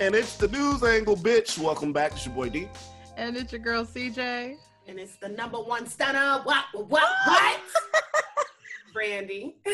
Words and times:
And 0.00 0.14
it's 0.14 0.36
the 0.36 0.48
news 0.48 0.82
angle, 0.82 1.16
bitch. 1.16 1.58
Welcome 1.58 1.92
back. 1.92 2.12
It's 2.12 2.26
your 2.26 2.34
boy 2.34 2.48
D. 2.48 2.68
And 3.16 3.36
it's 3.36 3.52
your 3.52 3.60
girl 3.60 3.84
CJ. 3.84 4.56
And 4.88 4.98
it's 4.98 5.16
the 5.16 5.28
number 5.28 5.58
one 5.58 5.86
stunner. 5.86 6.40
What? 6.42 6.64
What? 6.74 7.08
What? 7.26 7.60
Brandy. 8.92 9.56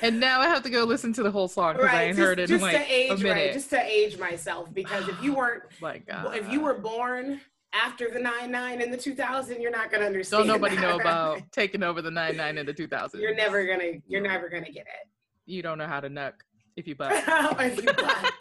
And 0.00 0.18
now 0.18 0.40
I 0.40 0.46
have 0.48 0.62
to 0.62 0.70
go 0.70 0.84
listen 0.84 1.12
to 1.12 1.22
the 1.22 1.30
whole 1.30 1.48
song 1.48 1.74
because 1.74 1.90
I 1.90 2.04
ain't 2.04 2.16
just, 2.16 2.26
heard 2.26 2.38
it 2.38 2.44
in 2.44 2.48
just 2.48 2.62
like 2.62 2.76
to 2.76 2.90
age, 2.90 3.10
a 3.10 3.16
minute. 3.22 3.30
right? 3.30 3.52
Just 3.52 3.68
to 3.68 3.82
age 3.82 4.18
myself, 4.18 4.72
because 4.72 5.06
if 5.06 5.22
you 5.22 5.34
weren't, 5.36 5.64
My 5.82 5.98
God. 5.98 6.34
if 6.34 6.50
you 6.50 6.62
were 6.62 6.72
born 6.72 7.42
after 7.74 8.08
the 8.10 8.18
nine 8.18 8.50
nine 8.50 8.80
and 8.80 8.90
the 8.90 8.96
two 8.96 9.14
thousand, 9.14 9.60
you're 9.60 9.70
not 9.70 9.90
gonna 9.92 10.06
understand. 10.06 10.46
don't 10.46 10.62
nobody 10.62 10.76
know 10.80 10.98
about 10.98 11.42
taking 11.52 11.82
over 11.82 12.00
the 12.00 12.10
99 12.10 12.56
in 12.56 12.64
the 12.64 12.72
2000s. 12.72 13.20
You're 13.20 13.34
never 13.34 13.66
gonna. 13.66 13.92
You're 14.08 14.22
never 14.22 14.48
gonna 14.48 14.72
get 14.72 14.86
it 14.86 15.08
You 15.44 15.60
don't 15.60 15.76
know 15.76 15.86
how 15.86 16.00
to 16.00 16.08
nuck 16.08 16.32
if 16.76 16.88
you 16.88 16.94
butt. 16.94 17.12
If 17.60 17.76
you 17.76 17.92
butt. 17.92 18.32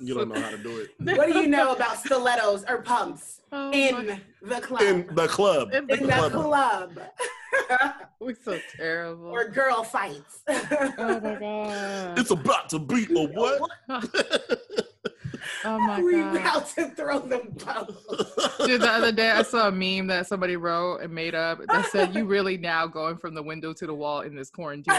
You 0.00 0.14
don't 0.14 0.28
know 0.28 0.40
how 0.40 0.50
to 0.50 0.58
do 0.58 0.78
it. 0.78 0.90
what 1.18 1.32
do 1.32 1.38
you 1.38 1.46
know 1.46 1.72
about 1.74 1.98
stilettos 1.98 2.64
or 2.68 2.82
pumps 2.82 3.40
Oh 3.52 3.70
in 3.72 3.94
my- 4.08 4.20
the 4.42 4.60
club? 4.60 4.82
In 4.82 5.06
the 5.14 5.26
club. 5.28 5.72
In 5.72 5.86
the 5.86 5.94
In 5.94 6.06
the 6.06 6.30
club. 6.30 6.98
We're 8.20 8.34
so 8.42 8.58
terrible. 8.76 9.28
or 9.28 9.48
girl 9.48 9.84
fights. 9.84 10.40
oh 10.48 11.20
my 11.22 11.36
God. 11.38 12.18
It's 12.18 12.30
about 12.30 12.68
to 12.70 12.78
be 12.78 13.06
a 13.16 13.26
what? 13.28 13.70
Oh 15.66 15.78
my 15.78 15.96
god. 15.96 16.04
we 16.04 16.12
God. 16.12 16.36
about 16.36 16.68
to 16.70 16.88
throw 16.90 17.18
them 17.20 17.54
both. 17.64 18.66
Dude, 18.66 18.80
the 18.82 18.88
other 18.90 19.12
day 19.12 19.30
I 19.30 19.42
saw 19.42 19.68
a 19.68 19.72
meme 19.72 20.06
that 20.08 20.26
somebody 20.26 20.56
wrote 20.56 20.98
and 20.98 21.12
made 21.14 21.34
up 21.34 21.58
that 21.68 21.86
said, 21.86 22.14
"You 22.14 22.24
really 22.26 22.56
now 22.58 22.86
going 22.86 23.16
from 23.16 23.34
the 23.34 23.42
window 23.42 23.72
to 23.74 23.86
the 23.86 23.94
wall 23.94 24.20
in 24.22 24.34
this 24.34 24.50
quarantine." 24.50 24.94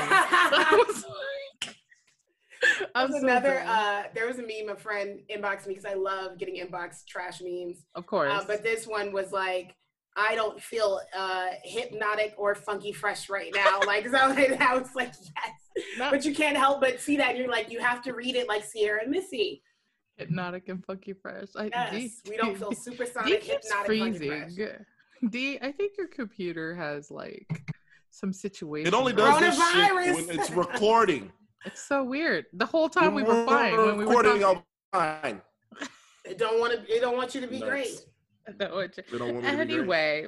I 2.96 3.04
was 3.06 3.12
like, 3.14 3.22
I'm 3.22 3.22
so 3.22 3.28
another. 3.28 3.64
Uh, 3.66 4.04
there 4.14 4.28
was 4.28 4.40
a 4.40 4.42
meme 4.42 4.70
a 4.70 4.76
friend 4.76 5.20
inboxed 5.30 5.68
me 5.68 5.74
because 5.76 5.86
I 5.86 5.94
love 5.96 6.38
getting 6.38 6.56
inbox 6.66 7.06
trash 7.08 7.42
memes. 7.42 7.86
of 7.96 8.06
course. 8.06 8.32
Uh, 8.32 8.44
but 8.48 8.64
this 8.64 8.88
one 8.88 9.12
was 9.12 9.32
like, 9.32 9.76
I 10.18 10.34
don't 10.36 10.62
feel 10.62 11.02
uh, 11.16 11.48
hypnotic 11.64 12.34
or 12.38 12.56
funky 12.56 12.94
fresh 12.94 13.30
right 13.30 13.52
now. 13.54 13.80
Like 13.86 14.08
so, 14.08 14.18
I 14.18 14.78
was 14.78 14.96
like, 14.96 15.12
yes. 15.20 15.88
Not 15.98 16.12
But 16.12 16.24
you 16.24 16.34
can't 16.34 16.56
help 16.56 16.80
but 16.80 17.02
see 17.02 17.18
that. 17.18 17.32
And 17.32 17.38
you're 17.40 17.50
like, 17.50 17.70
you 17.70 17.80
have 17.82 18.02
to 18.04 18.14
read 18.14 18.36
it 18.36 18.48
like 18.48 18.64
Ciara 18.72 19.02
and 19.04 19.12
Missy. 19.12 19.62
hypnotic 20.18 20.70
and 20.70 20.84
funky 20.86 21.12
fresh. 21.14 21.48
I, 21.58 21.66
Yes, 21.66 21.92
D, 21.92 22.30
we 22.30 22.38
don't 22.38 22.58
feel 22.58 22.70
D 22.70 22.76
supersonic, 22.76 23.42
keeps 23.42 23.68
hypnotic, 23.70 24.00
funky 24.00 24.18
freezing. 24.18 24.56
fresh. 24.56 25.30
D, 25.30 25.60
I 25.62 25.72
think 25.74 25.94
your 25.98 26.08
computer 26.08 26.74
has 26.76 27.12
like 27.12 27.46
some 28.12 28.32
situation. 28.32 28.88
It 28.88 28.94
only 28.94 29.12
does 29.12 29.40
this 29.40 29.56
shit 29.74 29.94
when 29.96 30.40
it's 30.40 30.50
recording. 30.52 31.32
It's 31.66 31.82
so 31.82 32.04
weird. 32.04 32.46
The 32.54 32.66
whole 32.66 32.90
time 32.90 33.14
we 33.16 33.24
were 33.24 33.46
fine 33.46 33.76
when 33.76 33.98
we 33.98 34.06
were 34.06 34.10
recording 34.12 34.42
talking. 34.42 34.44
all 34.44 34.66
fine. 34.92 35.42
They 36.24 36.34
don't 36.36 36.60
want 36.60 36.74
to. 36.74 36.82
They 36.88 37.00
don't 37.00 37.16
want 37.18 37.34
you 37.36 37.42
to 37.42 37.48
be 37.48 37.60
Nuts. 37.60 37.70
great. 37.70 38.06
No, 38.60 38.78
it- 38.78 38.96
They 39.12 39.18
don't 39.18 39.34
want 39.34 39.44
me 39.46 39.52
to 39.52 39.58
be 39.58 39.66
great. 39.66 39.78
Anyway, 39.80 40.28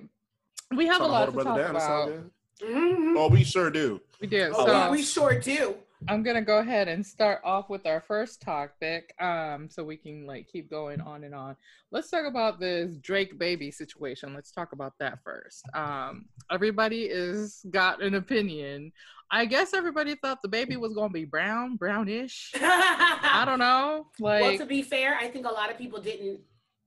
we 0.76 0.88
have 0.88 0.96
a 0.96 0.98
Trying 0.98 1.08
to 1.10 1.14
lot 1.14 1.18
hold 1.18 1.28
to 1.38 1.44
brother 1.44 1.50
talk 1.64 1.68
down, 1.68 1.76
it's 1.76 1.86
all 1.86 2.08
about. 2.08 2.24
good. 2.60 2.72
Mhm. 2.74 3.14
Oh, 3.18 3.28
we 3.30 3.44
sure 3.44 3.70
do. 3.70 4.02
We 4.20 4.26
do. 4.28 4.52
Oh, 4.56 4.66
So 4.66 4.92
we, 4.92 4.98
we 4.98 5.04
sure 5.04 5.40
do. 5.40 5.76
I'm 6.08 6.24
gonna 6.24 6.42
go 6.42 6.60
ahead 6.60 6.88
and 6.88 7.06
start 7.06 7.42
off 7.44 7.70
with 7.70 7.86
our 7.86 8.02
first 8.02 8.42
topic, 8.42 9.14
um, 9.20 9.68
so 9.70 9.84
we 9.84 9.98
can 9.98 10.26
like 10.26 10.48
keep 10.48 10.70
going 10.70 11.02
on 11.02 11.24
and 11.24 11.34
on. 11.34 11.56
Let's 11.92 12.10
talk 12.10 12.26
about 12.26 12.60
this 12.60 12.98
Drake 12.98 13.40
baby 13.40 13.72
situation. 13.72 14.34
Let's 14.34 14.52
talk 14.52 14.74
about 14.74 14.94
that 15.00 15.20
first. 15.24 15.64
Um, 15.74 16.26
everybody 16.52 17.06
is 17.06 17.66
got 17.72 18.02
an 18.02 18.16
opinion. 18.16 18.92
I 19.32 19.46
guess 19.46 19.74
everybody 19.74 20.16
thought 20.16 20.42
the 20.42 20.48
baby 20.48 20.78
was 20.78 20.94
gonna 20.94 21.10
be 21.10 21.26
brown, 21.26 21.76
brownish. 21.78 22.52
I 22.56 23.44
don't 23.46 23.60
know. 23.60 24.08
well, 24.20 24.58
to 24.58 24.66
be 24.66 24.84
fair, 24.84 25.16
I 25.16 25.28
think 25.30 25.46
a 25.48 25.52
lot 25.52 25.72
of 25.72 25.78
people 25.78 26.00
didn't 26.00 26.40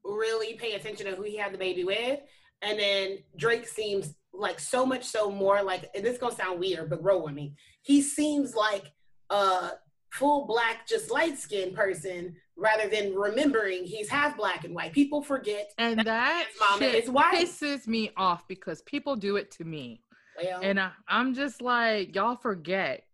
really 0.04 0.54
pay 0.54 0.75
attention 0.75 1.06
to 1.06 1.16
who 1.16 1.22
he 1.22 1.37
had 1.37 1.53
the 1.53 1.59
baby 1.59 1.84
with. 1.84 2.21
And 2.62 2.78
then 2.78 3.19
Drake 3.37 3.66
seems 3.66 4.15
like 4.32 4.60
so 4.60 4.87
much 4.87 5.04
so 5.04 5.31
more 5.31 5.62
like, 5.62 5.91
and 5.94 6.04
this 6.04 6.19
gonna 6.19 6.34
sound 6.34 6.60
weird, 6.60 6.88
but 6.88 7.03
roll 7.03 7.25
with 7.25 7.34
me. 7.34 7.54
He 7.82 8.03
seems 8.03 8.54
like 8.54 8.92
a 9.30 9.72
full 10.10 10.46
black, 10.46 10.86
just 10.86 11.10
light 11.10 11.38
skinned 11.38 11.74
person 11.74 12.36
rather 12.56 12.88
than 12.88 13.14
remembering 13.14 13.84
he's 13.84 14.08
half 14.08 14.36
black 14.36 14.64
and 14.64 14.74
white. 14.74 14.92
People 14.92 15.22
forget. 15.22 15.72
and 15.78 16.00
that 16.00 16.46
his 16.48 16.60
mama 16.60 16.78
shit 16.78 17.04
is 17.04 17.10
white. 17.10 17.34
pisses 17.34 17.86
me 17.86 18.10
off 18.16 18.46
because 18.48 18.82
people 18.82 19.16
do 19.16 19.36
it 19.36 19.50
to 19.52 19.64
me. 19.64 20.02
Well, 20.42 20.60
And 20.62 20.78
I, 20.78 20.91
I'm 21.08 21.34
just 21.34 21.62
like, 21.62 22.14
y'all 22.14 22.36
forget 22.36 23.04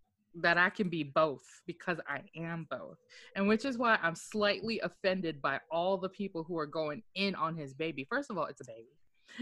that 0.42 0.58
I 0.58 0.70
can 0.70 0.88
be 0.88 1.02
both 1.02 1.44
because 1.66 1.98
I 2.08 2.20
am 2.36 2.66
both. 2.70 2.98
And 3.34 3.48
which 3.48 3.64
is 3.64 3.78
why 3.78 3.98
I'm 4.02 4.14
slightly 4.14 4.80
offended 4.80 5.40
by 5.40 5.60
all 5.70 5.96
the 5.96 6.08
people 6.08 6.44
who 6.44 6.58
are 6.58 6.66
going 6.66 7.02
in 7.14 7.34
on 7.34 7.56
his 7.56 7.72
baby. 7.74 8.06
First 8.08 8.30
of 8.30 8.38
all, 8.38 8.46
it's 8.46 8.60
a 8.60 8.64
baby. 8.64 8.88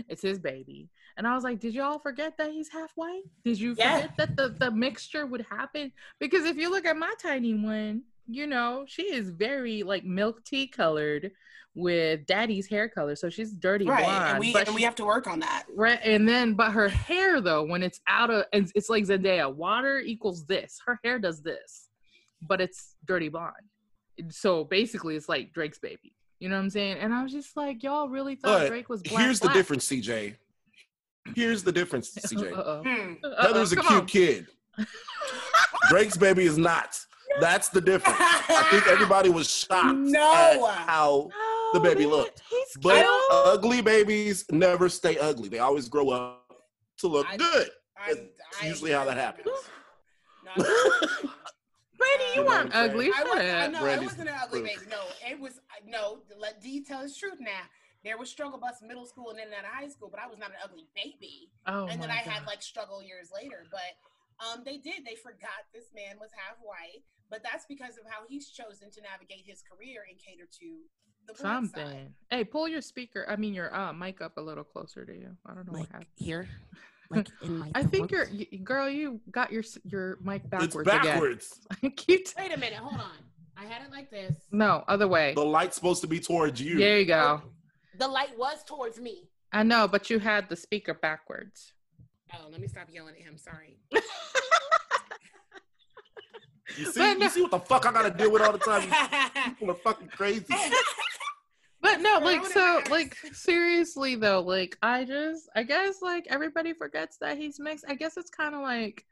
It's 0.08 0.22
his 0.22 0.38
baby. 0.38 0.88
And 1.16 1.26
I 1.26 1.34
was 1.34 1.44
like, 1.44 1.60
did 1.60 1.74
y'all 1.74 1.98
forget 1.98 2.36
that 2.38 2.50
he's 2.50 2.68
half 2.68 2.92
white? 2.96 3.22
Did 3.44 3.58
you 3.58 3.74
Yeah. 3.78 4.00
forget 4.02 4.16
that 4.16 4.36
the, 4.36 4.48
the 4.58 4.70
mixture 4.70 5.26
would 5.26 5.46
happen? 5.50 5.92
Because 6.18 6.44
if 6.44 6.56
you 6.56 6.70
look 6.70 6.84
at 6.86 6.96
my 6.96 7.12
tiny 7.20 7.54
one, 7.54 8.02
you 8.26 8.46
know, 8.46 8.84
she 8.88 9.02
is 9.14 9.30
very 9.30 9.82
like 9.82 10.04
milk 10.04 10.44
tea 10.44 10.66
colored 10.66 11.30
with 11.74 12.24
daddy's 12.26 12.68
hair 12.68 12.88
color. 12.88 13.16
So 13.16 13.28
she's 13.28 13.52
dirty 13.52 13.84
right. 13.84 14.04
blonde. 14.04 14.30
And 14.30 14.38
we, 14.40 14.54
and 14.54 14.74
we 14.74 14.82
have 14.82 14.94
to 14.96 15.04
work 15.04 15.26
on 15.26 15.40
that. 15.40 15.64
Right, 15.74 15.98
and 16.04 16.28
then 16.28 16.54
but 16.54 16.70
her 16.70 16.88
hair 16.88 17.40
though, 17.40 17.64
when 17.64 17.82
it's 17.82 18.00
out 18.08 18.30
of, 18.30 18.44
it's, 18.52 18.72
it's 18.74 18.88
like 18.88 19.04
Zendaya. 19.04 19.52
Water 19.52 19.98
equals 19.98 20.46
this. 20.46 20.80
Her 20.86 20.98
hair 21.04 21.18
does 21.18 21.42
this, 21.42 21.88
but 22.40 22.60
it's 22.60 22.94
dirty 23.04 23.28
blonde. 23.28 23.52
So 24.30 24.64
basically, 24.64 25.16
it's 25.16 25.28
like 25.28 25.52
Drake's 25.52 25.80
baby. 25.80 26.14
You 26.44 26.50
know 26.50 26.56
what 26.56 26.64
I'm 26.64 26.70
saying? 26.70 26.98
And 26.98 27.14
I 27.14 27.22
was 27.22 27.32
just 27.32 27.56
like, 27.56 27.82
y'all 27.82 28.06
really 28.06 28.34
thought 28.34 28.60
But 28.60 28.68
Drake 28.68 28.90
was 28.90 29.00
black. 29.02 29.22
Here's 29.24 29.40
the 29.40 29.48
difference, 29.48 29.88
CJ. 29.88 30.34
Here's 31.34 31.62
the 31.62 31.72
difference, 31.72 32.10
CJ. 32.14 32.52
Uh-oh. 32.52 32.82
Hmm. 32.84 33.14
Uh-oh, 33.24 33.46
Heather's 33.46 33.72
a 33.72 33.76
cute 33.76 33.90
on. 33.90 34.04
kid. 34.04 34.46
Drake's 35.88 36.18
baby 36.18 36.44
is 36.44 36.58
not. 36.58 37.00
That's 37.40 37.70
the 37.70 37.80
difference. 37.80 38.18
I 38.20 38.66
think 38.70 38.86
everybody 38.88 39.30
was 39.30 39.48
shocked 39.48 39.96
No. 39.98 40.68
at 40.68 40.86
how 40.86 41.30
No, 41.32 41.70
the 41.72 41.80
baby 41.80 42.00
man, 42.02 42.10
looked. 42.10 42.42
He's 42.50 42.76
But 42.82 42.96
cute. 42.96 43.08
ugly 43.32 43.80
babies 43.80 44.44
never 44.50 44.90
stay 44.90 45.16
ugly. 45.18 45.48
They 45.48 45.60
always 45.60 45.88
grow 45.88 46.10
up 46.10 46.52
to 46.98 47.06
look 47.08 47.26
I- 47.26 47.38
good. 47.38 47.70
I- 47.96 48.10
It's 48.10 48.38
I 48.60 48.66
usually 48.66 48.90
how 48.92 49.04
agree 49.08 49.14
that 49.14 49.36
with 49.38 49.46
you. 49.46 49.52
happens. 50.58 51.30
No, 52.04 52.16
Brady, 52.16 52.24
you 52.24 52.34
You 52.34 52.36
know 52.36 52.46
what 52.46 52.58
weren't 52.64 52.74
I'm 52.76 52.90
ugly. 52.90 53.06
I 53.06 53.22
wasn't, 53.24 53.48
I 53.48 53.64
up. 53.66 53.72
know, 53.72 53.80
Brandy's 53.80 54.02
it 54.02 54.12
wasn't 54.12 54.28
an 54.28 54.34
ugly 54.42 54.62
baby. 54.62 54.80
No, 54.90 55.02
it 55.26 55.40
was 55.40 55.60
no. 55.86 56.18
Let 56.38 56.60
D 56.60 56.84
tell 56.84 57.02
his 57.02 57.16
truth 57.16 57.38
now. 57.40 57.64
There 58.04 58.18
was 58.18 58.28
struggle 58.28 58.58
bus 58.58 58.82
middle 58.82 59.06
school 59.06 59.30
and 59.30 59.38
then 59.38 59.48
out 59.56 59.64
of 59.64 59.72
high 59.72 59.88
school, 59.88 60.08
but 60.10 60.20
I 60.20 60.26
was 60.26 60.38
not 60.38 60.50
an 60.50 60.56
ugly 60.62 60.86
baby. 60.94 61.48
Oh 61.66 61.86
and 61.86 62.00
then 62.00 62.08
my 62.08 62.16
I 62.16 62.18
had 62.18 62.46
like 62.46 62.62
struggle 62.62 63.02
years 63.02 63.30
later. 63.34 63.64
But 63.70 63.96
um, 64.44 64.62
they 64.64 64.76
did. 64.76 65.06
They 65.06 65.14
forgot 65.16 65.64
this 65.72 65.86
man 65.94 66.16
was 66.20 66.30
half 66.36 66.56
white. 66.60 67.02
But 67.30 67.42
that's 67.42 67.64
because 67.66 67.96
of 67.96 68.04
how 68.08 68.22
he's 68.28 68.50
chosen 68.50 68.90
to 68.90 69.00
navigate 69.00 69.44
his 69.46 69.62
career 69.62 70.04
and 70.08 70.18
cater 70.18 70.44
to 70.60 70.78
the 71.26 71.32
black 71.32 71.40
side. 71.40 71.70
something. 71.74 72.14
Hey, 72.30 72.44
pull 72.44 72.68
your 72.68 72.82
speaker. 72.82 73.24
I 73.28 73.36
mean, 73.36 73.54
your 73.54 73.74
uh, 73.74 73.92
mic 73.92 74.20
up 74.20 74.36
a 74.36 74.40
little 74.42 74.64
closer 74.64 75.04
to 75.06 75.12
you. 75.12 75.36
I 75.46 75.54
don't 75.54 75.66
know 75.66 75.78
what 75.78 75.88
happened. 75.88 76.06
here, 76.16 76.46
like 77.16 77.28
in 77.42 77.58
my. 77.58 77.70
I 77.74 77.82
think 77.82 78.10
you're, 78.10 78.26
y 78.32 78.46
girl. 78.62 78.88
You 78.88 79.20
got 79.30 79.52
your 79.52 79.62
your 79.84 80.18
mic 80.22 80.42
It's 80.42 80.50
backwards, 80.50 80.88
backwards. 80.90 81.60
again. 81.82 81.92
Keep 81.96 82.28
Wait 82.38 82.52
a 82.52 82.58
minute. 82.58 82.78
Hold 82.78 83.00
on. 83.00 83.10
I 83.56 83.64
had 83.66 83.82
it 83.82 83.90
like 83.92 84.10
this. 84.10 84.34
no 84.50 84.82
other 84.88 85.06
way. 85.06 85.32
The 85.34 85.44
light's 85.44 85.76
supposed 85.76 86.00
to 86.02 86.06
be 86.08 86.18
towards 86.20 86.60
you. 86.60 86.76
There 86.76 86.98
you 86.98 87.04
go. 87.06 87.40
Oh, 87.44 87.48
the 87.98 88.08
light 88.08 88.36
was 88.36 88.64
towards 88.64 88.98
me. 89.00 89.28
I 89.52 89.62
know, 89.62 89.86
but 89.86 90.10
you 90.10 90.18
had 90.18 90.48
the 90.48 90.56
speaker 90.56 90.94
backwards. 90.94 91.72
Oh, 92.32 92.48
let 92.50 92.60
me 92.60 92.66
stop 92.66 92.88
yelling 92.92 93.14
at 93.14 93.22
him. 93.22 93.38
Sorry. 93.38 93.78
You 96.76 96.86
see, 96.86 97.00
no- 97.00 97.12
you 97.24 97.28
see 97.28 97.42
what 97.42 97.50
the 97.52 97.60
fuck 97.60 97.86
I 97.86 97.92
gotta 97.92 98.10
deal 98.10 98.32
with 98.32 98.42
all 98.42 98.50
the 98.52 98.58
time? 98.58 98.82
People 99.50 99.70
are 99.70 99.74
fucking 99.78 100.08
crazy. 100.08 100.44
But 101.84 102.00
no, 102.00 102.18
like 102.22 102.46
so, 102.46 102.80
like 102.88 103.14
seriously 103.34 104.16
though, 104.16 104.40
like 104.40 104.78
I 104.82 105.04
just, 105.04 105.50
I 105.54 105.64
guess, 105.64 106.00
like 106.00 106.26
everybody 106.30 106.72
forgets 106.72 107.18
that 107.18 107.36
he's 107.36 107.60
mixed. 107.60 107.84
I 107.86 107.94
guess 107.94 108.16
it's 108.16 108.30
kind 108.30 108.54
of 108.54 108.62
like 108.62 109.04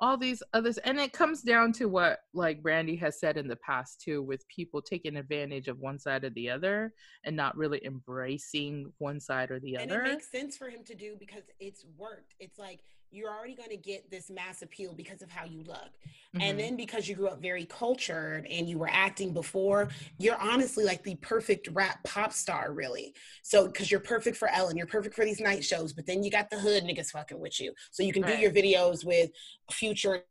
all 0.00 0.16
these 0.16 0.42
others, 0.52 0.76
and 0.78 0.98
it 0.98 1.12
comes 1.12 1.42
down 1.42 1.72
to 1.74 1.86
what 1.86 2.18
like 2.34 2.64
Brandy 2.64 2.96
has 2.96 3.20
said 3.20 3.36
in 3.36 3.46
the 3.46 3.54
past 3.54 4.00
too, 4.00 4.24
with 4.24 4.46
people 4.48 4.82
taking 4.82 5.16
advantage 5.16 5.68
of 5.68 5.78
one 5.78 6.00
side 6.00 6.24
or 6.24 6.30
the 6.30 6.50
other 6.50 6.92
and 7.22 7.36
not 7.36 7.56
really 7.56 7.80
embracing 7.86 8.92
one 8.98 9.20
side 9.20 9.52
or 9.52 9.60
the 9.60 9.76
other. 9.76 9.82
and 9.84 9.92
other. 9.92 10.02
it 10.02 10.08
makes 10.14 10.32
sense 10.32 10.56
for 10.56 10.68
him 10.68 10.82
to 10.84 10.96
do 10.96 11.14
because 11.20 11.44
it's 11.60 11.86
worked. 11.96 12.34
It's 12.40 12.58
like 12.58 12.80
you're 13.10 13.30
already 13.30 13.54
going 13.54 13.70
to 13.70 13.76
get 13.76 14.10
this 14.10 14.30
mass 14.30 14.62
appeal 14.62 14.92
because 14.94 15.22
of 15.22 15.30
how 15.30 15.44
you 15.44 15.62
look. 15.62 15.90
Mhm. 16.34 16.42
And 16.42 16.58
then 16.60 16.76
because 16.76 17.08
you 17.08 17.14
grew 17.14 17.28
up 17.28 17.40
very 17.40 17.64
cultured 17.64 18.46
and 18.50 18.68
you 18.68 18.78
were 18.78 18.90
acting 18.90 19.32
before, 19.32 19.88
you're 20.18 20.36
honestly 20.40 20.84
like 20.84 21.02
the 21.02 21.14
perfect 21.16 21.68
rap 21.72 22.02
pop 22.04 22.32
star, 22.32 22.72
really. 22.72 23.14
So, 23.42 23.66
because 23.68 23.90
you're 23.90 24.00
perfect 24.00 24.36
for 24.36 24.48
Ellen, 24.48 24.76
you're 24.76 24.86
perfect 24.86 25.14
for 25.14 25.24
these 25.24 25.40
night 25.40 25.64
shows, 25.64 25.92
but 25.92 26.06
then 26.06 26.22
you 26.22 26.30
got 26.30 26.50
the 26.50 26.58
hood 26.58 26.84
niggas 26.84 27.10
fucking 27.10 27.38
with 27.40 27.60
you. 27.60 27.72
So 27.90 28.02
you 28.02 28.12
can 28.12 28.22
Right. 28.22 28.34
do 28.34 28.40
your 28.40 28.50
videos 28.52 29.04
with 29.04 29.30
Future 29.72 30.24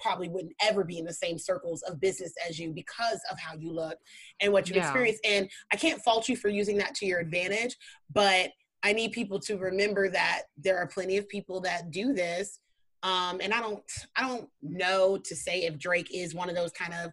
probably 0.00 0.28
wouldn't 0.28 0.54
ever 0.62 0.84
be 0.84 0.98
in 0.98 1.04
the 1.04 1.12
same 1.12 1.38
circles 1.38 1.82
of 1.82 1.98
business 2.00 2.32
as 2.48 2.56
you 2.56 2.72
because 2.72 3.20
of 3.32 3.38
how 3.38 3.54
you 3.54 3.72
look 3.72 3.98
and 4.40 4.52
what 4.52 4.68
you 4.68 4.76
Yeah. 4.76 4.82
experience. 4.82 5.18
And 5.24 5.50
I 5.72 5.76
can't 5.76 6.00
fault 6.04 6.28
you 6.28 6.36
for 6.36 6.48
using 6.48 6.76
that 6.78 6.94
to 6.96 7.06
your 7.06 7.18
advantage, 7.18 7.76
but 8.12 8.52
I 8.82 8.92
need 8.92 9.12
people 9.12 9.38
to 9.40 9.56
remember 9.56 10.08
that 10.10 10.42
there 10.56 10.78
are 10.78 10.86
plenty 10.86 11.16
of 11.16 11.28
people 11.28 11.60
that 11.62 11.90
do 11.90 12.12
this. 12.12 12.60
Um, 13.02 13.40
and 13.42 13.52
I 13.52 13.60
don't, 13.60 13.82
I 14.16 14.26
don't 14.26 14.48
know 14.62 15.18
to 15.24 15.36
say 15.36 15.64
if 15.64 15.78
Drake 15.78 16.08
is 16.14 16.34
one 16.34 16.48
of 16.48 16.56
those 16.56 16.72
kind 16.72 16.94
of 16.94 17.12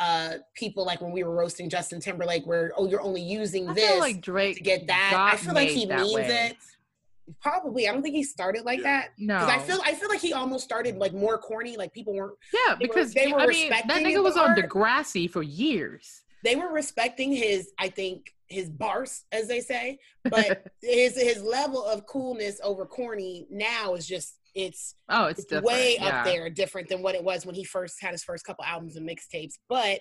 uh 0.00 0.38
people 0.54 0.84
like 0.86 1.00
when 1.02 1.12
we 1.12 1.22
were 1.22 1.34
roasting 1.34 1.68
Justin 1.68 2.00
Timberlake, 2.00 2.44
where 2.46 2.72
oh 2.76 2.88
you're 2.88 3.02
only 3.02 3.20
using 3.22 3.68
I 3.68 3.74
this 3.74 4.00
like 4.00 4.20
Drake 4.22 4.56
to 4.56 4.62
get 4.62 4.86
that. 4.88 5.30
I 5.32 5.36
feel 5.36 5.54
like 5.54 5.68
he 5.68 5.86
means 5.86 6.14
way. 6.14 6.48
it. 6.50 6.56
Probably, 7.40 7.88
I 7.88 7.92
don't 7.92 8.02
think 8.02 8.16
he 8.16 8.24
started 8.24 8.64
like 8.64 8.82
that. 8.82 9.10
No, 9.16 9.38
Because 9.38 9.50
I 9.50 9.58
feel, 9.60 9.80
I 9.84 9.94
feel 9.94 10.08
like 10.08 10.20
he 10.20 10.32
almost 10.32 10.64
started 10.64 10.96
like 10.98 11.14
more 11.14 11.38
corny. 11.38 11.76
Like 11.76 11.92
people 11.94 12.14
weren't, 12.14 12.34
yeah, 12.52 12.74
they 12.74 12.86
were- 12.86 12.94
because 12.94 13.14
they 13.14 13.28
were 13.32 13.40
I 13.40 13.46
mean 13.46 13.70
that 13.70 13.84
nigga 13.84 14.10
it 14.14 14.22
was 14.22 14.36
on. 14.36 14.56
Degrassi 14.56 15.30
for 15.30 15.42
years. 15.42 16.22
they 16.42 16.56
were 16.56 16.72
respecting 16.72 17.32
his, 17.32 17.70
I 17.78 17.88
think, 17.88 18.34
his 18.52 18.70
bars, 18.70 19.24
as 19.32 19.48
they 19.48 19.60
say. 19.60 19.98
But 20.30 20.66
his 20.80 21.20
his 21.20 21.42
level 21.42 21.84
of 21.84 22.06
coolness 22.06 22.60
over 22.62 22.86
corny 22.86 23.46
now 23.50 23.94
is 23.94 24.06
just 24.06 24.38
it's 24.54 24.94
oh, 25.08 25.26
it's, 25.26 25.44
it's 25.50 25.62
way 25.62 25.96
yeah. 25.98 26.20
up 26.20 26.24
there, 26.24 26.48
different 26.50 26.88
than 26.88 27.02
what 27.02 27.14
it 27.14 27.24
was 27.24 27.44
when 27.46 27.54
he 27.54 27.64
first 27.64 27.96
had 28.00 28.12
his 28.12 28.22
first 28.22 28.44
couple 28.44 28.64
albums 28.64 28.96
and 28.96 29.08
mixtapes. 29.08 29.54
But 29.68 30.00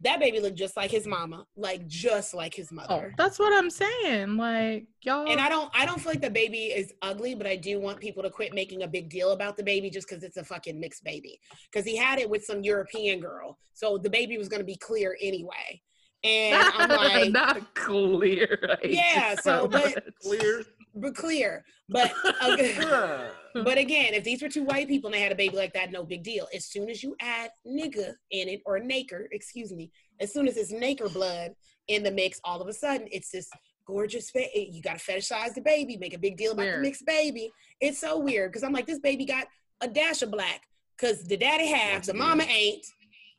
that 0.00 0.20
baby 0.20 0.40
looked 0.40 0.58
just 0.58 0.76
like 0.76 0.90
his 0.90 1.06
mama, 1.06 1.46
like 1.56 1.86
just 1.86 2.34
like 2.34 2.54
his 2.54 2.68
Oh, 2.70 2.74
mother. 2.74 3.14
that's 3.16 3.38
what 3.38 3.52
I'm 3.52 3.70
saying. 3.70 4.36
Like 4.36 4.86
y'all, 5.02 5.26
And 5.26 5.40
I 5.40 5.48
don't 5.48 5.70
I 5.74 5.86
don't 5.86 6.00
feel 6.00 6.12
like 6.12 6.20
the 6.20 6.30
baby 6.30 6.66
is 6.66 6.92
ugly, 7.00 7.34
but 7.34 7.46
I 7.46 7.56
do 7.56 7.80
want 7.80 8.00
people 8.00 8.22
to 8.22 8.30
quit 8.30 8.52
making 8.52 8.82
a 8.82 8.88
big 8.88 9.08
deal 9.08 9.32
about 9.32 9.56
the 9.56 9.62
baby 9.62 9.88
just 9.88 10.08
because 10.08 10.22
it's 10.22 10.36
a 10.36 10.44
fucking 10.44 10.78
mixed 10.78 11.02
baby. 11.02 11.40
Because 11.72 11.86
he 11.86 11.96
had 11.96 12.18
it 12.18 12.28
with 12.28 12.44
some 12.44 12.62
European 12.62 13.20
girl. 13.20 13.58
So 13.72 13.96
the 13.96 14.10
baby 14.10 14.36
was 14.36 14.48
gonna 14.48 14.64
be 14.64 14.76
clear 14.76 15.16
anyway. 15.22 15.80
And 16.26 16.68
I'm 16.76 16.88
like, 16.90 17.30
not 17.32 17.74
clear. 17.74 18.78
I 18.84 18.86
Yeah, 18.86 19.34
so, 19.36 19.68
but- 19.68 20.04
Clear. 20.22 20.64
but 20.94 21.14
clear. 21.14 21.64
But 21.88 22.12
okay. 22.44 23.30
But 23.64 23.78
again, 23.78 24.12
if 24.12 24.22
these 24.22 24.42
were 24.42 24.50
two 24.50 24.64
white 24.64 24.86
people 24.86 25.08
and 25.08 25.14
they 25.14 25.20
had 25.22 25.32
a 25.32 25.36
baby 25.36 25.56
like 25.56 25.72
that, 25.72 25.90
no 25.90 26.04
big 26.04 26.22
deal. 26.22 26.46
As 26.54 26.66
soon 26.66 26.90
as 26.90 27.02
you 27.02 27.16
add 27.22 27.50
nigga 27.66 28.12
in 28.30 28.48
it 28.50 28.60
or 28.66 28.78
naker, 28.80 29.24
excuse 29.32 29.72
me, 29.72 29.90
as 30.20 30.30
soon 30.30 30.46
as 30.46 30.58
it's 30.58 30.74
naker 30.74 31.10
blood 31.10 31.52
in 31.88 32.02
the 32.02 32.10
mix, 32.10 32.38
all 32.44 32.60
of 32.60 32.68
a 32.68 32.72
sudden 32.74 33.08
it's 33.10 33.30
this 33.30 33.48
gorgeous 33.86 34.30
baby. 34.30 34.50
Eh, 34.54 34.66
you 34.72 34.82
got 34.82 34.98
to 34.98 35.02
fetishize 35.10 35.54
the 35.54 35.62
baby, 35.62 35.96
make 35.96 36.12
a 36.12 36.18
big 36.18 36.36
deal 36.36 36.52
about 36.52 36.64
Weird. 36.64 36.78
the 36.80 36.82
mixed 36.82 37.06
baby. 37.06 37.50
It's 37.80 37.98
so 37.98 38.18
weird 38.18 38.50
because 38.52 38.62
I'm 38.62 38.74
like, 38.74 38.84
this 38.86 38.98
baby 38.98 39.24
got 39.24 39.46
a 39.80 39.88
dash 39.88 40.20
of 40.20 40.30
black 40.30 40.60
because 40.98 41.22
the 41.24 41.38
daddy 41.38 41.66
half, 41.68 42.04
the 42.04 42.12
mama 42.14 42.42
ain't. 42.44 42.84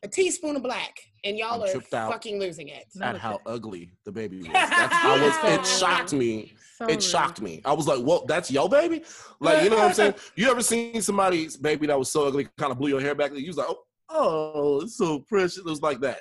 A 0.02 0.08
teaspoon 0.08 0.56
of 0.56 0.64
black, 0.64 0.96
and 1.24 1.36
y'all 1.38 1.62
I'm 1.62 1.68
are 1.68 1.72
tripped 1.72 1.92
out. 1.94 2.10
fucking 2.12 2.38
losing 2.38 2.68
it. 2.68 2.86
No, 2.94 3.06
At 3.06 3.12
look 3.14 3.22
how 3.22 3.34
at- 3.34 3.40
ugly 3.46 3.90
the 4.04 4.12
baby 4.12 4.38
was. 4.42 4.48
That's, 4.52 4.94
I 4.94 5.20
was. 5.50 5.58
It 5.58 5.66
shocked 5.78 6.12
me. 6.12 6.54
So 6.76 6.86
It 6.86 7.02
shocked 7.02 7.40
me. 7.40 7.60
I 7.64 7.72
was 7.72 7.88
like, 7.88 7.98
"Well, 8.04 8.24
that's 8.26 8.50
your 8.50 8.68
baby." 8.68 9.02
Like, 9.40 9.64
you 9.64 9.70
know 9.70 9.76
what 9.76 9.86
I'm 9.88 9.94
saying? 9.94 10.14
You 10.36 10.50
ever 10.50 10.62
seen 10.62 11.02
somebody's 11.02 11.56
baby 11.56 11.86
that 11.88 11.98
was 11.98 12.10
so 12.10 12.26
ugly, 12.28 12.48
kind 12.56 12.70
of 12.70 12.78
blew 12.78 12.88
your 12.88 13.00
hair 13.00 13.14
back? 13.16 13.32
You 13.34 13.46
was 13.48 13.56
like, 13.56 13.66
"Oh, 13.68 13.82
oh, 14.10 14.80
it's 14.82 14.96
so 14.96 15.18
precious." 15.20 15.58
It 15.58 15.64
was 15.64 15.82
like 15.82 16.00
that 16.00 16.20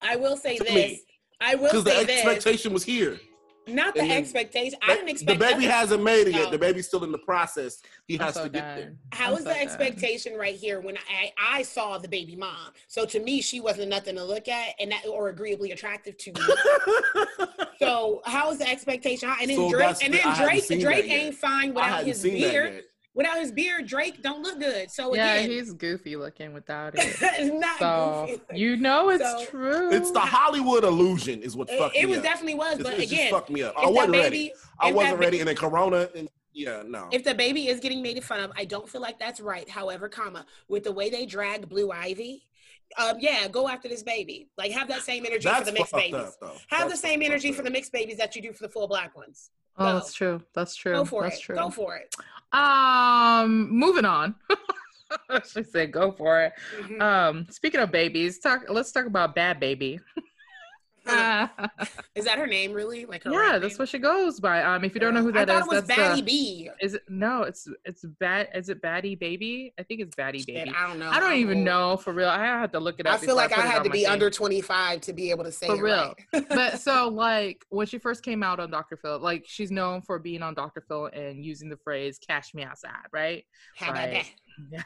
I 0.00 0.14
will 0.16 0.36
say 0.36 0.56
To 0.58 0.64
this. 0.64 0.74
me. 0.74 1.02
I 1.40 1.54
will 1.56 1.64
because 1.64 1.84
the 1.84 1.90
say 1.90 2.04
this. 2.04 2.24
expectation 2.24 2.72
was 2.72 2.84
here. 2.84 3.18
Not 3.68 3.94
the 3.94 4.08
expectation. 4.10 4.78
I 4.82 4.94
didn't 4.94 5.08
expect 5.08 5.38
the 5.38 5.44
baby 5.44 5.54
nothing. 5.54 5.68
hasn't 5.70 6.02
made 6.02 6.28
it 6.28 6.32
No. 6.32 6.42
yet. 6.42 6.50
The 6.52 6.58
baby's 6.58 6.86
still 6.86 7.02
in 7.04 7.10
the 7.10 7.18
process. 7.18 7.82
He 8.06 8.14
I'm 8.14 8.20
has 8.26 8.34
so 8.34 8.44
to 8.44 8.48
get 8.48 8.60
done. 8.62 8.76
there. 8.76 8.92
How 9.12 9.26
I'm 9.28 9.32
is 9.32 9.38
so 9.40 9.44
the 9.44 9.54
done. 9.54 9.62
expectation 9.62 10.34
right 10.34 10.54
here 10.54 10.80
when 10.80 10.96
I 11.10 11.32
I 11.36 11.62
saw 11.62 11.98
the 11.98 12.08
baby 12.08 12.36
mom? 12.36 12.72
So 12.86 13.04
to 13.06 13.18
me, 13.20 13.40
she 13.40 13.60
wasn't 13.60 13.88
nothing 13.88 14.14
to 14.16 14.24
look 14.24 14.46
at 14.48 14.74
and 14.78 14.92
that 14.92 15.06
or 15.06 15.30
agreeably 15.30 15.72
attractive 15.72 16.16
to 16.18 16.32
me. 16.32 16.40
so 17.78 18.22
how 18.24 18.50
is 18.52 18.58
the 18.58 18.68
expectation? 18.68 19.28
And 19.40 19.50
then 19.50 19.56
So 19.56 19.70
Drake 19.70 19.96
and 20.02 20.14
then 20.14 20.20
hadn't 20.20 20.66
Drake 20.68 20.80
Drake 20.80 21.10
ain't 21.10 21.34
fine 21.34 21.70
I 21.70 21.72
without 21.72 21.84
hadn't 21.88 22.06
his 22.06 22.20
seen 22.20 22.40
that 22.40 22.50
beard. 22.52 22.84
Yet. 23.16 23.26
Without 23.26 23.40
his 23.40 23.52
beard, 23.52 23.86
Drake 23.86 24.22
don't 24.22 24.42
look 24.42 24.58
good. 24.60 24.90
So 24.90 25.14
Yeah, 25.14 25.34
again, 25.34 25.50
he's 25.50 25.72
goofy 25.72 26.16
looking 26.16 26.52
without 26.52 26.94
it. 26.98 27.16
it's 27.20 27.52
not 27.54 27.78
So 27.78 28.26
goofy. 28.28 28.58
you 28.60 28.76
know 28.76 29.10
it's 29.10 29.22
So- 29.24 29.46
true. 29.46 29.92
It's 29.92 30.10
the 30.10 30.20
Hollywood 30.20 30.84
illusion, 30.84 31.42
is 31.42 31.56
what 31.56 31.70
It, 31.70 31.78
fucked 31.78 31.96
it 31.96 32.00
me 32.04 32.06
was 32.10 32.18
up. 32.18 32.24
definitely 32.24 32.54
was, 32.54 32.78
It's- 32.78 32.82
but 32.84 32.94
it 32.94 33.00
just 33.02 33.12
again, 33.12 33.30
fucked 33.32 33.50
me 33.50 33.62
up. 33.62 33.74
I 33.76 33.86
wasn't 33.88 34.12
baby, 34.12 34.22
ready. 34.22 34.52
I 34.80 34.92
wasn't 34.92 35.18
that 35.18 35.24
ready, 35.24 35.38
and 35.40 35.48
then 35.48 35.56
Corona, 35.56 36.08
and 36.14 36.28
yeah, 36.52 36.82
no. 36.86 37.08
if 37.12 37.22
the 37.24 37.34
baby 37.34 37.68
is 37.68 37.80
getting 37.80 38.02
made 38.02 38.22
fun 38.24 38.40
of, 38.40 38.50
I 38.56 38.64
don't 38.64 38.88
feel 38.88 39.00
like 39.02 39.18
that's 39.18 39.40
right. 39.40 39.68
However, 39.68 40.08
comma 40.08 40.46
with 40.68 40.84
the 40.84 40.92
way 40.92 41.10
they 41.10 41.26
drag 41.26 41.68
Blue 41.68 41.90
Ivy, 41.92 42.42
um, 42.98 43.16
yeah, 43.18 43.48
go 43.48 43.68
after 43.68 43.88
this 43.88 44.02
baby. 44.02 44.48
Like 44.56 44.70
have 44.72 44.88
that 44.88 45.02
same 45.02 45.26
energy 45.26 45.42
That's 45.44 45.60
for 45.60 45.64
the 45.66 45.72
mixed 45.72 45.92
babies. 45.92 46.14
up. 46.14 46.34
Have 46.68 46.88
That's 46.88 46.92
the 46.92 46.96
same 47.08 47.20
energy 47.20 47.50
up. 47.50 47.56
for 47.56 47.62
the 47.62 47.70
mixed 47.70 47.92
babies 47.92 48.16
that 48.18 48.36
you 48.36 48.42
do 48.42 48.52
for 48.52 48.62
the 48.62 48.68
full 48.68 48.86
black 48.88 49.16
ones. 49.16 49.50
oh, 49.76 49.84
go. 49.86 49.92
that's 49.98 50.14
true. 50.14 50.40
That's 50.54 50.74
true. 50.76 50.92
Go 50.92 51.04
for 51.04 51.22
that's 51.24 51.36
it. 51.38 51.42
true. 51.42 51.56
Go 51.56 51.68
for 51.70 51.96
it. 51.96 52.14
Um, 52.52 53.70
moving 53.70 54.04
on. 54.04 54.34
I 55.30 55.40
should 55.46 55.70
say 55.70 55.86
go 55.86 56.12
for 56.12 56.42
it. 56.42 56.52
Mhm. 56.80 57.00
Um, 57.00 57.46
speaking 57.50 57.80
of 57.80 57.90
babies, 57.92 58.38
talk. 58.38 58.62
Let's 58.68 58.92
talk 58.92 59.06
about 59.06 59.36
Bhad 59.36 59.60
Bhabie. 59.60 60.00
yeah, 61.06 61.48
Is 62.14 62.24
that 62.24 62.38
her 62.38 62.46
name 62.46 62.72
really? 62.72 63.04
Like 63.06 63.24
her 63.24 63.30
rap 63.30 63.60
that's 63.60 63.74
name? 63.74 63.78
what 63.78 63.88
she 63.88 63.98
goes 63.98 64.40
by. 64.40 64.62
Um, 64.62 64.84
if 64.84 64.94
you 64.94 65.00
don't 65.00 65.14
know 65.14 65.22
who 65.22 65.30
I 65.30 65.44
that 65.44 65.48
thought 65.48 65.62
is, 65.62 65.66
it 65.66 65.70
was 65.76 65.84
that's 65.86 66.00
Batty 66.00 66.20
the, 66.20 66.26
B. 66.26 66.70
is 66.80 66.94
it 66.94 67.02
no? 67.08 67.42
It's 67.42 67.68
it's 67.84 68.04
bad. 68.20 68.48
Is 68.54 68.68
it 68.68 68.80
Batty 68.82 69.14
Baby? 69.14 69.72
I 69.78 69.82
think 69.82 70.00
it's 70.00 70.14
Batty 70.16 70.38
Shit, 70.40 70.54
Baby. 70.54 70.72
I 70.76 70.86
don't 70.88 70.98
know. 70.98 71.08
I 71.10 71.20
don't 71.20 71.30
I'm 71.32 71.38
even 71.38 71.58
old. 71.58 71.64
know 71.66 71.96
for 71.96 72.12
real. 72.12 72.28
I 72.28 72.38
had 72.44 72.72
to 72.72 72.80
look 72.80 73.00
it 73.00 73.06
up. 73.06 73.14
I 73.14 73.18
feel 73.18 73.36
like 73.36 73.56
I 73.56 73.62
it 73.64 73.70
had 73.70 73.84
to 73.84 73.90
be 73.90 74.06
under 74.06 74.30
25 74.30 75.00
to 75.02 75.12
be 75.12 75.30
able 75.30 75.44
to 75.44 75.52
say 75.52 75.66
For 75.66 75.82
real. 75.82 76.14
right. 76.32 76.48
but 76.48 76.80
so 76.80 77.08
like 77.08 77.64
when 77.68 77.86
she 77.86 77.98
first 77.98 78.22
came 78.22 78.42
out 78.42 78.60
on 78.60 78.70
Dr. 78.70 78.96
Phil, 78.96 79.18
like 79.18 79.44
she's 79.46 79.70
known 79.70 80.02
for 80.02 80.18
being 80.18 80.42
on 80.42 80.54
Dr. 80.54 80.82
Phil 80.86 81.06
and 81.06 81.44
using 81.44 81.68
the 81.68 81.76
phrase 81.76 82.18
"cash 82.18 82.54
me 82.54 82.62
outside," 82.64 82.92
right? 83.12 83.44
How 83.76 83.92
Right. 83.92 84.32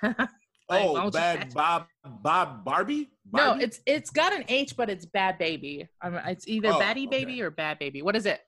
Like, 0.70 0.84
Oh, 0.84 1.10
bad 1.10 1.52
Bob, 1.52 1.86
Bob 2.22 2.64
Barbie? 2.64 3.10
No, 3.32 3.54
it's 3.54 3.80
it's 3.86 4.10
got 4.10 4.32
an 4.32 4.44
H, 4.48 4.76
but 4.76 4.88
it's 4.88 5.04
Bhad 5.06 5.38
Bhabie. 5.40 5.88
I 6.00 6.10
mean, 6.10 6.20
it's 6.26 6.46
either 6.48 6.68
Oh, 6.68 6.78
Batty 6.78 7.06
okay. 7.08 7.24
Baby 7.24 7.42
or 7.42 7.50
Bhad 7.50 7.80
Bhabie. 7.80 8.02
What 8.02 8.14
is 8.16 8.26
it? 8.26 8.40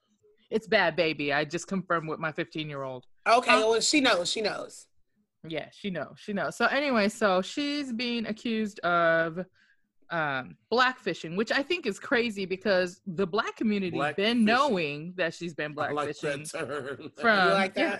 It's 0.49 0.67
Bhad 0.67 0.97
Bhabie. 0.97 1.33
I 1.35 1.43
just 1.45 1.67
confirmed 1.67 2.07
with 2.09 2.19
my 2.19 2.31
15 2.31 2.69
year 2.69 2.83
old. 2.83 3.05
Okay, 3.27 3.51
Huh? 3.51 3.57
well, 3.69 3.81
she 3.81 3.99
knows. 4.01 4.29
She 4.31 4.41
knows. 4.41 4.87
Yeah, 5.47 5.67
she 5.73 5.89
knows. 5.89 6.15
She 6.17 6.31
knows. 6.33 6.55
So 6.55 6.65
anyway, 6.65 7.09
so 7.09 7.41
she's 7.41 7.91
being 7.91 8.25
accused 8.27 8.79
of 8.79 9.45
um 10.09 10.55
blackfishing, 10.71 11.35
which 11.35 11.51
I 11.51 11.63
think 11.63 11.85
is 11.85 11.99
crazy 11.99 12.45
because 12.45 13.01
the 13.07 13.25
black 13.27 13.55
community 13.57 13.97
Blackfishing. 13.97 14.15
been 14.15 14.45
knowing 14.45 15.13
that 15.17 15.33
she's 15.33 15.53
been 15.53 15.73
like 15.75 15.91
blackfishing 15.91 16.49
term. 16.51 17.11
from 17.19 17.49
like 17.51 17.73
yeah, 17.75 17.99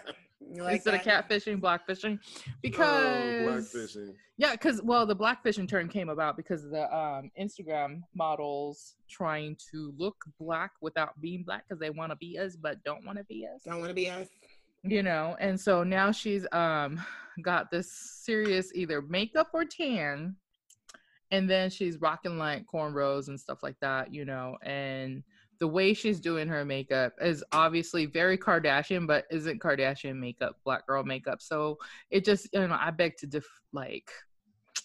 like 0.52 0.76
instead 0.76 0.94
that? 0.94 1.08
of 1.08 1.30
catfishing, 1.30 1.60
blackfishing. 1.60 2.20
Oh, 2.24 2.52
Because 2.62 3.74
blackfishing. 3.74 4.14
Yeah, 4.38 4.54
because 4.54 4.82
well, 4.82 5.06
the 5.06 5.16
blackfishing 5.16 5.70
term 5.70 5.88
came 5.88 6.10
about 6.10 6.38
because 6.38 6.66
of 6.66 6.72
the 6.72 6.96
um, 6.96 7.30
Instagram 7.40 8.02
models 8.16 8.96
trying 9.08 9.56
to 9.72 9.94
look 9.98 10.16
black 10.40 10.72
without 10.82 11.20
being 11.22 11.44
black 11.44 11.68
because 11.68 11.80
they 11.80 11.92
want 11.92 12.12
to 12.12 12.16
be 12.16 12.38
us 12.40 12.56
but 12.56 12.84
don't 12.84 13.06
want 13.06 13.20
to 13.20 13.24
be 13.26 13.46
us. 13.46 13.62
Don't 13.64 13.80
want 13.80 13.90
to 13.90 13.96
be 13.96 14.10
us. 14.10 14.28
You 14.84 15.02
know, 15.04 15.38
and 15.40 15.60
so 15.60 15.84
now 15.84 16.12
she's 16.12 16.46
um 16.52 17.02
got 17.42 17.72
this 17.72 17.92
serious 17.92 18.72
either 18.76 19.02
makeup 19.02 19.50
or 19.54 19.64
tan, 19.66 20.36
and 21.32 21.50
then 21.50 21.70
she's 21.70 22.02
rocking 22.02 22.38
like 22.38 22.66
cornrows 22.66 23.28
and 23.30 23.40
stuff 23.40 23.64
like 23.64 23.80
that. 23.82 24.14
You 24.14 24.26
know, 24.26 24.58
and 24.62 25.24
the 25.64 25.68
way 25.70 25.94
she's 25.94 26.20
doing 26.20 26.50
her 26.50 26.66
makeup 26.66 27.14
is 27.22 27.42
obviously 27.54 28.06
very 28.06 28.38
Kardashian, 28.38 29.08
but 29.08 29.24
isn't 29.32 29.62
Kardashian 29.62 30.18
makeup 30.18 30.58
black 30.66 30.86
girl 30.86 31.06
makeup. 31.06 31.42
So 31.42 31.78
it 32.12 32.26
just 32.26 32.50
you 32.52 32.68
know 32.68 32.78
I 32.78 32.92
beg 32.92 33.16
to 33.20 33.28
diff 33.28 33.48
like 33.72 34.12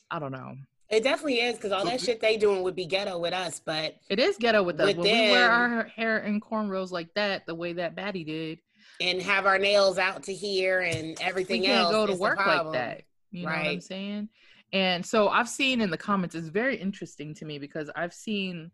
I 0.08 0.20
don't 0.20 0.30
know. 0.30 0.54
It 0.88 1.02
definitely 1.02 1.40
is 1.40 1.56
because 1.56 1.72
all 1.72 1.84
that 1.86 2.00
shit 2.00 2.20
they 2.20 2.36
doing 2.36 2.62
would 2.62 2.76
be 2.76 2.86
ghetto 2.86 3.18
with 3.18 3.32
us, 3.32 3.60
but 3.66 3.96
It 4.08 4.20
is 4.20 4.36
ghetto 4.36 4.62
with 4.62 4.78
us. 4.78 4.86
With 4.86 4.98
when 4.98 5.06
we 5.06 5.32
wear 5.32 5.50
our 5.50 5.82
hair 5.88 6.18
in 6.18 6.40
cornrows 6.40 6.92
like 6.92 7.12
that, 7.14 7.44
the 7.44 7.56
way 7.56 7.72
that 7.72 7.96
Batty 7.96 8.22
did, 8.22 8.60
and 9.00 9.20
have 9.20 9.44
our 9.44 9.58
nails 9.58 9.98
out 9.98 10.22
to 10.22 10.32
here 10.32 10.82
and 10.82 11.20
everything 11.20 11.22
we 11.22 11.26
everything 11.26 11.62
can't 11.64 11.80
else. 11.80 11.92
go 11.92 12.06
to 12.06 12.14
work 12.14 12.38
like 12.38 12.72
that. 12.72 13.02
You 13.32 13.46
know 13.46 13.48
what 13.50 13.66
I'm 13.66 13.80
saying? 13.80 14.28
And 14.72 15.04
so 15.04 15.28
I've 15.28 15.48
seen 15.48 15.80
in 15.80 15.90
the 15.90 15.98
comments, 15.98 16.36
it's 16.36 16.46
very 16.46 16.76
interesting 16.76 17.34
to 17.34 17.44
me 17.44 17.58
because 17.58 17.90
I've 17.96 18.14
seen 18.14 18.70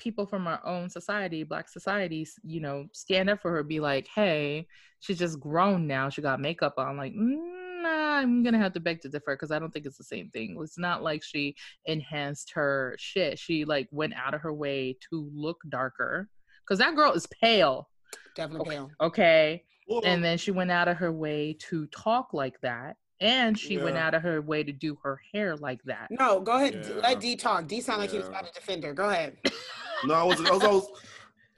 people 0.00 0.26
from 0.26 0.48
our 0.48 0.60
own 0.66 0.90
society, 0.90 1.44
black 1.44 1.68
societies, 1.68 2.38
you 2.42 2.60
know, 2.60 2.86
stand 2.92 3.30
up 3.30 3.40
for 3.40 3.52
her, 3.52 3.62
be 3.62 3.78
like, 3.78 4.08
hey, 4.12 4.66
she's 4.98 5.18
just 5.18 5.38
grown 5.38 5.86
now. 5.86 6.08
She 6.08 6.22
got 6.22 6.40
makeup 6.40 6.74
on. 6.78 6.96
Like, 6.96 7.12
mm, 7.12 7.82
nah, 7.82 8.16
I'm 8.18 8.42
going 8.42 8.54
to 8.54 8.58
have 8.58 8.72
to 8.72 8.80
beg 8.80 9.00
to 9.02 9.08
differ 9.08 9.36
because 9.36 9.52
I 9.52 9.58
don't 9.58 9.70
think 9.70 9.86
it's 9.86 9.98
the 9.98 10.04
same 10.04 10.30
thing. 10.30 10.58
It's 10.60 10.78
not 10.78 11.02
like 11.02 11.22
she 11.22 11.54
enhanced 11.84 12.50
her 12.54 12.96
shit. 12.98 13.38
She 13.38 13.64
like 13.64 13.88
went 13.92 14.14
out 14.14 14.34
of 14.34 14.40
her 14.40 14.52
way 14.52 14.96
to 15.10 15.30
look 15.32 15.58
darker 15.68 16.28
because 16.66 16.78
that 16.78 16.96
girl 16.96 17.12
is 17.12 17.26
pale. 17.40 17.88
Definitely 18.34 18.68
Okay. 18.68 18.76
pale. 18.76 18.90
Okay 19.00 19.64
Well, 19.88 20.00
and 20.04 20.24
then 20.24 20.38
she 20.38 20.50
went 20.50 20.70
out 20.70 20.88
of 20.88 20.96
her 20.96 21.12
way 21.12 21.56
to 21.68 21.86
talk 21.86 22.32
like 22.32 22.60
that 22.62 22.96
and 23.20 23.58
she 23.58 23.76
went 23.76 23.98
out 23.98 24.14
of 24.14 24.22
her 24.22 24.40
way 24.40 24.62
to 24.64 24.72
do 24.72 24.96
her 25.02 25.20
hair 25.32 25.54
like 25.56 25.82
that. 25.84 26.08
No, 26.10 26.40
go 26.40 26.56
ahead. 26.56 26.86
Yeah. 26.88 26.94
Let 27.02 27.20
D 27.20 27.36
talk. 27.36 27.66
D 27.66 27.80
sound 27.80 28.00
like 28.00 28.10
he 28.10 28.18
was 28.18 28.28
about 28.28 28.46
to 28.46 28.52
defend 28.52 28.82
her. 28.84 28.94
Go 28.94 29.10
ahead. 29.10 29.36
No, 30.04 30.14
I 30.14 30.22
was. 30.22 30.40
I 30.40 30.50
was. 30.52 30.62
I 30.62 30.68
was 30.68 30.88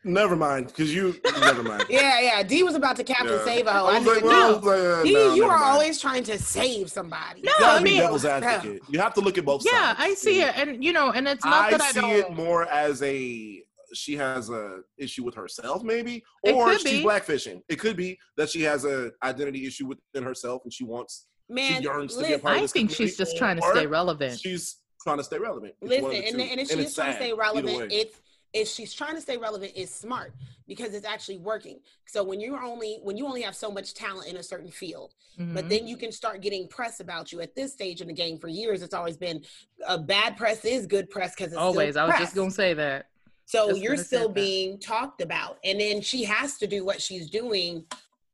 never 0.05 0.35
mind, 0.35 0.67
because 0.67 0.93
you. 0.95 1.15
Never 1.41 1.63
mind. 1.63 1.85
Yeah, 1.91 2.21
yeah. 2.21 2.43
D 2.43 2.63
was 2.63 2.75
about 2.75 2.97
to 2.97 3.05
Captain 3.05 3.29
Yeah. 3.39 3.45
Save 3.45 3.67
a 3.67 3.73
hoe. 3.73 3.87
I 3.87 3.91
I 3.91 3.99
like, 3.99 4.05
didn't 4.05 4.25
well, 4.25 4.33
I 4.33 4.51
know. 4.51 4.57
was 4.57 4.65
like, 4.65 4.99
uh, 4.99 5.03
D, 5.05 5.13
no, 5.13 5.35
you 5.35 5.41
never 5.43 5.53
are 5.53 5.59
mind. 5.61 5.73
always 5.73 6.01
trying 6.01 6.25
to 6.25 6.39
save 6.39 6.91
somebody. 6.91 7.43
No, 7.43 7.53
You 7.59 7.65
I 7.67 7.81
mean- 7.81 7.99
devil's 8.01 8.25
advocate. 8.25 8.83
You 8.89 8.99
have 9.01 9.15
to 9.15 9.21
look 9.21 9.39
at 9.39 9.45
both 9.45 9.63
sides. 9.63 9.73
Yeah, 9.75 9.95
sides. 9.97 10.01
I 10.01 10.15
see 10.15 10.43
And 10.43 10.51
it, 10.51 10.69
and 10.75 10.85
you 10.85 10.93
know, 10.93 11.11
and 11.13 11.29
it's 11.29 11.45
not 11.45 11.67
I 11.67 11.71
that 11.73 11.81
I 11.83 11.93
see 11.93 12.01
don't. 12.01 12.11
it 12.11 12.33
more 12.33 12.67
as 12.69 13.03
a 13.03 13.63
she 13.95 14.17
has 14.17 14.49
a 14.49 14.81
issue 14.97 15.23
with 15.23 15.35
herself, 15.35 15.83
maybe, 15.83 16.25
or 16.45 16.71
could 16.71 16.81
she's 16.81 17.01
be. 17.01 17.05
blackfishing. 17.05 17.61
It 17.69 17.77
could 17.79 17.97
be 17.97 18.19
that 18.39 18.49
she 18.49 18.63
has 18.63 18.85
a 18.87 19.13
identity 19.23 19.67
issue 19.67 19.87
within 19.87 20.23
herself, 20.25 20.63
and 20.65 20.73
she 20.73 20.83
wants 20.85 21.27
Man, 21.51 21.77
she 21.83 21.83
yearns 21.85 22.15
to 22.15 22.21
be 22.21 22.25
a 22.25 22.29
listen, 22.31 22.41
part 22.41 22.55
of 22.55 22.59
I 22.59 22.63
this 22.63 22.73
think 22.73 22.91
she's 22.91 23.17
just 23.19 23.37
trying 23.37 23.57
to 23.61 23.63
stay 23.73 23.87
relevant. 23.87 24.41
She's 24.41 24.79
trying 25.03 25.19
to 25.19 25.25
stay 25.25 25.39
relevant. 25.39 25.75
It's 25.83 25.91
listen 25.91 26.03
one 26.05 26.13
of 26.17 26.23
the 26.23 26.27
and, 26.29 26.41
and 26.41 26.61
if 26.61 26.71
And 26.71 26.81
she's 26.81 26.95
trying 26.95 27.11
to 27.13 27.17
stay 27.19 27.33
relevant, 27.35 27.93
it's 27.93 28.19
if 28.53 28.69
she's 28.69 28.93
trying 28.93 29.15
to 29.15 29.21
stay 29.21 29.37
relevant, 29.37 29.73
is 29.75 29.93
smart 29.93 30.35
because 30.69 30.95
it's 30.95 31.07
actually 31.07 31.39
working. 31.39 31.81
So 32.07 32.23
when 32.23 32.41
you're 32.41 32.63
only 32.63 32.99
when 33.03 33.17
you 33.17 33.27
only 33.27 33.43
have 33.43 33.57
so 33.57 33.71
much 33.71 33.95
talent 33.95 34.29
in 34.29 34.37
a 34.37 34.43
certain 34.43 34.71
field, 34.71 35.15
but 35.39 35.65
Mhm. 35.65 35.69
then 35.69 35.87
you 35.89 35.97
can 35.97 36.13
start 36.13 36.41
getting 36.41 36.69
press 36.69 37.01
about 37.01 37.33
you. 37.33 37.41
At 37.41 37.55
this 37.55 37.73
stage 37.73 38.01
in 38.01 38.09
the 38.09 38.13
game, 38.15 38.39
for 38.39 38.49
years, 38.49 38.83
it's 38.83 38.95
always 38.95 39.17
been 39.17 39.45
a 39.87 39.99
bad 39.99 40.37
press 40.37 40.65
is 40.65 40.87
good 40.87 41.11
press 41.11 41.35
because 41.35 41.55
always, 41.55 41.97
I 41.97 42.07
was 42.07 42.17
just 42.19 42.35
gonna 42.35 42.51
say 42.51 42.75
that. 42.75 43.09
So 43.45 43.71
Just 43.71 43.83
you're 43.83 43.97
still 43.97 44.29
being 44.29 44.79
talked 44.79 45.21
about. 45.21 45.59
And 45.65 45.81
then 45.81 46.01
she 46.01 46.25
has 46.25 46.57
to 46.59 46.67
do 46.67 46.85
what 46.85 47.03
she's 47.03 47.29
doing 47.29 47.85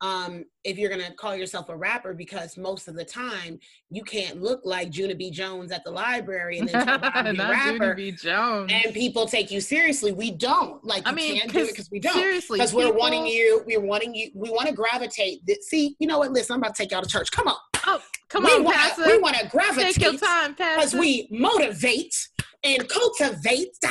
um, 0.01 0.45
if 0.65 0.79
you're 0.79 0.91
gonna 0.91 1.13
call 1.15 1.35
yourself 1.35 1.69
a 1.69 1.77
rapper, 1.77 2.15
because 2.15 2.57
most 2.57 2.89
of 2.89 2.95
the 2.95 3.05
time 3.05 3.59
you 3.91 4.03
can't 4.05 4.41
look 4.41 4.61
like 4.65 4.97
Junie 4.97 5.15
B. 5.15 5.31
Jones 5.31 5.73
at 5.73 5.83
the 5.85 5.91
library 5.91 6.59
and 6.59 6.69
then 6.69 6.87
talk 6.87 6.99
about 6.99 7.13
how 7.13 7.23
to 7.23 7.33
be 7.33 7.39
a 7.39 7.43
Not 7.43 7.65
Judy 7.65 8.11
rapper. 8.25 8.67
And 8.71 8.95
people 8.95 9.27
take 9.27 9.51
you 9.51 9.61
seriously. 9.61 10.13
We 10.13 10.31
don't. 10.31 10.85
Like 10.85 11.03
I 11.07 11.13
mean, 11.13 11.41
can't 11.41 11.53
do 11.53 11.61
it 11.61 11.71
because 11.71 11.91
we 11.91 11.99
don't. 12.01 12.15
seriously, 12.15 12.59
Because 12.59 12.75
we're 12.75 12.93
wanting 12.93 13.27
you, 13.27 13.63
we're 13.67 13.81
wanting 13.81 14.15
you, 14.15 14.31
we 14.35 14.51
want 14.51 14.69
to 14.69 14.75
gravitate. 14.75 15.43
See, 15.63 15.97
you 15.99 16.07
know 16.07 16.19
what? 16.19 16.33
Listen, 16.33 16.55
I'm 16.55 16.61
about 16.61 16.75
to 16.77 16.83
take 16.83 16.93
y'all 16.93 17.03
to 17.03 17.09
church. 17.09 17.31
Come 17.31 17.49
on. 17.49 17.57
Oh, 17.87 18.03
come 18.29 18.45
we 18.45 18.51
on, 18.51 18.65
wanna, 18.65 18.77
Pastor. 18.77 19.07
We 19.07 19.19
want 19.19 19.37
to 19.37 19.43
Take 19.45 19.53
your 19.53 19.63
gravitate 19.63 20.21
time, 20.21 20.53
because 20.53 20.95
we 20.95 21.29
motivate 21.31 22.15
and 22.65 22.89
cultivate. 22.89 23.69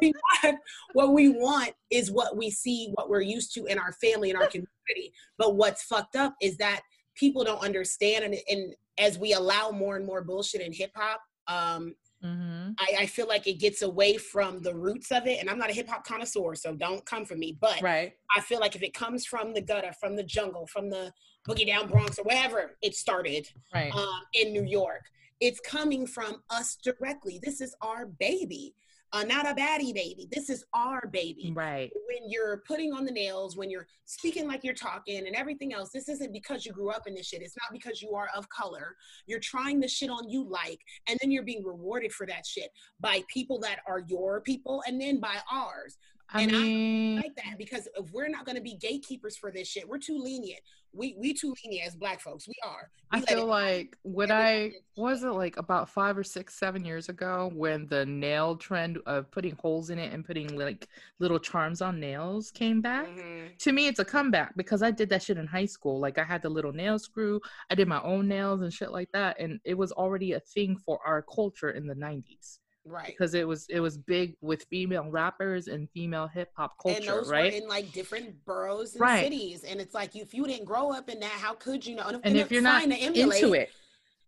we 0.00 0.12
want, 0.42 0.58
what 0.92 1.12
we 1.12 1.28
want 1.30 1.72
is 1.90 2.10
what 2.10 2.36
we 2.36 2.50
see, 2.50 2.90
what 2.94 3.08
we're 3.08 3.20
used 3.20 3.54
to 3.54 3.66
in 3.66 3.78
our 3.78 3.92
family, 3.92 4.30
in 4.30 4.36
our 4.36 4.46
community. 4.46 5.12
But 5.36 5.56
what's 5.56 5.82
fucked 5.82 6.16
up 6.16 6.34
is 6.40 6.56
that 6.58 6.80
people 7.14 7.44
don't 7.44 7.62
understand, 7.62 8.24
and, 8.24 8.36
and 8.48 8.74
as 8.98 9.18
we 9.18 9.32
allow 9.32 9.70
more 9.70 9.96
and 9.96 10.06
more 10.06 10.22
bullshit 10.22 10.60
in 10.60 10.72
hip 10.72 10.92
hop, 10.94 11.20
um, 11.48 11.94
Mhm. 12.24 12.74
I, 12.80 12.96
I 13.02 13.06
feel 13.06 13.28
like 13.28 13.46
it 13.46 13.60
gets 13.60 13.82
away 13.82 14.16
from 14.16 14.60
the 14.60 14.74
roots 14.74 15.12
of 15.12 15.28
it. 15.28 15.38
And 15.38 15.48
I'm 15.48 15.56
not 15.56 15.70
a 15.70 15.72
hip 15.72 15.88
hop 15.88 16.04
connoisseur, 16.04 16.56
so 16.56 16.74
don't 16.74 17.06
come 17.06 17.24
for 17.24 17.36
me. 17.36 17.56
But 17.60 17.80
Right. 17.80 18.12
I 18.36 18.40
feel 18.40 18.58
like 18.58 18.74
if 18.74 18.82
it 18.82 18.92
comes 18.92 19.24
from 19.24 19.54
the 19.54 19.60
gutter, 19.60 19.92
from 20.00 20.16
the 20.16 20.24
jungle, 20.24 20.66
from 20.66 20.90
the 20.90 21.12
boogie 21.48 21.64
down 21.64 21.86
Bronx 21.86 22.18
or 22.18 22.24
wherever 22.24 22.76
it 22.82 22.96
started 22.96 23.48
Right. 23.72 23.94
um, 23.94 24.22
in 24.32 24.52
New 24.52 24.64
York, 24.64 25.04
it's 25.40 25.60
coming 25.60 26.06
from 26.06 26.42
us 26.50 26.76
directly. 26.82 27.40
This 27.42 27.60
is 27.60 27.74
our 27.80 28.06
baby, 28.06 28.74
uh, 29.12 29.22
not 29.22 29.46
a 29.46 29.54
baddie 29.54 29.94
baby. 29.94 30.28
This 30.30 30.50
is 30.50 30.64
our 30.74 31.08
baby. 31.12 31.52
right. 31.54 31.90
When 32.08 32.30
you're 32.30 32.62
putting 32.66 32.92
on 32.92 33.04
the 33.04 33.12
nails, 33.12 33.56
when 33.56 33.70
you're 33.70 33.86
speaking 34.04 34.46
like 34.46 34.64
you're 34.64 34.74
talking 34.74 35.26
and 35.26 35.36
everything 35.36 35.72
else, 35.72 35.90
this 35.90 36.08
isn't 36.08 36.32
because 36.32 36.66
you 36.66 36.72
grew 36.72 36.90
up 36.90 37.06
in 37.06 37.14
this 37.14 37.28
shit. 37.28 37.42
It's 37.42 37.56
not 37.56 37.72
because 37.72 38.02
you 38.02 38.14
are 38.14 38.28
of 38.36 38.48
color. 38.48 38.96
You're 39.26 39.40
trying 39.40 39.80
the 39.80 39.88
shit 39.88 40.10
on 40.10 40.28
you 40.28 40.48
like, 40.48 40.80
and 41.08 41.18
then 41.20 41.30
you're 41.30 41.44
being 41.44 41.64
rewarded 41.64 42.12
for 42.12 42.26
that 42.26 42.44
shit 42.46 42.70
by 43.00 43.22
people 43.32 43.58
that 43.60 43.80
are 43.86 44.02
your 44.08 44.40
people 44.40 44.82
and 44.86 45.00
then 45.00 45.20
by 45.20 45.36
ours 45.50 45.96
I 46.30 46.42
and 46.42 46.52
I- 46.54 47.22
like 47.22 47.36
that 47.36 47.56
because 47.56 47.88
if 47.96 48.12
we're 48.12 48.28
not 48.28 48.44
going 48.44 48.56
to 48.56 48.62
be 48.62 48.74
gatekeepers 48.74 49.36
for 49.36 49.50
this 49.50 49.66
shit, 49.66 49.88
we're 49.88 49.98
too 49.98 50.18
lenient. 50.18 50.60
We 50.92 51.14
we 51.18 51.32
too 51.32 51.54
lenient 51.64 51.86
as 51.86 51.94
black 51.96 52.20
folks. 52.20 52.46
We 52.48 52.54
are. 52.64 52.90
I 53.10 53.16
We 53.16 53.20
let 53.20 53.28
feel 53.28 53.46
like 53.46 53.96
when 54.02 54.30
I 54.30 54.72
was 54.96 55.22
it 55.22 55.28
like 55.28 55.56
about 55.56 55.88
five 55.88 56.16
or 56.18 56.24
six, 56.24 56.58
seven 56.58 56.84
years 56.84 57.08
ago 57.08 57.50
when 57.54 57.86
the 57.86 58.04
nail 58.06 58.56
trend 58.56 58.98
of 59.06 59.30
putting 59.30 59.54
holes 59.56 59.90
in 59.90 59.98
it 59.98 60.12
and 60.12 60.24
putting 60.24 60.56
like 60.58 60.88
little 61.18 61.38
charms 61.38 61.80
on 61.82 61.98
nails 62.00 62.50
came 62.50 62.80
back. 62.80 63.06
Mhm. 63.08 63.56
To 63.58 63.72
me, 63.72 63.86
it's 63.86 63.98
a 64.00 64.04
comeback 64.04 64.54
because 64.56 64.82
I 64.82 64.90
did 64.90 65.08
that 65.10 65.22
shit 65.22 65.38
in 65.38 65.46
high 65.46 65.66
school. 65.66 65.98
Like 65.98 66.18
I 66.18 66.24
had 66.24 66.42
the 66.42 66.50
little 66.50 66.72
nail 66.72 66.98
screw, 66.98 67.40
I 67.70 67.74
did 67.74 67.88
my 67.88 68.02
own 68.02 68.28
nails 68.28 68.60
and 68.62 68.72
shit 68.72 68.92
like 68.92 69.10
that, 69.12 69.38
and 69.40 69.60
it 69.64 69.74
was 69.74 69.92
already 69.92 70.32
a 70.32 70.40
thing 70.40 70.76
for 70.76 70.98
our 71.06 71.22
culture 71.22 71.70
in 71.70 71.86
the 71.86 71.94
'90s 71.94 72.58
right. 72.90 73.06
because 73.06 73.34
it 73.34 73.46
was 73.46 73.66
it 73.68 73.80
was 73.80 73.98
big 73.98 74.36
with 74.40 74.64
female 74.70 75.10
rappers 75.10 75.68
and 75.68 75.88
female 75.90 76.26
hip 76.26 76.50
hop 76.56 76.74
and 76.84 76.96
culture, 76.96 77.20
those 77.20 77.30
right? 77.30 77.52
were 77.52 77.58
in 77.58 77.68
like 77.68 77.92
different 77.92 78.44
boroughs 78.44 78.94
and 78.94 79.02
Right. 79.02 79.24
cities, 79.24 79.64
and 79.64 79.80
it's 79.80 79.94
like 79.94 80.16
if 80.16 80.34
you 80.34 80.46
didn't 80.46 80.64
grow 80.64 80.92
up 80.92 81.08
in 81.08 81.20
that, 81.20 81.30
how 81.30 81.54
could 81.54 81.86
you 81.86 81.96
know? 81.96 82.06
And, 82.06 82.20
and 82.24 82.36
if 82.36 82.50
you're 82.50 82.62
not 82.62 82.82
to 82.82 82.96
emulate, 82.96 83.42
into 83.42 83.54
it, 83.54 83.70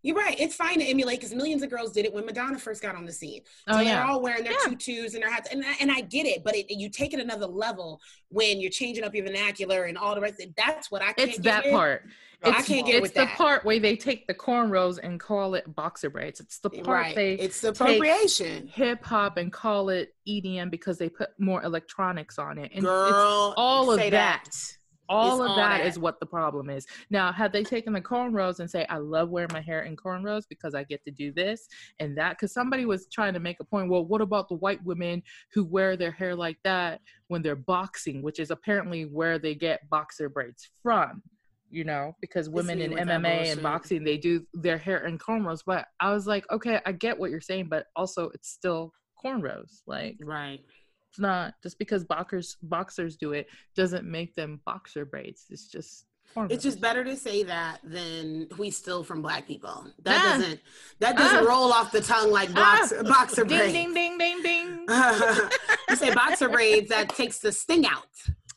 you're 0.03 0.17
right. 0.17 0.39
It's 0.41 0.55
fine 0.55 0.79
to 0.79 0.85
emulate 0.85 1.21
because 1.21 1.35
millions 1.35 1.63
of 1.63 1.71
girls 1.71 1.93
did 1.93 2.05
it 2.05 2.13
when 2.15 2.25
Madonna 2.27 2.59
first 2.59 2.81
got 2.83 2.97
on 2.97 3.05
the 3.05 3.13
scene. 3.13 3.43
Oh, 3.69 3.75
so 3.75 3.81
oh 3.81 3.85
they're 3.85 4.03
all 4.05 4.21
wearing 4.23 4.45
their 4.45 4.53
Yeah. 4.53 4.75
tutus 4.79 5.15
and 5.15 5.23
their 5.23 5.31
hats, 5.31 5.49
and 5.53 5.63
I, 5.65 5.75
and 5.81 5.91
I 5.93 6.01
get 6.03 6.27
it, 6.27 6.43
but 6.45 6.57
it, 6.57 6.67
you 6.71 6.89
take 6.89 7.13
it 7.15 7.21
another 7.21 7.47
level 7.47 8.01
when 8.29 8.61
you're 8.61 8.71
changing 8.71 9.05
up 9.05 9.15
your 9.15 9.25
vernacular 9.27 9.85
and 9.85 9.99
all 9.99 10.15
the 10.15 10.21
rest. 10.21 10.41
That's 10.57 10.91
what 10.91 11.03
I 11.03 11.13
can't 11.13 11.29
it's 11.31 11.39
get 11.39 11.45
that 11.45 11.65
with. 11.65 11.73
part. 11.75 12.05
I 12.43 12.59
It's, 12.61 12.69
can't 12.69 12.87
get 12.87 12.95
it's 12.95 13.03
with 13.03 13.13
the 13.15 13.27
that. 13.27 13.37
part 13.37 13.67
where 13.67 13.79
they 13.79 13.97
take 13.97 14.27
the 14.27 14.33
cornrows 14.33 14.99
and 15.03 15.21
call 15.21 15.55
it 15.55 15.75
boxer 15.77 16.09
braids. 16.09 16.41
It's 16.41 16.59
the 16.61 16.71
part 16.71 16.87
Right. 16.87 17.15
they 17.15 17.35
It's 17.35 17.61
the 17.61 17.69
appropriation. 17.69 18.67
hip 18.69 19.05
hop 19.05 19.37
and 19.37 19.53
call 19.53 19.91
it 19.91 20.15
EDM 20.27 20.71
because 20.71 20.97
they 20.97 21.11
put 21.11 21.39
more 21.39 21.63
electronics 21.63 22.39
on 22.39 22.57
it. 22.57 22.71
And 22.75 22.79
it's 22.79 22.87
Girl, 22.87 23.53
all 23.59 23.93
of 23.93 24.01
say 24.01 24.09
that. 24.09 24.49
All 25.11 25.33
It's 25.33 25.41
of 25.41 25.51
all 25.51 25.57
that 25.57 25.85
is 25.85 25.99
what 25.99 26.21
the 26.21 26.27
problem 26.27 26.71
is. 26.71 26.87
Now, 27.11 27.33
had 27.33 27.53
they 27.53 27.65
taken 27.65 27.93
the 27.93 28.01
cornrows 28.01 28.61
and 28.61 28.71
say, 28.71 28.87
I 28.89 28.99
love 28.99 29.29
wearing 29.31 29.51
my 29.53 29.61
hair 29.61 29.83
in 29.83 29.97
cornrows 29.97 30.45
because 30.49 30.73
I 30.73 30.85
get 30.85 31.05
to 31.05 31.11
do 31.11 31.33
this 31.33 31.67
and 31.99 32.17
that, 32.17 32.31
because 32.31 32.55
somebody 32.55 32.85
was 32.85 33.09
trying 33.09 33.35
to 33.35 33.41
make 33.41 33.59
a 33.59 33.65
point. 33.65 33.91
Well, 33.91 34.05
what 34.05 34.21
about 34.21 34.49
the 34.49 34.55
white 34.55 34.83
women 34.85 35.23
who 35.53 35.65
wear 35.65 35.97
their 35.97 36.13
hair 36.13 36.37
like 36.37 36.59
that 36.63 37.01
when 37.27 37.43
they're 37.43 37.57
boxing, 37.57 38.23
which 38.23 38.39
is 38.39 38.53
apparently 38.53 39.03
where 39.03 39.41
they 39.41 39.57
get 39.57 39.89
boxer 39.91 40.29
braids 40.29 40.71
from, 40.81 41.23
you 41.71 41.83
know, 41.83 42.15
because 42.21 42.49
women 42.49 42.81
in 42.81 42.93
MMA 42.93 43.51
and 43.51 43.63
boxing, 43.63 44.05
they 44.05 44.17
do 44.17 44.47
their 44.55 44.79
hair 44.79 45.07
in 45.07 45.19
cornrows. 45.19 45.63
But 45.67 45.87
I 45.99 46.13
was 46.13 46.29
like, 46.29 46.45
okay, 46.53 46.81
I 46.87 46.93
get 46.93 47.19
what 47.19 47.33
you're 47.33 47.41
saying, 47.41 47.67
but 47.69 47.87
also 47.97 48.31
it's 48.31 48.49
still 48.49 48.93
cornrows. 49.23 49.81
Like, 49.89 50.19
Right. 50.23 50.61
It's 51.11 51.19
not 51.19 51.55
just 51.63 51.79
because 51.79 52.05
boxers 52.05 52.57
boxers 52.63 53.17
do 53.17 53.33
it 53.33 53.49
doesn't 53.77 54.05
make 54.05 54.35
them 54.35 54.61
boxer 54.65 55.05
braids. 55.05 55.47
It's 55.51 55.67
just 55.67 56.07
cornrows. 56.37 56.53
It's 56.53 56.63
just 56.63 56.81
better 56.81 57.03
to 57.03 57.17
say 57.17 57.43
that 57.43 57.81
than 57.83 58.47
we 58.57 58.71
steal 58.71 59.03
from 59.03 59.21
black 59.21 59.47
people. 59.49 59.87
That 60.05 60.21
Ah. 60.25 60.37
doesn't 60.39 60.61
that 61.01 61.17
doesn't 61.17 61.47
Ah. 61.47 61.51
roll 61.51 61.73
off 61.73 61.91
the 61.91 62.01
tongue 62.01 62.31
like 62.31 62.51
Ah. 62.55 62.79
boxer, 62.79 63.03
boxer 63.17 63.45
ding 63.45 63.59
braids. 63.59 63.73
ding 63.73 63.93
ding 63.95 64.19
ding 64.19 64.43
ding. 64.43 64.87
you 65.91 65.97
say 65.97 66.15
boxer 66.15 66.49
braids, 66.49 66.89
that 66.91 67.09
takes 67.11 67.39
the 67.39 67.51
sting 67.53 67.85
out. 67.87 68.07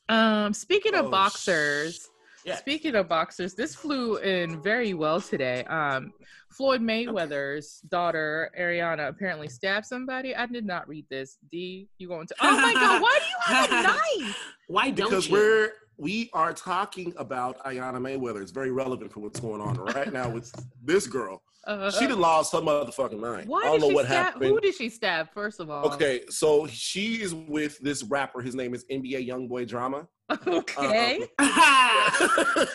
Um, 0.10 0.54
speaking 0.54 0.94
of 0.94 1.08
Oh, 1.08 1.10
boxers, 1.10 2.08
Yeah. 2.46 2.56
speaking 2.58 2.96
of 2.96 3.08
boxers, 3.08 3.54
this 3.54 3.74
flew 3.76 4.18
in 4.18 4.62
very 4.62 4.94
well 4.94 5.22
today. 5.22 5.64
Um, 5.66 6.12
Floyd 6.50 6.82
Mayweather's 6.82 7.80
daughter 7.90 8.52
Ariana 8.60 9.08
apparently 9.08 9.48
stabbed 9.48 9.86
somebody. 9.86 10.36
I 10.36 10.46
did 10.46 10.66
not 10.66 10.88
read 10.88 11.06
this. 11.10 11.38
D, 11.52 11.88
you 11.98 12.08
going 12.08 12.28
to? 12.28 12.36
Oh 12.42 12.52
my 12.62 12.74
god, 12.74 13.02
why 13.02 13.20
do 13.20 13.26
you 13.26 13.56
have 13.56 13.72
a 13.72 13.84
knife? 14.24 14.38
Why 14.68 14.90
don't 14.92 15.10
because 15.10 15.28
you? 15.28 15.32
Because 15.32 15.32
we're 15.32 15.72
we 15.98 16.30
are 16.34 16.54
talking 16.54 17.14
about 17.18 17.64
Iyanna 17.66 17.98
Mayweather. 18.00 18.42
It's 18.42 18.52
very 18.52 18.72
relevant 18.72 19.12
for 19.12 19.20
what's 19.20 19.40
going 19.40 19.62
on 19.62 19.76
right 19.78 20.12
now 20.12 20.30
with 20.30 20.52
this 20.84 21.06
girl. 21.08 21.44
Uh, 21.66 21.90
She 21.92 22.08
done 22.08 22.20
lost 22.20 22.52
her 22.54 22.60
motherfucking 22.60 23.20
mind. 23.20 23.48
why 23.48 23.62
I 23.62 23.66
don't 23.66 23.80
know 23.82 23.88
what 23.90 24.06
stab? 24.06 24.26
happened. 24.34 24.46
Who 24.46 24.60
did 24.60 24.76
she 24.76 24.90
stab? 24.90 25.32
First 25.34 25.60
of 25.60 25.70
all, 25.70 25.86
Okay, 25.94 26.24
so 26.30 26.66
she 26.68 27.22
is 27.22 27.34
with 27.36 27.78
this 27.80 28.04
rapper. 28.04 28.42
His 28.42 28.56
name 28.56 28.74
is 28.74 28.84
NBA 28.92 29.28
Youngboy 29.28 29.68
Drama. 29.68 30.08
Okay. 30.48 31.28
Uh, 31.40 32.66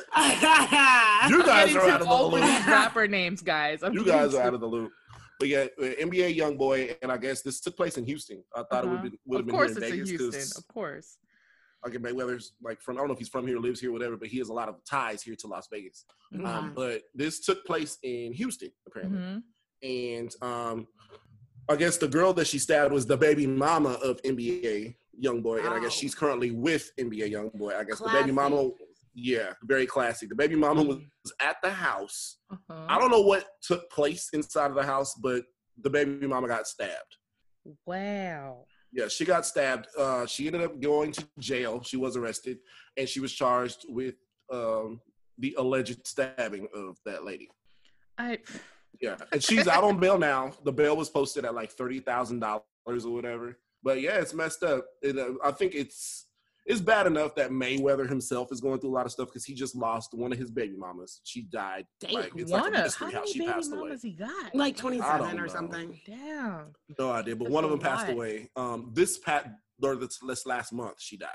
you 1.29 1.43
guys 1.45 1.75
are 1.75 1.89
out 1.89 2.01
of 2.03 2.09
the 2.09 2.15
loop. 2.15 2.43
these 2.45 2.67
rapper 2.67 3.07
names, 3.09 3.43
guys. 3.43 3.83
I'm 3.83 3.93
You 3.93 4.05
getting 4.05 4.21
guys 4.21 4.35
are 4.35 4.43
out 4.43 4.55
of 4.55 4.61
the 4.61 4.67
loop. 4.67 4.93
But 5.39 5.49
yeah, 5.49 5.67
NBA 5.81 6.35
young 6.35 6.57
boy, 6.57 6.97
and 7.01 7.13
I 7.13 7.17
guess 7.17 7.43
this 7.43 7.61
took 7.61 7.77
place 7.77 7.97
in 7.97 8.05
Houston. 8.05 8.43
I 8.57 8.65
thought 8.65 8.85
it 8.85 8.89
would 8.89 8.95
Uh-huh. 8.97 9.03
have 9.05 9.13
been 9.13 9.19
would 9.27 9.37
have 9.37 9.41
Of 9.41 9.47
been 9.47 9.55
course, 9.55 9.69
here 9.77 9.79
in 9.79 10.01
it's 10.01 10.11
in 10.11 10.19
Houston. 10.19 10.59
Of 10.63 10.69
course. 10.69 11.19
I 11.85 11.91
get 11.91 12.03
Mayweather's 12.03 12.55
like 12.61 12.81
from 12.83 12.97
I 12.97 13.01
don't 13.01 13.07
know 13.07 13.13
if 13.15 13.21
he's 13.21 13.29
from 13.29 13.47
here, 13.47 13.59
lives 13.59 13.79
here, 13.81 13.93
whatever, 13.93 14.17
but 14.17 14.27
he 14.29 14.39
has 14.39 14.49
a 14.49 14.53
lot 14.53 14.69
of 14.69 14.77
ties 14.85 15.23
here 15.23 15.37
to 15.37 15.47
Las 15.47 15.69
Vegas. 15.73 16.05
Um, 16.35 16.41
Mhm. 16.43 16.75
but 16.75 17.03
this 17.15 17.39
took 17.41 17.65
place 17.65 17.99
in 18.03 18.33
Houston 18.33 18.71
apparently, 18.89 19.19
Mhm. 19.21 19.43
and 19.83 20.35
um, 20.43 20.89
I 21.69 21.77
guess 21.77 21.97
the 21.99 22.09
girl 22.09 22.33
that 22.35 22.49
she 22.49 22.59
stabbed 22.59 22.93
was 22.93 23.07
the 23.07 23.17
baby 23.17 23.47
mama 23.47 23.91
of 23.91 24.21
NBA 24.25 24.97
Youngboy, 25.23 25.65
and 25.65 25.75
I 25.75 25.81
guess 25.81 25.93
she's 25.93 26.15
currently 26.15 26.51
with 26.51 26.91
NBA 26.99 27.31
young 27.31 27.51
boy. 27.51 27.75
I 27.77 27.85
guess 27.85 27.99
the 27.99 28.09
baby 28.09 28.33
mama, 28.33 28.71
Yeah, 29.15 29.53
very 29.65 29.87
classic. 29.87 30.29
The 30.29 30.35
baby 30.35 30.55
mama 30.55 30.83
was 30.85 30.99
at 31.41 31.57
the 31.63 31.71
house. 31.71 32.39
Uh-huh. 32.51 32.87
I 32.89 32.99
don't 32.99 33.11
know 33.11 33.23
what 33.23 33.47
took 33.63 33.91
place 33.91 34.31
inside 34.33 34.71
of 34.71 34.77
the 34.77 34.85
house, 34.85 35.15
but 35.15 35.43
the 35.81 35.91
baby 35.91 36.27
mama 36.27 36.49
got 36.49 36.67
stabbed. 36.67 37.17
Wow. 37.87 38.67
Yeah, 38.93 39.09
she 39.09 39.25
got 39.25 39.45
stabbed. 39.45 39.87
Uh, 39.99 40.27
she 40.27 40.47
ended 40.47 40.63
up 40.63 40.81
going 40.81 41.13
to 41.13 41.27
jail. 41.39 41.83
She 41.83 41.97
was 41.97 42.17
arrested, 42.17 42.59
and 42.97 43.09
she 43.09 43.21
was 43.21 43.33
charged 43.33 43.85
with 43.89 44.15
um, 44.53 45.01
the 45.39 45.55
alleged 45.59 46.07
stabbing 46.07 46.69
of 46.75 46.97
that 47.05 47.25
lady. 47.25 47.51
I 48.17 48.39
Yeah, 49.01 49.17
and 49.33 49.43
she's 49.43 49.69
out 49.69 49.85
on 49.85 50.01
bail 50.01 50.19
now. 50.19 50.53
The 50.65 50.73
bail 50.73 50.97
was 50.97 51.11
posted 51.11 51.45
at 51.45 51.55
like 51.55 51.71
thirty 51.71 52.01
thousand 52.01 52.41
dollars 52.41 53.05
or 53.05 53.13
whatever. 53.13 53.59
But 53.83 54.01
yeah, 54.01 54.19
it's 54.19 54.35
messed 54.35 54.63
up. 54.63 54.85
It, 55.03 55.19
uh, 55.19 55.35
I 55.45 55.51
think 55.53 55.75
it's 55.75 56.27
it's 56.67 56.81
bad 56.83 57.07
enough 57.07 57.35
that 57.37 57.51
Mayweather 57.51 58.07
himself 58.09 58.53
is 58.53 58.61
going 58.61 58.79
through 58.81 58.91
a 58.91 58.97
lot 58.97 59.07
of 59.07 59.13
stuff 59.13 59.29
because 59.29 59.45
he 59.47 59.55
just 59.55 59.75
lost 59.75 60.11
one 60.13 60.33
of 60.33 60.39
his 60.39 60.51
baby 60.51 60.75
mamas. 60.77 61.21
She 61.25 61.43
died. 61.43 61.87
Damn. 62.01 62.13
Like, 62.13 62.33
it's 62.37 62.51
like 62.51 62.63
one 62.63 62.75
a 62.75 62.79
of 62.79 62.85
mystery 62.85 63.07
how 63.07 63.13
how 63.13 63.19
many 63.21 63.33
she 63.33 63.39
baby 63.39 63.53
passed 63.53 63.73
away. 63.73 63.81
mamas 63.81 64.03
he 64.03 64.11
got? 64.13 64.55
like 64.55 64.75
I 64.77 64.81
27 64.81 65.39
or 65.39 65.43
know. 65.43 65.47
something. 65.47 66.01
Damn. 66.07 66.67
No 66.99 67.11
idea, 67.13 67.37
but 67.37 67.45
That's 67.45 67.55
one 67.55 67.65
of 67.65 67.71
them 67.71 67.79
passed 67.81 68.09
away. 68.11 68.51
Um, 68.57 68.91
this 68.93 69.19
pat 69.19 69.51
or 69.83 69.97
this, 69.97 70.19
this 70.27 70.45
last 70.45 70.73
month 70.75 70.97
she 70.99 71.17
died, 71.17 71.29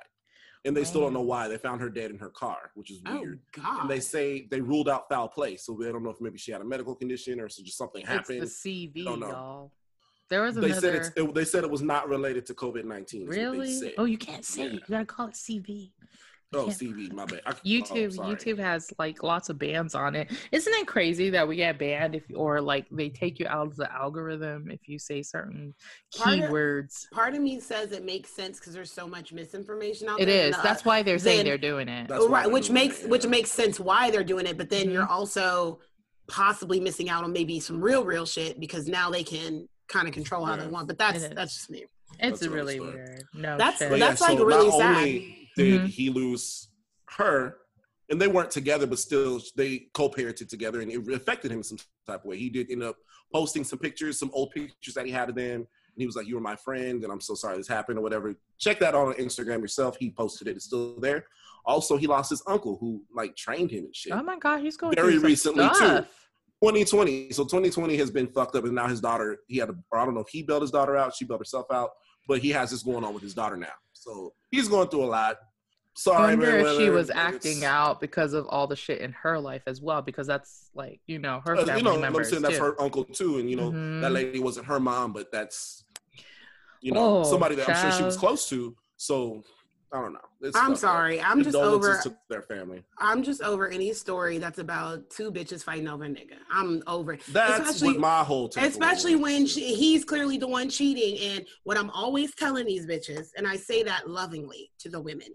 and 0.65 0.77
they 0.77 0.83
still 0.83 1.01
don't 1.01 1.13
know 1.13 1.21
why. 1.21 1.47
They 1.47 1.57
found 1.57 1.81
her 1.81 1.89
dead 1.89 2.11
in 2.11 2.19
her 2.19 2.29
car, 2.29 2.69
which 2.75 2.91
is 2.91 3.01
Oh 3.07 3.19
weird. 3.21 3.39
God. 3.53 3.81
And 3.81 3.89
they 3.89 4.01
say 4.01 4.47
they 4.51 4.61
ruled 4.61 4.87
out 4.89 5.09
foul 5.09 5.29
play, 5.29 5.55
so 5.55 5.75
they 5.81 5.91
don't 5.91 6.03
know 6.03 6.11
if 6.11 6.21
maybe 6.21 6.37
she 6.37 6.51
had 6.51 6.61
a 6.61 6.65
medical 6.65 6.93
condition 6.93 7.39
or 7.39 7.49
so 7.49 7.63
just 7.63 7.77
something 7.79 8.05
happened. 8.05 8.43
It's 8.43 8.61
the 8.61 8.87
CV, 8.93 9.05
Don't 9.05 9.19
know. 9.19 9.29
y'all. 9.29 9.71
There 10.29 10.41
was 10.43 10.55
They 10.55 10.65
another. 10.67 10.81
said 10.81 10.95
it's, 10.95 11.11
it, 11.15 11.33
they 11.33 11.45
said 11.45 11.63
it 11.63 11.69
was 11.69 11.81
not 11.81 12.09
related 12.09 12.45
to 12.47 12.53
COVID 12.53 12.85
nineteen. 12.85 13.27
really? 13.27 13.93
Oh, 13.97 14.05
you 14.05 14.17
can't 14.17 14.45
say. 14.45 14.63
Yeah. 14.63 14.67
it. 14.67 14.73
You 14.73 14.79
gotta 14.89 15.05
call 15.05 15.27
it 15.27 15.33
CV. 15.33 15.91
Oh, 16.55 16.67
CV, 16.67 17.11
my 17.11 17.25
bad. 17.25 17.41
I, 17.47 17.51
oh, 17.51 17.53
YouTube 17.65 18.13
sorry. 18.13 18.35
YouTube 18.35 18.59
has 18.59 18.93
like 18.99 19.23
lots 19.23 19.49
of 19.49 19.57
bans 19.57 19.95
on 19.95 20.15
it. 20.15 20.31
Isn't 20.51 20.71
it 20.75 20.85
crazy 20.85 21.31
that 21.31 21.47
we 21.47 21.55
get 21.55 21.79
banned 21.79 22.13
if 22.13 22.23
or 22.35 22.61
like 22.61 22.85
they 22.91 23.09
take 23.09 23.39
you 23.39 23.47
out 23.47 23.65
of 23.65 23.75
the 23.75 23.91
algorithm 23.91 24.69
if 24.69 24.87
you 24.87 24.99
say 24.99 25.23
certain 25.23 25.73
Part 26.15 26.37
of- 26.39 26.49
keywords? 26.51 27.09
Part 27.11 27.33
of 27.33 27.41
me 27.41 27.59
says 27.59 27.91
it 27.91 28.05
makes 28.05 28.29
sense 28.29 28.59
because 28.59 28.73
there's 28.75 28.91
so 28.91 29.07
much 29.07 29.33
misinformation 29.33 30.07
out 30.09 30.19
It 30.21 30.27
there. 30.27 30.41
is. 30.49 30.55
and, 30.55 30.55
uh, 30.57 30.61
That's 30.61 30.85
why 30.85 31.01
they're 31.01 31.17
saying 31.17 31.37
then- 31.37 31.45
they're 31.47 31.57
doing 31.57 31.89
it. 31.89 32.07
That's 32.07 32.25
right, 32.27 32.49
which 32.51 32.69
makes 32.69 33.01
it, 33.03 33.09
which 33.09 33.25
makes 33.25 33.51
sense 33.51 33.79
why 33.79 34.11
they're 34.11 34.23
doing 34.23 34.45
it. 34.45 34.55
But 34.55 34.69
then 34.69 34.87
Mhm. 34.87 34.93
you're 34.93 35.07
also 35.07 35.79
possibly 36.27 36.79
missing 36.79 37.09
out 37.09 37.23
on 37.23 37.33
maybe 37.33 37.59
some 37.59 37.81
real 37.81 38.05
real 38.05 38.27
shit 38.27 38.59
because 38.59 38.87
now 38.87 39.09
they 39.09 39.23
can 39.23 39.67
kind 39.87 40.07
of 40.07 40.13
control 40.13 40.45
how 40.45 40.55
Yeah. 40.55 40.63
they 40.63 40.67
want. 40.67 40.87
But 40.87 40.97
that's 40.97 41.27
that's 41.29 41.53
just 41.55 41.69
me. 41.69 41.85
It's 42.19 42.39
That's 42.41 42.51
really 42.51 42.79
weird. 42.79 43.23
No, 43.33 43.57
That's- 43.57 43.79
shit. 43.79 43.99
That's 43.99 44.21
yeah, 44.21 44.27
like 44.27 44.37
so 44.37 44.45
really 44.45 44.67
not 44.69 44.77
sad. 44.79 44.97
only 44.97 45.49
did 45.57 45.81
Mhm. 45.81 45.87
he 45.87 46.09
lose 46.09 46.69
her, 47.11 47.57
and 48.09 48.21
they 48.21 48.27
weren't 48.27 48.51
together, 48.51 48.85
but 48.87 48.99
still 48.99 49.41
they 49.55 49.87
co-parented 49.93 50.47
together, 50.49 50.81
and 50.81 50.91
it 50.91 51.07
affected 51.13 51.51
him 51.51 51.57
in 51.59 51.63
some 51.63 51.77
type 52.05 52.19
of 52.21 52.25
way. 52.25 52.37
He 52.37 52.49
did 52.49 52.69
end 52.71 52.83
up 52.83 52.97
posting 53.33 53.63
some 53.63 53.79
pictures, 53.79 54.19
some 54.19 54.29
old 54.33 54.51
pictures 54.51 54.93
that 54.93 55.05
he 55.05 55.11
had 55.11 55.29
of 55.29 55.35
them, 55.35 55.55
and 55.61 55.67
he 55.97 56.05
was 56.05 56.15
like, 56.15 56.27
"You 56.27 56.35
were 56.35 56.41
my 56.41 56.55
friend, 56.55 57.03
and 57.03 57.11
I'm 57.11 57.21
so 57.21 57.33
sorry 57.33 57.57
this 57.57 57.67
happened, 57.67 57.97
or 57.97 58.01
whatever." 58.01 58.35
Check 58.59 58.79
that 58.79 58.93
out 58.95 59.07
on 59.07 59.13
Instagram 59.15 59.61
yourself. 59.61 59.97
He 59.97 60.11
posted 60.11 60.47
it; 60.47 60.55
it's 60.55 60.65
still 60.65 60.99
there. 60.99 61.25
Also, 61.65 61.97
he 61.97 62.07
lost 62.07 62.29
his 62.29 62.43
uncle 62.45 62.77
who 62.77 63.03
like 63.13 63.35
trained 63.35 63.71
him 63.71 63.85
and 63.85 63.95
shit. 63.95 64.11
oh 64.13 64.21
my 64.21 64.37
god, 64.37 64.61
he's 64.61 64.77
going 64.77 64.93
Very 64.95 65.17
through 65.17 65.35
some 65.35 65.55
recently, 65.57 65.69
too. 66.01 66.05
Stuff. 66.63 66.73
2020. 66.75 67.31
So 67.31 67.43
2020 67.43 67.97
has 67.97 68.11
been 68.11 68.27
fucked 68.27 68.55
up, 68.55 68.63
and 68.65 68.73
now 68.75 68.87
his 68.87 69.01
daughter. 69.01 69.37
He 69.47 69.57
had, 69.57 69.69
a, 69.69 69.75
or 69.91 69.99
I 69.99 70.05
don't 70.05 70.13
know 70.13 70.21
if 70.21 70.29
he 70.29 70.43
bailed 70.43 70.61
his 70.61 70.71
daughter 70.71 70.95
out, 70.97 71.15
she 71.15 71.25
bailed 71.25 71.41
herself 71.41 71.67
out, 71.71 71.91
but 72.27 72.39
he 72.39 72.49
has 72.51 72.71
this 72.71 72.83
going 72.83 73.03
on 73.03 73.13
with 73.13 73.23
his 73.23 73.33
daughter 73.33 73.57
now. 73.57 73.73
So 73.93 74.33
he's 74.51 74.67
going 74.67 74.89
through 74.89 75.03
a 75.03 75.07
lot. 75.07 75.37
I 75.37 75.99
Sorry, 75.99 76.35
wonder 76.35 76.57
if 76.57 76.77
she 76.77 76.89
was 76.89 77.07
but 77.07 77.17
acting 77.17 77.63
out 77.63 78.01
because 78.01 78.33
of 78.33 78.47
all 78.47 78.65
the 78.65 78.75
shit 78.75 78.99
in 79.01 79.11
her 79.11 79.39
life 79.39 79.61
as 79.67 79.79
well, 79.79 80.01
because 80.01 80.25
that's 80.25 80.71
like 80.73 80.99
you 81.05 81.19
know 81.19 81.39
her 81.45 81.55
uh, 81.55 81.65
family 81.65 81.77
you 81.77 81.83
know, 81.83 81.93
I'm 81.95 82.01
members 82.01 82.29
saying 82.29 82.41
that's 82.41 82.57
too. 82.57 82.63
her 82.63 82.81
uncle 82.81 83.03
too, 83.03 83.37
and 83.37 83.47
you 83.49 83.55
know 83.55 83.71
Mhm. 83.71 84.01
that 84.01 84.11
lady 84.11 84.39
wasn't 84.39 84.65
her 84.65 84.79
mom, 84.79 85.13
but 85.13 85.31
that's 85.31 85.83
you 86.81 86.91
know 86.91 87.21
Oh, 87.21 87.23
somebody 87.29 87.53
that 87.55 87.69
I'm 87.69 87.75
sure 87.75 87.91
she 87.91 88.03
was 88.03 88.17
close 88.17 88.49
to. 88.49 88.75
So 88.97 89.43
I 89.93 90.01
don't 90.01 90.13
know. 90.13 90.19
It's 90.41 90.57
I'm 90.57 90.63
fucked 90.71 90.73
up. 90.73 90.79
sorry. 90.79 91.21
I'm 91.21 91.43
just 91.43 91.55
over. 91.55 91.99
to 92.03 92.15
their 92.27 92.41
family. 92.41 92.83
I'm 92.97 93.21
just 93.21 93.43
over 93.43 93.67
any 93.67 93.93
story 93.93 94.39
that's 94.39 94.57
about 94.57 95.07
two 95.11 95.31
bitches 95.31 95.63
fighting 95.63 95.87
over 95.87 96.03
a 96.05 96.07
nigga. 96.09 96.33
I'm 96.51 96.81
over. 96.87 97.13
it. 97.13 97.21
That's 97.29 97.59
Especially- 97.69 97.89
what 97.93 97.99
my 97.99 98.23
whole 98.23 98.49
take 98.49 98.63
Especially 98.65 99.15
when 99.15 99.45
she, 99.45 99.75
he's 99.75 100.03
clearly 100.03 100.37
the 100.39 100.47
one 100.47 100.67
cheating. 100.69 101.19
And 101.37 101.45
what 101.63 101.77
I'm 101.77 101.91
always 101.91 102.33
telling 102.33 102.65
these 102.65 102.87
bitches, 102.87 103.27
and 103.37 103.47
I 103.47 103.55
say 103.55 103.83
that 103.83 104.09
lovingly 104.09 104.71
to 104.79 104.89
the 104.89 104.99
women, 104.99 105.27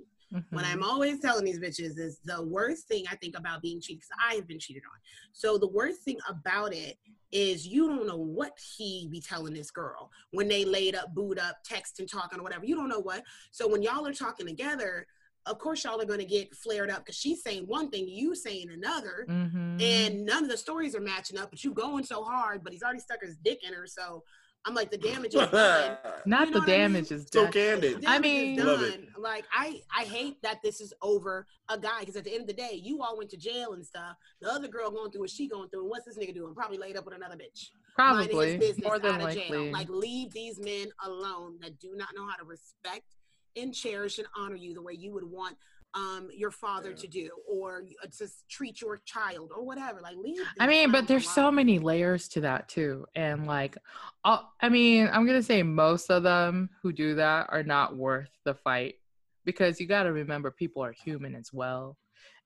what 0.51 0.65
Mhm. 0.65 0.73
I'm 0.73 0.83
always 0.83 1.21
telling 1.21 1.45
these 1.45 1.61
bitches 1.61 1.97
is 1.99 2.19
the 2.25 2.43
worst 2.45 2.89
thing 2.89 3.05
I 3.11 3.15
think 3.17 3.39
about 3.39 3.63
being 3.63 3.81
cheated, 3.81 4.01
because 4.01 4.31
I 4.31 4.35
have 4.35 4.49
been 4.49 4.59
cheated 4.59 4.83
on. 4.85 4.99
So 5.33 5.57
the 5.57 5.69
worst 5.69 6.03
thing 6.03 6.19
about 6.29 6.75
it 6.75 6.99
is 7.33 7.67
you 7.67 7.89
don't 7.89 8.07
know 8.07 8.17
what 8.17 8.59
he 8.77 9.09
be 9.11 9.21
telling 9.21 9.53
this 9.55 9.71
girl 9.71 10.11
when 10.31 10.49
they 10.49 10.65
laid 10.65 10.95
up, 10.95 11.15
booed 11.15 11.39
up, 11.39 11.59
texting, 11.69 12.11
talking, 12.11 12.41
or 12.41 12.43
whatever. 12.43 12.65
You 12.65 12.75
don't 12.77 12.89
know 12.89 13.01
what. 13.01 13.23
So 13.51 13.69
when 13.69 13.83
y'all 13.83 14.07
are 14.07 14.15
talking 14.15 14.47
together, 14.47 15.07
of 15.47 15.59
course 15.59 15.85
y'all 15.85 16.01
are 16.01 16.07
going 16.07 16.19
to 16.19 16.27
get 16.27 16.55
flared 16.55 16.91
up 16.91 16.99
because 16.99 17.17
she's 17.17 17.43
saying 17.43 17.65
one 17.67 17.91
thing, 17.91 18.07
you 18.09 18.35
saying 18.35 18.71
another, 18.71 19.27
Mhm. 19.29 19.81
and 19.83 20.25
none 20.25 20.45
of 20.45 20.51
the 20.51 20.57
stories 20.57 20.95
are 20.95 21.01
matching 21.01 21.39
up. 21.39 21.51
But 21.51 21.65
you 21.65 21.73
going 21.73 22.05
so 22.05 22.23
hard, 22.23 22.63
but 22.65 22.73
he's 22.73 22.83
already 22.83 23.01
stuck 23.01 23.23
his 23.23 23.37
dick 23.37 23.63
in 23.63 23.73
her. 23.73 23.87
So 23.87 24.25
I'm 24.69 24.75
like, 24.75 24.91
the 24.91 24.99
damage 24.99 25.35
is 25.35 25.49
done. 25.49 25.97
not 26.27 26.49
you 26.49 26.53
the 26.55 26.59
know 26.59 26.61
what 26.61 26.69
I 26.69 26.73
mean? 26.73 26.79
damage 26.93 27.11
is 27.11 27.27
so 27.33 27.45
done. 27.45 27.53
candid. 27.53 28.05
I 28.05 28.19
Damage 28.19 28.27
is 28.27 28.33
mean- 28.59 28.67
Love 28.67 28.83
it. 28.83 29.01
like 29.19 29.45
I, 29.53 29.81
I 29.97 30.05
hate 30.05 30.43
that 30.43 30.59
this 30.63 30.81
is 30.83 30.93
over 31.01 31.47
a 31.71 31.79
guy 31.79 32.01
because 32.01 32.17
at 32.17 32.25
the 32.25 32.33
end 32.33 32.43
of 32.43 32.47
the 32.49 32.53
day, 32.53 32.79
you 32.83 33.03
all 33.03 33.17
went 33.17 33.31
to 33.31 33.37
jail 33.39 33.73
and 33.73 33.85
stuff. 33.85 34.15
The 34.43 34.51
other 34.53 34.69
girl 34.69 34.91
going 34.91 35.11
through 35.11 35.23
what 35.23 35.31
she 35.31 35.49
going 35.49 35.71
through, 35.71 35.81
and 35.81 35.91
what's 35.91 36.05
this 36.05 36.19
nigga 36.19 36.35
doing? 36.35 36.55
Probably 36.55 36.77
laid 36.79 36.97
up 36.99 37.07
with 37.07 37.15
another 37.15 37.37
bitch. 37.37 37.69
Probably 37.95 38.75
more 38.85 38.99
than 38.99 39.15
out 39.21 39.23
of 39.31 39.35
jail. 39.35 39.51
likely. 39.51 39.73
Like 39.73 39.89
leave 39.89 40.33
these 40.33 40.61
men 40.61 40.89
alone 41.05 41.57
that 41.63 41.79
do 41.81 41.95
not 41.97 42.09
know 42.15 42.27
how 42.29 42.37
to 42.37 42.45
respect 42.45 43.17
and 43.57 43.75
cherish 43.75 44.19
and 44.19 44.29
honor 44.39 44.55
you 44.57 44.75
the 44.75 44.83
way 44.83 44.93
you 44.93 45.13
would 45.15 45.25
want 45.25 45.57
um 45.95 46.29
your 46.35 46.51
father 46.51 46.91
Yeah. 46.91 46.97
to 46.97 47.07
do 47.07 47.31
or 47.49 47.85
uh, 48.03 48.07
to 48.19 48.29
treat 48.49 48.81
your 48.81 48.99
child 49.05 49.51
or 49.55 49.65
whatever 49.65 50.01
like 50.03 50.17
leave 50.17 50.37
I 50.61 50.67
mean, 50.67 50.91
but 50.93 51.09
there's 51.09 51.29
so 51.29 51.51
many 51.51 51.79
layers 51.79 52.29
to 52.29 52.41
that 52.43 52.69
too. 52.69 53.07
And 53.15 53.47
like, 53.47 53.77
uh, 54.25 54.43
I 54.61 54.69
mean, 54.69 55.09
I'm 55.11 55.25
going 55.25 55.39
to 55.39 55.43
say 55.43 55.63
most 55.63 56.11
of 56.11 56.23
them 56.23 56.69
who 56.83 56.93
do 56.93 57.15
that 57.15 57.47
are 57.51 57.63
not 57.63 57.97
worth 57.97 58.29
the 58.45 58.55
fight 58.55 58.97
because 59.45 59.81
you 59.81 59.87
got 59.87 60.03
to 60.03 60.13
remember 60.13 60.51
people 60.51 60.85
are 60.85 60.93
human 60.93 61.35
as 61.35 61.53
well. 61.53 61.97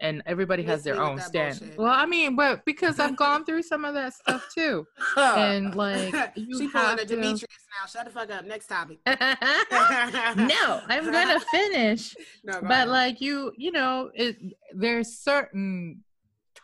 And 0.00 0.22
everybody 0.26 0.62
has 0.64 0.82
their 0.82 1.00
own 1.00 1.18
stand. 1.20 1.58
bullshit. 1.60 1.78
Well, 1.78 1.92
I 1.92 2.06
mean, 2.06 2.34
but 2.34 2.64
because 2.64 2.98
I've 2.98 3.16
gone 3.26 3.44
through 3.44 3.62
some 3.62 3.84
of 3.84 3.94
that 3.94 4.14
stuff 4.14 4.44
too. 4.54 4.86
And 5.16 5.74
like, 5.74 6.32
you 6.36 6.58
she 6.58 6.68
have 6.72 6.98
a 6.98 7.02
to- 7.02 7.06
Demetrius 7.14 7.46
now. 7.80 7.86
Shut 7.86 8.04
the 8.06 8.10
fuck 8.10 8.30
up. 8.30 8.44
Next 8.44 8.66
topic. 8.66 8.98
no, 9.06 10.80
I'm 10.88 11.04
to 11.04 11.40
finish. 11.50 12.14
No, 12.44 12.54
go 12.54 12.60
but 12.62 12.70
ahead. 12.70 12.88
like 12.88 13.20
you 13.20 13.52
you 13.56 13.72
know 13.72 14.10
it 14.14 14.36
there's 14.74 15.18
certain 15.18 16.02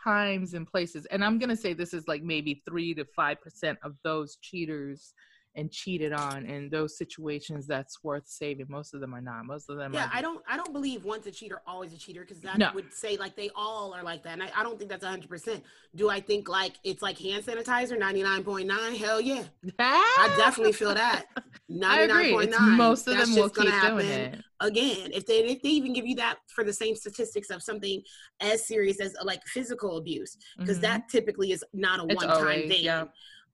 times 0.05 0.55
and 0.55 0.67
places 0.67 1.07
and 1.07 1.25
i'm 1.25 1.39
gonna 1.39 1.57
say 1.57 1.73
this 1.73 1.93
is 1.93 2.07
like 2.07 2.23
maybe 2.23 2.63
three 2.69 2.95
to 2.95 3.05
five 3.17 3.41
percent 3.41 3.79
of 3.83 3.95
those 4.05 4.37
cheaters 4.41 5.13
and 5.59 5.71
cheated 5.73 6.13
on 6.13 6.47
in 6.47 6.71
those 6.71 6.97
situations 6.97 7.67
that's 7.67 8.03
worth 8.05 8.27
saving 8.27 8.67
most 8.69 8.95
of 8.95 9.01
them 9.01 9.13
are 9.15 9.21
not 9.21 9.45
most 9.45 9.69
of 9.69 9.77
them 9.77 9.93
Yeah, 9.93 10.05
are 10.05 10.11
I 10.15 10.23
don't. 10.23 10.41
I 10.49 10.57
don't 10.57 10.73
believe 10.73 11.05
once 11.05 11.27
a 11.27 11.31
cheater, 11.33 11.61
always 11.67 11.93
a 11.93 11.99
cheater, 11.99 12.21
because 12.23 12.41
that 12.43 12.59
No. 12.59 12.71
would 12.75 12.93
say 12.93 13.17
like 13.17 13.35
they 13.37 13.51
all 13.57 13.93
are 13.93 14.05
like 14.05 14.23
that, 14.23 14.35
and 14.35 14.43
I, 14.43 14.51
I 14.57 14.63
don't 14.63 14.79
think 14.79 14.89
that's 14.91 15.05
hundred 15.05 15.29
percent. 15.29 15.65
Do 15.95 16.09
I 16.09 16.21
think 16.21 16.49
like 16.49 16.75
it's 16.85 17.03
like 17.03 17.19
hand 17.19 17.45
sanitizer, 17.45 17.99
ninety 17.99 18.23
nine 18.23 18.45
point 18.45 18.67
nine? 18.69 18.95
Hell 18.95 19.21
yeah, 19.21 19.45
I 19.81 20.35
definitely 20.39 20.73
feel 20.73 20.95
that. 20.95 21.27
i 21.37 21.43
Ninety 21.71 22.05
agree 22.05 22.23
nine 22.23 22.33
point 22.33 22.49
it's 22.49 22.59
nine. 22.59 22.77
most 22.79 23.09
of 23.09 23.19
them 23.19 23.35
will 23.35 23.51
keep 23.51 23.69
happen 23.69 23.99
doing 24.07 24.09
it 24.09 24.41
again. 24.61 25.11
If 25.13 25.27
they 25.27 25.41
if 25.55 25.61
they 25.63 25.69
even 25.71 25.93
give 25.93 26.07
you 26.07 26.15
that 26.17 26.37
for 26.55 26.65
the 26.65 26.73
same 26.73 26.95
statistics 26.97 27.51
of 27.51 27.63
something 27.63 28.01
as 28.41 28.67
serious 28.67 29.01
as 29.01 29.15
like 29.23 29.43
physical 29.47 29.99
abuse, 29.99 30.37
because 30.59 30.79
Mhm. 30.79 30.83
that 30.83 31.09
typically 31.11 31.53
is 31.53 31.63
not 31.75 32.01
a 32.01 32.05
one 32.05 32.27
time 32.29 32.69
thing. 32.71 32.85
yeah. 32.85 33.05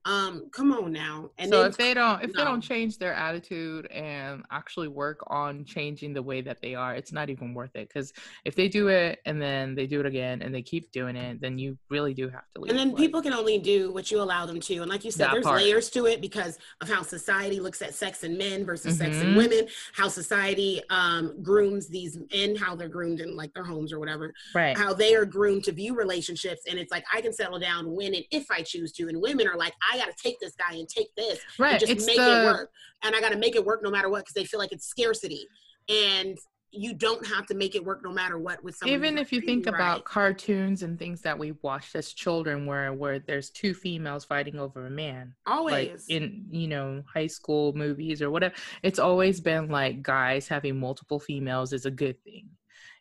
Um, 0.06 0.50
come 0.52 0.70
on 0.72 0.92
now, 0.92 1.30
and 1.38 1.50
so 1.50 1.62
then 1.62 1.70
if 1.70 1.76
they 1.78 1.94
don't 1.94 2.22
if 2.22 2.32
they 2.34 2.44
don't 2.44 2.60
change 2.60 2.98
their 2.98 3.14
attitude 3.14 3.86
and 3.90 4.42
actually 4.50 4.88
work 4.88 5.20
on 5.28 5.64
changing 5.64 6.12
the 6.12 6.22
way 6.22 6.42
that 6.42 6.60
they 6.60 6.74
are 6.74 6.94
it's 6.94 7.10
not 7.10 7.30
even 7.30 7.54
worth 7.54 7.74
it 7.74 7.88
because 7.88 8.12
if 8.44 8.54
they 8.54 8.68
do 8.68 8.88
it 8.88 9.20
and 9.24 9.40
then 9.40 9.74
they 9.74 9.86
do 9.86 10.00
it 10.00 10.06
again 10.06 10.42
and 10.42 10.54
they 10.54 10.60
keep 10.60 10.92
doing 10.92 11.16
it 11.16 11.40
then 11.40 11.58
you 11.58 11.78
really 11.88 12.12
do 12.12 12.28
have 12.28 12.42
to 12.54 12.60
leave 12.60 12.70
And 12.70 12.78
then 12.78 12.88
like- 12.90 12.98
people 12.98 13.22
can 13.22 13.32
only 13.32 13.58
do 13.58 13.92
what 13.92 14.10
you 14.10 14.20
allow 14.20 14.44
them 14.44 14.60
to. 14.60 14.76
And 14.82 14.90
like 14.90 15.04
you 15.04 15.10
said, 15.10 15.30
there's 15.32 15.44
part. 15.44 15.62
layers 15.62 15.88
to 15.90 16.04
it 16.04 16.20
because 16.20 16.58
of 16.82 16.88
how 16.90 17.00
society 17.02 17.58
looks 17.58 17.80
at 17.80 17.94
sex 17.94 18.24
and 18.24 18.36
men 18.36 18.64
versus 18.66 18.98
sex 18.98 19.16
in 19.22 19.28
Mhm. 19.32 19.36
women, 19.36 19.68
how 19.94 20.08
society 20.08 20.82
um, 20.90 21.42
grooms 21.42 21.88
these 21.88 22.18
men, 22.32 22.56
how 22.56 22.76
they're 22.76 22.88
groomed 22.90 23.20
in 23.20 23.34
like 23.36 23.54
their 23.54 23.64
homes 23.64 23.90
or 23.90 23.98
whatever, 23.98 24.34
right 24.54 24.76
how 24.76 24.92
they 24.92 25.14
are 25.14 25.24
groomed 25.24 25.64
to 25.64 25.72
view 25.72 25.94
relationships. 25.96 26.60
And 26.68 26.78
it's 26.78 26.92
like, 26.92 27.04
I 27.12 27.22
can 27.22 27.32
settle 27.32 27.58
down 27.58 27.90
when 27.90 28.14
and 28.14 28.24
if 28.30 28.50
I 28.50 28.60
choose 28.60 28.92
to. 28.92 29.08
And 29.08 29.20
women 29.22 29.48
are 29.48 29.56
like, 29.56 29.72
I 29.92 29.93
got 29.96 30.06
to 30.06 30.22
take 30.22 30.38
this 30.40 30.54
guy 30.54 30.76
and 30.76 30.88
take 30.88 31.14
this 31.16 31.40
right 31.58 31.72
and 31.72 31.80
just 31.80 31.92
it's 31.92 32.06
make 32.06 32.16
the 32.16 32.42
it 32.42 32.44
work. 32.44 32.70
And 33.02 33.14
I 33.14 33.20
got 33.20 33.32
to 33.32 33.38
make 33.38 33.56
it 33.56 33.64
work 33.64 33.82
no 33.82 33.90
matter 33.90 34.08
what 34.08 34.20
because 34.20 34.34
they 34.34 34.44
feel 34.44 34.60
like 34.60 34.72
it's 34.72 34.86
scarcity. 34.86 35.46
And 35.88 36.38
you 36.76 36.92
don't 36.92 37.24
have 37.26 37.46
to 37.46 37.54
make 37.54 37.74
it 37.74 37.84
work 37.84 38.02
no 38.02 38.10
matter 38.10 38.38
what 38.38 38.62
with 38.64 38.74
somebody 38.74 38.94
even 38.94 39.16
if 39.16 39.32
you 39.32 39.40
think 39.40 39.66
about 39.66 40.04
cartoons 40.04 40.82
and 40.82 40.98
things 40.98 41.20
that 41.20 41.38
we 41.38 41.52
watched 41.62 41.94
as 41.94 42.12
children 42.12 42.66
where 42.66 42.92
where 42.92 43.20
there's 43.20 43.50
two 43.50 43.72
females 43.72 44.24
fighting 44.24 44.58
over 44.58 44.86
a 44.86 44.90
man 44.90 45.32
always 45.46 45.90
like 45.90 46.00
in 46.08 46.44
you 46.50 46.66
know 46.66 47.02
high 47.12 47.26
school 47.26 47.72
movies 47.74 48.20
or 48.20 48.30
whatever 48.30 48.54
it's 48.82 48.98
always 48.98 49.40
been 49.40 49.68
like 49.68 50.02
guys 50.02 50.48
having 50.48 50.78
multiple 50.78 51.20
females 51.20 51.72
is 51.72 51.86
a 51.86 51.90
good 51.90 52.20
thing 52.24 52.48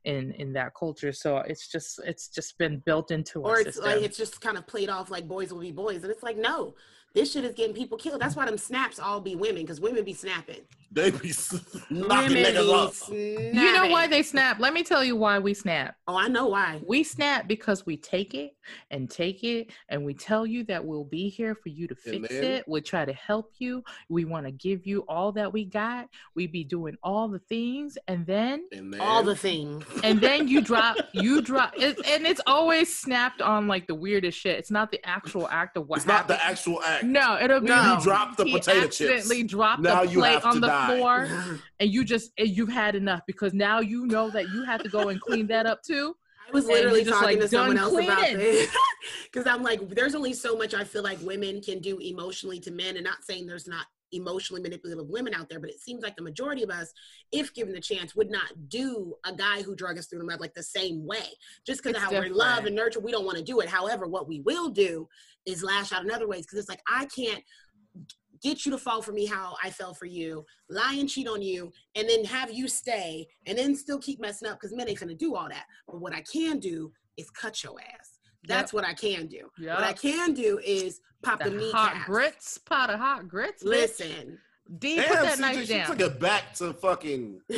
in 0.05 0.31
in 0.33 0.53
that 0.53 0.73
culture. 0.75 1.11
So 1.11 1.37
it's 1.37 1.67
just 1.67 1.99
it's 2.05 2.27
just 2.27 2.57
been 2.57 2.81
built 2.85 3.11
into 3.11 3.41
or 3.41 3.59
it's 3.59 3.75
system. 3.75 3.85
like 3.85 4.01
it's 4.01 4.17
just 4.17 4.41
kind 4.41 4.57
of 4.57 4.67
played 4.67 4.89
off 4.89 5.09
like 5.09 5.27
boys 5.27 5.51
will 5.51 5.61
be 5.61 5.71
boys. 5.71 6.03
And 6.03 6.11
it's 6.11 6.23
like 6.23 6.37
no 6.37 6.75
this 7.13 7.31
shit 7.31 7.43
is 7.45 7.53
getting 7.53 7.75
people 7.75 7.97
killed. 7.97 8.19
That's 8.21 8.35
why 8.35 8.45
them 8.45 8.57
snaps 8.57 8.99
all 8.99 9.21
be 9.21 9.35
women 9.35 9.61
because 9.61 9.79
women 9.79 10.03
be 10.03 10.13
snapping 10.13 10.61
They 10.93 11.09
be 11.09 11.29
knocking 11.89 12.37
niggas 12.37 12.53
be 12.53 12.69
off. 12.69 13.09
you 13.09 13.73
know 13.73 13.87
why 13.87 14.05
they 14.05 14.21
snap? 14.21 14.59
Let 14.59 14.73
me 14.73 14.83
tell 14.83 15.03
you 15.03 15.15
why 15.15 15.39
we 15.39 15.53
snap. 15.55 15.95
Oh 16.07 16.15
i 16.15 16.27
know 16.27 16.47
why. 16.47 16.81
We 16.85 17.03
snap 17.03 17.47
because 17.47 17.83
we 17.85 17.97
take 17.97 18.35
it 18.35 18.55
and 18.91 19.09
take 19.09 19.43
it 19.43 19.71
and 19.89 20.05
we 20.05 20.13
tell 20.13 20.45
you 20.45 20.63
that 20.65 20.85
we'll 20.85 21.03
be 21.03 21.29
here 21.29 21.55
for 21.55 21.69
you 21.69 21.87
to 21.87 21.95
fix 21.95 22.29
then- 22.29 22.43
it. 22.43 22.63
We'll 22.67 22.83
try 22.83 23.05
to 23.05 23.13
help 23.13 23.53
you. 23.57 23.83
We 24.09 24.25
want 24.25 24.45
to 24.45 24.51
give 24.51 24.85
you 24.85 25.03
all 25.07 25.31
that 25.31 25.51
we 25.51 25.65
got. 25.65 26.09
We 26.35 26.45
be 26.45 26.63
doing 26.63 26.95
all 27.01 27.27
the 27.27 27.39
things 27.39 27.97
and 28.07 28.25
then 28.27 28.65
And 28.71 28.93
then, 28.93 29.01
all 29.01 29.23
the 29.23 29.35
things. 29.35 29.83
And 30.03 30.21
then 30.21 30.47
you 30.47 30.61
drop 30.61 30.97
you 31.13 31.41
drop 31.41 31.73
it, 31.77 31.97
and 32.07 32.27
it's 32.27 32.41
always 32.45 32.95
snapped 32.95 33.41
on 33.41 33.67
like 33.67 33.87
the 33.87 33.95
weirdest 33.95 34.37
shit. 34.37 34.59
It's 34.59 34.69
not 34.71 34.91
the 34.91 35.03
actual 35.07 35.47
act 35.49 35.75
of 35.77 35.87
what 35.87 35.97
it's 35.97 36.05
not 36.05 36.27
the 36.27 36.43
actual 36.43 36.81
act. 36.83 37.03
no 37.03 37.39
it'll 37.41 37.61
be 37.61 37.67
No. 37.67 37.95
You 37.97 38.03
drop 38.03 38.37
the 38.37 38.43
he 38.45 38.51
potato 38.53 38.85
accidentally 38.85 39.39
chips. 39.41 39.51
dropped 39.51 39.81
Now 39.81 40.03
the 40.03 40.11
you 40.11 40.19
plate 40.19 40.43
on 40.43 40.53
to 40.55 40.59
the 40.59 40.67
die. 40.67 40.82
Floor 40.85 41.27
and 41.79 41.93
you 41.93 42.03
just 42.03 42.31
and 42.37 42.49
you've 42.49 42.71
had 42.71 42.95
enough 42.95 43.21
because 43.27 43.53
now 43.53 43.79
you 43.79 44.05
know 44.05 44.29
that 44.29 44.49
you 44.49 44.63
have 44.63 44.81
to 44.83 44.89
go 44.89 45.09
and 45.09 45.19
clean 45.21 45.47
that 45.47 45.65
up 45.65 45.81
too 45.83 46.15
I 46.47 46.51
was 46.51 46.65
literally 46.65 47.03
just, 47.03 47.19
talking 47.19 47.39
like, 47.39 47.39
to 47.39 47.47
someone 47.47 47.77
else 47.77 47.93
about 47.93 48.17
cleaning. 48.17 48.37
this 48.37 48.75
because 49.31 49.47
I'm 49.47 49.63
like, 49.63 49.89
there's 49.89 50.15
only 50.15 50.33
so 50.33 50.57
much 50.57 50.73
I 50.73 50.83
feel 50.83 51.03
like 51.03 51.19
women 51.21 51.61
can 51.61 51.79
do 51.79 51.97
emotionally 51.99 52.59
to 52.61 52.71
men, 52.71 52.95
and 52.95 53.03
not 53.03 53.23
saying 53.23 53.45
there's 53.45 53.67
not 53.67 53.85
emotionally 54.11 54.61
manipulative 54.61 55.07
women 55.09 55.33
out 55.33 55.49
there, 55.49 55.59
but 55.59 55.69
it 55.69 55.79
seems 55.79 56.03
like 56.03 56.15
the 56.15 56.21
majority 56.21 56.63
of 56.63 56.69
us, 56.69 56.93
if 57.31 57.53
given 57.53 57.73
the 57.73 57.81
chance, 57.81 58.15
would 58.15 58.29
not 58.29 58.69
do 58.69 59.15
a 59.25 59.33
guy 59.33 59.63
who 59.63 59.75
drug 59.75 59.97
us 59.97 60.05
through 60.05 60.19
the 60.19 60.25
mud 60.25 60.39
like 60.39 60.53
the 60.53 60.61
same 60.61 61.05
way. 61.05 61.25
Just 61.65 61.81
because 61.81 61.97
of 61.97 62.03
how 62.03 62.11
we're 62.11 62.29
love 62.29 62.65
and 62.65 62.75
nurture, 62.75 62.99
we 62.99 63.11
don't 63.11 63.25
want 63.25 63.37
to 63.37 63.43
do 63.43 63.59
it. 63.59 63.67
However, 63.67 64.07
what 64.07 64.27
we 64.27 64.41
will 64.41 64.69
do 64.69 65.07
is 65.45 65.63
lash 65.63 65.91
out 65.91 66.03
in 66.03 66.11
other 66.11 66.27
ways 66.27 66.45
because 66.45 66.59
it's 66.59 66.69
like 66.69 66.83
I 66.87 67.05
can't 67.05 67.43
get 68.43 68.65
you 68.65 68.71
to 68.71 68.77
fall 68.77 69.01
for 69.01 69.13
me 69.13 69.25
how 69.25 69.55
I 69.63 69.69
fell 69.69 69.93
for 69.93 70.05
you, 70.05 70.45
lie 70.69 70.97
and 70.99 71.09
cheat 71.09 71.27
on 71.27 71.41
you, 71.41 71.71
and 71.95 72.07
then 72.07 72.25
have 72.25 72.51
you 72.51 72.67
stay, 72.67 73.27
and 73.45 73.57
then 73.57 73.75
still 73.75 73.99
keep 73.99 74.19
messing 74.19 74.47
up 74.49 74.59
because 74.59 74.75
men 74.75 74.89
ain't 74.89 74.99
finna 74.99 75.17
do 75.17 75.35
all 75.35 75.47
that. 75.49 75.65
But 75.87 76.01
what 76.01 76.13
I 76.13 76.21
can 76.21 76.59
do 76.59 76.91
is 77.17 77.29
cut 77.29 77.63
your 77.63 77.79
ass. 77.79 78.19
That's 78.45 78.73
what 78.73 78.85
I 78.85 78.93
can 78.93 79.27
do. 79.27 79.49
Yep. 79.57 79.75
What 79.75 79.83
I 79.85 79.93
can 79.93 80.33
do 80.33 80.59
is 80.63 80.99
pop 81.23 81.41
the, 81.41 81.49
the 81.49 81.71
hot 81.71 81.93
kneecaps. 81.93 82.05
grits 82.05 82.57
pot 82.57 82.89
of 82.89 82.99
hot 82.99 83.27
grits 83.27 83.63
bitch. 83.63 83.69
Listen. 83.69 84.37
d 84.79 84.97
put 84.97 85.21
that 85.21 85.37
CJ, 85.37 85.39
knife 85.39 85.65
she 85.65 85.73
down 85.73 85.87
took 85.87 86.01
it 86.01 86.19
back 86.19 86.53
to 86.55 86.73
fucking 86.73 87.39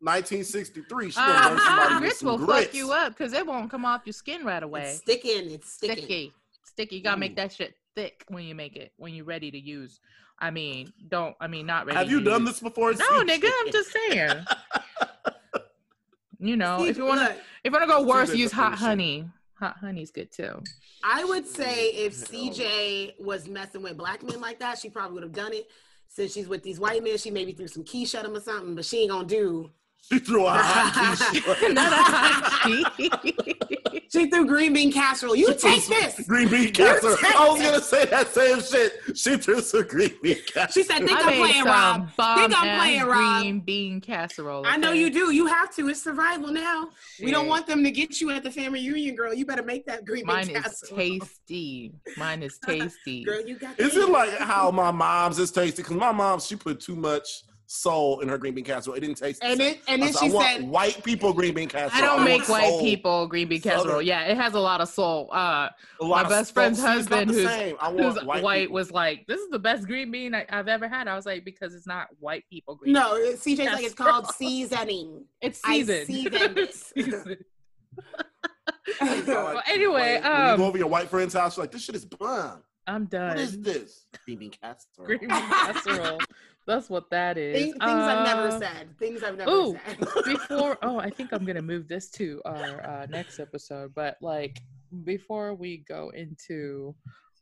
1963. 0.00 1.10
She 1.10 1.20
uh, 1.20 1.24
gonna 1.24 1.50
learn 1.50 1.58
somebody 1.60 1.98
grits 2.00 2.22
will 2.22 2.38
grits. 2.38 2.64
fuck 2.66 2.74
you 2.74 2.92
up 2.92 3.16
because 3.16 3.32
it 3.32 3.46
won't 3.46 3.70
come 3.70 3.84
off 3.84 4.02
your 4.04 4.12
skin 4.12 4.44
right 4.44 4.62
away 4.62 4.82
it's 4.82 4.98
sticking. 4.98 5.50
It's 5.52 5.72
sticking. 5.72 5.96
sticky 5.98 6.32
sticky 6.64 6.96
you 6.96 7.02
gotta 7.02 7.18
make 7.20 7.36
that 7.36 7.52
shit 7.52 7.74
thick 7.94 8.24
when 8.28 8.44
you 8.44 8.54
make 8.54 8.76
it 8.76 8.92
when 8.96 9.14
you're 9.14 9.24
ready 9.24 9.50
to 9.50 9.58
use 9.58 10.00
i 10.38 10.50
mean 10.50 10.92
don't 11.08 11.34
i 11.40 11.46
mean 11.46 11.66
not 11.66 11.86
ready 11.86 11.98
Have 11.98 12.10
you 12.10 12.18
to 12.20 12.24
done 12.24 12.42
use. 12.42 12.50
this 12.50 12.60
before? 12.60 12.92
no 12.92 13.22
nigga 13.24 13.50
i'm 13.60 13.72
just 13.72 13.92
saying 13.92 14.44
you 16.38 16.56
know 16.56 16.78
See, 16.80 16.88
if 16.88 16.96
you 16.96 17.04
want 17.04 17.20
to 17.20 17.26
look, 17.26 17.36
if 17.64 17.72
you 17.72 17.78
want 17.78 17.82
to 17.84 17.88
go 17.88 18.02
worse 18.02 18.34
use 18.34 18.52
hot 18.52 18.74
honey 18.74 19.28
hot 19.54 19.76
honey's 19.80 20.10
good 20.10 20.30
too 20.32 20.62
I 21.06 21.22
would 21.24 21.46
say 21.46 21.92
mm, 21.94 22.06
if 22.06 22.16
Hell. 22.30 22.40
CJ 22.50 23.20
was 23.20 23.46
messing 23.46 23.82
with 23.82 23.98
black 23.98 24.22
men 24.22 24.40
like 24.40 24.58
that, 24.60 24.78
she 24.78 24.88
probably 24.88 25.14
would 25.16 25.22
have 25.22 25.32
done 25.34 25.52
it. 25.52 25.68
Since 26.08 26.32
she's 26.32 26.48
with 26.48 26.62
these 26.62 26.80
white 26.80 27.04
men, 27.04 27.18
she 27.18 27.30
maybe 27.30 27.52
threw 27.52 27.68
some 27.68 27.84
quiche 27.84 28.14
at 28.14 28.24
him 28.24 28.34
or 28.34 28.40
something, 28.40 28.74
but 28.74 28.86
she 28.86 29.00
ain't 29.02 29.10
gonna 29.10 29.26
do. 29.28 29.70
She 30.10 30.18
threw 30.18 30.46
a 30.46 30.50
hot 30.52 31.18
quiche. 31.30 31.62
not 31.74 31.92
a 31.92 31.96
hot 31.96 32.96
tea. 32.96 33.78
She 34.14 34.30
threw 34.30 34.46
green 34.46 34.72
bean 34.72 34.92
casserole. 34.92 35.34
You 35.34 35.54
take 35.54 35.84
this. 35.88 36.20
Green 36.28 36.48
bean 36.48 36.72
casserole. 36.72 37.16
I 37.36 37.48
was 37.48 37.60
gonna 37.60 37.80
say 37.80 38.04
that 38.04 38.32
same 38.32 38.62
shit. 38.62 39.16
She 39.18 39.36
threw 39.38 39.60
some 39.60 39.88
green 39.88 40.14
bean 40.22 40.36
casserole. 40.46 40.68
She 40.72 40.82
said, 40.84 40.98
"Think 40.98 41.10
I 41.10 41.30
I'm 41.30 41.36
playing, 41.36 41.64
Rob. 41.64 42.08
Think 42.38 42.62
I'm 42.62 42.68
ass 42.68 42.78
playing, 42.78 43.02
Rob." 43.02 43.42
green 43.42 43.60
bean 43.60 44.00
casserole. 44.00 44.64
I 44.68 44.76
know 44.76 44.92
you 44.92 45.10
do. 45.10 45.32
You 45.32 45.46
have 45.46 45.74
to. 45.74 45.88
It's 45.88 46.00
survival 46.00 46.52
now. 46.52 46.90
We 47.20 47.32
don't 47.32 47.48
want 47.48 47.66
them 47.66 47.82
to 47.82 47.90
get 47.90 48.20
you 48.20 48.30
at 48.30 48.44
the 48.44 48.52
family 48.52 48.88
reunion, 48.88 49.16
girl. 49.16 49.34
You 49.34 49.46
better 49.46 49.64
make 49.64 49.84
that 49.86 50.04
green 50.04 50.26
Mine 50.26 50.46
bean 50.46 50.56
is 50.58 50.62
casserole. 50.62 50.96
tasty. 50.96 51.92
Mine 52.16 52.44
is 52.44 52.56
uh-huh. 52.68 52.72
tasty. 52.72 53.24
Girl, 53.24 53.44
you 53.44 53.58
got. 53.58 53.80
Is 53.80 53.96
it 53.96 54.08
like 54.08 54.30
how 54.38 54.70
my 54.70 54.92
mom's 54.92 55.40
is 55.40 55.50
tasty? 55.50 55.82
Because 55.82 55.96
my 55.96 56.12
mom, 56.12 56.38
she 56.38 56.54
put 56.54 56.78
too 56.78 56.94
much 56.94 57.42
soul 57.74 58.20
in 58.20 58.28
her 58.28 58.38
green 58.38 58.54
bean 58.54 58.64
casserole. 58.64 58.96
It 58.96 59.00
didn't 59.00 59.16
taste. 59.16 59.40
the 59.40 59.46
And 59.48 59.58
same. 59.58 59.74
it 59.74 59.80
and 59.88 60.02
then 60.02 60.12
said, 60.12 60.30
she 60.30 60.36
I 60.36 60.54
said, 60.58 60.68
white 60.68 61.02
people 61.04 61.32
green 61.32 61.54
bean 61.54 61.68
casserole. 61.68 62.02
I 62.02 62.06
don't 62.06 62.16
want 62.18 62.28
make 62.28 62.48
white 62.48 62.68
soul. 62.68 62.80
people 62.80 63.26
green 63.26 63.48
bean 63.48 63.60
casserole. 63.60 63.84
Southern. 63.84 64.06
Yeah, 64.06 64.22
it 64.22 64.36
has 64.36 64.54
a 64.54 64.60
lot 64.60 64.80
of 64.80 64.88
soul. 64.88 65.28
Uh, 65.32 65.68
A 66.00 66.04
lot 66.04 66.08
my 66.08 66.22
of 66.22 66.28
best 66.28 66.50
stuff. 66.50 66.54
friend's 66.54 66.78
See, 66.80 66.86
husband, 66.86 67.30
who's- 67.30 67.74
who's 67.98 68.24
white, 68.24 68.42
white, 68.42 68.70
was 68.70 68.90
like, 68.92 69.26
"This 69.26 69.40
is 69.40 69.50
the 69.50 69.58
best 69.58 69.86
green 69.86 70.10
bean 70.10 70.34
I, 70.34 70.46
I've 70.50 70.68
ever 70.68 70.88
had." 70.88 71.08
I 71.08 71.16
was 71.16 71.26
like, 71.26 71.44
"Because 71.44 71.74
it's 71.74 71.86
not 71.86 72.06
white 72.20 72.44
people 72.50 72.76
green. 72.76 72.92
"No, 72.94 73.14
CJ's 73.14 73.58
like 73.58 73.84
it's 73.84 73.94
Casserole. 73.94 74.22
called 74.22 74.34
seasoning." 74.36 75.24
it's 75.42 75.60
I 75.64 75.78
seasoned." 75.80 76.06
seasoned 76.06 76.34
it. 76.34 76.58
It's 76.58 76.92
seasoned. 76.94 77.36
Like, 79.00 79.26
Well, 79.26 79.62
anyway, 79.66 80.16
you 80.16 80.22
go 80.22 80.54
um, 80.54 80.60
over 80.62 80.78
your 80.78 80.86
white 80.88 81.08
friend's 81.08 81.34
house, 81.34 81.56
you're 81.56 81.64
like, 81.64 81.72
this 81.72 81.82
shit 81.84 81.94
is 81.94 82.04
bomb. 82.04 82.62
I'm 82.86 83.06
done. 83.06 83.28
What 83.30 83.38
is 83.38 83.60
this? 83.60 84.06
Green 84.24 84.38
bean 84.38 84.50
casserole. 84.50 85.06
Green 85.06 85.20
bean 85.20 85.28
casserole. 85.30 86.18
That's 86.66 86.88
what 86.88 87.10
that 87.10 87.36
is. 87.36 87.56
Things, 87.56 87.72
things 87.74 87.82
I've 87.82 88.26
never 88.26 88.48
Uh, 88.48 88.58
said. 88.58 88.98
Things 88.98 89.22
I've 89.22 89.36
never 89.36 89.50
ooh. 89.50 89.78
said. 89.86 89.98
before 90.24 90.78
oh 90.82 90.98
i 90.98 91.10
think 91.10 91.32
i'm 91.32 91.44
gonna 91.44 91.62
move 91.62 91.86
this 91.88 92.10
to 92.10 92.40
our 92.44 92.84
uh, 92.86 93.06
next 93.10 93.38
episode 93.38 93.94
but 93.94 94.16
like 94.20 94.60
before 95.04 95.54
we 95.54 95.78
go 95.88 96.10
into 96.14 96.94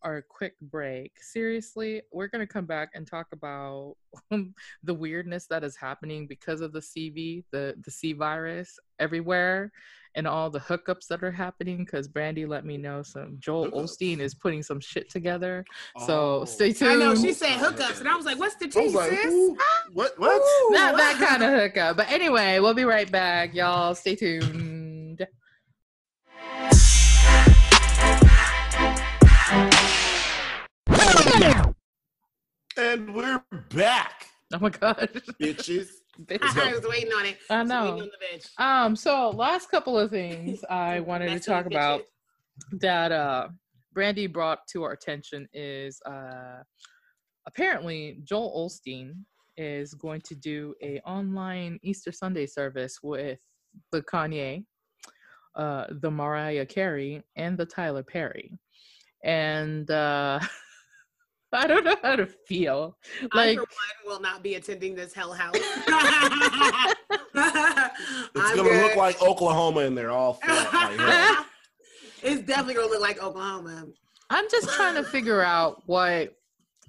our 0.03 0.23
quick 0.23 0.55
break 0.63 1.13
seriously 1.21 2.03
we're 2.13 2.27
gonna 2.27 2.47
come 2.47 2.67
back 2.67 2.91
and 2.95 3.07
talk 3.07 3.27
about 3.33 3.95
the 4.83 4.95
weirdness 4.95 5.47
that 5.47 5.63
is 5.63 5.77
happening 5.77 6.27
because 6.27 6.61
of 6.61 6.73
the 6.73 6.81
cv 6.81 7.45
the 7.53 7.75
the 7.85 7.91
c 7.91 8.13
virus 8.13 8.79
everywhere 8.99 9.71
and 10.15 10.27
all 10.27 10.51
the 10.51 10.61
hookups 10.61 11.07
that 11.09 11.23
are 11.23 11.31
happening 11.31 11.79
because 11.79 12.07
brandy 12.09 12.45
let 12.47 12.65
me 12.65 12.77
know 12.77 13.03
some 13.03 13.37
joel 13.39 13.67
Hookups. 13.71 13.99
osteen 13.99 14.19
is 14.21 14.35
putting 14.35 14.63
some 14.63 14.79
shit 14.81 15.09
together 15.11 15.65
so 16.07 16.41
Oh. 16.43 16.45
stay 16.45 16.73
tuned 16.73 16.93
I 16.93 16.97
know 16.97 17.15
she 17.15 17.33
said 17.33 17.59
hookups, 17.59 18.01
and 18.01 18.09
I 18.09 18.15
was 18.17 18.27
like, 18.27 18.39
"What's 18.39 18.55
the 18.57 18.67
I 18.67 18.69
tea, 18.69 18.89
like, 18.91 19.11
sis?" 19.11 19.25
who? 19.25 19.57
What? 19.93 20.19
What? 20.19 20.41
Ooh. 20.43 20.71
not 20.75 20.97
that 20.97 21.17
kind 21.19 21.43
of 21.43 21.51
hookup. 21.53 21.97
But 21.97 22.11
anyway, 22.11 22.59
we'll 22.61 22.75
be 22.75 22.85
right 22.85 23.11
back, 23.11 23.55
y'all. 23.55 23.95
Stay 23.95 24.15
tuned. 24.17 25.27
And 32.77 33.15
we're 33.15 33.43
back, 33.75 34.27
Oh 34.53 34.59
my 34.61 34.71
god. 34.71 35.09
bitches. 35.41 35.89
Bitch. 36.21 36.43
I 36.43 36.75
was 36.75 36.87
waiting 36.87 37.13
on 37.13 37.27
it. 37.27 37.39
I 37.49 37.63
know. 37.63 38.07
Um, 38.59 38.95
so 38.95 39.31
last 39.31 39.71
couple 39.71 39.99
of 39.99 40.11
things 40.11 40.63
I 40.69 41.01
wanted 41.09 41.31
to 41.31 41.41
talk 41.41 41.67
about 41.67 42.03
that 42.81 43.13
uh 43.13 43.49
Brandy 43.93 44.27
brought 44.27 44.67
to 44.69 44.83
our 44.85 44.93
attention 44.93 45.49
is 45.53 46.01
uh 46.07 46.63
apparently 47.47 48.21
Joel 48.25 48.69
Osteen 48.69 49.15
is 49.57 49.95
going 49.95 50.21
to 50.23 50.35
do 50.35 50.75
a 50.83 51.01
online 51.01 51.79
Easter 51.83 52.13
Sunday 52.13 52.47
service 52.47 52.99
with 53.03 53.41
the 53.91 54.03
Kanye, 54.03 54.65
uh, 55.57 55.87
the 56.01 56.11
Mariah 56.11 56.67
Carey, 56.67 57.23
and 57.37 57.57
the 57.57 57.67
Tyler 57.67 58.03
Perry. 58.03 58.59
And 59.25 59.91
uh 59.91 60.41
I 61.63 61.67
don't 61.67 61.85
know 61.85 61.97
how 62.03 62.17
to 62.17 62.27
feel. 62.27 62.97
I, 63.33 63.37
Like 63.37 63.59
for 63.59 63.63
one, 63.65 64.15
will 64.15 64.21
not 64.21 64.43
be 64.43 64.55
attending 64.55 64.95
this 64.95 65.13
hell 65.13 65.33
house. 65.33 65.55
It's 68.35 68.51
I'm 68.51 68.57
gonna 68.57 68.69
look 68.71 68.93
good. 68.93 68.97
like 68.97 69.21
Oklahoma 69.23 69.81
in 69.81 69.95
there, 69.95 70.11
all 70.11 70.35
flat 70.35 70.73
like 70.73 70.99
hell. 70.99 71.47
it's 72.23 72.43
definitely 72.43 72.75
gonna 72.75 72.89
look 72.89 73.01
like 73.01 73.23
Oklahoma. 73.23 73.87
I'm 74.31 74.49
just 74.51 74.71
trying 74.71 74.95
to 74.95 75.05
figure 75.05 75.43
out 75.43 75.83
what 75.87 76.35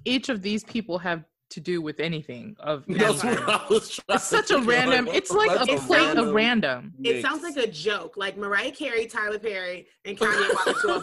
each 0.04 0.28
of 0.30 0.40
these 0.42 0.64
people 0.64 0.98
have 0.98 1.24
to 1.54 1.60
do 1.60 1.80
with 1.80 2.00
anything 2.00 2.56
of 2.60 2.84
That's 2.88 3.22
what. 3.24 3.38
I 3.48 3.66
was 3.70 3.88
trying 3.90 4.16
It's 4.16 4.24
such 4.24 4.48
to 4.48 4.56
a 4.56 4.62
random. 4.62 5.08
It's 5.08 5.30
like 5.30 5.50
that's 5.50 5.62
a 5.70 5.76
plate 5.86 6.00
of 6.16 6.32
random 6.32 6.34
random. 6.34 6.94
It 7.02 7.22
sounds 7.22 7.42
like 7.42 7.56
a 7.56 7.66
joke, 7.68 8.16
like 8.16 8.36
Mariah 8.36 8.72
Carey, 8.72 9.06
Tyler 9.06 9.38
Perry, 9.38 9.86
and 10.04 10.18
Kanye 10.18 10.54
walk 10.54 10.66
into 10.66 10.94
a 10.94 11.00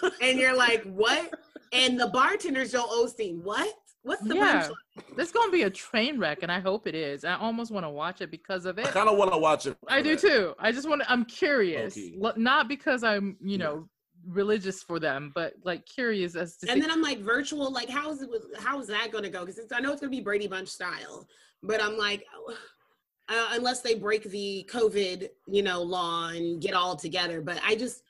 bar, 0.00 0.10
and 0.20 0.38
you're 0.38 0.56
like, 0.56 0.82
"What?" 0.84 1.32
And 1.72 1.98
the 1.98 2.08
bartender's 2.08 2.72
Joel 2.72 2.88
Osteen. 3.06 3.42
What? 3.42 3.72
What's 4.02 4.22
the 4.22 4.34
Yeah. 4.34 4.68
punchline? 4.68 5.18
It's 5.18 5.32
gonna 5.32 5.50
be 5.52 5.62
a 5.62 5.70
train 5.70 6.18
wreck, 6.18 6.42
and 6.42 6.52
I 6.52 6.58
hope 6.60 6.86
it 6.86 6.94
is. 6.94 7.24
I 7.24 7.36
almost 7.36 7.70
want 7.70 7.86
to 7.86 7.90
watch 7.90 8.20
it 8.20 8.30
because 8.30 8.66
of 8.66 8.78
it. 8.78 8.84
I 8.86 8.88
it. 8.88 8.92
kind 8.92 9.08
of 9.08 9.16
want 9.16 9.32
to 9.32 9.38
watch 9.38 9.66
it. 9.66 9.76
I 9.88 10.02
do 10.02 10.16
that. 10.16 10.20
too. 10.20 10.54
I 10.58 10.72
just 10.72 10.88
want 10.88 11.02
to. 11.02 11.10
I'm 11.10 11.24
curious, 11.24 11.96
Low-key. 11.96 12.18
L- 12.22 12.34
not 12.36 12.68
because 12.68 13.02
I'm, 13.02 13.36
you 13.42 13.58
know, 13.58 13.88
religious 14.28 14.82
for 14.82 14.98
them, 14.98 15.32
but 15.34 15.54
like 15.64 15.86
curious 15.86 16.36
as 16.36 16.56
to. 16.58 16.70
And 16.70 16.82
then 16.82 16.90
I'm 16.90 17.02
like, 17.02 17.20
virtual, 17.20 17.72
like, 17.72 17.88
how 17.88 18.10
is 18.10 18.22
it? 18.22 18.30
How 18.58 18.80
is 18.80 18.88
that 18.88 19.10
going 19.10 19.24
to 19.24 19.30
go? 19.30 19.44
Because 19.44 19.60
I 19.72 19.80
know 19.80 19.92
it's 19.92 20.00
going 20.00 20.12
to 20.12 20.16
be 20.16 20.22
Brady 20.22 20.46
Bunch 20.46 20.68
style, 20.68 21.26
but 21.62 21.82
I'm 21.82 21.96
like, 21.96 22.24
uh, 23.28 23.48
unless 23.52 23.80
they 23.80 23.94
break 23.94 24.24
the 24.24 24.68
COVID, 24.70 25.28
you 25.46 25.62
know, 25.62 25.82
law 25.82 26.28
and 26.28 26.60
get 26.60 26.74
all 26.74 26.96
together. 26.96 27.40
But 27.40 27.60
I 27.64 27.74
just, 27.74 28.02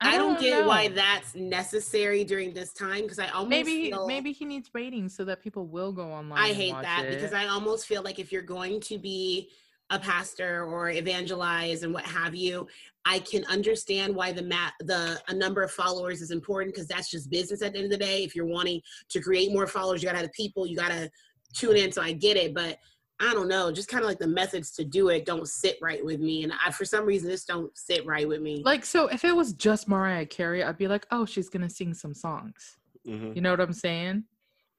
I, 0.00 0.16
don't, 0.16 0.40
get 0.40 0.66
why 0.66 0.88
that's 0.88 1.34
necessary 1.34 2.24
during 2.24 2.52
this 2.52 2.72
time. 2.72 3.02
Because 3.02 3.18
I 3.18 3.28
almost 3.28 3.50
Maybe 3.50 3.90
feel, 3.90 4.06
maybe 4.06 4.32
he 4.32 4.44
needs 4.44 4.70
ratings 4.72 5.14
so 5.14 5.24
that 5.24 5.42
people 5.42 5.66
will 5.66 5.92
go 5.92 6.10
online. 6.10 6.38
I 6.38 6.52
hate 6.52 6.74
that 6.80 7.04
it. 7.04 7.14
because 7.14 7.32
I 7.32 7.46
almost 7.46 7.86
feel 7.86 8.02
like 8.02 8.18
if 8.18 8.32
you're 8.32 8.42
going 8.42 8.80
to 8.80 8.98
be 8.98 9.50
a 9.90 9.98
pastor 9.98 10.64
or 10.64 10.90
evangelize 10.90 11.82
and 11.82 11.92
what 11.92 12.04
have 12.04 12.34
you, 12.34 12.66
I 13.04 13.18
can 13.18 13.44
understand 13.46 14.14
why 14.14 14.32
the 14.32 14.42
mat 14.42 14.72
the 14.80 15.20
a 15.28 15.34
number 15.34 15.62
of 15.62 15.70
followers 15.70 16.22
is 16.22 16.30
important 16.30 16.72
because 16.74 16.88
that's 16.88 17.10
just 17.10 17.30
business 17.30 17.62
at 17.62 17.72
the 17.72 17.78
end 17.80 17.92
of 17.92 17.98
the 17.98 18.04
day. 18.04 18.24
If 18.24 18.34
you're 18.34 18.46
wanting 18.46 18.80
to 19.10 19.20
create 19.20 19.52
more 19.52 19.66
followers, 19.66 20.02
you 20.02 20.08
gotta 20.08 20.18
have 20.22 20.32
people, 20.32 20.66
you 20.66 20.76
gotta 20.76 21.10
tune 21.54 21.76
in. 21.76 21.92
So 21.92 22.00
I 22.00 22.12
get 22.12 22.36
it, 22.36 22.54
but 22.54 22.78
I 23.20 23.34
don't 23.34 23.48
know, 23.48 23.70
just 23.70 23.88
kind 23.88 24.02
of 24.02 24.08
like 24.08 24.18
the 24.18 24.26
methods 24.26 24.72
to 24.72 24.84
do 24.84 25.10
it 25.10 25.26
don't 25.26 25.46
sit 25.46 25.76
right 25.80 26.04
with 26.04 26.18
me, 26.20 26.42
and 26.42 26.52
I 26.64 26.70
for 26.72 26.84
some 26.84 27.04
reason 27.04 27.28
this 27.28 27.44
don't 27.44 27.70
sit 27.76 28.04
right 28.06 28.26
with 28.26 28.40
me. 28.40 28.62
like 28.64 28.84
so. 28.84 29.06
If 29.08 29.24
it 29.24 29.36
was 29.36 29.52
just 29.52 29.88
Mariah 29.88 30.26
Carey, 30.26 30.64
I'd 30.64 30.78
be 30.78 30.88
like, 30.88 31.06
oh, 31.10 31.24
she's 31.26 31.48
gonna 31.48 31.70
sing 31.70 31.94
some 31.94 32.14
songs. 32.14 32.78
Mhm. 33.06 33.34
You 33.36 33.42
know 33.42 33.50
what 33.50 33.60
I'm 33.60 33.72
saying? 33.72 34.24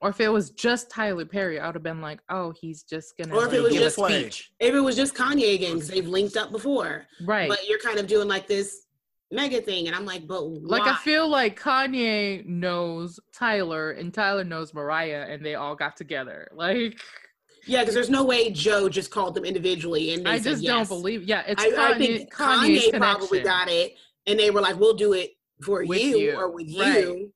Or 0.04 0.10
if 0.10 0.20
it 0.20 0.28
was 0.28 0.50
just 0.50 0.90
Tyler 0.90 1.24
Perry, 1.24 1.62
I 1.62 1.66
would 1.66 1.76
have 1.76 1.84
been 1.84 2.02
like, 2.02 2.20
oh, 2.28 2.54
he's 2.60 2.84
just 2.84 3.18
gonna. 3.18 3.34
Or 3.34 3.48
if 3.48 3.54
it 3.54 3.62
was 3.62 3.72
give 3.72 3.82
a 3.82 3.86
just 3.86 3.96
speech. 3.96 4.52
if 4.60 4.76
it 4.76 4.80
was 4.82 4.98
just 4.98 5.16
Kanye 5.16 5.56
again, 5.56 5.76
because 5.76 5.88
they've 5.88 6.06
linked 6.06 6.36
up 6.36 6.52
before, 6.52 7.06
right? 7.26 7.48
but 7.48 7.66
you're 7.70 7.80
kind 7.80 7.98
of 7.98 8.06
doing 8.06 8.28
like 8.28 8.46
this 8.46 8.86
mega 9.32 9.62
thing, 9.62 9.88
and 9.88 9.96
I'm 9.96 10.06
like, 10.06 10.28
but 10.28 10.44
Like 10.44 10.82
I 10.82 10.96
feel 10.98 11.30
like 11.30 11.58
Kanye 11.58 12.46
knows 12.46 13.18
Tyler 13.34 13.92
and 13.92 14.14
Tyler 14.14 14.44
knows 14.44 14.74
Mariah 14.74 15.26
and 15.30 15.44
they 15.44 15.56
all 15.56 15.74
got 15.74 15.96
together. 15.96 16.50
Like 16.56 17.00
Yeah, 17.66 17.80
because 17.80 17.96
there's 17.96 18.10
no 18.10 18.26
way 18.26 18.52
Joe 18.52 18.90
just 18.90 19.10
called 19.10 19.36
them 19.36 19.46
individually 19.46 20.16
and 20.16 20.26
they 20.26 20.32
I 20.32 20.40
just 20.40 20.62
yes. 20.62 20.90
don't 20.90 21.00
believe. 21.00 21.24
Yeah, 21.24 21.44
it's 21.48 21.64
I, 21.64 21.70
Kanye, 21.70 21.78
I 21.78 21.98
think 21.98 22.34
Kanye's 22.34 22.86
Kanye 22.88 22.98
probably 22.98 23.40
connection. 23.40 23.44
got 23.44 23.70
it, 23.70 23.96
and 24.28 24.38
they 24.38 24.52
were 24.52 24.60
like, 24.60 24.78
"We'll 24.78 24.96
do 24.96 25.14
it 25.14 25.32
for 25.62 25.82
you, 25.82 25.94
you, 25.96 26.36
or 26.36 26.52
with 26.52 26.68
right. 26.78 27.08
you." 27.08 27.32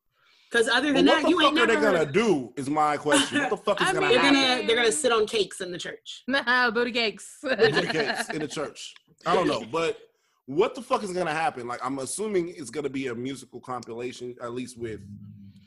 Because 0.49 0.67
other 0.69 0.93
But 0.93 1.05
than 1.05 1.05
what 1.07 1.23
that, 1.23 1.29
the 1.29 1.35
fuck 1.43 1.57
are 1.57 1.67
they 1.67 1.75
gonna 1.75 2.11
do? 2.11 2.53
Is 2.55 2.69
my 2.69 2.95
question. 2.97 3.39
What 3.41 3.49
the 3.49 3.57
fuck 3.57 3.81
is 3.81 3.87
I 3.89 3.93
gonna 3.93 4.07
mean- 4.07 4.15
They're 4.15 4.21
happen? 4.33 4.55
gonna 4.57 4.67
they're 4.67 4.75
gonna 4.77 4.91
sit 4.91 5.11
on 5.11 5.27
cakes 5.27 5.59
in 5.61 5.71
the 5.71 5.77
church. 5.77 6.23
Nah, 6.27 6.71
booty 6.71 6.91
cakes. 6.91 7.37
Booty 7.41 7.71
cakes 7.87 8.29
in 8.29 8.39
the 8.39 8.47
church. 8.47 8.93
I 9.25 9.33
don't 9.35 9.47
know, 9.47 9.63
but 9.71 9.97
what 10.45 10.73
the 10.75 10.81
fuck 10.81 11.03
is 11.03 11.11
gonna 11.11 11.33
happen? 11.33 11.67
Like, 11.67 11.81
I'm 11.85 11.99
assuming 11.99 12.53
it's 12.55 12.69
gonna 12.69 12.89
be 12.89 13.07
a 13.07 13.15
musical 13.15 13.59
compilation, 13.59 14.35
at 14.41 14.53
least 14.53 14.77
with 14.77 15.01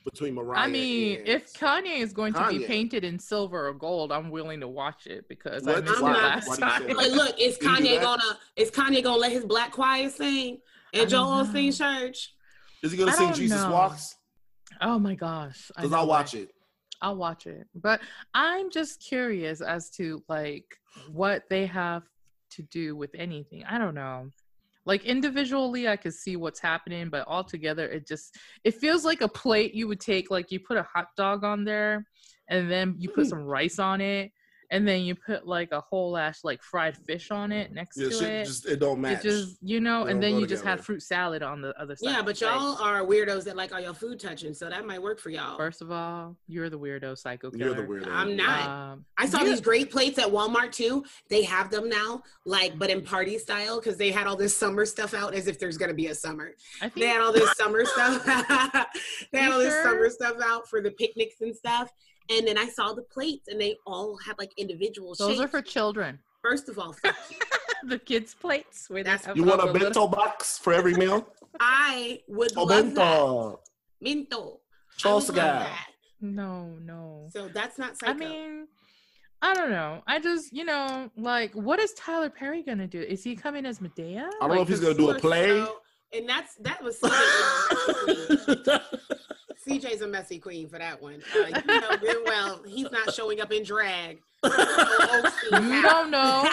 between 0.06 0.34
Mariah. 0.34 0.60
I 0.60 0.66
mean, 0.66 1.18
and- 1.18 1.28
if 1.28 1.52
Kanye 1.52 1.98
is 1.98 2.14
going 2.14 2.32
to 2.32 2.48
be 2.48 2.60
painted 2.64 3.04
in 3.04 3.18
silver 3.18 3.68
or 3.68 3.74
gold, 3.74 4.10
I'm 4.12 4.30
willing 4.30 4.60
to 4.60 4.68
watch 4.68 5.06
it 5.06 5.28
because 5.28 5.68
I 5.68 5.72
What? 5.72 5.84
missed 5.84 5.96
it 5.96 6.02
Why? 6.02 6.12
last 6.14 6.48
Why 6.48 6.56
do 6.56 6.64
you 6.64 6.70
say 6.70 6.78
time. 6.78 6.86
that? 6.86 6.96
But 6.96 7.10
look, 7.10 7.38
is 7.38 7.58
Can 7.58 7.70
you 7.70 7.76
do 7.76 7.88
Kanye 7.98 8.00
gonna 8.00 8.38
is 8.56 8.70
Kanye 8.70 9.02
gonna 9.02 9.18
let 9.18 9.30
his 9.32 9.44
Black 9.44 9.72
Choir 9.72 10.08
sing 10.08 10.58
I 10.94 11.00
and 11.00 11.10
Joel 11.10 11.44
don't 11.44 11.54
Osteen 11.54 11.76
church? 11.76 12.34
is 12.82 12.92
he 12.92 12.96
gonna 12.96 13.10
I 13.12 13.14
sing 13.14 13.34
Jesus 13.34 13.60
know. 13.60 13.72
Walks? 13.72 14.16
Oh 14.80 14.98
my 14.98 15.14
gosh! 15.14 15.70
Because 15.76 15.92
I'll 15.92 16.06
watch 16.06 16.34
right? 16.34 16.44
it. 16.44 16.54
I'll 17.02 17.16
watch 17.16 17.46
it. 17.46 17.66
But 17.74 18.00
I'm 18.34 18.70
just 18.70 19.00
curious 19.00 19.60
as 19.60 19.90
to 19.90 20.22
like 20.28 20.64
what 21.10 21.44
they 21.48 21.66
have 21.66 22.02
to 22.52 22.62
do 22.62 22.96
with 22.96 23.10
anything. 23.14 23.64
I 23.64 23.78
don't 23.78 23.94
know. 23.94 24.30
Like 24.86 25.04
individually 25.04 25.88
I 25.88 25.96
could 25.96 26.14
see 26.14 26.36
what's 26.36 26.60
happening, 26.60 27.10
but 27.10 27.26
all 27.26 27.44
together 27.44 27.86
it 27.88 28.06
just 28.06 28.36
it 28.64 28.74
feels 28.74 29.04
like 29.04 29.20
a 29.20 29.28
plate 29.28 29.74
you 29.74 29.88
would 29.88 30.00
take 30.00 30.30
like 30.30 30.50
you 30.50 30.60
put 30.60 30.76
a 30.76 30.82
hot 30.82 31.08
dog 31.16 31.44
on 31.44 31.64
there 31.64 32.06
and 32.48 32.70
then 32.70 32.94
you 32.98 33.08
put 33.08 33.22
mm-hmm. 33.22 33.30
some 33.30 33.44
rice 33.44 33.78
on 33.78 34.00
it 34.00 34.32
and 34.72 34.86
then 34.86 35.02
you 35.02 35.14
put 35.14 35.46
like 35.46 35.72
a 35.72 35.80
whole 35.80 36.16
ass 36.16 36.40
like 36.44 36.62
fried 36.62 36.96
fish 36.96 37.30
on 37.30 37.50
it 37.52 37.72
next 37.72 37.96
Yeah, 37.96 38.08
to 38.08 38.14
shit 38.14 38.28
it. 38.28 38.44
just 38.46 38.66
it 38.66 38.78
don't 38.80 39.00
match. 39.00 39.24
it 39.24 39.28
just 39.28 39.56
you 39.62 39.80
know, 39.80 40.04
They 40.04 40.12
and 40.12 40.22
then 40.22 40.32
go 40.34 40.38
you 40.38 40.46
just 40.46 40.64
have 40.64 40.80
fruit 40.84 41.02
salad 41.02 41.42
on 41.42 41.60
the 41.60 41.78
other 41.80 41.96
side. 41.96 42.10
Yeah, 42.10 42.22
but 42.22 42.40
y'all 42.40 42.76
are 42.80 43.02
weirdos 43.04 43.44
that 43.44 43.56
like 43.56 43.72
all 43.74 43.80
your 43.80 43.94
food 43.94 44.20
touching, 44.20 44.54
so 44.54 44.68
that 44.70 44.86
might 44.86 45.02
work 45.02 45.18
for 45.18 45.30
y'all. 45.30 45.56
First 45.56 45.82
of 45.82 45.90
all, 45.90 46.36
you're 46.46 46.70
the 46.70 46.78
weirdo 46.78 47.18
psycho 47.18 47.50
You're 47.54 47.74
the 47.74 47.82
weirdo. 47.82 48.06
I'm 48.08 48.36
not. 48.36 48.68
Um, 48.68 49.04
I 49.18 49.26
saw 49.26 49.42
these 49.44 49.60
great 49.60 49.90
plates 49.90 50.18
at 50.18 50.28
Walmart 50.28 50.72
too. 50.72 51.04
They 51.28 51.42
have 51.42 51.70
them 51.70 51.88
now, 51.88 52.22
like, 52.46 52.78
but 52.78 52.90
in 52.90 53.02
party 53.02 53.38
style 53.38 53.80
because 53.80 53.96
they 53.96 54.10
had 54.10 54.26
all 54.26 54.36
this 54.36 54.56
summer 54.56 54.86
stuff 54.86 55.14
out 55.14 55.34
as 55.34 55.46
if 55.46 55.58
there's 55.58 55.76
gonna 55.76 55.94
be 55.94 56.06
a 56.06 56.14
summer. 56.14 56.52
I 56.80 56.88
think 56.88 56.94
They 56.96 57.06
had 57.08 57.20
all 57.20 57.32
this 57.32 57.50
summer 57.56 57.84
stuff. 57.84 58.24
they 59.32 59.38
had 59.38 59.52
all 59.52 59.58
this 59.58 59.72
sure? 59.74 59.82
summer 59.84 60.10
stuff 60.10 60.36
out 60.42 60.68
for 60.68 60.80
the 60.80 60.90
picnics 60.92 61.40
and 61.40 61.54
stuff. 61.54 61.92
And 62.30 62.46
then 62.46 62.56
I 62.58 62.68
saw 62.68 62.92
the 62.92 63.02
plates, 63.02 63.48
and 63.48 63.60
they 63.60 63.76
all 63.86 64.16
had 64.18 64.38
like 64.38 64.52
individual 64.56 65.14
those 65.18 65.30
shapes. 65.30 65.40
are 65.40 65.48
for 65.48 65.62
children. 65.62 66.18
First 66.42 66.68
of 66.68 66.78
all, 66.78 66.94
the 67.84 67.98
kids' 67.98 68.34
plates. 68.34 68.88
Where 68.88 69.02
That's- 69.04 69.36
You 69.36 69.44
want 69.44 69.62
a 69.62 69.66
the 69.66 69.72
little- 69.72 69.88
bento 69.88 70.06
box 70.08 70.58
for 70.58 70.72
every 70.72 70.94
meal? 70.94 71.26
I 71.58 72.20
would 72.28 72.52
Oh, 72.56 72.64
love 72.64 72.94
that. 72.94 72.94
bento. 72.94 73.60
Minto. 74.00 74.60
I 75.04 75.12
would 75.14 75.22
Chosga. 75.24 75.66
No, 76.20 76.66
no. 76.82 77.28
So 77.32 77.48
that's 77.48 77.78
not 77.78 77.98
psycho. 77.98 78.12
I 78.12 78.14
mean, 78.14 78.68
I 79.42 79.54
don't 79.54 79.70
know. 79.70 80.02
I 80.06 80.20
just, 80.20 80.52
you 80.52 80.64
know, 80.64 81.10
like, 81.16 81.52
what 81.54 81.80
is 81.80 81.92
Tyler 81.94 82.30
Perry 82.30 82.62
gonna 82.62 82.86
do? 82.86 83.00
Is 83.00 83.24
he 83.24 83.34
coming 83.34 83.64
as 83.66 83.78
Madea? 83.80 84.28
I 84.40 84.46
don't 84.46 84.56
know 84.56 84.62
if 84.62 84.68
he's 84.68 84.80
gonna 84.80 84.94
do 84.94 85.10
a 85.10 85.18
play. 85.18 85.48
so- 85.64 85.76
and 86.12 86.28
that's 86.28 86.54
that 86.56 86.82
was 86.82 86.98
CJ's 87.00 87.12
a 87.12 87.96
messy 87.98 88.38
queen. 88.38 89.80
CJ's 89.80 90.02
a 90.02 90.06
messy 90.08 90.38
queen 90.38 90.68
for 90.68 90.78
that 90.78 91.00
one. 91.00 91.22
Uh, 91.34 91.46
you 91.66 91.80
know 91.80 91.96
good 91.98 92.16
well 92.26 92.60
he's 92.66 92.90
not 92.90 93.12
showing 93.14 93.40
up 93.40 93.52
in 93.52 93.62
drag. 93.64 94.18
You 95.52 95.82
don't 95.82 96.10
know. 96.10 96.48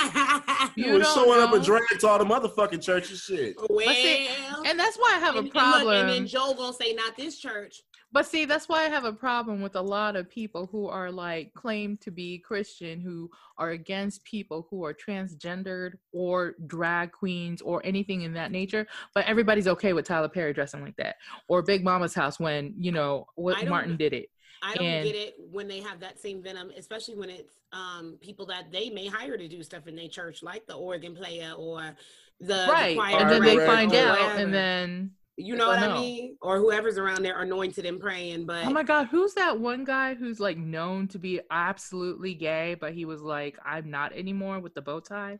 You 0.75 0.93
was 0.93 1.03
don't 1.03 1.13
showing 1.15 1.41
up 1.41 1.51
know. 1.51 1.55
in 1.57 1.61
drag 1.63 1.81
to 1.99 2.07
all 2.07 2.17
the 2.19 2.25
motherfucking 2.25 2.81
churches 2.83 3.21
shit. 3.21 3.55
well, 3.69 3.87
see, 3.95 4.27
And 4.65 4.77
that's 4.79 4.97
why 4.97 5.13
I 5.15 5.19
have 5.19 5.35
and- 5.35 5.37
a 5.37 5.39
and 5.39 5.45
look, 5.45 5.53
problem. 5.53 5.95
and 5.95 6.09
then 6.09 6.27
Joel 6.27 6.53
gonna 6.55 6.73
say, 6.73 6.93
"Not 6.93 7.15
this 7.15 7.37
church." 7.39 7.81
But 8.17 8.25
see, 8.25 8.45
that's 8.45 8.67
why 8.67 8.83
I 8.83 8.89
have 8.89 9.05
a 9.05 9.13
problem 9.13 9.61
with 9.61 9.75
a 9.75 9.81
lot 9.81 10.15
of 10.15 10.27
people 10.27 10.65
who 10.71 10.87
are 10.87 11.11
like 11.11 11.53
claim 11.53 11.97
to 11.97 12.09
be 12.09 12.39
Christian 12.39 12.99
who 12.99 13.29
are 13.59 13.69
against 13.69 14.23
people 14.23 14.65
who 14.71 14.83
are 14.85 14.91
transgendered 14.95 15.99
or 16.11 16.55
drag 16.65 17.11
queens 17.11 17.61
or 17.61 17.79
anything 17.85 18.23
in 18.23 18.33
that 18.33 18.51
nature. 18.51 18.87
But 19.13 19.27
everybody's 19.27 19.67
okay 19.67 19.93
with 19.93 20.07
Tyler 20.07 20.29
Perry 20.29 20.51
dressing 20.51 20.81
like 20.81 20.95
that 20.95 21.17
or 21.47 21.61
Big 21.61 21.83
Mama's 21.83 22.15
house 22.15 22.39
when 22.39 22.73
you 22.79 22.91
know 22.91 23.27
what 23.35 23.63
Martin 23.67 23.97
did 23.97 24.13
it. 24.13 24.29
I 24.63 24.73
don't 24.73 24.83
And- 24.87 25.05
get 25.05 25.15
it 25.15 25.35
when 25.51 25.67
they 25.67 25.81
have 25.81 25.99
that 25.99 26.19
same 26.19 26.41
venom, 26.41 26.71
especially 26.75 27.17
when 27.17 27.29
it's 27.29 27.53
um, 27.71 28.17
people 28.19 28.47
that 28.47 28.71
they 28.71 28.89
may 28.89 29.05
hire 29.05 29.37
to 29.37 29.47
do 29.47 29.61
stuff 29.61 29.85
in 29.85 29.95
their 29.95 30.07
church, 30.07 30.41
like 30.41 30.65
the 30.65 30.73
organ 30.73 31.15
player 31.15 31.53
or 31.55 31.95
the 32.39 32.47
the 32.47 32.67
right, 32.67 32.95
choir 32.97 33.15
and 33.17 33.29
then 33.29 33.43
they 33.43 33.57
find 33.57 33.93
out, 33.93 34.19
whatever. 34.19 34.39
and 34.39 34.51
then 34.51 35.11
you 35.37 35.55
know 35.55 35.67
what 35.67 35.79
no. 35.79 35.91
I 35.91 35.99
mean, 35.99 36.35
or 36.41 36.57
whoever's 36.57 36.97
around 36.97 37.23
there 37.23 37.39
anointed 37.39 37.85
and 37.85 37.99
praying. 37.99 38.45
But 38.47 38.65
oh 38.65 38.71
my 38.71 38.83
god, 38.83 39.07
who's 39.07 39.35
that 39.35 39.59
one 39.59 39.83
guy 39.83 40.15
who's 40.15 40.39
like 40.39 40.57
known 40.57 41.07
to 41.09 41.19
be 41.19 41.39
absolutely 41.51 42.33
gay, 42.33 42.75
but 42.79 42.93
he 42.93 43.05
was 43.05 43.21
like, 43.21 43.57
I'm 43.63 43.89
not 43.89 44.13
anymore 44.13 44.59
with 44.59 44.73
the 44.73 44.81
bow 44.81 44.99
tie. 44.99 45.37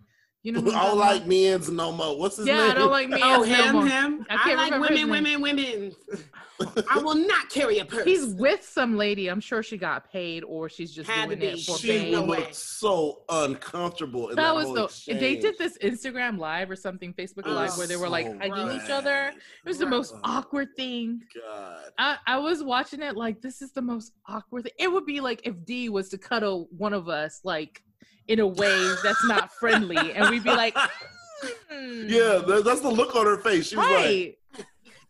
You 0.48 0.54
know, 0.54 0.60
I'm 0.62 0.66
don't 0.66 0.74
talking 0.76 1.00
like 1.00 1.18
about? 1.18 1.28
men's 1.28 1.70
no 1.70 1.92
more. 1.92 2.18
What's 2.18 2.38
his 2.38 2.48
Yeah, 2.48 2.56
name? 2.56 2.72
I 2.72 2.74
don't 2.76 2.90
like 2.92 3.10
me. 3.10 3.20
oh 3.22 3.44
as 3.44 3.50
no 3.50 3.56
him, 3.66 3.74
more. 3.76 3.86
him. 3.86 4.26
I 4.30 4.36
I, 4.36 4.38
can't 4.38 4.58
like 4.58 4.72
remember 4.72 5.14
women, 5.14 5.42
women, 5.42 5.42
women. 5.42 5.96
I 6.90 7.00
will 7.00 7.16
not 7.16 7.50
carry 7.50 7.80
a 7.80 7.86
purse. 7.86 8.06
He's 8.06 8.28
with 8.28 8.64
some 8.64 8.96
lady. 8.96 9.28
I'm 9.30 9.42
sure 9.42 9.62
she 9.62 9.76
got 9.78 10.10
paid, 10.10 10.46
or 10.46 10.70
she's 10.70 10.94
just 10.94 11.10
Had 11.10 11.30
to 11.30 11.36
doing 11.36 11.54
be. 11.56 11.60
it 11.60 11.66
for 11.66 11.78
She 11.78 11.88
fame. 11.90 12.14
no 12.14 12.24
looked 12.24 12.56
so 12.56 13.24
uncomfortable. 13.28 14.30
In 14.30 14.38
that, 14.38 14.42
that 14.44 14.56
was 14.56 14.66
whole 14.68 14.74
the 14.76 14.84
exchange. 14.86 15.20
they 15.20 15.36
did 15.36 15.56
this 15.58 15.78
Instagram 15.84 16.38
live 16.40 16.72
or 16.72 16.78
something, 16.78 17.14
Facebook 17.14 17.44
Oh, 17.46 17.52
live, 17.52 17.78
where 17.78 17.86
they 17.86 17.98
were 17.98 18.08
like 18.10 18.28
so 18.28 18.38
hugging 18.40 18.72
each 18.82 18.90
other. 18.90 19.34
It 19.36 19.68
was 19.68 19.80
the 19.80 19.86
most 19.86 20.16
awkward 20.24 20.70
thing. 20.78 21.22
God. 21.46 21.90
I, 22.00 22.18
I 22.26 22.40
was 22.40 22.64
watching 22.64 23.02
it 23.02 23.18
like 23.18 23.42
this 23.42 23.62
is 23.62 23.74
the 23.74 23.82
most 23.82 24.14
awkward 24.30 24.64
thing. 24.64 24.74
It 24.80 24.92
would 24.92 25.06
be 25.06 25.20
like 25.20 25.42
if 25.44 25.64
D 25.66 25.90
was 25.90 26.08
to 26.10 26.18
cuddle 26.18 26.70
one 26.72 26.94
of 26.94 27.10
us 27.10 27.42
like 27.44 27.84
in 28.28 28.40
a 28.40 28.48
way 28.48 28.94
that's 29.04 29.24
not 29.26 29.52
friendly, 29.54 30.14
and 30.14 30.30
we'd 30.30 30.44
be 30.44 30.50
like, 30.52 30.76
hmm. 31.72 32.06
Yeah, 32.08 32.42
that's 32.64 32.82
the 32.82 32.90
look 32.90 33.16
on 33.16 33.26
her 33.26 33.38
face. 33.38 33.68
She 33.70 33.76
was 33.78 33.86
like, 33.86 33.96
right. 33.96 34.38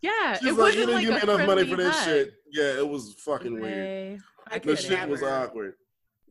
yeah, 0.02 0.38
she's 0.38 0.48
it 0.48 0.52
like, 0.52 0.58
wasn't 0.58 0.74
you 0.80 0.86
didn't 0.86 0.94
like 0.94 1.06
give 1.20 1.28
me 1.28 1.34
enough 1.34 1.46
money 1.46 1.66
for 1.68 1.76
this 1.76 1.94
hug. 1.96 2.04
shit. 2.04 2.34
Yeah, 2.52 2.78
it 2.78 2.88
was 2.88 3.14
fucking 3.18 3.60
weird. 3.60 3.74
Okay, 3.74 4.18
I 4.50 4.54
I 4.54 4.58
The 4.58 4.60
could 4.60 4.76
get 4.78 4.84
it. 4.84 4.98
shit 4.98 5.08
was 5.08 5.22
awkward. 5.22 5.74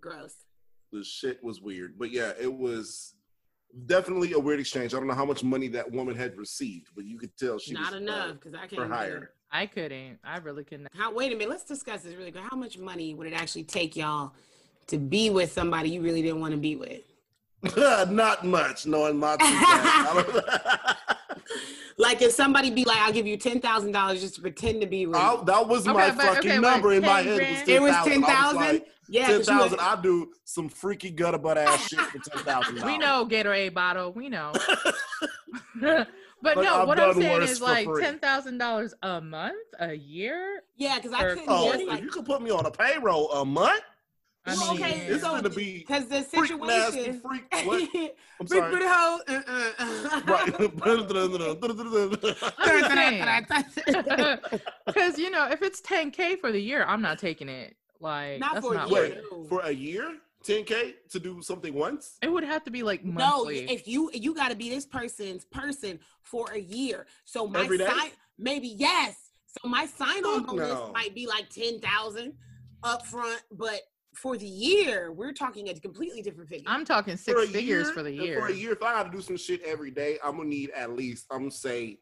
Gross. 0.01 0.35
The 0.91 1.03
shit 1.03 1.43
was 1.43 1.61
weird. 1.61 1.97
But 1.99 2.11
yeah, 2.11 2.31
it 2.39 2.51
was 2.51 3.13
definitely 3.85 4.31
a 4.33 4.39
weird 4.39 4.59
exchange. 4.59 4.93
I 4.93 4.97
don't 4.97 5.07
know 5.07 5.13
how 5.13 5.25
much 5.25 5.43
money 5.43 5.67
that 5.69 5.91
woman 5.91 6.15
had 6.15 6.37
received, 6.37 6.87
but 6.95 7.05
you 7.05 7.17
could 7.19 7.35
tell 7.37 7.59
she 7.59 7.73
Not 7.73 7.91
was 7.91 8.01
enough 8.01 8.29
uh, 8.29 8.33
because 8.33 8.53
I 8.53 8.67
can't. 8.67 8.75
for 8.75 8.87
hire. 8.87 9.31
I 9.51 9.65
couldn't. 9.65 10.19
I 10.23 10.37
really 10.37 10.63
couldn't. 10.63 10.87
How? 10.95 11.13
Wait 11.13 11.31
a 11.31 11.35
minute. 11.35 11.49
Let's 11.49 11.63
discuss 11.65 12.01
this 12.03 12.15
really 12.15 12.31
quick. 12.31 12.43
How 12.49 12.57
much 12.57 12.77
money 12.77 13.13
would 13.13 13.27
it 13.27 13.33
actually 13.33 13.63
take 13.63 13.95
y'all 13.95 14.33
to 14.87 14.97
be 14.97 15.29
with 15.29 15.51
somebody 15.51 15.89
you 15.89 16.01
really 16.01 16.21
didn't 16.21 16.39
want 16.41 16.51
to 16.53 16.57
be 16.59 16.75
with? 16.75 17.01
Not 18.11 18.45
much, 18.45 18.85
knowing 18.85 19.17
my. 19.17 19.35
Like 21.99 22.21
if 22.21 22.31
somebody 22.31 22.69
be 22.69 22.85
like, 22.85 22.97
"I'll 22.99 23.11
give 23.11 23.25
you 23.25 23.37
ten 23.37 23.59
thousand 23.59 23.91
dollars 23.91 24.21
just 24.21 24.35
to 24.35 24.41
pretend 24.41 24.81
to 24.81 24.87
be 24.87 25.07
with." 25.07 25.15
I- 25.15 25.33
you." 25.33 25.43
that 25.45 25.67
was 25.67 25.87
Okay, 25.87 25.97
my 25.97 26.11
but- 26.11 26.17
fucking 26.35 26.51
okay, 26.51 26.59
number 26.59 26.93
in 26.93 27.01
my 27.01 27.21
head. 27.23 27.37
grand? 27.39 27.67
It 27.67 27.81
was 27.81 27.95
ten 28.05 28.21
thousand. 28.21 28.59
like, 28.59 28.87
Yeah, 29.09 29.25
'cause 29.25 29.47
ten 29.47 29.57
you 29.71 29.77
I 29.79 29.95
do 29.99 30.31
some 30.45 30.69
freaky 30.69 31.09
gutter 31.09 31.39
butt 31.39 31.57
ass 31.57 31.87
shit 31.87 31.99
for 31.99 32.19
ten 32.19 32.43
thousand. 32.43 32.83
We 32.85 32.99
know 32.99 33.25
Gatorade 33.27 33.73
bottle. 33.73 34.11
We 34.13 34.29
know. 34.29 34.51
but 35.81 36.07
Like, 36.43 36.57
no, 36.57 36.81
I've 36.81 36.87
what 36.87 36.99
I'm 36.99 37.15
saying 37.19 37.41
is 37.41 37.61
like 37.61 37.85
free. 37.87 38.03
ten 38.03 38.19
thousand 38.19 38.59
dollars 38.59 38.93
a 39.01 39.19
month, 39.19 39.55
a 39.79 39.93
year. 39.95 40.61
Yeah, 40.75 40.97
because 40.97 41.13
I 41.13 41.23
Or- 41.23 41.29
couldn't 41.33 41.45
Oh, 41.49 41.71
just 41.73 41.85
like. 41.87 42.03
you 42.03 42.09
could 42.09 42.25
put 42.25 42.43
me 42.43 42.51
on 42.51 42.67
a 42.67 42.71
payroll 42.71 43.31
a 43.31 43.43
month. 43.43 43.81
I 44.47 44.55
Well, 44.55 44.73
mean, 44.75 44.83
okay, 44.83 44.99
It's 45.07 45.23
so 45.23 45.31
gonna 45.31 45.49
be 45.49 45.79
Because 45.79 46.07
the 46.07 46.21
freak 46.23 46.51
nasty 46.61 47.03
situation. 47.03 47.21
freak. 47.21 47.43
What? 47.67 47.81
I'm 48.39 48.45
Big 48.45 48.49
sorry. 48.49 48.71
booty 48.71 48.85
hoe. 48.85 49.19
uh, 49.27 49.41
uh. 49.47 50.21
Right. 50.27 50.57
because 54.85 55.17
you 55.17 55.29
know 55.31 55.47
if 55.49 55.61
it's 55.61 55.81
10k 55.81 56.39
for 56.39 56.51
the 56.51 56.59
year, 56.61 56.83
I'm 56.85 57.01
not 57.01 57.19
taking 57.19 57.49
it. 57.49 57.75
Like 57.99 58.39
Not 58.39 58.53
that's 58.55 58.65
for 58.65 58.75
a 58.75 58.87
year. 58.87 59.23
Wait, 59.31 59.49
for 59.49 59.61
a 59.61 59.71
year, 59.71 60.17
10k 60.43 60.93
to 61.09 61.19
do 61.19 61.41
something 61.41 61.73
once? 61.73 62.17
It 62.21 62.31
would 62.31 62.43
have 62.43 62.63
to 62.65 62.71
be 62.71 62.83
like 62.83 63.03
No, 63.03 63.47
if 63.49 63.87
you 63.87 64.11
you 64.13 64.35
got 64.35 64.49
to 64.49 64.55
be 64.55 64.69
this 64.69 64.85
person's 64.85 65.45
person 65.45 65.99
for 66.21 66.51
a 66.51 66.59
year. 66.59 67.07
So 67.25 67.47
my 67.47 67.63
Every 67.63 67.79
day? 67.79 67.87
sign 67.87 68.11
maybe 68.37 68.67
yes. 68.67 69.15
So 69.47 69.67
my 69.67 69.87
sign 69.87 70.23
on 70.25 70.41
Fuck 70.41 70.49
bonus 70.49 70.69
no. 70.73 70.91
might 70.93 71.15
be 71.15 71.25
like 71.25 71.49
ten 71.49 71.79
thousand 71.79 72.33
up 72.83 73.03
front, 73.07 73.41
but 73.51 73.81
for 74.21 74.37
the 74.37 74.47
year 74.47 75.11
we're 75.11 75.31
talking 75.33 75.69
a 75.69 75.73
completely 75.79 76.21
different 76.21 76.49
figure. 76.49 76.65
I'm 76.67 76.85
talking 76.85 77.15
six 77.17 77.41
a 77.41 77.47
figures 77.47 77.85
year, 77.87 77.93
for 77.93 78.03
the 78.03 78.11
year. 78.11 78.39
For 78.39 78.47
a 78.47 78.53
year, 78.53 78.71
if 78.73 78.81
I 78.81 78.93
gotta 78.93 79.09
do 79.11 79.21
some 79.21 79.37
shit 79.37 79.61
every 79.63 79.91
day, 79.91 80.17
I'm 80.23 80.37
gonna 80.37 80.49
need 80.49 80.71
at 80.71 80.95
least, 80.95 81.25
I'm 81.31 81.39
gonna 81.39 81.51
say, 81.51 81.99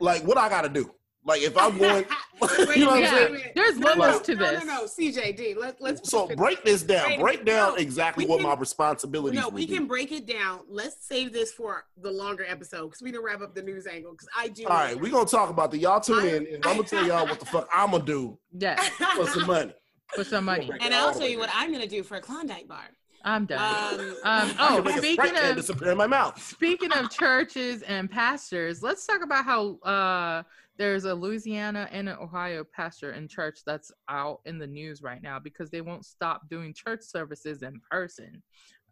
like, 0.00 0.24
what 0.26 0.38
I 0.38 0.48
gotta 0.48 0.68
do. 0.68 0.90
Like, 1.24 1.42
if 1.42 1.58
I'm 1.58 1.76
going, 1.76 2.06
Wait 2.40 2.76
you 2.76 2.84
know 2.84 2.92
a 2.94 3.00
what 3.00 3.04
I'm 3.04 3.08
saying? 3.10 3.10
wait 3.10 3.28
a 3.28 3.32
minute. 3.32 3.52
there's 3.56 3.78
No, 3.78 3.92
no, 3.94 4.00
limits 4.00 4.20
to 4.26 4.34
no, 4.36 4.50
this. 4.50 4.64
No, 4.64 4.74
no, 4.76 4.84
CJD. 4.86 5.56
Let, 5.58 5.80
let's 5.80 6.08
So 6.08 6.28
break 6.28 6.64
this 6.64 6.82
down. 6.84 7.08
Wait, 7.10 7.20
Break 7.20 7.44
down 7.44 7.70
no, 7.70 7.74
exactly 7.74 8.24
we 8.24 8.30
what 8.30 8.38
can- 8.40 8.48
my 8.48 8.54
responsibilities 8.54 9.38
No, 9.38 9.48
will 9.48 9.54
we 9.56 9.66
be. 9.66 9.74
can 9.74 9.86
break 9.86 10.12
it 10.12 10.26
down. 10.26 10.60
Let's 10.68 11.04
save 11.06 11.32
this 11.32 11.52
for 11.52 11.84
the 12.00 12.10
longer 12.10 12.46
episode 12.48 12.86
because 12.86 13.02
we 13.02 13.10
didn't 13.10 13.24
wrap 13.26 13.42
up 13.42 13.54
the 13.54 13.62
news 13.62 13.86
angle. 13.88 14.12
Because 14.12 14.28
I 14.38 14.48
do. 14.48 14.62
All 14.64 14.76
right, 14.76 14.98
we're 14.98 15.10
gonna 15.12 15.26
talk 15.28 15.50
about 15.50 15.72
the 15.72 15.78
y'all 15.78 16.00
tune 16.00 16.24
in, 16.24 16.46
and 16.46 16.64
I'm 16.64 16.76
gonna 16.76 16.84
tell 16.84 17.04
y'all 17.06 17.26
what 17.26 17.40
the 17.40 17.46
fuck 17.46 17.68
I'm 17.74 17.90
gonna 17.90 18.04
do 18.04 18.38
Yeah, 18.56 18.76
for 19.16 19.26
some 19.26 19.46
money. 19.48 19.74
For 20.14 20.24
some 20.24 20.44
money. 20.44 20.70
and 20.80 20.94
I'll 20.94 21.12
tell 21.12 21.28
you 21.28 21.38
what 21.38 21.50
I'm 21.54 21.72
gonna 21.72 21.86
do 21.86 22.02
for 22.02 22.16
a 22.16 22.20
Klondike 22.20 22.68
bar. 22.68 22.84
I'm 23.24 23.46
done. 23.46 23.58
Um, 24.00 24.16
Um, 24.24 24.54
oh, 24.58 24.82
can 24.82 24.84
make 24.84 24.94
a 24.94 24.98
speaking 24.98 25.36
of 25.36 25.56
disappear 25.56 25.90
in 25.92 25.98
my 25.98 26.06
mouth. 26.06 26.40
speaking 26.42 26.92
of 26.92 27.10
churches 27.10 27.82
and 27.82 28.10
pastors, 28.10 28.82
let's 28.82 29.06
talk 29.06 29.22
about 29.22 29.44
how 29.44 29.76
uh, 29.78 30.42
there's 30.76 31.04
a 31.04 31.14
Louisiana 31.14 31.88
and 31.90 32.08
an 32.08 32.16
Ohio 32.20 32.64
pastor 32.64 33.12
in 33.12 33.26
church 33.26 33.60
that's 33.66 33.90
out 34.08 34.40
in 34.44 34.58
the 34.58 34.66
news 34.66 35.02
right 35.02 35.22
now 35.22 35.38
because 35.38 35.70
they 35.70 35.80
won't 35.80 36.04
stop 36.04 36.48
doing 36.48 36.72
church 36.72 37.00
services 37.02 37.62
in 37.62 37.80
person 37.90 38.42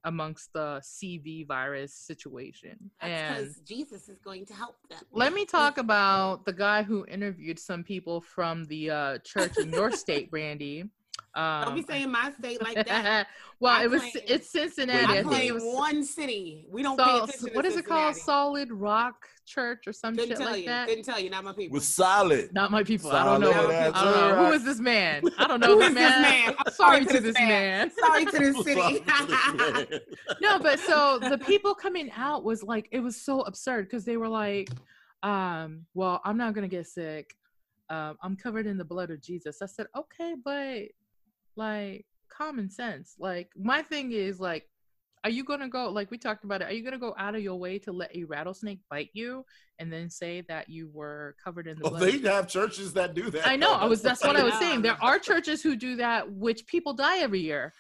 amongst 0.05 0.53
the 0.53 0.81
CV 0.83 1.47
virus 1.47 1.93
situation. 1.95 2.91
That's 3.01 3.13
and 3.13 3.37
because 3.45 3.61
Jesus 3.61 4.09
is 4.09 4.19
going 4.21 4.47
to 4.47 4.55
help 4.55 4.77
them. 4.89 5.01
let 5.13 5.33
me 5.33 5.45
talk 5.45 5.79
about 5.79 6.45
the 6.45 6.53
guy 6.53 6.83
who 6.83 7.05
interviewed 7.07 7.59
some 7.59 7.83
people 7.85 8.21
from 8.21 8.65
the 8.67 8.91
uh, 8.91 9.19
church 9.25 9.57
in 9.59 9.71
your 9.73 9.91
state, 9.93 10.31
Brandy. 10.31 10.85
Um, 11.35 11.65
Don't 11.67 11.75
be 11.75 11.83
saying 11.83 12.11
my 12.11 12.33
state 12.39 12.63
like 12.63 12.87
that. 12.87 13.27
well, 13.61 13.75
I 13.75 13.85
it 13.85 13.91
was 13.91 14.01
claim- 14.01 14.25
it's 14.27 14.51
Cincinnati. 14.51 15.05
I 15.05 15.19
I 15.19 15.23
think 15.23 15.45
it 15.45 15.53
was 15.53 15.63
one 15.65 16.03
city. 16.03 16.67
We 16.71 16.83
don't 16.83 16.97
pay 16.99 17.05
so, 17.05 17.25
attention. 17.25 17.49
what 17.53 17.63
to 17.63 17.69
is 17.69 17.77
it 17.77 17.87
called? 17.87 18.17
Solid 18.17 18.73
Rock 18.73 19.27
Church 19.45 19.87
or 19.87 19.93
some 19.93 20.15
Couldn't 20.15 20.31
shit 20.31 20.39
tell 20.39 20.47
like 20.51 20.61
you. 20.63 20.67
that. 20.69 20.89
Didn't 20.89 21.05
tell 21.05 21.21
you. 21.21 21.29
Not 21.29 21.45
my 21.45 21.53
people. 21.53 21.75
With 21.75 21.85
solid. 21.85 22.55
Not 22.55 22.71
my 22.71 22.83
people. 22.83 23.13
I 23.13 23.25
don't 23.25 23.43
know. 23.43 23.53
Solid 23.53 23.75
I 23.77 23.91
don't 23.91 23.95
know. 23.95 24.29
a 24.31 24.35
Who 24.37 24.43
rock. 24.45 24.55
is 24.55 24.65
this 24.65 24.81
man? 24.81 25.23
I 25.39 25.47
don't 25.47 25.61
know 25.61 25.75
Who 25.75 25.79
this 25.81 25.89
is 25.91 25.95
this 25.95 26.11
man. 26.11 26.23
man? 26.23 26.55
I'm 26.67 26.73
sorry 26.73 27.05
to 27.05 27.21
this 27.21 27.35
man. 27.39 27.91
Sorry 28.01 28.25
to 28.25 28.39
this 28.39 28.65
city. 28.65 29.05
no, 30.41 30.59
but 30.59 30.79
so 30.81 31.19
the 31.19 31.39
people 31.39 31.75
coming 31.75 32.11
out 32.17 32.45
was 32.45 32.63
like 32.63 32.89
it 32.93 33.01
was 33.01 33.21
so 33.21 33.43
absurd 33.43 33.85
because 33.91 34.05
they 34.07 34.17
were 34.17 34.29
like, 34.29 34.71
um, 35.23 35.85
well, 35.95 36.21
I'm 36.25 36.37
not 36.39 36.55
gonna 36.55 36.69
get 36.69 36.87
sick. 36.87 37.35
Um, 37.91 38.17
I'm 38.23 38.37
covered 38.37 38.67
in 38.67 38.79
the 38.79 38.85
blood 38.85 39.11
of 39.11 39.21
Jesus. 39.21 39.63
I 39.63 39.67
said, 39.67 39.87
okay, 39.97 40.35
but 40.45 40.85
like 41.57 42.07
common 42.29 42.71
sense. 42.71 43.15
Like 43.19 43.49
my 43.57 43.83
thing 43.83 44.13
is 44.13 44.39
like, 44.41 44.69
are 45.25 45.31
you 45.31 45.43
gonna 45.43 45.69
go 45.69 45.91
like 45.91 46.11
we 46.11 46.19
talked 46.19 46.45
about 46.45 46.63
it? 46.63 46.69
Are 46.69 46.73
you 46.73 46.85
gonna 46.85 46.99
go 46.99 47.15
out 47.19 47.35
of 47.35 47.43
your 47.43 47.57
way 47.59 47.79
to 47.81 47.93
let 47.93 48.15
a 48.15 48.25
rattlesnake 48.25 48.81
bite 48.89 49.11
you 49.13 49.45
and 49.79 49.93
then 49.93 50.09
say 50.09 50.43
that 50.49 50.69
you 50.69 50.89
were 50.93 51.35
covered 51.43 51.67
in 51.67 51.77
the 51.79 51.83
Well, 51.83 51.99
blood? 51.99 52.03
they 52.03 52.19
have 52.31 52.47
churches 52.49 52.93
that 52.93 53.15
do 53.15 53.31
that. 53.31 53.47
I 53.47 53.57
know. 53.57 53.73
I 53.73 53.87
was. 53.87 54.03
That's 54.03 54.23
what 54.23 54.37
I 54.37 54.45
was 54.45 54.55
saying. 54.55 54.83
There 54.87 54.97
are 55.03 55.19
churches 55.19 55.63
who 55.63 55.75
do 55.77 55.97
that, 55.97 56.31
which 56.31 56.67
people 56.67 56.93
die 56.95 57.19
every 57.19 57.41
year, 57.41 57.73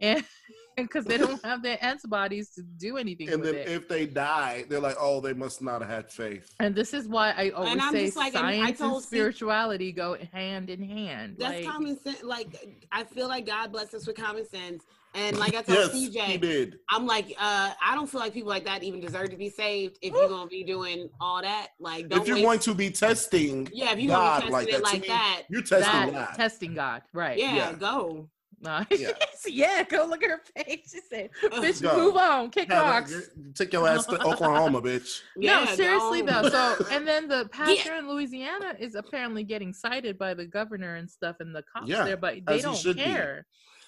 and 0.00 0.24
because 0.76 1.04
they 1.04 1.18
don't 1.18 1.42
have 1.44 1.62
their 1.62 1.78
antibodies 1.84 2.50
to 2.50 2.62
do 2.62 2.96
anything 2.96 3.28
And 3.28 3.40
with 3.42 3.52
then 3.52 3.60
it. 3.60 3.68
if 3.68 3.88
they 3.88 4.06
die, 4.06 4.64
they're 4.68 4.80
like, 4.80 4.96
oh, 4.98 5.20
they 5.20 5.32
must 5.32 5.62
not 5.62 5.80
have 5.82 5.90
had 5.90 6.10
faith. 6.10 6.54
and 6.60 6.74
this 6.74 6.94
is 6.94 7.06
why 7.08 7.30
I 7.30 7.50
always 7.50 7.78
I'm 7.80 7.92
say 7.92 8.06
just 8.06 8.16
like, 8.16 8.34
and 8.34 8.46
I 8.46 8.52
science 8.56 8.68
and 8.68 8.78
told 8.90 9.02
Steve- 9.04 9.18
spirituality 9.18 9.92
go 9.92 10.16
hand 10.32 10.70
in 10.70 10.82
hand. 10.82 11.36
That's 11.38 11.54
like, 11.54 11.64
common 11.66 11.98
sense. 12.00 12.22
Like 12.22 12.48
I 12.92 13.04
feel 13.04 13.28
like 13.28 13.46
God 13.46 13.72
blessed 13.72 13.94
us 13.94 14.06
with 14.06 14.16
common 14.16 14.46
sense. 14.48 14.84
And 15.16 15.38
like 15.44 15.54
I 15.54 15.62
told 15.62 15.78
Yes, 15.78 15.92
he 15.92 16.10
CJ, 16.10 16.40
did. 16.40 16.78
I'm 16.90 17.06
like, 17.06 17.26
uh, 17.38 17.70
I 17.80 17.94
don't 17.94 18.08
feel 18.08 18.20
like 18.20 18.32
people 18.32 18.48
like 18.50 18.64
that 18.64 18.82
even 18.82 19.00
deserve 19.00 19.30
to 19.30 19.36
be 19.36 19.48
saved 19.48 19.98
if 20.02 20.12
you're 20.12 20.28
gonna 20.28 20.48
be 20.48 20.64
doing 20.64 21.08
all 21.20 21.40
that. 21.40 21.68
Like, 21.78 22.08
don't 22.08 22.22
If 22.22 22.26
you're 22.26 22.36
waste- 22.36 22.44
going 22.46 22.58
to 22.60 22.74
be 22.74 22.90
testing 22.90 23.68
yeah, 23.72 23.92
if 23.92 24.00
you're 24.00 24.08
God 24.10 24.40
gonna 24.40 24.46
be 24.46 24.52
like 24.52 24.66
testing 24.68 24.72
that, 24.72 24.78
it 24.80 24.84
to 24.86 24.92
like 24.92 25.02
me, 25.02 25.08
that, 25.08 25.42
you're 25.50 25.62
testing 25.62 26.12
that, 26.14 26.28
God. 26.30 26.34
testing 26.36 26.74
God, 26.74 27.02
right? 27.12 27.38
yeah, 27.38 27.54
Yeah. 27.54 27.72
go. 27.74 28.28
No. 28.64 28.82
Yeah. 28.90 29.10
yeah, 29.46 29.82
go 29.84 30.06
look 30.06 30.22
at 30.22 30.30
her 30.30 30.40
face. 30.56 30.90
She 30.92 31.00
said, 31.08 31.30
"Bitch, 31.42 31.82
go. 31.82 31.96
move 31.96 32.16
on, 32.16 32.50
kick 32.50 32.68
Yeah, 32.70 32.80
rocks." 32.80 33.30
Take 33.54 33.72
your 33.74 33.86
ass 33.86 34.06
to 34.06 34.22
Oklahoma, 34.26 34.80
bitch. 34.80 35.20
Yeah, 35.36 35.64
no, 35.64 35.74
seriously 35.74 36.22
go. 36.22 36.26
though. 36.42 36.48
So, 36.48 36.86
and 36.90 37.06
then 37.06 37.28
the 37.28 37.48
pastor 37.52 37.96
in 37.96 38.08
Louisiana 38.08 38.74
is 38.78 38.94
apparently 38.94 39.42
getting 39.44 39.72
cited 39.72 40.16
by 40.16 40.32
the 40.32 40.46
governor 40.46 40.94
and 40.94 41.10
stuff, 41.10 41.36
and 41.40 41.54
the 41.54 41.62
cops 41.62 41.88
Yeah, 41.88 42.04
there, 42.04 42.16
but 42.16 42.36
they 42.46 42.60
don't 42.62 42.82
care. 42.96 43.46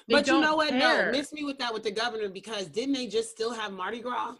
They 0.09 0.15
But 0.15 0.27
you 0.27 0.35
don't 0.35 0.43
know 0.43 0.57
what? 0.57 0.69
care. 0.71 1.07
No, 1.07 1.19
miss 1.19 1.33
me 1.33 1.45
with 1.45 1.59
that 1.59 1.73
with 1.73 1.85
the 1.85 1.91
governor 1.91 2.29
because 2.29 2.67
didn't 2.67 2.95
they 2.95 3.07
just 3.07 3.31
still 3.31 3.53
have 3.53 3.73
Mardi 3.73 4.01
Gras? 4.01 4.35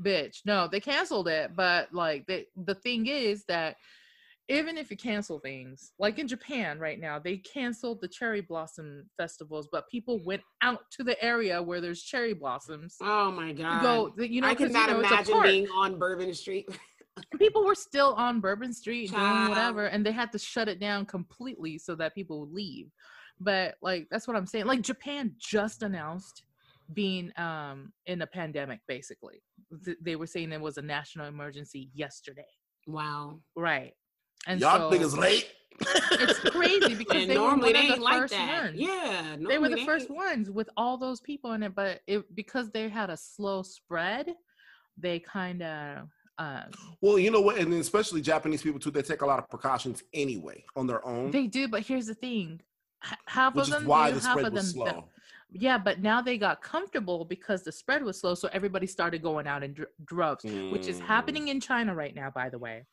bitch. 0.00 0.40
No, 0.44 0.68
they 0.68 0.80
canceled 0.80 1.28
it, 1.28 1.54
but 1.56 1.92
like 1.92 2.26
they, 2.26 2.46
the 2.56 2.74
thing 2.74 3.06
is 3.06 3.44
that 3.48 3.76
even 4.48 4.76
if 4.76 4.90
you 4.90 4.96
cancel 4.96 5.38
things, 5.38 5.92
like 5.98 6.18
in 6.18 6.28
Japan 6.28 6.78
right 6.78 7.00
now, 7.00 7.18
they 7.18 7.38
canceled 7.38 8.00
the 8.00 8.08
cherry 8.08 8.42
blossom 8.42 9.08
festivals, 9.16 9.68
but 9.72 9.88
people 9.88 10.20
went 10.24 10.42
out 10.62 10.80
to 10.92 11.04
the 11.04 11.22
area 11.24 11.62
where 11.62 11.80
there's 11.80 12.02
cherry 12.02 12.34
blossoms. 12.34 12.96
Oh 13.00 13.30
my 13.30 13.52
god! 13.52 13.82
go, 13.82 14.12
you 14.22 14.42
know, 14.42 14.48
I 14.48 14.54
cannot 14.54 14.88
you 14.88 14.94
know, 14.94 14.98
imagine 15.00 15.42
being 15.42 15.68
on 15.68 15.98
Bourbon 15.98 16.34
Street. 16.34 16.68
people 17.38 17.64
were 17.64 17.74
still 17.74 18.14
on 18.14 18.40
Bourbon 18.40 18.72
Street 18.72 19.10
doing 19.10 19.48
whatever, 19.48 19.86
and 19.86 20.04
they 20.04 20.12
had 20.12 20.30
to 20.32 20.38
shut 20.38 20.68
it 20.68 20.78
down 20.78 21.06
completely 21.06 21.78
so 21.78 21.94
that 21.94 22.14
people 22.14 22.40
would 22.40 22.52
leave. 22.52 22.90
But 23.40 23.76
like 23.82 24.08
that's 24.10 24.28
what 24.28 24.36
I'm 24.36 24.46
saying. 24.46 24.66
Like 24.66 24.82
Japan 24.82 25.34
just 25.38 25.82
announced 25.82 26.44
being 26.92 27.32
um 27.38 27.92
in 28.04 28.20
a 28.20 28.26
pandemic 28.26 28.80
basically. 28.86 29.42
Th- 29.84 29.96
They 30.02 30.16
were 30.16 30.26
saying 30.26 30.52
it 30.52 30.60
was 30.60 30.76
a 30.76 30.82
national 30.82 31.26
emergency 31.26 31.90
yesterday. 31.94 32.44
wow. 32.86 33.40
Right. 33.56 33.94
And 34.46 34.60
Y'all 34.60 34.90
so 34.90 34.96
niggas 34.96 35.16
late. 35.16 35.48
it's 36.12 36.38
crazy 36.38 36.94
because 36.98 37.22
And 37.22 37.30
they 37.30 37.36
were 37.38 37.44
normally 37.44 37.72
one 37.72 37.72
they 37.72 37.78
of 37.80 37.84
ain't 37.86 37.96
the 37.96 38.02
like 38.04 38.20
first 38.20 38.34
that. 38.34 38.62
ones. 38.64 38.76
Yeah, 38.80 39.36
They 39.36 39.58
were 39.58 39.68
normally 39.68 39.74
the 39.80 39.84
first 39.86 40.10
ain't. 40.10 40.16
ones 40.16 40.50
with 40.50 40.68
all 40.76 40.96
those 40.96 41.20
people 41.20 41.52
in 41.52 41.62
it, 41.62 41.74
but 41.74 42.00
it 42.06 42.34
because 42.34 42.70
they 42.70 42.88
had 42.88 43.10
a 43.10 43.16
slow 43.16 43.62
spread, 43.62 44.34
they 44.96 45.18
kind 45.18 45.62
of 45.62 46.08
um 46.38 46.70
Well, 47.00 47.18
you 47.18 47.30
know 47.30 47.40
what, 47.40 47.58
and 47.58 47.72
especially 47.74 48.20
Japanese 48.20 48.62
people 48.62 48.78
too. 48.80 48.90
They 48.90 49.02
take 49.02 49.22
a 49.22 49.26
lot 49.26 49.38
of 49.38 49.48
precautions 49.48 50.02
anyway 50.12 50.64
on 50.76 50.86
their 50.86 51.04
own, 51.06 51.30
They 51.30 51.46
do, 51.46 51.68
but 51.68 51.82
here's 51.82 52.06
the 52.06 52.14
thing: 52.14 52.60
H- 53.04 53.18
half 53.26 53.54
which 53.54 53.62
of 53.64 53.68
is 53.68 53.74
them 53.74 53.86
why 53.86 54.10
do, 54.10 54.16
the 54.18 54.26
half 54.26 54.32
spread 54.38 54.46
of 54.46 54.52
them 54.52 54.54
was 54.54 54.72
don't. 54.74 54.84
slow. 54.86 55.08
Yeah, 55.56 55.78
but 55.78 56.00
now 56.00 56.20
they 56.20 56.36
got 56.36 56.60
comfortable 56.62 57.24
because 57.24 57.62
the 57.62 57.70
spread 57.70 58.02
was 58.02 58.18
slow, 58.20 58.34
so 58.34 58.48
everybody 58.52 58.86
started 58.88 59.22
going 59.22 59.46
out 59.46 59.62
in 59.62 59.72
dr- 59.74 59.88
droves, 60.04 60.44
which 60.44 60.88
is 60.88 60.98
Mm. 60.98 61.04
happening 61.04 61.48
in 61.48 61.60
China 61.60 61.94
right 61.94 62.14
now, 62.14 62.30
by 62.30 62.48
the 62.48 62.58
way. 62.58 62.84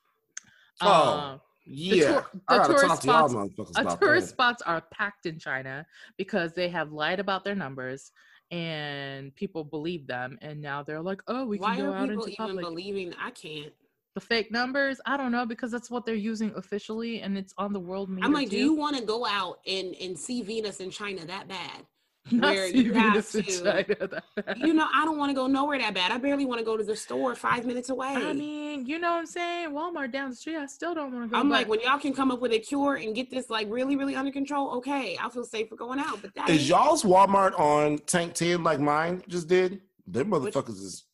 Oh, 0.81 0.87
Uh, 0.87 1.37
Yeah, 1.65 2.11
tour- 2.13 2.27
the 2.33 2.39
gotta 2.47 2.73
tourist 2.73 2.87
talk 2.87 2.99
to 3.01 3.07
y'all 3.07 3.29
spots- 3.29 3.33
motherfuckers 3.55 3.79
about 3.81 3.99
tourist 4.01 4.29
spots 4.29 4.61
are 4.63 4.81
packed 4.91 5.25
in 5.27 5.37
China 5.39 5.85
because 6.17 6.53
they 6.53 6.69
have 6.69 6.91
lied 6.91 7.19
about 7.19 7.43
their 7.43 7.55
numbers 7.55 8.11
and 8.49 9.33
people 9.35 9.63
believe 9.63 10.07
them 10.07 10.37
and 10.41 10.59
now 10.59 10.83
they're 10.83 11.01
like 11.01 11.21
oh 11.27 11.45
we 11.45 11.57
Why 11.57 11.75
can 11.75 11.85
go 11.85 11.91
are 11.91 11.95
out 11.95 12.09
people 12.09 12.23
into 12.25 12.33
even 12.33 12.47
public 12.47 12.65
believing? 12.65 13.13
I 13.19 13.29
can't. 13.31 13.71
the 14.15 14.19
fake 14.21 14.51
numbers 14.51 14.99
i 15.05 15.15
don't 15.15 15.31
know 15.31 15.45
because 15.45 15.71
that's 15.71 15.89
what 15.89 16.05
they're 16.05 16.15
using 16.15 16.51
officially 16.55 17.21
and 17.21 17.37
it's 17.37 17.53
on 17.57 17.71
the 17.71 17.79
world 17.79 18.09
media 18.09 18.25
I'm 18.25 18.33
like, 18.33 18.49
do 18.49 18.57
you 18.57 18.73
want 18.73 18.97
to 18.97 19.03
go 19.03 19.25
out 19.25 19.59
and 19.67 19.95
and 20.01 20.17
see 20.19 20.41
Venus 20.41 20.79
in 20.81 20.89
China 20.91 21.25
that 21.25 21.47
bad? 21.47 21.85
Not 22.31 22.53
where 22.53 22.67
you 22.67 22.93
have 22.93 23.13
Venus 23.13 23.31
to- 23.31 23.41
China 23.41 23.83
that 23.87 24.23
bad. 24.45 24.57
You 24.59 24.73
know, 24.73 24.87
I 24.93 25.05
don't 25.05 25.17
want 25.17 25.31
to 25.31 25.33
go 25.33 25.47
nowhere 25.47 25.79
that 25.79 25.93
bad. 25.93 26.11
I 26.11 26.17
barely 26.17 26.45
want 26.45 26.59
to 26.59 26.65
go 26.65 26.77
to 26.77 26.83
the 26.83 26.95
store 26.95 27.33
five 27.35 27.65
minutes 27.65 27.89
away. 27.89 28.09
I 28.09 28.31
mean, 28.33 28.85
you 28.85 28.99
know 28.99 29.11
what 29.11 29.19
I'm 29.19 29.25
saying? 29.25 29.71
Walmart 29.71 30.11
down 30.11 30.29
the 30.29 30.35
street, 30.35 30.57
I 30.57 30.67
still 30.67 30.93
don't 30.93 31.11
want 31.13 31.25
to 31.25 31.33
go. 31.33 31.37
I'm 31.39 31.49
but- 31.49 31.55
like, 31.55 31.67
when 31.67 31.81
y'all 31.81 31.97
can 31.99 32.13
come 32.13 32.29
up 32.31 32.39
with 32.39 32.51
a 32.53 32.59
cure 32.59 32.95
and 32.95 33.15
get 33.15 33.31
this 33.31 33.49
like 33.49 33.67
really, 33.71 33.95
really 33.95 34.15
under 34.15 34.31
control, 34.31 34.69
okay, 34.77 35.17
I'll 35.19 35.29
feel 35.29 35.43
for 35.45 35.75
going 35.75 35.99
out. 35.99 36.21
But 36.21 36.35
that 36.35 36.49
Is 36.49 36.59
ain't- 36.59 36.69
y'all's 36.69 37.03
Walmart 37.03 37.59
on 37.59 37.97
Tank 38.05 38.33
10 38.35 38.63
like 38.63 38.79
mine 38.79 39.23
just 39.27 39.47
did? 39.47 39.81
Them 40.05 40.29
Which- 40.29 40.53
motherfuckers 40.53 40.69
is 40.81 41.05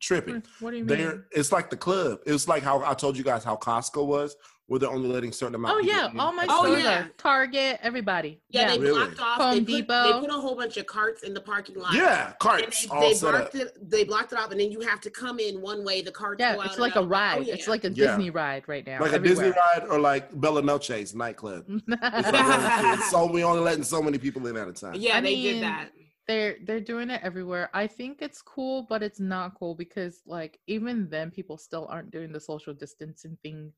tripping. 0.00 0.36
what, 0.36 0.44
what 0.60 0.70
do 0.72 0.78
you 0.78 0.84
mean? 0.84 0.98
They're 0.98 1.26
it's 1.30 1.52
like 1.52 1.70
the 1.70 1.76
club. 1.76 2.20
It's 2.26 2.48
like 2.48 2.62
how 2.62 2.82
I 2.84 2.94
told 2.94 3.16
you 3.18 3.24
guys 3.24 3.44
how 3.44 3.56
Costco 3.56 4.06
was, 4.06 4.34
where 4.66 4.80
they're 4.80 4.90
only 4.90 5.08
letting 5.08 5.30
certain 5.30 5.56
amount. 5.56 5.74
Oh 5.74 5.78
of 5.78 5.84
people 5.84 6.00
yeah, 6.00 6.10
in. 6.10 6.18
all 6.20 6.32
my 6.32 6.46
Oh, 6.48 6.64
stores 6.64 6.82
yeah. 6.82 7.00
are 7.04 7.08
Target, 7.18 7.78
everybody. 7.82 8.40
yeah, 8.48 8.68
they 8.68 8.78
Really? 8.78 8.98
blocked 8.98 9.20
off. 9.20 9.36
Home 9.38 9.54
they 9.54 9.60
put, 9.60 9.66
Depot. 9.66 10.12
They 10.12 10.20
put 10.26 10.30
a 10.30 10.40
whole 10.40 10.56
bunch 10.56 10.76
of 10.78 10.86
carts 10.86 11.22
in 11.22 11.34
the 11.34 11.40
parking 11.40 11.76
lot. 11.76 11.92
yeah, 11.92 12.28
And 12.28 12.38
carts 12.38 12.82
they, 12.86 12.88
all 12.88 13.00
they 13.02 13.14
set 13.14 13.34
up. 13.34 13.52
blocked 13.52 13.54
it. 13.56 13.90
They 13.90 14.04
blocked 14.04 14.32
it 14.32 14.38
off, 14.38 14.50
and 14.52 14.60
then 14.60 14.72
you 14.72 14.80
have 14.80 15.00
to 15.02 15.10
come 15.10 15.38
in 15.38 15.60
one 15.60 15.84
way. 15.84 16.00
The 16.00 16.12
carts 16.12 16.40
Yeah, 16.40 16.54
go 16.54 16.60
out 16.60 16.66
it's 16.66 16.74
and 16.76 16.82
like 16.82 16.94
a 16.94 17.00
out. 17.00 17.04
Oh, 17.04 17.08
ride. 17.08 17.38
Oh, 17.48 17.52
It's 17.52 17.68
like 17.68 17.84
a 17.84 17.90
Yeah. 17.90 18.06
Disney 18.16 18.30
ride 18.30 18.64
right 18.66 18.86
now. 18.86 19.00
Like 19.00 19.12
a 19.12 19.18
Disney 19.18 19.48
ride 19.50 19.86
or 19.90 19.98
like 19.98 20.38
Bella 20.40 20.62
Noche's 20.62 21.14
nightclub. 21.14 21.66
It's 21.88 22.32
like, 22.32 23.00
so 23.10 23.26
we 23.30 23.44
only 23.44 23.60
letting 23.60 23.84
so 23.84 24.02
many 24.02 24.16
people 24.18 24.46
in 24.46 24.56
at 24.56 24.66
a 24.68 24.72
time. 24.72 24.94
yeah, 24.94 25.18
I 25.18 25.20
they 25.20 25.34
mean, 25.34 25.54
did 25.54 25.62
that. 25.62 25.90
they're 26.26 26.56
they're 26.64 26.80
doing 26.80 27.10
it 27.10 27.20
everywhere. 27.22 27.68
I 27.74 27.86
think 27.86 28.22
it's 28.22 28.40
cool, 28.40 28.86
but 28.88 29.02
it's 29.02 29.20
not 29.20 29.54
cool 29.58 29.74
because 29.74 30.22
like 30.26 30.58
even 30.66 31.08
then 31.10 31.30
people 31.30 31.58
still 31.58 31.86
aren't 31.90 32.10
doing 32.10 32.32
the 32.32 32.40
social 32.40 32.72
distancing 32.72 33.36
thing 33.42 33.72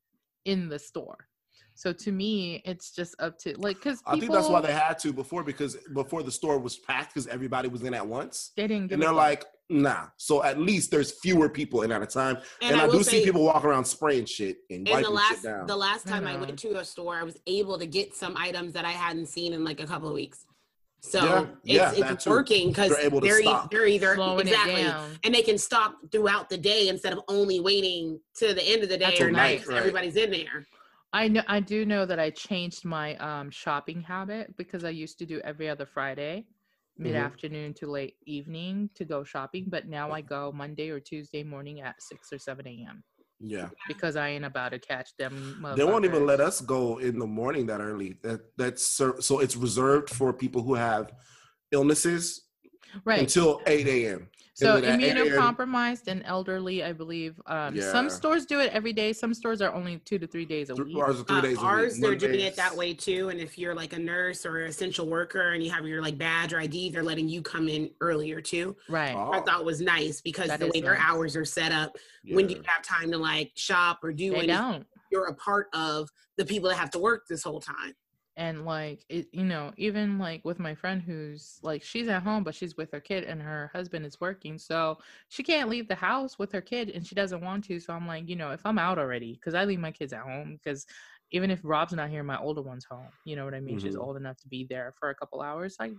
in 0.47 0.67
the 0.69 0.79
store. 0.79 1.27
So 1.75 1.93
to 1.93 2.11
me, 2.11 2.63
it's 2.65 2.89
just 2.91 3.13
up 3.19 3.37
to 3.39 3.55
like 3.59 3.75
because 3.75 4.01
I 4.07 4.19
think 4.19 4.31
that's 4.31 4.49
why 4.49 4.61
they 4.61 4.73
had 4.73 4.97
to 4.99 5.13
before 5.13 5.43
because 5.43 5.75
before 5.93 6.23
the 6.23 6.31
store 6.31 6.57
was 6.57 6.75
packed 6.75 7.13
because 7.13 7.27
everybody 7.27 7.67
was 7.69 7.83
in 7.83 7.93
at 7.93 8.05
once. 8.07 8.51
they 8.57 8.65
didn't 8.67 8.87
give 8.87 8.93
And 8.93 9.01
they're 9.03 9.09
fuck. 9.09 9.17
like, 9.17 9.45
nah. 9.69 10.05
So 10.17 10.43
at 10.43 10.57
least 10.59 10.89
there's 10.89 11.11
fewer 11.19 11.49
people 11.49 11.83
in 11.83 11.91
at 11.91 12.01
a 12.01 12.07
time. 12.07 12.39
And, 12.63 12.75
I, 12.81 12.87
will 12.87 12.93
do 12.93 13.03
see 13.03 13.23
people 13.23 13.43
walk 13.43 13.63
around 13.63 13.85
spraying 13.85 14.25
shit 14.25 14.57
and 14.71 14.87
And 14.87 14.89
wiping 14.89 15.13
the 15.13 15.21
shit 15.21 15.29
last 15.35 15.43
down. 15.43 15.67
the 15.67 15.75
last 15.75 16.07
time 16.07 16.25
I 16.25 16.35
went 16.35 16.57
to 16.57 16.79
a 16.79 16.83
store, 16.85 17.15
I 17.17 17.23
was 17.23 17.37
able 17.45 17.77
to 17.77 17.85
get 17.85 18.15
some 18.15 18.35
items 18.37 18.73
that 18.73 18.85
I 18.85 18.91
hadn't 18.93 19.27
seen 19.27 19.53
in 19.53 19.63
like 19.63 19.79
a 19.79 19.85
couple 19.85 20.07
of 20.07 20.15
weeks. 20.15 20.47
So 21.01 21.23
Yeah, 21.23 21.39
it's, 21.39 21.63
yeah, 21.63 21.91
that 21.93 22.11
it's 22.11 22.27
working 22.27 22.69
because 22.69 22.89
They're 22.89 23.05
able 23.05 23.21
to 23.21 23.27
they're, 23.27 23.39
e- 23.39 23.43
stop. 23.43 23.71
they're 23.71 23.87
either 23.87 24.15
slowing 24.15 24.47
exactly 24.47 24.83
and 25.23 25.33
they 25.33 25.41
can 25.41 25.57
stop 25.57 25.95
throughout 26.11 26.49
the 26.49 26.57
day 26.57 26.89
instead 26.89 27.13
of 27.13 27.21
only 27.27 27.59
waiting 27.59 28.19
to 28.35 28.53
the 28.53 28.63
end 28.63 28.83
of 28.83 28.89
the 28.89 28.97
day 28.97 29.05
That's 29.05 29.21
or 29.21 29.25
right, 29.25 29.33
night. 29.33 29.59
'cause 29.59 29.69
right. 29.69 29.77
Everybody's 29.79 30.15
in 30.15 30.31
there. 30.31 30.65
I 31.13 31.29
know 31.29 31.41
I 31.47 31.61
do 31.61 31.85
know 31.85 32.05
that 32.05 32.19
I 32.19 32.29
changed 32.31 32.83
my 32.83 33.15
um 33.17 33.49
shopping 33.49 34.01
habit 34.01 34.55
because 34.57 34.83
I 34.83 34.89
used 34.89 35.17
to 35.19 35.25
do 35.25 35.39
every 35.41 35.69
other 35.69 35.85
Friday, 35.85 36.45
Mm-hmm. 36.99 37.03
mid 37.03 37.15
afternoon 37.15 37.73
to 37.75 37.87
late 37.89 38.15
evening 38.25 38.89
to 38.95 39.05
go 39.05 39.23
shopping, 39.23 39.65
but 39.69 39.87
now 39.87 40.11
I 40.11 40.21
go 40.21 40.51
Monday 40.51 40.89
or 40.89 40.99
Tuesday 40.99 41.43
morning 41.43 41.79
at 41.81 42.01
six 42.01 42.33
or 42.33 42.39
seven 42.39 42.67
a.m. 42.67 43.03
yeah. 43.39 43.69
because 43.87 44.15
I 44.15 44.29
ain't 44.29 44.45
about 44.45 44.69
to 44.69 44.79
catch 44.79 45.15
them. 45.17 45.63
They 45.75 45.83
won't 45.83 46.05
even 46.05 46.25
let 46.25 46.39
us 46.39 46.61
go 46.61 46.97
in 46.97 47.19
the 47.19 47.27
morning 47.27 47.65
that 47.67 47.81
early. 47.81 48.17
That 48.23 48.41
that's 48.57 48.83
so 48.85 49.39
it's 49.39 49.55
reserved 49.55 50.09
for 50.09 50.33
people 50.33 50.61
who 50.61 50.75
have 50.75 51.11
illnesses 51.71 52.43
right. 53.05 53.19
until 53.19 53.61
8 53.67 53.87
a.m. 53.87 54.29
So 54.57 54.77
and 54.77 54.83
then 54.83 55.01
at 55.01 55.17
8 55.17 55.17
a.m. 55.17 55.27
immunocompromised 55.55 56.07
and 56.07 56.23
elderly, 56.25 56.83
I 56.83 56.91
believe. 56.91 57.39
Um, 57.45 57.75
Yeah. 57.75 57.91
Some 57.91 58.09
stores 58.09 58.47
do 58.47 58.59
it 58.59 58.71
every 58.73 58.91
day. 58.91 59.13
Some 59.13 59.35
stores 59.35 59.61
are 59.61 59.71
only 59.71 59.99
two 59.99 60.17
to 60.17 60.25
three 60.25 60.45
days 60.45 60.71
a 60.71 60.75
Three, 60.75 60.95
week. 60.95 61.03
ours 61.03 61.19
are 61.19 61.23
three 61.25 61.37
Uh, 61.37 61.41
days 61.41 61.57
a 61.57 61.61
ours, 61.61 61.93
week. 61.93 62.01
they're 62.01 62.15
doing 62.15 62.39
it 62.39 62.55
that 62.55 62.75
way 62.75 62.95
too. 62.95 63.29
And 63.29 63.39
if 63.39 63.55
you're 63.59 63.75
like 63.75 63.93
a 63.93 63.99
nurse 63.99 64.47
or 64.47 64.57
an 64.61 64.69
essential 64.69 65.07
worker 65.07 65.51
and 65.51 65.63
you 65.63 65.69
have 65.69 65.85
your 65.85 66.01
like 66.01 66.17
badge 66.17 66.53
or 66.53 66.59
ID, 66.59 66.89
they're 66.89 67.03
letting 67.03 67.29
you 67.29 67.43
come 67.43 67.69
in 67.69 67.91
earlier 68.01 68.41
too. 68.41 68.75
Right. 68.89 69.13
Oh, 69.15 69.31
I 69.31 69.41
thought 69.41 69.63
was 69.63 69.79
nice 69.79 70.21
because 70.21 70.47
That 70.47 70.59
the 70.59 70.65
is 70.65 70.73
way 70.73 70.81
their 70.81 70.97
hours 70.97 71.35
are 71.35 71.45
set 71.45 71.71
up, 71.71 71.95
when 72.27 72.47
do 72.47 72.55
you 72.55 72.63
have 72.65 72.81
time 72.81 73.11
to 73.11 73.17
like 73.19 73.51
shop 73.55 73.99
or 74.03 74.11
do 74.11 74.31
They 74.31 74.37
anything? 74.37 74.57
don't. 74.57 74.87
You're 75.11 75.27
a 75.27 75.35
part 75.35 75.67
of 75.73 76.09
the 76.37 76.45
people 76.45 76.69
that 76.69 76.77
have 76.77 76.89
to 76.91 76.99
work 76.99 77.27
this 77.29 77.43
whole 77.43 77.61
time. 77.61 77.93
And 78.37 78.65
like 78.65 79.03
it, 79.09 79.27
you 79.33 79.43
know 79.43 79.73
even 79.77 80.19
like 80.19 80.45
with 80.45 80.59
my 80.59 80.75
friend 80.75 81.01
who's 81.01 81.59
like 81.63 81.83
she's 81.83 82.07
at 82.07 82.23
home 82.23 82.43
but 82.43 82.55
she's 82.55 82.77
with 82.77 82.91
her 82.91 83.01
kid 83.01 83.23
and 83.25 83.41
her 83.41 83.69
husband 83.73 84.05
is 84.05 84.21
working 84.21 84.57
so 84.59 84.97
she 85.29 85.43
can't 85.43 85.69
leave 85.69 85.87
the 85.89 85.95
house 85.95 86.39
with 86.39 86.51
her 86.51 86.61
kid 86.61 86.89
and 86.91 87.05
she 87.05 87.15
doesn't 87.15 87.41
want 87.41 87.65
to 87.65 87.79
so 87.79 87.93
i'm 87.93 88.07
like 88.07 88.29
you 88.29 88.35
know 88.35 88.51
if 88.51 88.61
i'm 88.65 88.79
out 88.79 88.99
already 88.99 89.33
because 89.33 89.55
i 89.55 89.65
leave 89.65 89.79
my 89.79 89.91
kids 89.91 90.13
at 90.13 90.21
home 90.21 90.53
because 90.63 90.85
even 91.31 91.51
if 91.51 91.59
rob's 91.63 91.93
not 91.93 92.09
here 92.09 92.23
my 92.23 92.37
older 92.37 92.61
one's 92.61 92.85
home 92.85 93.11
you 93.25 93.35
know 93.35 93.45
what 93.45 93.55
i 93.55 93.59
mean 93.59 93.77
she's 93.77 93.95
Mhm. 93.95 94.01
old 94.01 94.17
enough 94.17 94.37
to 94.37 94.47
be 94.47 94.65
there 94.69 94.93
for 94.99 95.09
a 95.09 95.15
couple 95.15 95.41
hours 95.41 95.75
like 95.79 95.93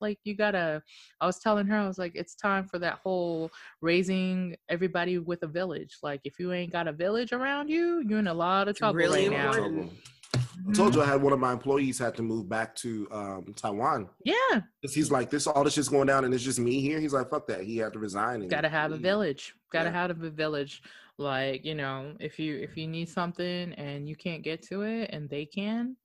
like 0.00 0.18
you 0.24 0.36
gotta 0.36 0.82
i 1.20 1.26
was 1.26 1.38
telling 1.40 1.66
her 1.66 1.76
i 1.78 1.86
was 1.86 1.98
like 1.98 2.12
it's 2.14 2.34
time 2.34 2.66
for 2.68 2.78
that 2.78 2.98
whole 3.02 3.52
raising 3.80 4.54
everybody 4.68 5.18
with 5.18 5.42
a 5.42 5.46
village 5.46 5.98
like 6.02 6.20
if 6.24 6.38
you 6.38 6.52
ain't 6.52 6.72
got 6.72 6.86
a 6.88 6.92
village 6.92 7.32
around 7.32 7.68
you 7.70 8.02
you're 8.06 8.18
in 8.18 8.26
a 8.26 8.34
lot 8.34 8.68
of 8.68 8.76
trouble 8.76 8.98
really 8.98 9.28
right 9.28 9.30
now. 9.30 9.50
Trouble. 9.52 9.90
I 10.68 10.72
told 10.72 10.94
you 10.94 11.02
I 11.02 11.06
had 11.06 11.20
one 11.22 11.32
of 11.32 11.38
my 11.38 11.52
employees 11.52 11.98
had 11.98 12.14
to 12.16 12.22
move 12.22 12.48
back 12.48 12.74
to 12.76 13.08
um, 13.10 13.54
Taiwan. 13.56 14.08
yeah 14.24 14.60
'Cause 14.82 14.94
He's 14.94 15.10
like, 15.10 15.30
this 15.30 15.46
all 15.46 15.64
this 15.64 15.74
shit's 15.74 15.88
going 15.88 16.06
down 16.06 16.24
and 16.24 16.32
it's 16.34 16.42
just 16.44 16.58
me 16.60 16.80
here. 16.80 17.00
He's 17.00 17.12
like, 17.12 17.30
fuck 17.30 17.46
that. 17.48 17.62
He 17.62 17.76
had 17.78 17.92
to 17.94 17.98
resign. 17.98 18.42
And 18.42 18.50
gotta 18.50 18.68
have 18.68 18.92
a 18.92 18.96
village 18.96 19.54
gotta 19.72 19.90
Yeah. 19.90 19.92
have 20.08 20.22
a 20.22 20.30
village 20.30 20.82
like 21.18 21.64
you 21.64 21.74
know 21.74 22.14
if 22.20 22.38
you 22.38 22.56
if 22.56 22.76
you 22.76 22.86
need 22.88 23.08
something 23.08 23.72
and 23.74 24.08
you 24.08 24.16
can't 24.16 24.42
get 24.42 24.62
to 24.68 24.82
it 24.82 25.10
and 25.12 25.28
they 25.28 25.44
can 25.44 25.96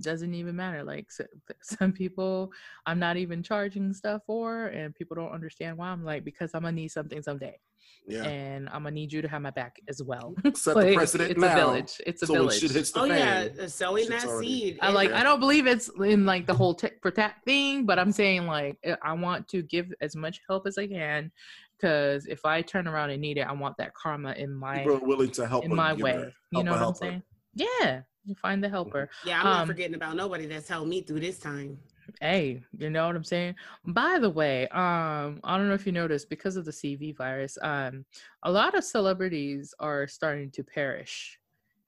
doesn't 0.00 0.34
even 0.34 0.56
matter 0.56 0.82
like 0.82 1.10
so, 1.10 1.24
some 1.62 1.92
people 1.92 2.50
i'm 2.86 2.98
not 2.98 3.16
even 3.16 3.42
charging 3.42 3.92
stuff 3.92 4.22
for 4.26 4.66
and 4.68 4.94
people 4.94 5.14
don't 5.14 5.32
understand 5.32 5.76
why 5.76 5.88
i'm 5.88 6.04
like 6.04 6.24
because 6.24 6.50
i'm 6.54 6.62
gonna 6.62 6.72
need 6.72 6.88
something 6.88 7.22
someday 7.22 7.58
Yeah. 8.06 8.22
and 8.24 8.68
i'm 8.70 8.82
gonna 8.84 8.92
need 8.92 9.12
you 9.12 9.20
to 9.22 9.28
have 9.28 9.42
my 9.42 9.50
back 9.50 9.80
as 9.88 10.02
well 10.02 10.34
Set 10.54 10.76
Like, 10.76 10.86
the 10.88 10.94
precedent 10.94 11.30
it's 11.32 11.40
now. 11.40 11.52
a 11.52 11.56
village 11.56 12.00
it's 12.06 12.22
a 12.22 12.26
so 12.26 12.32
village 12.32 12.60
shit 12.60 12.72
the 12.72 12.92
Oh 13.00 13.06
fan. 13.06 13.50
yeah, 13.58 13.66
selling 13.66 14.06
shit's 14.06 14.22
that 14.24 14.30
already- 14.30 14.48
seed. 14.48 14.78
I 14.80 14.90
like. 14.90 15.10
there. 15.10 15.18
I 15.18 15.22
don't 15.22 15.40
believe 15.40 15.66
it's 15.66 15.90
in 16.00 16.24
like 16.26 16.46
the 16.46 16.54
whole 16.54 16.74
tick 16.74 16.98
for 17.02 17.10
tat 17.10 17.36
thing, 17.44 17.84
but 17.84 17.98
I'm 17.98 18.12
saying 18.12 18.46
like 18.46 18.78
I- 18.84 18.96
I 19.02 19.12
want 19.12 19.46
to 19.48 19.62
give 19.62 19.92
as 20.00 20.16
much 20.16 20.40
help 20.48 20.66
as 20.66 20.78
I 20.78 20.86
can, 20.86 21.30
because 21.78 22.26
if 22.26 22.44
I 22.44 22.62
turn 22.62 22.88
around 22.88 23.10
and 23.10 23.20
need 23.20 23.36
it, 23.38 23.42
I 23.46 23.52
want 23.52 23.76
that 23.78 23.92
karma 23.94 24.32
in 24.32 24.52
my 24.54 24.78
People 24.78 24.96
are 24.96 25.06
willing 25.06 25.30
to 25.32 25.46
help 25.46 25.64
in 25.64 25.74
my 25.74 25.92
way. 25.92 26.12
help 26.12 26.32
You 26.50 26.64
know 26.64 26.70
what 26.72 26.76
I'm 26.78 26.82
helper. 26.84 26.98
saying? 26.98 27.22
Yeah, 27.54 28.02
you 28.24 28.34
find 28.34 28.62
the 28.62 28.68
helper. 28.68 29.08
Yeah, 29.24 29.38
I'm 29.40 29.44
not 29.44 29.60
Um, 29.62 29.66
forgetting 29.68 29.94
about 29.94 30.16
nobody 30.16 30.46
that's 30.46 30.68
helped 30.68 30.88
me 30.88 31.02
through 31.02 31.20
this 31.20 31.38
time. 31.38 31.78
Hey, 32.20 32.62
you 32.76 32.90
know 32.90 33.06
what 33.06 33.14
I'm 33.16 33.24
saying? 33.24 33.54
By 33.86 34.18
the 34.18 34.28
way, 34.30 34.68
um, 34.68 35.40
I 35.44 35.56
don't 35.56 35.68
know 35.68 35.74
if 35.74 35.86
you 35.86 35.92
noticed 35.92 36.28
because 36.28 36.56
of 36.56 36.64
the 36.64 36.70
CV 36.72 37.16
virus, 37.16 37.56
um, 37.62 38.04
a 38.42 38.50
lot 38.50 38.74
of 38.74 38.84
celebrities 38.84 39.74
are 39.78 40.06
starting 40.08 40.50
to 40.52 40.64
perish, 40.64 41.38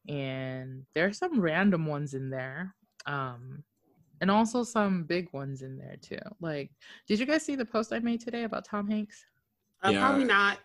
and 0.09 0.85
there 0.95 1.07
are 1.07 1.13
some 1.13 1.41
random 1.41 1.87
ones 1.87 2.15
in 2.15 2.31
there, 2.31 2.75
um, 3.07 3.63
and 4.21 4.31
also 4.31 4.63
some 4.63 5.03
big 5.05 5.33
ones 5.33 5.63
in 5.63 5.77
there 5.79 5.97
too. 6.01 6.19
Like, 6.41 6.71
did 7.09 7.19
you 7.19 7.27
guys 7.27 7.45
see 7.45 7.57
the 7.57 7.65
post 7.65 7.93
I 7.93 7.99
made 7.99 8.21
today 8.21 8.45
about 8.45 8.65
Tom 8.65 8.89
Hanks? 8.89 9.25
Uh, 9.83 9.91
Yeah. 9.91 10.01
Probably 10.01 10.25
not. 10.25 10.59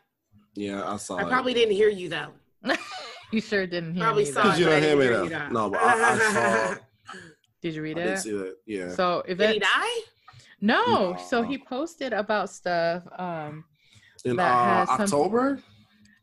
Yeah, 0.56 0.88
I 0.88 0.98
saw 0.98 1.18
I 1.18 1.24
it. 1.24 1.28
probably 1.30 1.54
didn't 1.54 1.76
hear 1.76 1.90
you 1.90 2.10
though. 2.10 2.34
you 3.32 3.42
sure 3.42 3.66
didn't 3.68 3.94
hear 3.94 4.04
Probably 4.04 4.24
me. 4.26 4.32
saw 4.32 4.42
it. 4.42 4.44
Because 4.44 4.60
you 4.60 4.66
but 4.66 4.74
I 4.74 4.80
don't 4.80 4.84
hear 4.84 4.96
didn't 4.98 5.00
me 5.00 5.30
hear 5.30 5.40
though. 5.40 5.46
you. 5.48 5.54
No, 5.54 5.70
but 5.70 5.80
I, 5.82 6.14
I 6.14 6.18
saw. 6.18 6.76
Did 7.62 7.76
you 7.76 7.82
read 7.82 7.98
I 7.98 8.02
it? 8.02 8.06
did 8.06 8.20
see 8.20 8.32
that. 8.32 8.56
Yeah. 8.66 8.90
So 8.92 9.22
if 9.28 9.38
Did 9.38 9.54
he 9.56 9.60
die? 9.60 10.00
no, 10.62 11.18
so 11.28 11.42
he 11.42 11.58
posted 11.58 12.14
about 12.14 12.50
stuff. 12.50 13.04
Um, 13.18 13.66
In 14.26 14.36
that 14.38 14.52
uh, 14.52 14.86
has 14.86 14.88
some- 14.90 15.02
October. 15.02 15.60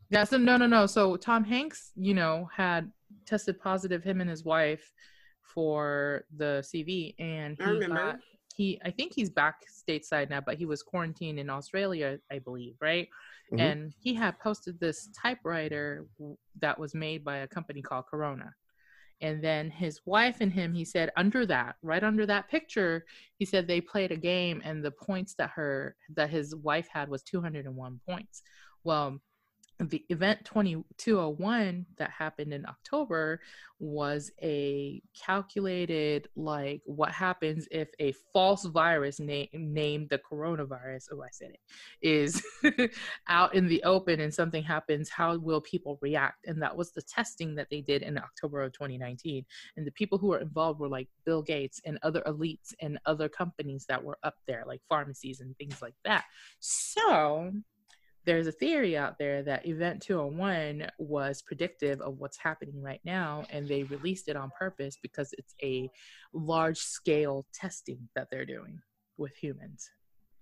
Yeah, 0.09 0.25
so 0.25 0.39
no, 0.39 0.57
no, 0.57 0.67
no. 0.67 0.87
So 0.87 1.17
Tom 1.17 1.43
Hanks, 1.45 1.91
you 1.97 2.15
know, 2.15 2.49
had 2.55 2.91
tested 3.27 3.59
positive 3.61 4.03
him 4.05 4.21
and 4.21 4.31
his 4.31 4.45
wife 4.45 4.93
for 5.43 6.25
the 6.37 6.63
CV, 6.65 7.15
and 7.19 7.57
he 7.59 7.65
I 7.65 7.69
remember. 7.71 7.97
got- 8.13 8.19
he, 8.55 8.81
I 8.83 8.91
think 8.91 9.13
he's 9.15 9.29
back 9.29 9.57
stateside 9.71 10.31
now, 10.31 10.41
but 10.41 10.57
he 10.57 10.65
was 10.65 10.83
quarantined 10.83 11.39
in 11.39 11.51
Australia, 11.51 12.19
I 12.33 12.39
believe, 12.39 12.77
right? 12.81 13.07
Mhm. 13.53 13.61
And 13.61 13.95
he 13.99 14.15
had 14.15 14.39
posted 14.41 14.79
this 14.81 15.09
typewriter 15.09 16.07
that 16.61 16.79
was 16.79 16.95
made 16.95 17.25
by 17.25 17.39
a 17.39 17.49
company 17.49 17.83
called 17.83 18.07
Corona. 18.07 18.55
And 19.23 19.43
then 19.43 19.71
his 19.71 20.01
wife 20.05 20.41
and 20.41 20.53
him, 20.53 20.75
he 20.75 20.85
said, 20.85 21.11
under 21.17 21.47
that, 21.47 21.77
right 21.83 22.05
under 22.05 22.27
that 22.27 22.49
picture, 22.51 23.07
he 23.39 23.47
said 23.47 23.67
they 23.67 23.81
played 23.81 24.13
a 24.13 24.17
game, 24.17 24.61
and 24.65 24.85
the 24.85 24.91
points 24.91 25.35
that 25.35 25.51
her 25.51 25.97
that 26.15 26.29
his 26.29 26.55
wife 26.57 26.89
had 26.93 27.09
was 27.09 27.23
201 27.23 28.01
points. 28.07 28.43
Well, 28.85 29.19
the 29.79 30.05
event 30.09 30.45
2201 30.45 31.85
that 31.99 32.11
happened 32.11 32.55
in 32.55 32.65
October 32.67 33.41
was 33.79 34.31
a 34.43 35.03
calculated 35.15 36.29
like 36.35 36.81
what 36.87 37.13
happens 37.13 37.69
if 37.71 37.89
a 37.99 38.13
false 38.33 38.65
virus 38.65 39.21
na- 39.21 39.45
named 39.53 40.09
the 40.09 40.19
coronavirus 40.19 41.09
oh 41.13 41.23
I 41.23 41.29
said 41.31 41.51
it 41.51 41.61
is 42.01 42.43
out 43.29 43.55
in 43.55 43.69
the 43.69 43.83
open 43.83 44.21
and 44.21 44.33
something 44.33 44.63
happens 44.63 45.11
how 45.11 45.37
will 45.37 45.61
people 45.61 45.99
react? 46.01 46.47
And 46.47 46.63
that 46.63 46.75
was 46.75 46.93
the 46.93 47.03
testing 47.03 47.55
that 47.57 47.69
they 47.71 47.83
did 47.83 48.03
in 48.03 48.17
October 48.17 48.63
of 48.63 48.73
2019 48.73 49.45
and 49.77 49.87
the 49.87 49.93
people 49.93 50.17
who 50.17 50.29
were 50.29 50.41
involved 50.41 50.81
were 50.81 50.89
like 50.89 51.09
Bill 51.27 51.43
Gates 51.43 51.83
and 51.85 51.99
other 52.03 52.23
elites 52.27 52.73
and 52.81 52.99
other 53.05 53.29
companies 53.29 53.85
that 53.91 54.03
were 54.03 54.19
up 54.23 54.37
there 54.47 54.65
like 54.67 54.81
pharmacies 54.89 55.41
and 55.41 55.57
things 55.59 55.83
like 55.83 55.95
that. 56.05 56.25
So 56.61 57.53
there's 58.27 58.49
a 58.49 58.53
theory 58.53 58.97
out 58.97 59.19
there 59.19 59.43
that 59.45 59.67
Event 59.67 60.03
201 60.03 60.89
was 60.99 61.43
predictive 61.43 62.01
of 62.01 62.19
what's 62.19 62.37
happening 62.37 62.83
right 62.83 63.01
now, 63.05 63.45
and 63.51 63.67
they 63.67 63.85
released 63.85 64.29
it 64.29 64.37
on 64.37 64.51
purpose 64.59 64.99
because 65.01 65.33
it's 65.39 65.55
a 65.63 65.89
large 66.33 66.79
scale 66.79 67.47
testing 67.55 68.09
that 68.17 68.27
they're 68.31 68.45
doing 68.45 68.81
with 69.17 69.35
humans, 69.37 69.89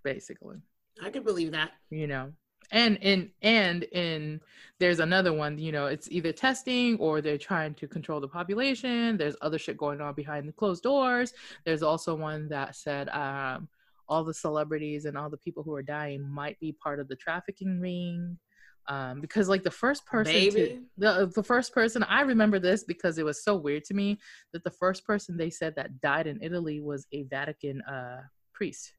basically. 0.02 0.56
I 1.02 1.10
could 1.10 1.24
believe 1.24 1.52
that. 1.52 1.72
You 1.90 2.06
know, 2.06 2.32
and 2.70 2.96
in 3.02 3.30
and 3.42 3.84
in 3.84 4.40
there's 4.80 5.00
another 5.00 5.32
one 5.32 5.58
you 5.58 5.72
know 5.72 5.86
it's 5.86 6.08
either 6.10 6.32
testing 6.32 6.96
or 6.98 7.20
they're 7.20 7.38
trying 7.38 7.74
to 7.74 7.86
control 7.86 8.20
the 8.20 8.28
population 8.28 9.16
there's 9.16 9.36
other 9.42 9.58
shit 9.58 9.76
going 9.76 10.00
on 10.00 10.14
behind 10.14 10.48
the 10.48 10.52
closed 10.52 10.82
doors 10.82 11.32
there's 11.64 11.82
also 11.82 12.14
one 12.14 12.48
that 12.48 12.74
said 12.74 13.08
um 13.10 13.68
all 14.08 14.24
the 14.24 14.34
celebrities 14.34 15.04
and 15.04 15.16
all 15.16 15.30
the 15.30 15.36
people 15.38 15.62
who 15.62 15.74
are 15.74 15.82
dying 15.82 16.22
might 16.22 16.58
be 16.60 16.72
part 16.72 17.00
of 17.00 17.08
the 17.08 17.16
trafficking 17.16 17.80
ring 17.80 18.38
um, 18.86 19.22
because 19.22 19.48
like 19.48 19.62
the 19.62 19.70
first 19.70 20.04
person 20.04 20.34
to, 20.34 20.82
the, 20.98 21.32
the 21.34 21.42
first 21.42 21.72
person 21.72 22.02
i 22.04 22.20
remember 22.20 22.58
this 22.58 22.84
because 22.84 23.18
it 23.18 23.24
was 23.24 23.42
so 23.42 23.56
weird 23.56 23.84
to 23.84 23.94
me 23.94 24.18
that 24.52 24.62
the 24.62 24.70
first 24.70 25.06
person 25.06 25.36
they 25.36 25.50
said 25.50 25.74
that 25.76 26.00
died 26.00 26.26
in 26.26 26.42
italy 26.42 26.80
was 26.80 27.06
a 27.12 27.22
vatican 27.24 27.80
uh, 27.82 28.20
priest 28.52 28.92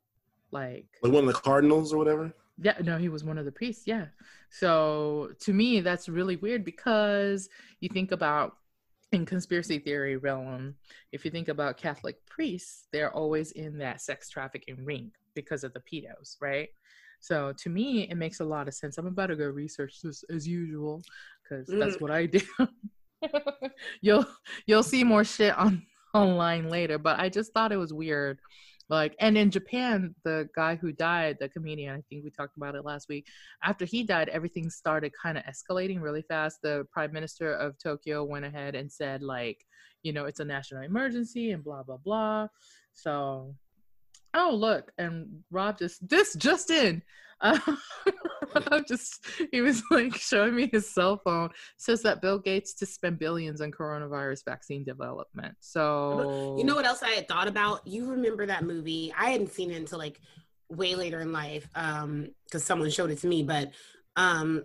like 0.52 0.88
like 1.04 1.12
one 1.14 1.28
of 1.28 1.34
the 1.34 1.40
cardinals 1.40 1.94
or 1.94 1.98
whatever? 1.98 2.34
Yeah 2.58 2.78
no 2.82 2.98
he 2.98 3.10
was 3.10 3.24
one 3.24 3.38
of 3.38 3.46
the 3.46 3.52
priests 3.52 3.84
yeah. 3.86 4.06
So 4.50 5.32
to 5.42 5.54
me 5.54 5.82
that's 5.82 6.08
really 6.08 6.38
weird 6.38 6.64
because 6.64 7.50
you 7.82 7.90
think 7.90 8.12
about 8.12 8.56
in 9.16 9.26
conspiracy 9.26 9.80
theory 9.80 10.18
realm, 10.18 10.76
if 11.12 11.26
you 11.26 11.32
think 11.32 11.48
about 11.48 11.78
Catholic 11.78 12.24
priests, 12.28 12.88
they're 12.92 13.14
always 13.14 13.52
in 13.54 13.78
that 13.80 14.02
sex 14.02 14.30
trafficking 14.30 14.84
ring 14.86 15.12
because 15.34 15.64
of 15.64 15.74
the 15.74 15.80
pedos, 15.80 16.36
right? 16.42 16.70
So 17.22 17.54
to 17.58 17.70
me, 17.70 18.08
it 18.10 18.16
makes 18.16 18.42
a 18.42 18.46
lot 18.46 18.68
of 18.68 18.74
sense. 18.74 18.98
I'm 18.98 19.08
about 19.08 19.28
to 19.28 19.36
go 19.36 19.46
research 19.46 20.02
this 20.04 20.24
as 20.30 20.48
usual 20.48 21.02
because 21.44 21.68
mm. 21.68 21.80
that's 21.80 22.00
what 22.00 22.12
I 22.12 22.28
do. 22.28 22.42
you'll 24.02 24.26
you'll 24.68 24.84
see 24.84 25.04
more 25.04 25.24
shit 25.24 25.58
on 25.58 25.82
online 26.14 26.70
later, 26.70 27.00
but 27.00 27.20
I 27.20 27.30
just 27.30 27.54
thought 27.54 27.72
it 27.72 27.78
was 27.78 27.94
weird 27.94 28.40
like 28.90 29.16
and 29.20 29.38
in 29.38 29.50
japan 29.50 30.14
the 30.24 30.48
guy 30.56 30.76
who 30.76 30.92
died 30.92 31.38
the 31.40 31.50
comedian 31.50 31.96
i 31.96 32.02
think 32.10 32.24
we 32.24 32.30
talked 32.30 32.58
about 32.58 32.76
it 32.76 32.86
last 32.86 33.10
week 33.10 33.26
after 33.64 33.86
he 33.86 34.04
died 34.04 34.30
everything 34.30 34.70
started 34.70 35.12
kind 35.22 35.38
of 35.38 35.44
escalating 35.46 36.02
really 36.02 36.22
fast. 36.24 36.62
The 36.62 36.86
prime 36.92 37.12
minister 37.12 37.54
of 37.54 37.78
tokyo 37.78 38.24
went 38.24 38.46
ahead 38.46 38.76
and 38.76 38.92
said 38.92 39.22
like 39.22 39.66
you 40.04 40.14
know 40.14 40.26
it's 40.26 40.40
a 40.40 40.46
national 40.46 40.84
emergency 40.84 41.52
and 41.52 41.64
blah 41.64 41.84
blah 41.84 41.98
blah. 41.98 42.48
So 42.94 43.56
oh 44.36 44.54
look 44.54 44.92
and 44.98 45.28
rob 45.50 45.80
just 45.80 46.08
this 46.08 46.36
just 46.36 46.70
in. 46.70 47.02
Uh, 47.42 47.60
just 48.88 49.26
he 49.52 49.62
was 49.62 49.84
like 49.92 50.16
showing 50.16 50.56
me 50.56 50.70
his 50.72 50.94
cell 50.94 51.20
phone. 51.24 51.50
Says 51.78 52.02
that 52.04 52.22
bill 52.22 52.40
gates 52.40 52.74
to 52.76 52.86
spend 52.86 53.20
billions 53.20 53.62
on 53.62 53.72
coronavirus 53.72 54.46
vaccine 54.46 54.84
development. 54.84 55.56
So 55.60 56.56
you 56.58 56.64
know 56.64 56.76
what 56.76 56.86
else 56.86 57.04
i 57.04 57.10
had 57.10 57.28
thought 57.28 57.48
about? 57.48 57.86
You 57.86 58.10
remember 58.12 58.46
that 58.46 58.64
movie? 58.64 59.14
I 59.18 59.32
hadn't 59.32 59.52
seen 59.52 59.72
it 59.72 59.78
until 59.78 60.00
like 60.00 60.20
way 60.70 60.96
later 60.96 61.22
in 61.22 61.32
life 61.32 61.68
um 61.76 62.28
because 62.46 62.64
someone 62.64 62.90
showed 62.90 63.12
it 63.12 63.20
to 63.20 63.28
me 63.28 63.44
but 63.44 63.72
um 64.16 64.64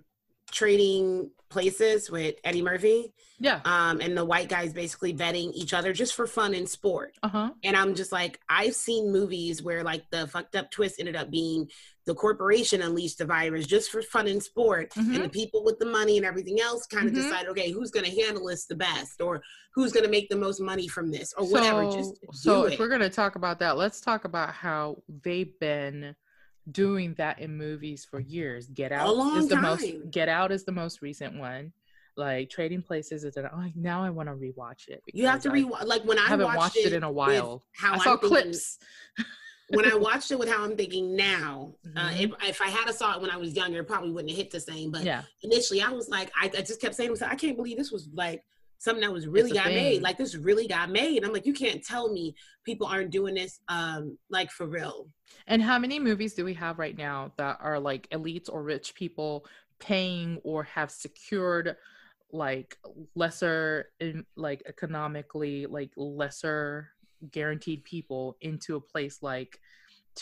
trading 0.50 1.30
places 1.50 2.10
with 2.10 2.36
Eddie 2.44 2.62
Murphy. 2.62 3.12
Yeah. 3.40 3.60
Um, 3.64 4.00
and 4.00 4.16
the 4.16 4.24
white 4.24 4.48
guys 4.48 4.72
basically 4.72 5.14
vetting 5.14 5.52
each 5.54 5.72
other 5.72 5.92
just 5.92 6.14
for 6.14 6.26
fun 6.26 6.54
and 6.54 6.68
sport. 6.68 7.16
Uh-huh. 7.22 7.50
And 7.64 7.76
I'm 7.76 7.94
just 7.94 8.12
like, 8.12 8.38
I've 8.48 8.74
seen 8.74 9.10
movies 9.10 9.62
where 9.62 9.82
like 9.82 10.04
the 10.10 10.28
fucked 10.28 10.54
up 10.54 10.70
twist 10.70 10.96
ended 10.98 11.16
up 11.16 11.30
being 11.30 11.68
the 12.06 12.14
corporation 12.14 12.82
unleashed 12.82 13.18
the 13.18 13.24
virus 13.24 13.66
just 13.66 13.90
for 13.90 14.02
fun 14.02 14.26
and 14.26 14.42
sport. 14.42 14.90
Mm-hmm. 14.90 15.14
And 15.14 15.24
the 15.24 15.28
people 15.28 15.64
with 15.64 15.78
the 15.78 15.86
money 15.86 16.18
and 16.18 16.26
everything 16.26 16.60
else 16.60 16.86
kind 16.86 17.08
of 17.08 17.14
mm-hmm. 17.14 17.22
decide, 17.22 17.46
okay, 17.46 17.70
who's 17.70 17.90
gonna 17.90 18.10
handle 18.10 18.46
this 18.46 18.66
the 18.66 18.76
best 18.76 19.20
or 19.20 19.42
who's 19.74 19.92
gonna 19.92 20.08
make 20.08 20.28
the 20.28 20.36
most 20.36 20.60
money 20.60 20.86
from 20.86 21.10
this 21.10 21.32
or 21.36 21.46
whatever. 21.46 21.90
So, 21.90 21.96
just 21.96 22.42
so 22.42 22.64
if 22.64 22.78
we're 22.78 22.88
gonna 22.88 23.10
talk 23.10 23.36
about 23.36 23.58
that, 23.60 23.76
let's 23.76 24.00
talk 24.00 24.24
about 24.24 24.52
how 24.52 25.02
they've 25.22 25.58
been 25.60 26.14
doing 26.72 27.14
that 27.14 27.38
in 27.38 27.56
movies 27.56 28.06
for 28.08 28.20
years. 28.20 28.68
Get 28.68 28.92
Out 28.92 29.36
is 29.36 29.48
the 29.48 29.54
time. 29.54 29.62
most 29.62 30.10
Get 30.10 30.28
Out 30.28 30.52
is 30.52 30.64
the 30.64 30.72
most 30.72 31.02
recent 31.02 31.38
one. 31.38 31.72
Like 32.16 32.50
Trading 32.50 32.82
Places 32.82 33.24
is 33.24 33.36
an, 33.36 33.48
oh, 33.52 33.64
now 33.74 34.02
I 34.02 34.10
want 34.10 34.28
to 34.28 34.34
rewatch 34.34 34.88
it. 34.88 35.02
You 35.12 35.26
have 35.26 35.40
to 35.42 35.50
rewatch 35.50 35.86
like 35.86 36.04
when 36.04 36.18
I 36.18 36.26
haven't 36.26 36.46
watched, 36.46 36.58
watched 36.58 36.76
it, 36.78 36.86
it, 36.86 36.92
in 36.92 37.02
a 37.02 37.10
while. 37.10 37.64
How 37.74 37.94
I 37.94 37.98
saw 37.98 38.12
I'm 38.12 38.18
clips. 38.18 38.78
when 39.70 39.90
I 39.90 39.94
watched 39.96 40.30
it 40.30 40.38
with 40.38 40.48
how 40.48 40.64
I'm 40.64 40.76
thinking 40.76 41.16
now, 41.16 41.74
uh, 41.96 42.00
mm-hmm. 42.00 42.32
uh, 42.32 42.36
if, 42.42 42.48
if 42.48 42.62
I 42.62 42.68
had 42.68 42.88
a 42.88 42.92
saw 42.92 43.14
it 43.14 43.22
when 43.22 43.30
I 43.30 43.36
was 43.36 43.54
younger, 43.54 43.80
it 43.80 43.88
probably 43.88 44.10
wouldn't 44.10 44.30
have 44.30 44.38
hit 44.38 44.50
the 44.50 44.60
same. 44.60 44.90
But 44.90 45.04
yeah. 45.04 45.22
initially, 45.42 45.80
I 45.82 45.90
was 45.90 46.08
like, 46.08 46.30
I, 46.38 46.46
I 46.46 46.62
just 46.62 46.80
kept 46.80 46.94
saying, 46.94 47.16
I 47.22 47.36
can't 47.36 47.56
believe 47.56 47.78
this 47.78 47.92
was 47.92 48.08
like 48.12 48.44
something 48.80 49.02
that 49.02 49.12
was 49.12 49.28
really 49.28 49.52
got 49.52 49.66
thing. 49.66 49.76
made. 49.76 50.02
Like 50.02 50.16
this 50.16 50.34
really 50.34 50.66
got 50.66 50.90
made. 50.90 51.22
I'm 51.22 51.32
like, 51.32 51.46
you 51.46 51.52
can't 51.52 51.84
tell 51.84 52.10
me 52.12 52.34
people 52.64 52.86
aren't 52.86 53.10
doing 53.10 53.34
this 53.34 53.60
um 53.68 54.18
like 54.30 54.50
for 54.50 54.66
real. 54.66 55.06
And 55.46 55.62
how 55.62 55.78
many 55.78 56.00
movies 56.00 56.34
do 56.34 56.44
we 56.44 56.54
have 56.54 56.78
right 56.78 56.96
now 56.96 57.30
that 57.36 57.58
are 57.60 57.78
like 57.78 58.08
elites 58.10 58.48
or 58.50 58.62
rich 58.62 58.94
people 58.94 59.44
paying 59.78 60.40
or 60.44 60.64
have 60.64 60.90
secured 60.90 61.76
like 62.32 62.78
lesser 63.14 63.90
in 64.00 64.24
like 64.34 64.62
economically 64.66 65.66
like 65.66 65.90
lesser 65.96 66.88
guaranteed 67.30 67.84
people 67.84 68.36
into 68.40 68.76
a 68.76 68.80
place 68.80 69.18
like 69.20 69.60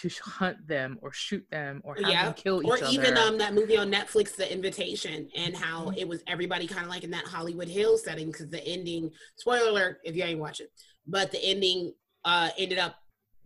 to 0.01 0.09
hunt 0.23 0.67
them 0.67 0.99
or 1.03 1.13
shoot 1.13 1.45
them 1.51 1.81
or 1.85 1.97
have 1.97 2.09
yeah. 2.09 2.25
them 2.27 2.35
kill 2.35 2.63
each 2.63 2.69
or 2.69 2.77
other. 2.77 2.87
Or 2.87 2.91
even 2.91 3.17
um 3.17 3.39
that 3.39 3.55
movie 3.55 3.77
on 3.77 3.91
Netflix, 3.91 4.37
The 4.37 4.51
Invitation, 4.51 5.29
and 5.37 5.57
how 5.57 5.87
mm-hmm. 5.87 5.99
it 5.99 6.09
was 6.09 6.23
everybody 6.27 6.67
kind 6.67 6.85
of 6.85 6.91
like 6.91 7.05
in 7.05 7.11
that 7.11 7.27
Hollywood 7.27 7.69
Hills 7.69 8.05
setting 8.05 8.29
because 8.31 8.49
the 8.49 8.65
ending. 8.67 9.11
Spoiler 9.37 9.71
alert 9.71 9.99
if 10.05 10.15
you 10.15 10.23
ain't 10.23 10.41
watch 10.41 10.61
it, 10.61 10.71
but 11.07 11.31
the 11.31 11.43
ending 11.45 11.93
uh 12.25 12.51
ended 12.59 12.79
up 12.79 12.97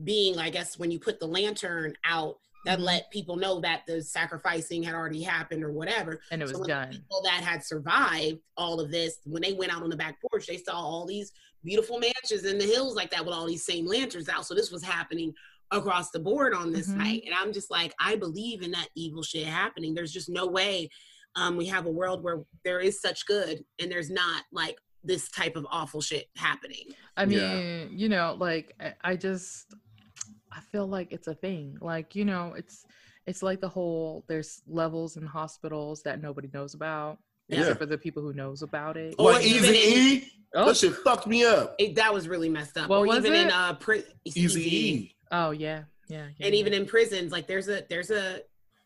being, 0.05 0.38
I 0.38 0.50
guess, 0.50 0.78
when 0.78 0.90
you 0.90 0.98
put 0.98 1.20
the 1.20 1.26
lantern 1.26 1.94
out. 2.05 2.36
That 2.64 2.76
mm-hmm. 2.76 2.84
let 2.84 3.11
people 3.11 3.34
know 3.34 3.59
that 3.62 3.82
the 3.88 4.00
sacrificing 4.00 4.84
had 4.84 4.94
already 4.94 5.20
happened 5.20 5.64
or 5.64 5.72
whatever, 5.72 6.20
and 6.30 6.40
it 6.40 6.44
was 6.44 6.59
so 6.59 6.62
done. 6.62 6.90
People 6.92 7.20
that 7.24 7.42
had 7.42 7.64
survived 7.64 8.38
all 8.57 8.78
of 8.78 8.92
this, 8.92 9.18
when 9.24 9.42
they 9.42 9.53
went 9.53 9.74
out 9.74 9.82
on 9.82 9.90
the 9.90 9.96
back 9.96 10.16
porch, 10.20 10.46
they 10.46 10.59
saw 10.59 10.74
all 10.74 11.05
these 11.05 11.32
beautiful 11.64 11.98
mansions 11.98 12.44
in 12.44 12.59
the 12.59 12.64
hills 12.64 12.94
like 12.94 13.11
that 13.11 13.24
with 13.24 13.34
all 13.34 13.46
these 13.46 13.64
same 13.64 13.86
lanterns 13.86 14.28
out. 14.28 14.46
So 14.46 14.55
this 14.55 14.70
was 14.70 14.82
happening 14.82 15.32
across 15.72 16.10
the 16.10 16.20
board 16.20 16.54
on 16.54 16.72
this 16.72 16.88
mm-hmm. 16.88 16.98
night. 16.98 17.22
And 17.26 17.34
I'm 17.34 17.52
just 17.52 17.70
like, 17.70 17.92
I 17.98 18.14
believe 18.16 18.62
in 18.62 18.70
that 18.72 18.88
evil 18.94 19.22
shit 19.22 19.46
happening. 19.46 19.94
There's 19.94 20.12
just 20.12 20.28
no 20.28 20.46
way 20.46 20.88
um, 21.34 21.56
we 21.56 21.66
have 21.66 21.86
a 21.86 21.90
world 21.90 22.22
where 22.22 22.42
there 22.64 22.80
is 22.80 23.00
such 23.00 23.26
good 23.26 23.64
and 23.80 23.90
there's 23.90 24.10
not 24.10 24.44
like 24.52 24.76
this 25.04 25.30
type 25.30 25.56
of 25.56 25.66
awful 25.70 26.00
shit 26.00 26.26
happening. 26.36 26.84
I 27.16 27.26
mean, 27.26 27.38
yeah. 27.38 27.84
you 27.90 28.08
know, 28.08 28.36
like 28.38 28.74
I 29.02 29.16
just 29.16 29.74
I 30.52 30.60
feel 30.60 30.86
like 30.86 31.12
it's 31.12 31.28
a 31.28 31.34
thing. 31.34 31.78
Like, 31.80 32.14
you 32.14 32.24
know, 32.24 32.54
it's 32.56 32.84
it's 33.26 33.42
like 33.42 33.60
the 33.60 33.68
whole 33.68 34.24
there's 34.28 34.62
levels 34.66 35.16
in 35.16 35.24
hospitals 35.26 36.02
that 36.02 36.20
nobody 36.20 36.48
knows 36.52 36.74
about. 36.74 37.18
Yeah. 37.48 37.60
Except 37.60 37.80
for 37.80 37.86
the 37.86 37.98
people 37.98 38.22
who 38.22 38.32
knows 38.32 38.62
about 38.62 38.96
it. 38.96 39.14
Or 39.18 39.38
Easy 39.40 39.76
E. 39.76 40.28
Oh. 40.54 40.66
That 40.66 40.76
shit 40.76 40.94
fucked 40.96 41.26
me 41.26 41.44
up. 41.44 41.74
It, 41.78 41.94
that 41.96 42.12
was 42.12 42.28
really 42.28 42.48
messed 42.48 42.76
up. 42.76 42.88
What 42.88 42.98
or 42.98 43.06
was 43.06 43.18
even 43.18 43.32
it? 43.32 43.46
in 43.46 43.50
uh 43.50 43.74
pri- 43.74 44.04
Easy 44.24 44.76
E. 44.76 45.16
Oh 45.33 45.51
yeah, 45.51 45.85
yeah. 46.09 46.26
yeah 46.39 46.47
and 46.47 46.55
yeah. 46.55 46.61
even 46.61 46.72
in 46.72 46.87
prisons, 46.87 47.33
like 47.33 47.47
there's 47.47 47.68
a 47.68 47.85
there's 47.89 48.11
a 48.11 48.41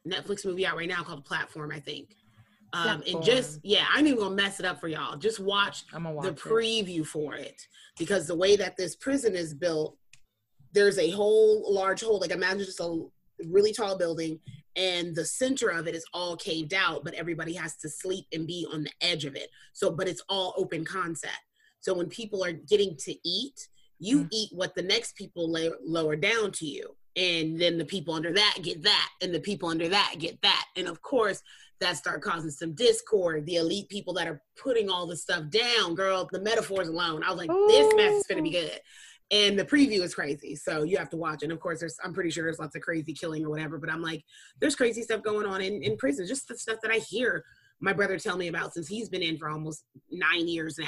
Netflix 0.06 0.46
movie 0.46 0.66
out 0.66 0.76
right 0.76 0.88
now 0.88 1.02
called 1.02 1.24
Platform, 1.24 1.72
I 1.72 1.80
think. 1.80 2.16
Um, 2.72 3.02
and 3.06 3.22
just 3.22 3.60
yeah, 3.62 3.86
I'm 3.92 4.06
even 4.06 4.18
gonna 4.18 4.34
mess 4.34 4.60
it 4.60 4.66
up 4.66 4.80
for 4.80 4.88
y'all. 4.88 5.16
Just 5.16 5.40
watch, 5.40 5.84
watch 5.92 6.24
the 6.24 6.30
it. 6.30 6.36
preview 6.36 7.06
for 7.06 7.34
it 7.34 7.60
because 7.98 8.26
the 8.26 8.34
way 8.34 8.56
that 8.56 8.76
this 8.76 8.96
prison 8.96 9.34
is 9.34 9.54
built, 9.54 9.96
there's 10.72 10.98
a 10.98 11.10
whole 11.10 11.72
large 11.72 12.02
hole. 12.02 12.20
Like 12.20 12.32
imagine 12.32 12.58
just 12.60 12.80
a 12.80 13.06
really 13.48 13.72
tall 13.72 13.96
building, 13.96 14.38
and 14.74 15.14
the 15.14 15.24
center 15.24 15.70
of 15.70 15.86
it 15.86 15.94
is 15.94 16.04
all 16.12 16.36
caved 16.36 16.74
out, 16.74 17.02
but 17.02 17.14
everybody 17.14 17.54
has 17.54 17.76
to 17.78 17.88
sleep 17.88 18.26
and 18.32 18.46
be 18.46 18.66
on 18.72 18.84
the 18.84 18.92
edge 19.00 19.24
of 19.24 19.36
it. 19.36 19.48
So, 19.72 19.90
but 19.90 20.08
it's 20.08 20.22
all 20.28 20.54
open 20.56 20.84
concept. 20.84 21.34
So 21.80 21.94
when 21.94 22.08
people 22.08 22.44
are 22.44 22.52
getting 22.52 22.96
to 23.04 23.14
eat, 23.24 23.68
you 23.98 24.24
mm. 24.24 24.28
eat 24.32 24.50
what 24.52 24.74
the 24.74 24.82
next 24.82 25.16
people 25.16 25.50
lay, 25.50 25.70
lower 25.84 26.16
down 26.16 26.52
to 26.52 26.66
you 26.66 26.96
and 27.16 27.58
then 27.58 27.78
the 27.78 27.84
people 27.84 28.12
under 28.12 28.32
that 28.32 28.58
get 28.62 28.82
that 28.82 29.08
and 29.22 29.34
the 29.34 29.40
people 29.40 29.70
under 29.70 29.88
that 29.88 30.14
get 30.18 30.40
that 30.42 30.66
and 30.76 30.86
of 30.86 31.00
course 31.00 31.42
that 31.80 31.96
start 31.96 32.22
causing 32.22 32.50
some 32.50 32.74
discord. 32.74 33.46
The 33.46 33.56
elite 33.56 33.88
people 33.88 34.14
that 34.14 34.28
are 34.28 34.42
putting 34.62 34.88
all 34.88 35.06
the 35.06 35.16
stuff 35.16 35.44
down, 35.50 35.94
girl. 35.94 36.28
The 36.30 36.40
metaphors 36.40 36.88
alone, 36.88 37.22
I 37.22 37.30
was 37.30 37.38
like, 37.38 37.50
this 37.68 37.94
mess 37.94 38.14
is 38.14 38.26
gonna 38.28 38.42
be 38.42 38.50
good. 38.50 38.80
And 39.32 39.58
the 39.58 39.64
preview 39.64 40.02
is 40.02 40.14
crazy, 40.14 40.54
so 40.54 40.84
you 40.84 40.96
have 40.98 41.10
to 41.10 41.16
watch. 41.16 41.42
And 41.42 41.50
of 41.50 41.58
course, 41.58 41.80
there's 41.80 41.96
I'm 42.04 42.14
pretty 42.14 42.30
sure 42.30 42.44
there's 42.44 42.60
lots 42.60 42.76
of 42.76 42.82
crazy 42.82 43.12
killing 43.12 43.44
or 43.44 43.50
whatever. 43.50 43.78
But 43.78 43.90
I'm 43.90 44.02
like, 44.02 44.24
there's 44.60 44.76
crazy 44.76 45.02
stuff 45.02 45.22
going 45.22 45.46
on 45.46 45.60
in 45.60 45.82
in 45.82 45.96
prison. 45.96 46.26
Just 46.26 46.48
the 46.48 46.56
stuff 46.56 46.78
that 46.82 46.92
I 46.92 46.98
hear 46.98 47.44
my 47.80 47.92
brother 47.92 48.18
tell 48.18 48.38
me 48.38 48.48
about 48.48 48.72
since 48.72 48.88
he's 48.88 49.08
been 49.08 49.22
in 49.22 49.36
for 49.36 49.50
almost 49.50 49.84
nine 50.10 50.48
years 50.48 50.78
now 50.78 50.86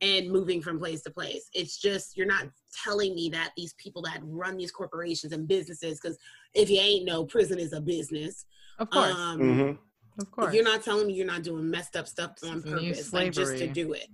and 0.00 0.30
moving 0.30 0.60
from 0.60 0.78
place 0.78 1.02
to 1.02 1.10
place. 1.10 1.48
It's 1.54 1.78
just 1.78 2.16
you're 2.16 2.26
not 2.26 2.48
telling 2.84 3.14
me 3.14 3.30
that 3.30 3.52
these 3.56 3.74
people 3.74 4.02
that 4.02 4.20
run 4.22 4.56
these 4.56 4.70
corporations 4.70 5.32
and 5.32 5.48
businesses, 5.48 5.98
because 6.00 6.18
if 6.54 6.68
you 6.68 6.78
ain't 6.80 7.06
know, 7.06 7.24
prison 7.24 7.58
is 7.58 7.72
a 7.72 7.80
business. 7.80 8.44
Of 8.78 8.90
course, 8.90 9.14
Um, 9.14 9.40
Mhm. 9.40 9.78
of 10.18 10.30
course. 10.30 10.48
If 10.48 10.54
you're 10.54 10.64
not 10.64 10.82
telling 10.82 11.06
me 11.06 11.14
you're 11.14 11.26
not 11.26 11.42
doing 11.42 11.70
messed 11.70 11.96
up 11.96 12.06
stuff 12.08 12.32
on 12.42 12.62
purpose, 12.62 13.12
like 13.12 13.32
just 13.32 13.58
to 13.58 13.66
do 13.68 13.92
it. 13.94 14.08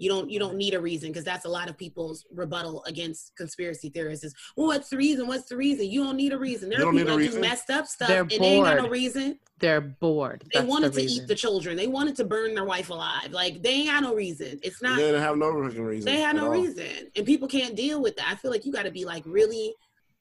You 0.00 0.08
don't 0.08 0.30
you 0.30 0.38
don't 0.38 0.56
need 0.56 0.74
a 0.74 0.80
reason 0.80 1.10
because 1.10 1.24
that's 1.24 1.44
a 1.44 1.48
lot 1.48 1.68
of 1.68 1.76
people's 1.76 2.24
rebuttal 2.32 2.82
against 2.86 3.36
conspiracy 3.36 3.90
theorists 3.90 4.24
is 4.24 4.34
well 4.56 4.68
what's 4.68 4.88
the 4.88 4.96
reason? 4.96 5.26
What's 5.26 5.44
the 5.48 5.56
reason? 5.56 5.90
You 5.90 6.02
don't 6.04 6.16
need 6.16 6.32
a 6.32 6.38
reason. 6.38 6.70
There 6.70 6.80
You 6.80 6.88
are 6.88 6.92
people 6.92 7.14
a 7.18 7.22
that 7.22 7.32
do 7.32 7.40
messed 7.40 7.68
up 7.70 7.86
stuff 7.86 8.08
They're 8.08 8.22
and 8.22 8.30
they 8.30 8.36
ain't 8.36 8.64
got 8.64 8.76
no 8.76 8.82
bored. 8.82 8.92
reason. 8.92 9.38
They're 9.58 9.80
bored. 9.82 10.42
They 10.52 10.60
That's 10.60 10.70
wanted 10.70 10.92
the 10.94 11.00
to 11.00 11.06
reason. 11.06 11.24
eat 11.24 11.28
the 11.28 11.34
children. 11.34 11.76
They 11.76 11.86
wanted 11.86 12.16
to 12.16 12.24
burn 12.24 12.54
their 12.54 12.64
wife 12.64 12.88
alive. 12.88 13.30
Like 13.30 13.62
they 13.62 13.70
ain't 13.72 13.88
got 13.88 14.02
no 14.02 14.14
reason. 14.14 14.58
It's 14.62 14.80
not 14.82 14.96
They 14.96 15.02
didn't 15.06 15.20
have 15.20 15.36
no 15.36 15.50
reason. 15.50 16.04
they 16.06 16.20
had 16.20 16.34
no 16.36 16.46
all. 16.46 16.50
reason 16.52 16.86
and 17.14 17.26
people 17.26 17.46
can't 17.46 17.76
deal 17.76 18.00
with 18.02 18.16
that 18.16 18.26
i 18.28 18.34
feel 18.34 18.50
like 18.50 18.64
you 18.64 18.72
got 18.72 18.84
to 18.84 18.90
be 18.90 19.04
like 19.04 19.22
really 19.26 19.74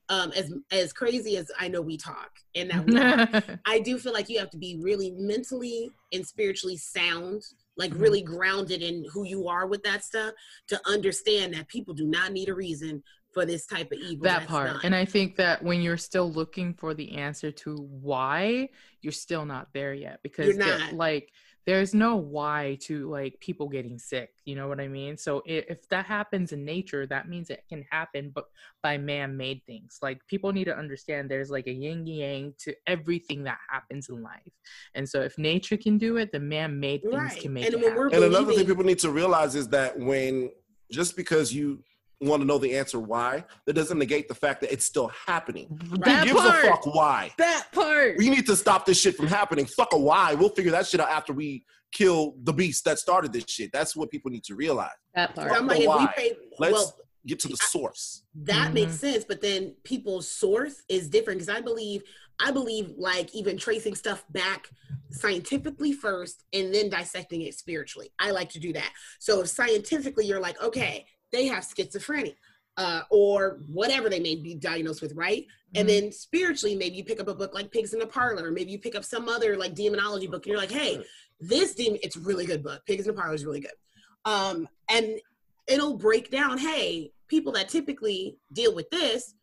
um 0.09 0.31
as 0.35 0.51
as 0.71 0.91
crazy 0.91 1.37
as 1.37 1.49
i 1.59 1.67
know 1.67 1.81
we 1.81 1.95
talk 1.97 2.31
and 2.55 2.69
that 2.69 2.85
we 2.85 2.97
are, 2.99 3.59
i 3.65 3.79
do 3.79 3.97
feel 3.97 4.11
like 4.11 4.27
you 4.27 4.37
have 4.39 4.49
to 4.49 4.57
be 4.57 4.77
really 4.81 5.11
mentally 5.11 5.89
and 6.11 6.25
spiritually 6.25 6.75
sound 6.77 7.41
like 7.79 7.91
Mhm. 7.93 8.01
really 8.01 8.21
grounded 8.21 8.81
in 8.83 9.05
who 9.11 9.23
you 9.23 9.47
are 9.47 9.65
with 9.65 9.81
that 9.83 10.03
stuff 10.03 10.33
to 10.67 10.79
understand 10.87 11.53
that 11.55 11.67
people 11.69 11.93
do 11.95 12.05
not 12.05 12.31
need 12.33 12.49
a 12.49 12.53
reason 12.53 13.01
for 13.33 13.45
this 13.45 13.65
type 13.65 13.91
of 13.91 13.97
evil 13.99 14.23
that 14.23 14.47
part 14.47 14.67
done. 14.67 14.79
and 14.83 14.95
i 14.95 15.05
think 15.05 15.35
that 15.37 15.63
when 15.63 15.81
you're 15.81 15.97
still 15.97 16.31
looking 16.31 16.73
for 16.73 16.93
the 16.95 17.15
answer 17.15 17.51
to 17.51 17.75
why 17.77 18.67
you're 19.01 19.13
still 19.13 19.45
not 19.45 19.69
there 19.73 19.93
yet 19.93 20.19
because 20.23 20.47
You're 20.47 20.57
not. 20.57 20.93
like 20.93 21.31
there's 21.65 21.93
no 21.93 22.15
why 22.15 22.77
to 22.81 23.09
like 23.09 23.39
people 23.39 23.67
getting 23.67 23.99
sick 23.99 24.31
you 24.45 24.55
know 24.55 24.67
what 24.67 24.79
i 24.79 24.87
mean? 24.87 25.17
So 25.17 25.39
i- 25.47 25.65
if 25.69 25.87
that 25.89 26.05
happens 26.05 26.51
in 26.51 26.65
nature 26.65 27.05
that 27.07 27.27
means 27.29 27.49
it 27.49 27.63
can 27.69 27.83
happen 27.89 28.31
but 28.33 28.45
by 28.81 28.97
man-made 28.97 29.61
things. 29.65 29.99
Like 30.01 30.25
people 30.27 30.53
need 30.53 30.63
to 30.65 30.75
understand 30.77 31.29
there's 31.29 31.51
like 31.51 31.67
a 31.67 31.71
yin 31.73 32.07
yang 32.07 32.53
to 32.59 32.73
everything 32.87 33.43
that 33.43 33.57
happens 33.69 34.07
in 34.09 34.23
life. 34.23 34.53
And 34.95 35.07
so 35.07 35.21
if 35.21 35.37
nature 35.37 35.77
can 35.77 35.97
do 35.97 36.17
it 36.17 36.31
the 36.31 36.39
man-made 36.39 37.01
things 37.01 37.13
right 37.13 37.39
can 37.41 37.53
make 37.53 37.65
and 37.65 37.73
it 37.75 37.77
when 37.77 37.95
we're 37.95 38.03
happen. 38.05 38.23
And 38.23 38.33
another 38.33 38.53
thing 38.53 38.65
people 38.65 38.83
need 38.85 38.99
to 38.99 39.11
realize 39.11 39.55
is 39.55 39.67
that 39.69 39.99
when 39.99 40.51
just 40.91 41.15
because 41.15 41.53
you 41.53 41.83
want 42.21 42.41
to 42.41 42.45
know 42.45 42.57
the 42.57 42.75
answer 42.75 42.99
why, 42.99 43.43
that 43.65 43.73
doesn't 43.73 43.97
negate 43.97 44.27
the 44.27 44.35
fact 44.35 44.61
that 44.61 44.71
it's 44.71 44.85
still 44.85 45.07
happening. 45.25 45.67
that 46.01 46.27
Who 46.27 46.33
gives 46.33 46.41
part 46.41 46.63
a 46.65 46.67
fuck 46.67 46.85
why? 46.95 47.31
that 47.37 47.67
part 47.71 48.17
We 48.17 48.29
need 48.29 48.45
to 48.47 48.55
stop 48.55 48.85
this 48.85 48.99
shit 48.99 49.15
from 49.15 49.27
happening. 49.27 49.65
Fuck 49.65 49.93
a 49.93 49.97
why. 49.97 50.33
We'll 50.33 50.49
figure 50.49 50.71
that 50.71 50.87
shit 50.87 50.99
out 50.99 51.09
after 51.09 51.33
we 51.33 51.63
kill 51.91 52.35
the 52.43 52.53
beast 52.53 52.83
that 52.85 52.99
started 52.99 53.31
this 53.33 53.45
shit. 53.47 53.71
That's 53.71 53.95
what 53.95 54.11
people 54.11 54.29
need 54.31 54.43
to 54.45 54.55
realize. 54.55 54.89
that 55.15 55.35
So 55.35 55.41
part 55.43 55.53
I'm 55.53 55.65
like, 55.67 55.77
if 55.77 55.81
we 55.81 55.87
why. 55.87 56.13
pay, 56.15 56.35
Let's 56.59 56.73
well, 56.73 56.95
get 57.25 57.39
to 57.39 57.47
the 57.47 57.57
source. 57.57 58.23
that 58.33 58.73
makes 58.73 58.93
Mhm. 58.93 58.99
sense 58.99 59.25
but 59.27 59.41
then 59.41 59.75
people's 59.83 60.27
source 60.31 60.83
is 60.87 61.09
different 61.09 61.39
because 61.39 61.53
i 61.53 61.59
believe 61.59 62.01
i 62.39 62.49
believe 62.49 62.93
like 62.97 63.35
even 63.35 63.57
tracing 63.57 63.93
stuff 63.93 64.23
back 64.31 64.69
scientifically 65.11 65.91
first 65.91 66.45
and 66.53 66.73
then 66.73 66.89
dissecting 66.89 67.41
it 67.41 67.53
spiritually 67.53 68.09
i 68.19 68.31
like 68.31 68.49
to 68.49 68.59
do 68.59 68.71
that 68.71 68.91
so 69.19 69.41
if 69.41 69.49
scientifically 69.49 70.25
you're 70.25 70.39
like 70.39 70.59
okay 70.63 71.05
they 71.31 71.45
have 71.47 71.63
schizophrenia 71.63 72.35
uh, 72.77 73.01
or 73.09 73.59
whatever 73.67 74.09
they 74.09 74.19
may 74.19 74.35
be 74.35 74.55
diagnosed 74.55 75.01
with 75.01 75.13
right? 75.13 75.45
And 75.75 75.87
Mhm. 75.87 75.91
then 75.91 76.11
spiritually 76.11 76.75
maybe 76.75 76.95
you 76.95 77.03
pick 77.03 77.19
up 77.19 77.27
a 77.27 77.35
book 77.35 77.53
like 77.53 77.71
pigs 77.71 77.93
in 77.93 77.99
the 77.99 78.07
parlor 78.07 78.47
or 78.47 78.51
maybe 78.51 78.71
you 78.71 78.79
pick 78.79 78.95
up 78.95 79.03
some 79.03 79.27
other 79.29 79.57
like 79.57 79.75
demonology 79.75 80.27
book 80.27 80.45
and 80.45 80.51
you're 80.51 80.57
like 80.61 80.71
hey 80.71 81.03
this 81.39 81.73
demon 81.75 81.99
it's 82.03 82.15
a 82.15 82.19
really 82.21 82.45
good 82.45 82.63
book. 82.63 82.81
Pigs 82.85 83.07
in 83.07 83.13
the 83.15 83.19
parlor 83.21 83.35
is 83.35 83.45
really 83.45 83.59
good. 83.59 83.77
Um 84.25 84.67
and 84.89 85.19
it'll 85.67 85.97
break 85.97 86.31
down 86.31 86.57
hey 86.57 87.11
people 87.27 87.51
that 87.53 87.69
typically 87.69 88.37
deal 88.53 88.73
with 88.73 88.89
this 88.89 89.35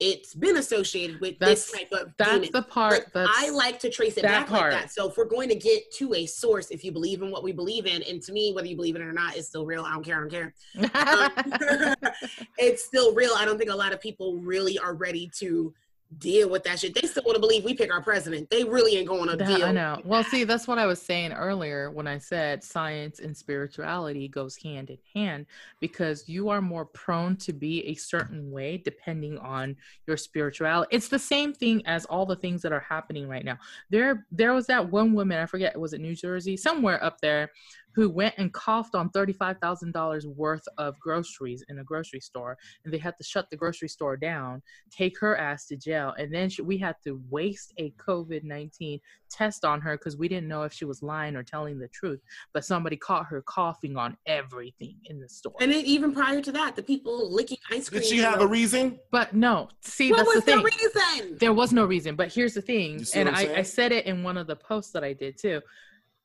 it's 0.00 0.34
been 0.34 0.56
associated 0.56 1.20
with 1.20 1.38
That's- 1.38 1.70
this 1.70 1.78
type 1.78 1.92
of 1.92 2.12
that's 2.16 2.32
demon. 2.32 2.48
the 2.52 2.62
part 2.62 2.92
like, 2.92 3.12
that's 3.12 3.30
i 3.36 3.50
like 3.50 3.78
to 3.80 3.90
trace 3.90 4.16
it 4.16 4.22
back 4.22 4.50
like 4.50 4.70
that. 4.70 4.90
so 4.90 5.08
if 5.10 5.16
we're 5.16 5.26
going 5.26 5.48
to 5.50 5.54
get 5.54 5.92
to 5.96 6.14
a 6.14 6.24
source 6.26 6.70
if 6.70 6.82
you 6.82 6.90
believe 6.90 7.20
in 7.22 7.30
what 7.30 7.42
we 7.44 7.52
believe 7.52 7.86
in 7.86 8.02
and 8.04 8.22
to 8.22 8.32
me 8.32 8.52
whether 8.54 8.66
you 8.66 8.76
believe 8.76 8.96
in 8.96 9.02
it 9.02 9.04
or 9.04 9.12
not 9.12 9.36
is 9.36 9.46
still 9.46 9.66
real. 9.66 9.84
I 9.84 9.92
don't 9.92 10.04
care. 10.04 10.16
I 10.16 10.20
don't 10.20 10.30
care. 10.30 10.54
Um, 12.00 12.10
it's 12.58 12.84
still 12.84 13.14
real. 13.14 13.32
I 13.36 13.44
don't 13.44 13.58
think 13.58 13.70
a 13.70 13.74
lot 13.76 13.92
of 13.92 14.00
people 14.00 14.36
really 14.38 14.78
are 14.78 14.94
ready 14.94 15.30
to 15.38 15.72
deal 16.18 16.50
with 16.50 16.64
that 16.64 16.80
shit 16.80 16.92
they 16.94 17.06
still 17.06 17.22
want 17.24 17.36
to 17.36 17.40
believe 17.40 17.62
we 17.62 17.72
pick 17.72 17.92
our 17.92 18.02
president 18.02 18.50
they 18.50 18.64
really 18.64 18.96
ain't 18.96 19.06
going 19.06 19.28
to 19.28 19.36
That- 19.36 19.46
deal 19.46 19.64
I 19.64 19.72
know. 19.72 20.00
Well, 20.04 20.24
see, 20.24 20.42
that's 20.44 20.66
what 20.66 20.78
I 20.78 20.86
was 20.86 21.00
saying 21.00 21.32
earlier 21.32 21.90
when 21.90 22.06
I 22.08 22.18
said 22.18 22.64
science 22.64 23.20
and 23.20 23.36
spirituality 23.36 24.26
goes 24.26 24.56
hand 24.56 24.90
in 24.90 24.98
hand 25.14 25.46
because 25.78 26.28
you 26.28 26.48
are 26.48 26.60
more 26.60 26.84
prone 26.84 27.36
to 27.36 27.52
be 27.52 27.84
a 27.86 27.94
certain 27.94 28.50
way 28.50 28.78
depending 28.78 29.38
on 29.38 29.76
your 30.06 30.16
spirituality. 30.16 30.88
It's 30.96 31.08
the 31.08 31.18
same 31.18 31.52
thing 31.52 31.86
as 31.86 32.06
all 32.06 32.26
the 32.26 32.36
things 32.36 32.62
that 32.62 32.72
are 32.72 32.80
happening 32.80 33.28
right 33.28 33.44
now. 33.44 33.58
There 33.90 34.26
there 34.32 34.52
was 34.52 34.66
that 34.66 34.90
one 34.90 35.12
woman, 35.12 35.38
I 35.38 35.46
forget, 35.46 35.78
was 35.78 35.92
it 35.92 36.00
New 36.00 36.16
Jersey? 36.16 36.56
Somewhere 36.56 37.02
up 37.04 37.20
there 37.20 37.50
who 37.94 38.08
went 38.08 38.34
and 38.38 38.52
coughed 38.52 38.94
on 38.94 39.10
$35,000 39.10 40.26
worth 40.26 40.64
of 40.78 40.98
groceries 41.00 41.64
in 41.68 41.78
a 41.78 41.84
grocery 41.84 42.20
store 42.20 42.56
and 42.84 42.92
they 42.92 42.98
had 42.98 43.16
to 43.16 43.24
shut 43.24 43.48
the 43.50 43.56
grocery 43.56 43.88
store 43.88 44.16
down 44.16 44.62
take 44.90 45.18
her 45.18 45.36
ass 45.36 45.66
to 45.66 45.76
jail 45.76 46.14
and 46.18 46.32
then 46.32 46.48
she, 46.48 46.62
we 46.62 46.76
had 46.78 46.96
to 47.04 47.20
waste 47.30 47.72
a 47.78 47.92
covid-19 47.92 49.00
test 49.30 49.64
on 49.64 49.80
her 49.80 49.96
because 49.96 50.16
we 50.16 50.28
didn't 50.28 50.48
know 50.48 50.62
if 50.62 50.72
she 50.72 50.84
was 50.84 51.02
lying 51.02 51.36
or 51.36 51.42
telling 51.42 51.78
the 51.78 51.88
truth 51.88 52.20
but 52.52 52.64
somebody 52.64 52.96
caught 52.96 53.26
her 53.26 53.42
coughing 53.42 53.96
on 53.96 54.16
everything 54.26 54.96
in 55.04 55.20
the 55.20 55.28
store. 55.28 55.54
And 55.60 55.72
then 55.72 55.84
even 55.84 56.12
prior 56.12 56.40
to 56.40 56.52
that 56.52 56.76
the 56.76 56.82
people 56.82 57.32
licking 57.32 57.58
ice 57.70 57.88
cream 57.88 58.02
Did 58.02 58.08
she 58.08 58.18
have 58.18 58.40
a 58.40 58.46
reason? 58.46 58.98
but 59.10 59.34
no 59.34 59.68
see 59.80 60.10
what 60.10 60.18
that's 60.18 60.28
was 60.28 60.36
the 60.36 60.42
thing. 60.42 60.58
the 60.58 60.64
reason? 60.64 61.38
There 61.38 61.52
was 61.52 61.72
no 61.72 61.84
reason 61.84 62.16
but 62.16 62.32
here's 62.32 62.54
the 62.54 62.62
thing 62.62 63.04
and 63.14 63.28
I'm 63.28 63.34
I, 63.34 63.58
I 63.58 63.62
said 63.62 63.92
it 63.92 64.06
in 64.06 64.22
one 64.22 64.36
of 64.36 64.46
the 64.46 64.56
posts 64.56 64.92
that 64.92 65.04
i 65.04 65.12
did 65.12 65.38
too 65.38 65.60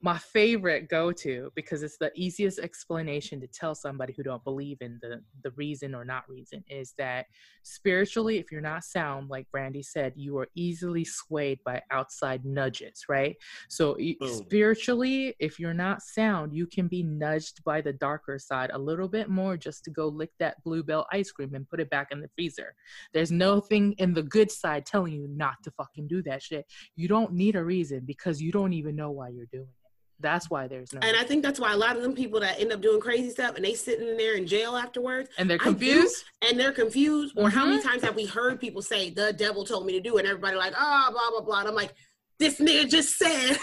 my 0.01 0.17
favorite 0.17 0.89
go-to 0.89 1.51
because 1.55 1.81
it's 1.81 1.97
the 1.97 2.11
easiest 2.15 2.59
explanation 2.59 3.39
to 3.39 3.47
tell 3.47 3.73
somebody 3.73 4.13
who 4.15 4.23
don't 4.23 4.43
believe 4.43 4.77
in 4.81 4.99
the 5.01 5.21
the 5.41 5.51
reason 5.51 5.95
or 5.95 6.03
not 6.03 6.23
reason 6.29 6.63
is 6.69 6.93
that 6.97 7.25
spiritually 7.63 8.37
if 8.37 8.51
you're 8.51 8.61
not 8.61 8.83
sound 8.83 9.29
like 9.29 9.49
brandy 9.51 9.81
said 9.81 10.13
you 10.15 10.37
are 10.37 10.47
easily 10.53 11.05
swayed 11.05 11.59
by 11.65 11.81
outside 11.91 12.43
nudges 12.45 13.05
right? 13.07 13.35
So 13.69 13.95
Boom. 13.95 14.29
spiritually 14.29 15.33
if 15.39 15.59
you're 15.59 15.73
not 15.73 16.01
sound 16.01 16.53
you 16.53 16.67
can 16.67 16.87
be 16.87 17.01
nudged 17.01 17.63
by 17.63 17.81
the 17.81 17.93
darker 17.93 18.37
side 18.37 18.71
a 18.73 18.77
little 18.77 19.07
bit 19.07 19.29
more 19.29 19.55
just 19.55 19.85
to 19.85 19.91
go 19.91 20.07
lick 20.07 20.31
that 20.39 20.61
Blue 20.63 20.83
Bell 20.83 21.07
ice 21.13 21.31
cream 21.31 21.55
and 21.55 21.67
put 21.67 21.79
it 21.79 21.89
back 21.89 22.09
in 22.11 22.19
the 22.19 22.29
freezer. 22.35 22.75
There's 23.13 23.31
no 23.31 23.61
thing 23.61 23.93
in 23.93 24.13
the 24.13 24.23
good 24.23 24.51
side 24.51 24.85
telling 24.85 25.13
you 25.13 25.27
not 25.29 25.55
to 25.63 25.71
fucking 25.71 26.07
do 26.07 26.21
that 26.23 26.43
shit. 26.43 26.65
You 26.95 27.07
don't 27.07 27.33
need 27.33 27.55
a 27.55 27.63
reason 27.63 28.01
because 28.05 28.41
you 28.41 28.51
don't 28.51 28.73
even 28.73 28.95
know 28.95 29.11
why 29.11 29.29
you're 29.29 29.47
doing 29.51 29.67
it 29.67 29.85
that's 30.19 30.49
why 30.49 30.67
there's 30.67 30.93
no 30.93 30.99
And 31.03 31.15
I 31.17 31.23
think 31.23 31.43
that's 31.43 31.59
why 31.59 31.73
a 31.73 31.77
lot 31.77 31.95
of 31.97 32.01
them 32.03 32.13
people 32.15 32.39
that 32.39 32.59
end 32.59 32.71
up 32.71 32.81
doing 32.81 32.99
crazy 33.01 33.29
stuff 33.29 33.55
and 33.55 33.65
they 33.65 33.73
sitting 33.73 34.07
in 34.07 34.17
there 34.17 34.35
in 34.35 34.47
jail 34.47 34.75
afterwards 34.75 35.29
and 35.37 35.49
they're 35.49 35.57
I 35.61 35.65
do. 35.65 35.69
confused 35.71 36.23
and 36.47 36.59
they're 36.59 36.71
confused. 36.71 37.33
Or 37.37 37.49
how 37.49 37.65
many 37.65 37.79
Mhm. 37.81 37.83
times 37.85 38.03
have 38.03 38.15
we 38.15 38.25
heard 38.25 38.59
people 38.59 38.81
say 38.81 39.09
the 39.09 39.33
devil 39.33 39.65
told 39.65 39.85
me 39.85 39.93
to 39.93 39.99
do 40.01 40.15
it 40.17 40.21
and 40.21 40.27
everybody 40.29 40.55
like, 40.57 40.73
oh 40.77 41.07
blah 41.11 41.29
blah 41.31 41.41
blah. 41.41 41.59
And 41.59 41.67
I'm 41.69 41.75
like, 41.75 41.93
this 42.39 42.59
nigga 42.59 42.89
just 42.89 43.17
said 43.17 43.57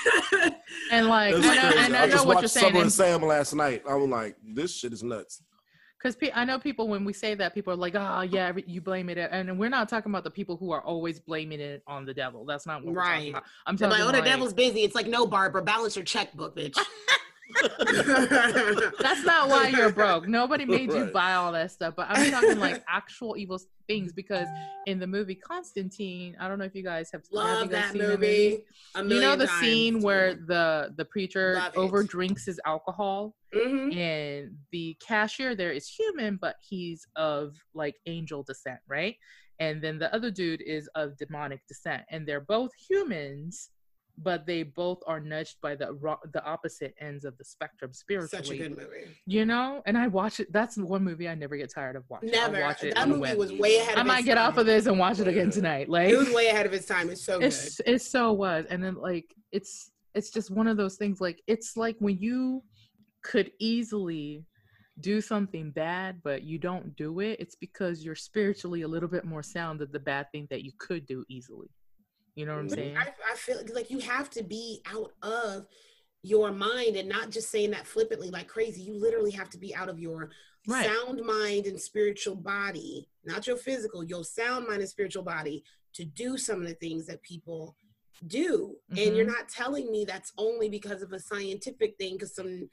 and 0.90 1.06
like 1.08 1.34
That's 1.34 1.46
and, 1.46 1.58
I- 1.58 1.84
and 1.86 1.96
I, 1.96 2.02
I 2.02 2.06
know 2.06 2.12
just 2.12 2.26
what 2.26 2.40
you're 2.40 2.48
saying 2.48 2.66
Summer 2.66 2.76
and 2.76 2.82
and- 2.84 2.92
Sam 2.92 3.22
last 3.22 3.54
night. 3.54 3.82
I 3.88 3.94
was 3.94 4.08
like, 4.08 4.36
this 4.42 4.74
shit 4.74 4.92
is 4.92 5.02
nuts. 5.02 5.42
Because 6.02 6.16
pe- 6.16 6.32
I 6.34 6.44
know 6.44 6.58
people 6.58 6.88
when 6.88 7.04
we 7.04 7.12
say 7.12 7.34
that 7.36 7.54
people 7.54 7.72
are 7.72 7.76
like, 7.76 7.94
oh 7.94 8.22
yeah, 8.22 8.48
every- 8.48 8.64
you 8.66 8.80
blame 8.80 9.08
it, 9.08 9.18
and 9.18 9.56
we're 9.56 9.68
not 9.68 9.88
talking 9.88 10.10
about 10.10 10.24
the 10.24 10.30
people 10.30 10.56
who 10.56 10.72
are 10.72 10.82
always 10.82 11.20
blaming 11.20 11.60
it 11.60 11.82
on 11.86 12.04
the 12.04 12.12
devil. 12.12 12.44
That's 12.44 12.66
not 12.66 12.82
what 12.84 12.92
we're 12.94 13.00
Right. 13.00 13.14
talking 13.14 13.30
about. 13.30 13.44
I'm 13.66 13.76
talking 13.76 13.90
like, 13.92 14.00
oh, 14.00 14.06
the 14.06 14.12
like, 14.14 14.24
devil's 14.24 14.52
busy. 14.52 14.80
It's 14.80 14.96
like, 14.96 15.06
no, 15.06 15.26
Barbara, 15.26 15.62
balance 15.62 15.94
your 15.94 16.04
checkbook, 16.04 16.56
bitch. 16.56 16.76
That's 19.00 19.24
not 19.24 19.48
why 19.48 19.68
you're 19.68 19.92
broke. 19.92 20.28
Nobody 20.28 20.64
made 20.64 20.92
you 20.92 21.06
buy 21.06 21.34
all 21.34 21.52
that 21.52 21.70
stuff. 21.70 21.94
But 21.96 22.06
I'm 22.10 22.30
talking 22.30 22.58
like 22.58 22.82
actual 22.88 23.36
evil 23.36 23.60
things 23.86 24.12
because 24.12 24.46
in 24.86 24.98
the 24.98 25.06
movie 25.06 25.34
Constantine, 25.34 26.36
I 26.40 26.48
don't 26.48 26.58
know 26.58 26.64
if 26.64 26.74
you 26.74 26.82
guys 26.82 27.10
have, 27.12 27.22
have 27.22 27.32
Love 27.32 27.70
guys 27.70 27.70
that 27.70 27.92
seen 27.92 28.02
movie. 28.02 28.64
You 28.96 29.20
know 29.20 29.36
the 29.36 29.48
scene 29.48 30.00
where 30.02 30.34
the 30.34 30.92
the 30.96 31.04
preacher 31.04 31.54
Love 31.54 31.72
it. 31.74 31.78
over 31.78 32.02
drinks 32.02 32.44
his 32.46 32.60
alcohol 32.66 33.34
Mhm. 33.54 33.94
and 33.94 34.56
the 34.70 34.96
cashier 35.06 35.54
there 35.54 35.72
is 35.72 35.86
human 35.86 36.36
but 36.40 36.56
he's 36.66 37.06
of 37.16 37.54
like 37.74 37.96
angel 38.06 38.42
descent 38.42 38.80
right 38.88 39.16
and 39.60 39.82
then 39.82 39.98
the 39.98 40.12
other 40.14 40.30
dude 40.30 40.62
is 40.62 40.88
of 40.94 41.18
demonic 41.18 41.60
descent 41.68 42.02
and 42.08 42.26
they're 42.26 42.40
both 42.40 42.70
humans 42.88 43.68
but 44.18 44.46
they 44.46 44.62
both 44.62 44.98
are 45.06 45.20
nudged 45.20 45.56
by 45.62 45.74
the 45.74 45.92
ro- 45.94 46.18
the 46.32 46.44
opposite 46.44 46.94
ends 47.00 47.24
of 47.24 47.36
the 47.38 47.44
spectrum 47.44 47.92
spiritually. 47.92 48.44
Such 48.44 48.50
a 48.50 48.58
good 48.58 48.76
movie. 48.76 49.16
You 49.26 49.44
know, 49.44 49.82
and 49.86 49.96
I 49.96 50.08
watch 50.08 50.40
it. 50.40 50.52
That's 50.52 50.76
one 50.76 51.02
movie 51.02 51.28
I 51.28 51.34
never 51.34 51.56
get 51.56 51.72
tired 51.72 51.96
of 51.96 52.04
watching. 52.08 52.30
Never. 52.30 52.60
Watch 52.60 52.84
it 52.84 52.94
that 52.94 53.08
movie 53.08 53.34
was 53.34 53.52
way 53.52 53.78
ahead. 53.78 53.98
I 53.98 54.02
might 54.02 54.24
get 54.24 54.34
time. 54.34 54.48
off 54.52 54.58
of 54.58 54.66
this 54.66 54.86
and 54.86 54.98
watch 54.98 55.18
it 55.18 55.28
again 55.28 55.50
tonight. 55.50 55.88
Like 55.88 56.10
It 56.10 56.16
was 56.16 56.32
way 56.32 56.48
ahead 56.48 56.66
of 56.66 56.74
its 56.74 56.86
time. 56.86 57.10
It's 57.10 57.24
so 57.24 57.38
good. 57.38 57.46
it's 57.46 57.80
it 57.86 58.02
so 58.02 58.32
was, 58.32 58.66
and 58.70 58.82
then 58.82 58.94
like 58.96 59.34
it's 59.50 59.90
it's 60.14 60.30
just 60.30 60.50
one 60.50 60.68
of 60.68 60.76
those 60.76 60.96
things. 60.96 61.20
Like 61.20 61.42
it's 61.46 61.76
like 61.76 61.96
when 61.98 62.18
you 62.18 62.62
could 63.22 63.50
easily 63.58 64.44
do 65.00 65.20
something 65.20 65.70
bad, 65.70 66.20
but 66.22 66.42
you 66.42 66.58
don't 66.58 66.94
do 66.96 67.20
it. 67.20 67.40
It's 67.40 67.54
because 67.56 68.04
you're 68.04 68.14
spiritually 68.14 68.82
a 68.82 68.88
little 68.88 69.08
bit 69.08 69.24
more 69.24 69.42
sound 69.42 69.80
than 69.80 69.90
the 69.90 69.98
bad 69.98 70.30
thing 70.32 70.46
that 70.50 70.64
you 70.64 70.72
could 70.78 71.06
do 71.06 71.24
easily. 71.28 71.70
You 72.34 72.46
know 72.46 72.54
what 72.54 72.60
I'm 72.60 72.68
saying? 72.70 72.96
I, 72.96 73.32
I 73.32 73.36
feel 73.36 73.58
like 73.74 73.90
you 73.90 73.98
have 73.98 74.30
to 74.30 74.42
be 74.42 74.82
out 74.86 75.12
of 75.22 75.66
your 76.22 76.52
mind 76.52 76.96
and 76.96 77.08
not 77.08 77.30
just 77.30 77.50
saying 77.50 77.72
that 77.72 77.86
flippantly 77.86 78.30
like 78.30 78.48
crazy. 78.48 78.82
You 78.82 78.94
literally 78.98 79.32
have 79.32 79.50
to 79.50 79.58
be 79.58 79.74
out 79.74 79.88
of 79.88 79.98
your 79.98 80.30
Right. 80.68 80.86
sound 80.86 81.20
mind 81.22 81.66
and 81.66 81.80
spiritual 81.80 82.36
body, 82.36 83.08
not 83.24 83.48
your 83.48 83.56
physical, 83.56 84.04
your 84.04 84.24
sound 84.24 84.68
mind 84.68 84.80
and 84.80 84.88
spiritual 84.88 85.24
body 85.24 85.64
to 85.94 86.04
do 86.04 86.38
some 86.38 86.60
of 86.60 86.68
the 86.68 86.74
things 86.74 87.06
that 87.06 87.20
people 87.22 87.76
do. 88.28 88.76
And 88.96 89.16
you're 89.16 89.26
Mhm. 89.26 89.32
not 89.32 89.48
telling 89.48 89.90
me 89.90 90.04
that's 90.04 90.32
only 90.38 90.68
because 90.68 91.02
of 91.02 91.12
a 91.12 91.18
scientific 91.18 91.96
thing, 91.98 92.14
because 92.14 92.34
some 92.36 92.70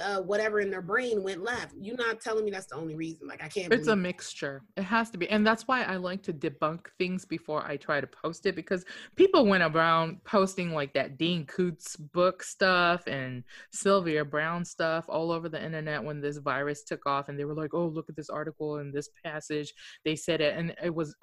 uh, 0.00 0.20
whatever 0.20 0.60
in 0.60 0.70
their 0.70 0.82
brain 0.82 1.22
went 1.22 1.42
left. 1.42 1.74
You're 1.78 1.96
not 1.96 2.20
telling 2.20 2.44
me 2.44 2.50
that's 2.50 2.66
the 2.66 2.76
only 2.76 2.94
reason. 2.94 3.28
Like 3.28 3.42
I 3.42 3.48
can't. 3.48 3.72
It's 3.72 3.88
a 3.88 3.96
mixture. 3.96 4.62
It 4.76 4.84
has 4.84 5.10
to 5.10 5.18
be. 5.18 5.28
And 5.28 5.46
that's 5.46 5.68
why 5.68 5.82
I 5.82 5.96
like 5.96 6.22
to 6.24 6.32
debunk 6.32 6.86
things 6.98 7.24
before 7.24 7.64
I 7.66 7.76
try 7.76 8.00
to 8.00 8.06
post 8.06 8.46
it 8.46 8.56
because 8.56 8.84
people 9.16 9.46
went 9.46 9.62
around 9.62 10.22
posting 10.24 10.72
like 10.72 10.94
that 10.94 11.18
Dean 11.18 11.44
Koontz 11.46 11.96
book 11.96 12.42
stuff 12.42 13.06
and 13.06 13.44
Sylvia 13.72 14.24
Browne 14.24 14.64
stuff 14.64 15.04
all 15.08 15.30
over 15.30 15.48
the 15.48 15.62
internet 15.62 16.02
when 16.02 16.20
this 16.20 16.38
virus 16.38 16.82
took 16.84 17.04
off. 17.06 17.28
And 17.28 17.38
they 17.38 17.44
were 17.44 17.54
like, 17.54 17.74
oh, 17.74 17.86
look 17.86 18.08
at 18.08 18.16
this 18.16 18.30
article 18.30 18.76
and 18.76 18.92
this 18.92 19.08
passage. 19.24 19.72
They 20.04 20.16
said 20.16 20.40
it. 20.40 20.56
And 20.56 20.74
it 20.82 20.94
was 20.94 21.14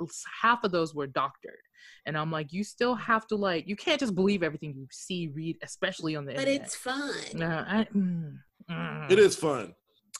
half 0.41 0.63
of 0.63 0.71
those 0.71 0.93
were 0.93 1.07
doctored. 1.07 1.59
And 2.05 2.17
I'm 2.17 2.31
like, 2.31 2.51
you 2.51 2.63
still 2.63 2.95
have 2.95 3.27
to 3.27 3.35
like, 3.35 3.67
you 3.67 3.75
can't 3.75 3.99
just 3.99 4.15
believe 4.15 4.43
everything 4.43 4.73
you 4.75 4.87
see, 4.91 5.29
read, 5.33 5.57
especially 5.63 6.15
on 6.15 6.25
the 6.25 6.33
but 6.33 6.41
internet. 6.41 6.61
it's 6.61 6.75
fun. 6.75 7.13
No, 7.33 7.65
I, 7.67 7.87
mm, 7.95 8.37
mm. 8.69 9.11
It 9.11 9.19
is 9.19 9.35
fun. 9.35 9.75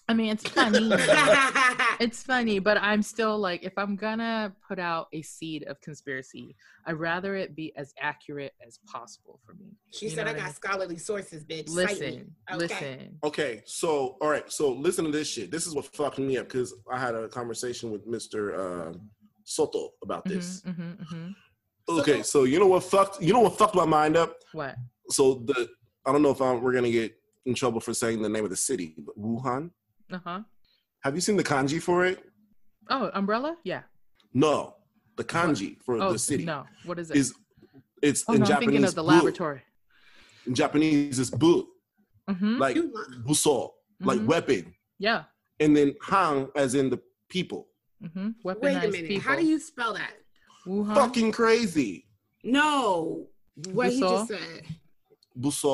I 0.08 0.14
mean, 0.16 0.32
it's 0.32 0.48
funny. 0.50 0.90
it's 2.00 2.24
funny, 2.24 2.58
but 2.58 2.78
I'm 2.82 3.04
still 3.04 3.38
like, 3.38 3.64
if 3.64 3.74
I'm 3.78 3.96
gonna 3.96 4.52
put 4.68 4.80
out 4.80 5.08
a 5.14 5.22
seed 5.22 5.64
of 5.68 5.80
conspiracy, 5.82 6.56
I'd 6.88 6.94
rather 6.94 7.36
it 7.36 7.56
be 7.56 7.72
as 7.76 7.94
accurate 8.02 8.54
as 8.66 8.80
possible 8.92 9.40
for 9.46 9.54
me. 9.54 9.78
she 9.92 10.08
You 10.08 10.12
said, 10.16 10.28
"I 10.28 10.32
what 10.32 10.36
I 10.36 10.40
got 10.40 10.46
mean? 10.46 10.54
scholarly 10.56 10.98
sources, 10.98 11.44
bitch." 11.44 11.70
Cite. 11.70 11.76
Listen, 11.90 12.36
Okay. 12.52 12.58
listen. 12.58 13.20
Okay, 13.24 13.62
so 13.66 14.18
all 14.20 14.30
right, 14.30 14.52
so 14.52 14.72
listen 14.72 15.06
to 15.06 15.12
this 15.12 15.28
shit. 15.28 15.52
This 15.52 15.68
is 15.68 15.76
what 15.76 15.86
fucked 15.86 16.18
me 16.18 16.38
up 16.38 16.48
because 16.48 16.74
I 16.92 16.98
had 17.00 17.14
a 17.14 17.28
conversation 17.28 17.92
with 17.92 18.08
Mr. 18.08 18.58
Uh, 18.58 18.98
Soto 19.44 19.92
about 20.02 20.26
this. 20.26 20.62
hmm 20.64 20.72
hmm 20.72 20.92
hmm 21.04 21.30
Okay, 21.88 22.24
so 22.24 22.46
you 22.46 22.60
know 22.60 22.68
what 22.68 22.84
fucked 22.84 23.22
you 23.22 23.32
know 23.34 23.42
what 23.42 23.58
fucked 23.60 23.76
my 23.76 23.86
mind 23.86 24.18
up? 24.18 24.36
What? 24.54 24.76
So 25.10 25.44
the 25.46 25.70
I 26.06 26.12
don't 26.12 26.24
know 26.24 26.32
if 26.32 26.42
I'm, 26.42 26.62
we're 26.62 26.74
gonna 26.74 26.90
get 26.90 27.19
in 27.50 27.56
trouble 27.56 27.82
for 27.82 27.94
saying 27.94 28.22
the 28.22 28.30
name 28.30 28.44
of 28.46 28.50
the 28.52 28.56
city, 28.56 28.94
but 29.06 29.20
Wuhan. 29.20 29.72
Uh 30.12 30.20
huh. 30.24 30.40
Have 31.04 31.16
you 31.16 31.22
seen 31.22 31.36
the 31.36 31.44
kanji 31.44 31.82
for 31.82 32.06
it? 32.06 32.24
Oh, 32.90 33.10
umbrella? 33.14 33.58
Yeah. 33.64 33.82
No, 34.34 34.76
the 35.18 35.24
kanji 35.24 35.82
for 35.84 36.02
Oh, 36.02 36.14
the 36.14 36.20
city 36.20 36.46
no. 36.46 36.66
What 36.86 37.00
is 37.00 37.10
it? 37.12 37.18
is 37.18 37.34
it's 38.02 38.24
oh 38.28 38.34
in 38.34 38.40
no, 38.40 38.46
I'm 38.46 38.50
Japanese. 38.50 38.70
thinking 38.70 38.86
of 38.88 38.96
the 38.96 39.02
bu. 39.04 39.08
laboratory. 39.08 39.62
In 40.46 40.54
Japanese, 40.56 41.20
it's 41.20 41.30
bu, 41.32 41.66
hmm 42.30 42.58
like 42.60 42.76
You 42.76 42.84
li- 42.94 43.18
buso, 43.28 43.72
like 44.00 44.20
Mhm. 44.20 44.26
weapon, 44.28 44.74
Yeah. 45.00 45.24
and 45.60 45.76
then 45.76 45.96
han 46.02 46.50
as 46.56 46.76
in 46.76 46.90
the 46.90 47.00
people. 47.30 47.68
hmm 48.02 48.30
Weaponized 48.46 48.62
Wait 48.62 48.76
a 48.76 48.88
minute. 48.92 49.08
people. 49.08 49.22
How 49.28 49.36
do 49.36 49.46
you 49.46 49.60
spell 49.60 49.94
that? 49.94 50.14
Wuhan? 50.68 50.96
Fucking 50.96 51.32
crazy. 51.32 52.08
No, 52.44 53.28
what 53.74 53.92
he 53.92 54.02
just 54.02 54.28
said. 54.28 54.64
Buso, 55.38 55.74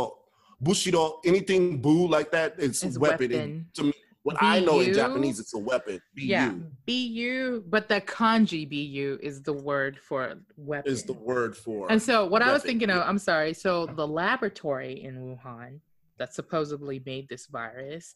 bushido, 0.66 1.20
anything 1.24 1.82
boo 1.82 2.08
like 2.08 2.32
that, 2.32 2.56
it's, 2.58 2.84
It's 2.84 2.98
weapon. 2.98 3.32
weapon. 3.32 3.66
To 3.76 3.84
me, 3.84 3.94
what 4.24 4.36
I 4.42 4.60
know 4.60 4.80
in 4.82 4.92
Japanese, 4.94 5.40
it's 5.40 5.54
a 5.54 5.60
weapon. 5.60 6.02
Bu 6.16 6.22
Yeah. 6.24 6.52
Bu, 6.88 7.64
but 7.70 7.88
the 7.88 8.02
kanji 8.02 8.68
bu 8.68 9.20
is 9.22 9.42
the 9.44 9.54
word 9.54 10.00
for 10.00 10.34
weapon. 10.58 10.92
is 10.92 11.04
the 11.04 11.14
word 11.14 11.56
for. 11.56 11.90
And 11.92 12.02
so, 12.02 12.26
what 12.26 12.42
I 12.42 12.52
was 12.52 12.64
thinking 12.64 12.90
of, 12.90 13.04
I'm 13.08 13.20
sorry. 13.20 13.54
So, 13.54 13.86
the 13.86 14.08
laboratory 14.08 15.04
in 15.04 15.14
Wuhan 15.24 15.80
that 16.18 16.34
supposedly 16.34 17.02
made 17.06 17.30
this 17.30 17.46
virus 17.46 18.16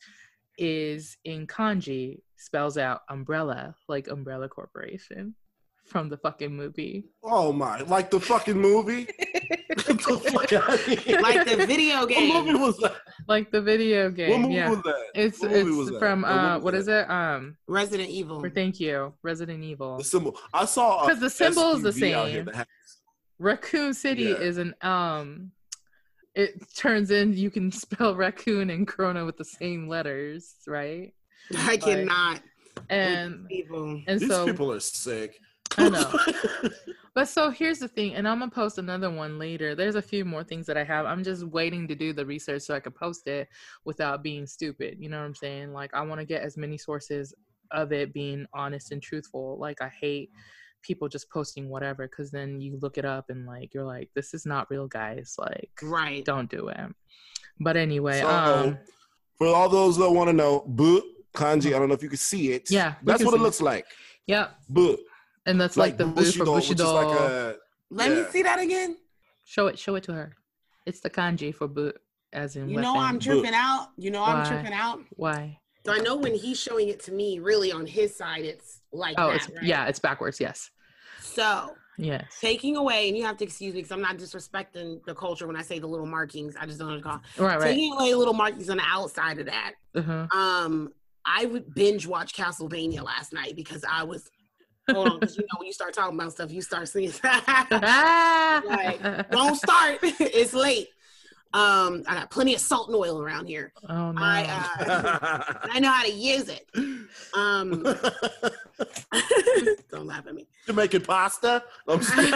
is 0.58 1.16
in 1.26 1.46
kanji, 1.48 2.22
spells 2.38 2.78
out 2.78 3.02
umbrella, 3.10 3.76
like 3.88 4.08
Umbrella 4.08 4.50
Corporation 4.50 5.36
from 5.90 6.10
the 6.10 6.18
fucking 6.18 6.56
movie. 6.56 7.06
oh 7.24 7.52
my, 7.52 7.82
like 7.82 8.10
the 8.12 8.20
fucking 8.20 8.58
movie. 8.58 9.08
The 9.70 10.18
fuck 10.32 10.52
outta 10.54 10.78
here. 10.96 11.20
Like 11.22 11.48
the 11.48 11.66
video 11.66 12.06
game. 12.06 12.30
What 12.34 12.46
movie 12.46 12.60
was 12.60 12.78
that? 12.78 12.96
like 13.28 13.50
the 13.52 13.62
video 13.62 14.10
game. 14.10 14.30
What 14.32 14.40
movie 14.42 14.54
yeah. 14.56 14.70
was 14.70 14.82
that? 14.82 15.06
It's 15.16 15.40
What 15.42 15.52
movie 15.52 15.72
was 15.72 15.88
it's 15.88 15.92
that? 15.94 16.00
from 16.00 16.22
What 16.24 16.30
movie 16.32 16.40
uh 16.48 16.56
was 16.56 16.64
what 16.64 16.72
that? 16.74 16.78
is 16.80 16.88
it? 16.88 17.10
Um 17.10 17.58
Resident 17.68 18.10
Evil. 18.10 18.40
for 18.42 18.50
thank 18.50 18.80
you, 18.80 19.14
Resident 19.24 19.64
Evil. 19.64 19.98
The 19.98 20.04
symbol. 20.04 20.38
I 20.54 20.66
saw 20.66 21.06
because 21.06 21.20
the 21.22 21.30
symbol 21.30 21.72
is 21.74 21.84
the 21.84 21.92
SUV 21.92 22.14
out 22.14 22.28
here 22.30 22.46
same. 22.52 22.66
Raccoon 23.38 23.94
City 23.94 24.24
Yeah. 24.24 24.36
is 24.36 24.58
an 24.58 24.74
um 24.82 25.52
it 26.36 26.62
turns 26.76 27.12
in 27.12 27.34
you 27.38 27.50
can 27.50 27.72
spell 27.84 28.16
raccoon 28.16 28.70
and 28.72 28.88
corona 28.88 29.24
with 29.26 29.38
the 29.38 29.46
same 29.46 29.88
letters, 29.88 30.56
right? 30.68 31.14
I 31.56 31.78
cannot. 31.78 32.42
And 32.90 33.48
People. 33.48 34.02
and 34.08 34.20
These 34.20 34.30
so 34.30 34.46
people 34.46 34.72
are 34.74 34.80
sick. 34.80 35.40
I 35.78 35.90
know. 35.90 36.70
But 37.16 37.28
so 37.28 37.50
here's 37.50 37.80
the 37.80 37.88
thing, 37.88 38.14
and 38.14 38.28
I'm 38.28 38.40
gonna 38.40 38.52
post 38.52 38.78
another 38.78 39.10
one 39.10 39.40
later. 39.40 39.76
There's 39.76 39.96
a 39.96 40.02
few 40.02 40.24
more 40.24 40.44
things 40.44 40.66
that 40.68 40.78
I 40.78 40.84
have. 40.84 41.06
I'm 41.06 41.24
just 41.24 41.44
waiting 41.48 41.88
to 41.88 41.96
do 41.96 42.14
the 42.14 42.26
research 42.26 42.62
so 42.64 42.76
I 42.76 42.80
can 42.80 42.92
post 42.94 43.28
it 43.28 43.48
without 43.84 44.24
being 44.24 44.46
stupid. 44.46 44.98
You 45.00 45.10
know 45.10 45.18
what 45.20 45.26
I'm 45.26 45.36
saying? 45.36 45.74
Like 45.74 45.94
I 45.94 46.02
want 46.02 46.20
to 46.22 46.26
get 46.26 46.44
as 46.44 46.56
many 46.56 46.78
sources 46.78 47.34
of 47.72 47.92
it 47.92 48.14
being 48.14 48.46
honest 48.54 48.92
and 48.92 49.02
truthful. 49.02 49.58
Like 49.60 49.82
I 49.82 49.90
hate 50.00 50.30
people 50.82 51.10
just 51.10 51.30
posting 51.30 51.68
whatever 51.68 52.08
because 52.08 52.32
then 52.32 52.62
you 52.62 52.78
look 52.82 52.98
it 52.98 53.06
up 53.06 53.26
and 53.30 53.46
like 53.46 53.74
you're 53.74 53.84
like, 53.84 54.10
this 54.16 54.34
is 54.34 54.46
not 54.46 54.70
real, 54.70 54.88
guys. 54.88 55.36
Like, 55.38 55.72
Right. 55.82 56.24
don't 56.24 56.50
do 56.50 56.70
it. 56.70 56.80
But 57.60 57.76
anyway, 57.76 58.22
So, 58.22 58.30
um, 58.30 58.78
for 59.38 59.48
all 59.48 59.68
those 59.68 59.98
that 59.98 60.10
want 60.10 60.30
to 60.30 60.34
know, 60.34 60.64
bu 60.68 61.02
kanji. 61.36 61.76
I 61.76 61.80
don't 61.80 61.90
know 61.90 61.96
if 61.96 62.04
you 62.04 62.10
can 62.10 62.18
see 62.18 62.52
it. 62.54 62.72
Yeah, 62.72 62.94
that's 63.04 63.24
what 63.24 63.32
see 63.32 63.38
it 63.38 63.42
it. 63.42 63.44
looks 63.44 63.62
like. 63.62 63.86
yeah, 64.26 64.50
Bu, 64.70 64.96
and 65.50 65.60
that's 65.60 65.78
like, 65.78 65.98
the 65.98 66.06
booth 66.06 66.36
for 66.36 66.46
Bushido, 66.46 66.56
which 66.56 66.64
is 66.66 66.70
Bushido. 66.70 66.94
like 66.94 67.08
a 67.18 67.56
Let 67.90 68.12
me 68.12 68.24
see 68.32 68.44
that 68.44 68.60
again. 68.60 68.98
show 69.46 69.68
it, 69.68 69.78
show 69.80 69.96
it 69.96 70.04
to 70.04 70.14
her. 70.14 70.34
It's 70.86 71.00
the 71.02 71.10
kanji 71.10 71.54
for 71.54 71.68
boot, 71.68 72.00
as 72.34 72.56
in 72.56 72.70
You 72.70 72.82
know. 72.82 72.96
I'm 72.98 73.20
tripping 73.20 73.54
out. 73.54 73.90
You 73.98 74.12
know 74.12 74.24
I'm 74.24 74.46
tripping 74.46 74.74
out. 74.74 75.00
Why? 75.18 75.60
So 75.86 75.94
I 75.94 75.98
know 76.00 76.16
when 76.16 76.36
he's 76.36 76.60
showing 76.60 76.90
it 76.90 77.00
to 77.06 77.12
me, 77.12 77.40
really 77.40 77.72
on 77.72 77.86
his 77.86 78.16
side, 78.16 78.44
it's 78.46 78.82
like 78.92 79.16
Oh, 79.18 79.28
that, 79.28 79.36
it's 79.38 79.50
right? 79.50 79.64
yeah, 79.64 79.86
it's 79.86 80.00
backwards. 80.00 80.40
Yes, 80.40 80.70
So 81.22 81.76
yes. 81.98 82.26
taking 82.42 82.76
away, 82.76 83.08
and 83.08 83.18
you 83.18 83.24
have 83.26 83.38
to 83.38 83.44
excuse 83.46 83.74
me 83.74 83.80
because 83.82 83.92
I'm 83.92 84.02
not 84.02 84.18
disrespecting 84.18 85.04
the 85.06 85.16
culture 85.16 85.48
when 85.48 85.56
I 85.56 85.62
say 85.62 85.80
the 85.80 85.88
little 85.88 86.06
markings. 86.06 86.56
I 86.60 86.66
just 86.66 86.80
don't 86.80 86.90
know 86.90 86.96
what 86.96 87.04
to 87.04 87.10
call. 87.10 87.48
Right, 87.48 87.60
right. 87.60 87.68
Taking 87.74 87.94
away 87.94 88.14
little 88.14 88.34
markings 88.34 88.70
on 88.70 88.78
the 88.78 88.84
outside 88.86 89.40
of 89.40 89.46
that. 89.46 89.74
Uh-huh. 89.96 90.28
Um, 90.38 90.92
I 91.26 91.46
would 91.46 91.74
binge 91.74 92.06
watch 92.08 92.34
Castlevania 92.34 93.04
last 93.04 93.34
night 93.34 93.56
because 93.56 93.84
I 93.90 94.04
was. 94.04 94.30
Hold 94.94 95.08
on, 95.10 95.20
because 95.20 95.38
you 95.38 95.44
know 95.44 95.58
when 95.60 95.68
you 95.68 95.74
start 95.74 95.94
talking 95.94 96.16
about 96.20 96.32
stuff, 96.32 96.52
you 96.52 96.62
start 96.62 96.88
seeing. 96.88 97.12
Right. 97.24 99.00
Don't 99.32 99.56
start. 99.56 100.00
it's 100.04 100.54
late. 100.54 100.90
Um, 101.54 102.04
I 102.08 102.14
got 102.16 102.30
plenty 102.30 102.54
of 102.54 102.62
salt 102.62 102.90
and 102.90 102.96
oil 102.96 103.20
around 103.22 103.48
here. 103.48 103.74
oh 103.90 104.12
no. 104.12 104.22
I 104.22 104.44
uh, 104.80 105.44
I 105.64 105.80
know 105.80 105.90
how 105.92 106.04
to 106.04 106.12
use 106.12 106.48
it. 106.48 106.68
Um, 107.36 107.82
don't 109.90 110.06
laugh 110.06 110.28
at 110.28 110.36
me. 110.36 110.48
Jamaican 110.68 111.02
pasta. 111.02 111.64
I'm 111.88 112.04
sorry. 112.04 112.32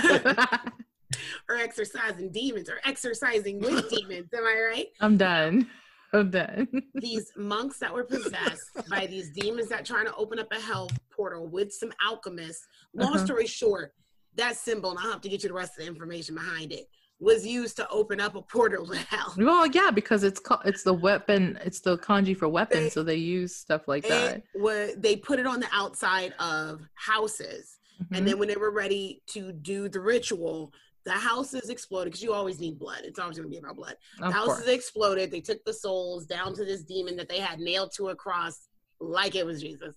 Or 1.47 1.57
exercising 1.57 2.31
demons, 2.31 2.69
or 2.69 2.79
exercising 2.85 3.59
with 3.59 3.87
demons. 3.89 4.33
Am 4.33 4.43
I 4.45 4.67
right? 4.71 4.87
I'm 4.99 5.15
done. 5.17 5.69
I'm 6.13 6.29
done. 6.29 6.67
These 6.95 7.31
monks 7.35 7.79
that 7.79 7.93
were 7.93 8.03
possessed 8.03 8.69
by 8.89 9.07
these 9.09 9.31
demons 9.31 9.69
that 9.69 9.83
trying 9.85 10.05
to 10.05 10.15
open 10.15 10.39
up 10.39 10.47
a 10.51 10.59
hell 10.59 10.89
portal 11.11 11.47
with 11.47 11.73
some 11.73 11.91
alchemists. 12.05 12.65
Long 12.93 13.15
Uh-huh. 13.15 13.25
story 13.25 13.47
short, 13.47 13.93
that 14.35 14.55
symbol, 14.55 14.91
and 14.91 14.99
I'll 14.99 15.11
have 15.11 15.21
to 15.21 15.29
get 15.29 15.43
you 15.43 15.49
the 15.49 15.55
rest 15.55 15.73
of 15.77 15.83
the 15.83 15.87
information 15.91 16.35
behind 16.35 16.71
it, 16.71 16.87
was 17.19 17.45
used 17.45 17.77
to 17.77 17.87
open 17.89 18.19
up 18.19 18.35
a 18.35 18.41
portal 18.41 18.85
to 18.87 18.97
hell. 18.97 19.33
well, 19.37 19.65
yeah, 19.67 19.89
because 19.91 20.23
it's 20.23 20.39
called 20.39 20.61
it's 20.65 20.83
the 20.83 20.93
weapon. 20.93 21.57
It's 21.63 21.79
the 21.79 21.97
kanji 21.97 22.35
for 22.37 22.47
weapon, 22.49 22.83
They- 22.83 22.89
so 22.89 23.01
they 23.03 23.15
use 23.15 23.55
stuff 23.55 23.87
like 23.87 24.07
that. 24.07 24.43
Was 24.55 24.95
they 24.97 25.15
put 25.15 25.39
it 25.39 25.47
on 25.47 25.59
the 25.59 25.67
outside 25.71 26.33
of 26.39 26.81
houses. 26.95 27.79
Mhm. 28.03 28.17
And 28.17 28.27
then 28.27 28.39
when 28.39 28.47
they 28.49 28.55
were 28.55 28.71
ready 28.71 29.21
to 29.27 29.51
do 29.51 29.87
the 29.87 29.99
ritual, 30.01 30.73
the 31.05 31.11
house 31.11 31.53
is 31.53 31.69
exploded 31.69 32.11
because 32.11 32.23
you 32.23 32.33
always 32.33 32.59
need 32.59 32.79
blood. 32.79 33.01
It's 33.03 33.19
always 33.19 33.37
going 33.37 33.49
to 33.49 33.51
be 33.51 33.57
about 33.59 33.75
blood. 33.75 33.95
The 34.19 34.25
Of 34.27 34.33
house 34.33 34.45
course. 34.47 34.59
is 34.61 34.67
exploded. 34.69 35.31
They 35.31 35.41
took 35.41 35.63
the 35.65 35.73
souls 35.73 36.25
down 36.25 36.53
to 36.55 36.63
this 36.65 36.83
demon 36.83 37.15
that 37.17 37.27
they 37.29 37.39
had 37.39 37.59
nailed 37.59 37.91
to 37.97 38.09
a 38.09 38.15
cross 38.15 38.67
like 38.99 39.35
it 39.35 39.45
was 39.45 39.61
Jesus. 39.61 39.95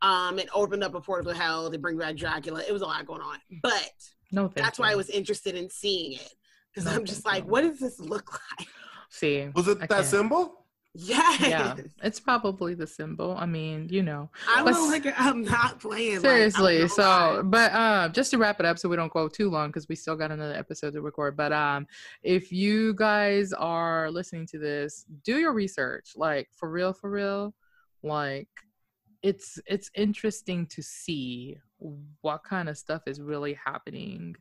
Um, 0.00 0.38
and 0.40 0.48
opened 0.52 0.82
up 0.82 0.96
a 0.96 1.00
portal 1.00 1.32
to 1.32 1.38
hell 1.38 1.70
to 1.70 1.78
bring 1.78 1.96
back 1.96 2.16
Dracula. 2.16 2.60
It 2.66 2.72
was 2.72 2.82
a 2.82 2.86
lot 2.86 3.06
going 3.06 3.20
on, 3.22 3.38
but 3.62 3.90
No, 4.32 4.48
thank 4.48 4.56
that's 4.66 4.78
why 4.80 4.90
I 4.90 4.96
was 4.96 5.08
interested 5.08 5.54
in 5.54 5.70
seeing 5.70 6.14
it 6.14 6.34
because 6.74 6.86
No, 6.90 6.96
I'm 6.96 7.04
just 7.04 7.24
like, 7.24 7.44
you. 7.44 7.50
what 7.50 7.60
does 7.60 7.78
this 7.78 8.00
look 8.00 8.32
like? 8.58 8.68
See, 9.10 9.48
Was 9.54 9.68
it 9.68 9.76
I 9.76 9.86
that 9.86 9.88
can't. 9.90 10.06
symbol? 10.06 10.61
Yes. 10.94 11.40
yeah, 11.40 11.74
it's 12.02 12.20
probably 12.20 12.74
the 12.74 12.86
symbol. 12.86 13.34
I 13.38 13.46
mean, 13.46 13.88
you 13.90 14.02
know, 14.02 14.28
I 14.46 14.62
will 14.62 14.88
like 14.88 15.06
I'm 15.18 15.42
not 15.42 15.80
playing. 15.80 16.20
seriously. 16.20 16.80
not 16.80 16.90
so, 16.90 17.02
lying. 17.02 17.50
but 17.50 17.72
uh, 17.72 18.08
just 18.10 18.30
to 18.32 18.38
wrap 18.38 18.60
it 18.60 18.66
up, 18.66 18.78
so 18.78 18.90
we 18.90 18.96
don't 18.96 19.12
go 19.12 19.26
too 19.26 19.48
long 19.48 19.70
because 19.70 19.88
we 19.88 19.96
still 19.96 20.16
got 20.16 20.30
another 20.30 20.54
episode 20.54 20.92
to 20.92 21.00
record. 21.00 21.34
But 21.34 21.50
um, 21.52 21.86
if 22.22 22.52
you 22.52 22.92
guys 22.94 23.54
are 23.54 24.10
listening 24.10 24.46
to 24.48 24.58
this, 24.58 25.06
do 25.24 25.38
your 25.38 25.54
research. 25.54 26.12
Like 26.14 26.48
for 26.54 26.68
real, 26.70 26.92
for 26.92 27.08
real. 27.08 27.54
Like 28.02 28.48
it's 29.22 29.58
it's 29.66 29.90
interesting 29.94 30.66
to 30.66 30.82
see 30.82 31.56
what 32.20 32.44
kind 32.44 32.68
of 32.68 32.76
stuff 32.76 33.02
is 33.06 33.20
really 33.20 33.54
happening 33.54 34.36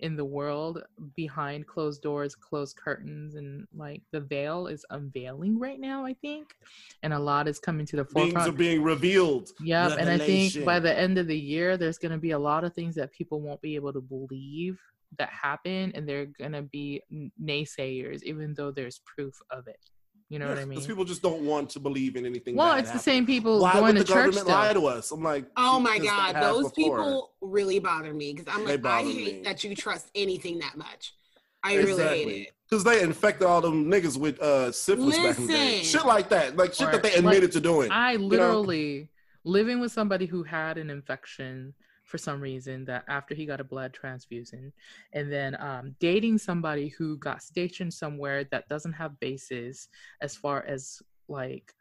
in 0.00 0.14
the 0.16 0.24
world 0.24 0.82
behind 1.14 1.66
closed 1.66 2.02
doors, 2.02 2.34
closed 2.34 2.76
curtains, 2.76 3.34
and 3.34 3.66
like 3.74 4.02
the 4.12 4.20
veil 4.20 4.66
is 4.66 4.84
unveiling 4.90 5.58
right 5.58 5.80
now, 5.80 6.04
I 6.04 6.14
think. 6.14 6.54
And 7.02 7.12
a 7.12 7.18
lot 7.18 7.48
is 7.48 7.58
coming 7.58 7.86
to 7.86 7.96
the 7.96 8.04
forefront. 8.04 8.34
Things 8.34 8.48
are 8.48 8.52
being 8.52 8.82
revealed. 8.82 9.50
Yep, 9.62 9.96
and 9.98 10.10
I 10.10 10.18
think 10.18 10.64
by 10.64 10.80
the 10.80 10.96
end 10.96 11.18
of 11.18 11.26
the 11.26 11.38
year, 11.38 11.76
there's 11.76 11.98
going 11.98 12.12
to 12.12 12.18
be 12.18 12.32
a 12.32 12.38
lot 12.38 12.64
of 12.64 12.74
things 12.74 12.94
that 12.96 13.12
people 13.12 13.40
won't 13.40 13.62
be 13.62 13.74
able 13.74 13.92
to 13.92 14.00
believe 14.00 14.78
that 15.18 15.30
happen, 15.30 15.92
and 15.94 16.06
they're 16.06 16.26
going 16.26 16.52
to 16.52 16.62
be 16.62 17.02
naysayers, 17.42 18.22
even 18.22 18.54
though 18.54 18.70
there's 18.70 19.00
proof 19.06 19.34
of 19.50 19.66
it. 19.66 19.80
You 20.28 20.40
know 20.40 20.48
what 20.48 20.58
I 20.58 20.62
mean? 20.62 20.70
Because 20.70 20.86
people 20.88 21.04
just 21.04 21.22
don't 21.22 21.42
want 21.42 21.70
to 21.70 21.80
believe 21.80 22.16
in 22.16 22.26
anything. 22.26 22.56
Well, 22.56 22.74
bad 22.74 22.80
it's 22.80 22.90
the 22.90 22.98
same 22.98 23.26
people 23.26 23.60
Why 23.60 23.74
going 23.74 23.84
would 23.84 23.92
to 23.94 23.98
the 24.00 24.12
church 24.12 24.34
government 24.34 24.48
lie 24.48 24.72
to 24.72 24.86
us? 24.86 25.12
I'm 25.12 25.22
like, 25.22 25.46
Oh 25.56 25.78
my 25.78 25.98
god, 25.98 26.34
those 26.42 26.72
before. 26.72 26.96
people 26.96 27.32
really 27.40 27.78
bother 27.78 28.12
me 28.12 28.32
because 28.32 28.52
I'm 28.52 28.64
They 28.66 28.76
like, 28.76 28.84
I 28.84 29.02
hate 29.02 29.34
me. 29.36 29.42
that 29.44 29.62
you 29.62 29.76
trust 29.76 30.10
anything 30.16 30.58
that 30.58 30.76
much. 30.76 31.14
I 31.62 31.76
really 31.76 32.02
hate 32.02 32.28
it. 32.28 32.54
Because 32.68 32.82
they 32.82 33.02
infected 33.02 33.46
all 33.46 33.60
them 33.60 33.88
niggas 33.88 34.18
with 34.18 34.40
uh, 34.40 34.72
syphilis 34.72 35.16
back 35.16 35.38
in 35.38 35.46
the 35.46 35.52
day. 35.52 35.78
Listen. 35.78 36.00
Shit 36.00 36.06
like 36.06 36.28
that. 36.30 36.56
Like 36.56 36.74
shit 36.74 36.88
Or, 36.88 36.92
that 36.92 37.04
they 37.04 37.10
like, 37.10 37.18
admitted 37.18 37.52
to 37.52 37.60
doing. 37.60 37.90
I 37.92 38.16
know? 38.16 38.24
literally 38.26 39.08
living 39.44 39.78
with 39.78 39.92
somebody 39.92 40.26
who 40.26 40.42
had 40.42 40.76
an 40.76 40.90
infection 40.90 41.72
for 42.06 42.18
some 42.18 42.40
reason 42.40 42.84
that 42.86 43.04
after 43.08 43.34
he 43.34 43.44
got 43.44 43.60
a 43.60 43.64
blood 43.64 43.92
transfusion 43.92 44.72
and 45.12 45.30
then 45.30 45.56
um, 45.60 45.94
dating 46.00 46.38
somebody 46.38 46.88
who 46.88 47.18
got 47.18 47.42
stationed 47.42 47.92
somewhere 47.92 48.44
that 48.44 48.68
doesn't 48.68 48.92
have 48.92 49.18
bases 49.20 49.88
as 50.20 50.34
far 50.34 50.64
as 50.66 51.02
like 51.28 51.74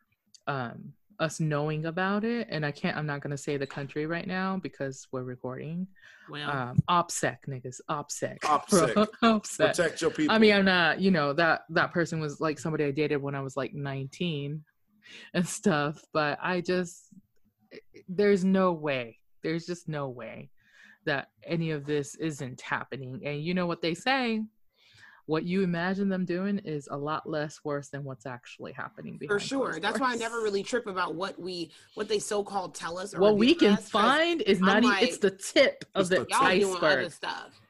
um, 0.47 0.91
us 1.19 1.39
knowing 1.39 1.85
about 1.85 2.25
it 2.25 2.47
and 2.49 2.65
i 2.65 2.71
can't 2.71 2.97
i'm 2.97 3.05
not 3.05 3.21
going 3.21 3.31
to 3.31 3.37
say 3.37 3.55
the 3.55 3.65
country 3.65 4.05
right 4.05 4.27
now 4.27 4.59
because 4.61 5.07
we're 5.13 5.23
recording 5.23 5.87
Well, 6.29 6.49
um 6.49 6.77
opsec 6.89 7.37
niggas 7.47 7.79
opsec 7.89 8.39
OPSEC. 8.41 9.07
opsec 9.23 9.67
Protect 9.67 10.01
your 10.01 10.11
people. 10.11 10.35
I 10.35 10.39
mean, 10.39 10.53
I'm 10.53 10.65
not, 10.65 10.99
you 10.99 11.11
know, 11.11 11.31
that 11.33 11.61
that 11.69 11.93
person 11.93 12.19
was 12.19 12.41
like 12.41 12.59
somebody 12.59 12.83
I 12.83 12.91
dated 12.91 13.21
when 13.21 13.33
I 13.35 13.41
was 13.41 13.55
like 13.55 13.73
19 13.73 14.61
and 15.33 15.47
stuff, 15.47 16.03
but 16.13 16.37
I 16.41 16.61
just 16.61 17.13
there's 18.09 18.43
no 18.43 18.73
way. 18.73 19.19
There's 19.45 19.67
just 19.67 19.87
no 19.87 20.09
way 20.09 20.49
that 21.05 21.29
any 21.43 21.69
of 21.69 21.85
this 21.85 22.15
isn't 22.15 22.59
happening. 22.61 23.21
And 23.23 23.43
you 23.43 23.53
know 23.53 23.67
what 23.67 23.79
they 23.79 23.93
say? 23.93 24.41
What 25.27 25.43
you 25.43 25.61
imagine 25.61 26.09
them 26.09 26.25
doing 26.25 26.57
is 26.65 26.87
a 26.91 26.97
lot 26.97 27.29
less 27.29 27.59
worse 27.63 27.89
than 27.89 28.03
what's 28.03 28.25
actually 28.25 28.71
happening 28.73 29.19
for 29.27 29.39
sure. 29.39 29.69
closed 29.69 29.83
That's 29.83 29.99
why 29.99 30.13
I 30.13 30.15
never 30.15 30.41
really 30.41 30.63
trip 30.63 30.87
about 30.87 31.13
what 31.13 31.39
we 31.39 31.69
what 31.93 32.07
they 32.09 32.17
so 32.17 32.43
called 32.43 32.73
tell 32.73 32.97
us. 32.97 33.13
Or 33.13 33.19
what 33.21 33.37
we 33.37 33.53
can 33.53 33.73
us, 33.73 33.81
'cause 33.81 33.89
find 33.89 34.41
is 34.41 34.57
I'm 34.59 34.65
not 34.65 34.83
even 34.83 34.97
it's 34.99 35.19
the 35.19 35.29
tip 35.29 35.85
of 35.93 36.09
the, 36.09 36.15
the 36.21 36.27
Y'all 36.31 36.49
doing 36.59 36.75
other 36.77 37.01
iceberg. 37.01 37.11
stuff. 37.11 37.61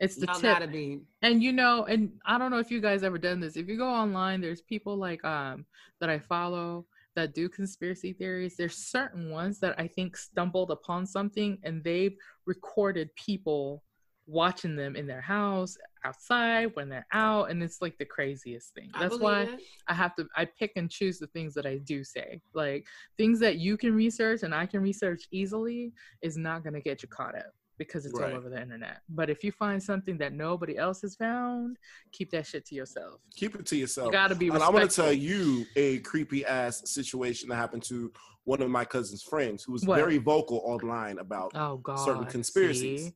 It's 0.00 0.16
the 0.16 0.26
Y'all 0.26 0.34
tip. 0.34 0.42
gotta 0.52 0.68
be. 0.68 1.00
and 1.22 1.42
you 1.42 1.52
know 1.52 1.84
and 1.84 2.12
i 2.26 2.36
don't 2.36 2.50
know 2.50 2.58
if 2.58 2.70
you 2.70 2.80
guys 2.80 3.02
ever 3.04 3.16
done 3.18 3.40
this 3.40 3.56
if 3.56 3.68
you 3.68 3.78
go 3.78 3.88
online 3.88 4.40
there's 4.42 4.60
people 4.60 4.96
like 4.96 5.24
um 5.24 5.64
that 6.00 6.10
i 6.10 6.18
follow 6.18 6.84
that 7.14 7.34
do 7.34 7.48
conspiracy 7.48 8.12
theories 8.12 8.56
there's 8.56 8.76
certain 8.76 9.30
ones 9.30 9.58
that 9.58 9.74
i 9.78 9.86
think 9.86 10.16
stumbled 10.16 10.70
upon 10.70 11.06
something 11.06 11.58
and 11.62 11.82
they've 11.84 12.16
recorded 12.46 13.08
people 13.16 13.82
watching 14.26 14.76
them 14.76 14.94
in 14.96 15.06
their 15.06 15.20
house 15.20 15.76
outside 16.04 16.70
when 16.74 16.88
they're 16.88 17.06
out 17.12 17.50
and 17.50 17.62
it's 17.62 17.82
like 17.82 17.96
the 17.98 18.04
craziest 18.04 18.72
thing 18.74 18.90
I 18.94 19.00
that's 19.00 19.18
believe 19.18 19.22
why 19.22 19.42
it. 19.42 19.60
I 19.88 19.94
have 19.94 20.14
to 20.16 20.26
I 20.36 20.44
pick 20.44 20.72
and 20.76 20.90
choose 20.90 21.18
the 21.18 21.26
things 21.28 21.54
that 21.54 21.66
I 21.66 21.78
do 21.78 22.04
say. 22.04 22.40
Like 22.54 22.86
things 23.18 23.40
that 23.40 23.56
you 23.56 23.76
can 23.76 23.94
research 23.94 24.42
and 24.42 24.54
I 24.54 24.66
can 24.66 24.80
research 24.80 25.24
easily 25.32 25.92
is 26.22 26.36
not 26.36 26.64
gonna 26.64 26.80
get 26.80 27.02
you 27.02 27.08
caught 27.08 27.36
up 27.36 27.52
because 27.86 28.06
it's 28.06 28.18
Right. 28.18 28.32
all 28.32 28.38
over 28.38 28.48
the 28.48 28.60
internet. 28.60 29.02
But 29.08 29.30
if 29.30 29.42
you 29.44 29.52
find 29.52 29.82
something 29.82 30.16
that 30.18 30.32
nobody 30.32 30.76
else 30.76 31.02
has 31.02 31.14
found, 31.16 31.76
keep 32.12 32.30
that 32.30 32.46
shit 32.46 32.64
to 32.66 32.74
yourself. 32.74 33.20
Keep 33.36 33.56
it 33.56 33.66
to 33.66 33.76
yourself. 33.76 34.06
You 34.06 34.12
gotta 34.12 34.34
be 34.34 34.48
And 34.48 34.62
I'm 34.62 34.72
going 34.72 34.88
to 34.88 34.94
tell 34.94 35.12
you 35.12 35.64
a 35.76 35.98
creepy 36.00 36.44
ass 36.44 36.82
situation 36.90 37.48
that 37.48 37.56
happened 37.56 37.82
to 37.84 38.12
one 38.44 38.60
of 38.62 38.70
my 38.70 38.84
cousin's 38.84 39.22
friends 39.22 39.62
who 39.62 39.72
was 39.72 39.84
What? 39.84 39.96
very 39.96 40.18
vocal 40.18 40.62
online 40.64 41.18
about 41.18 41.52
Oh 41.54 41.76
god. 41.78 41.96
certain 41.96 42.26
conspiracies. 42.26 43.12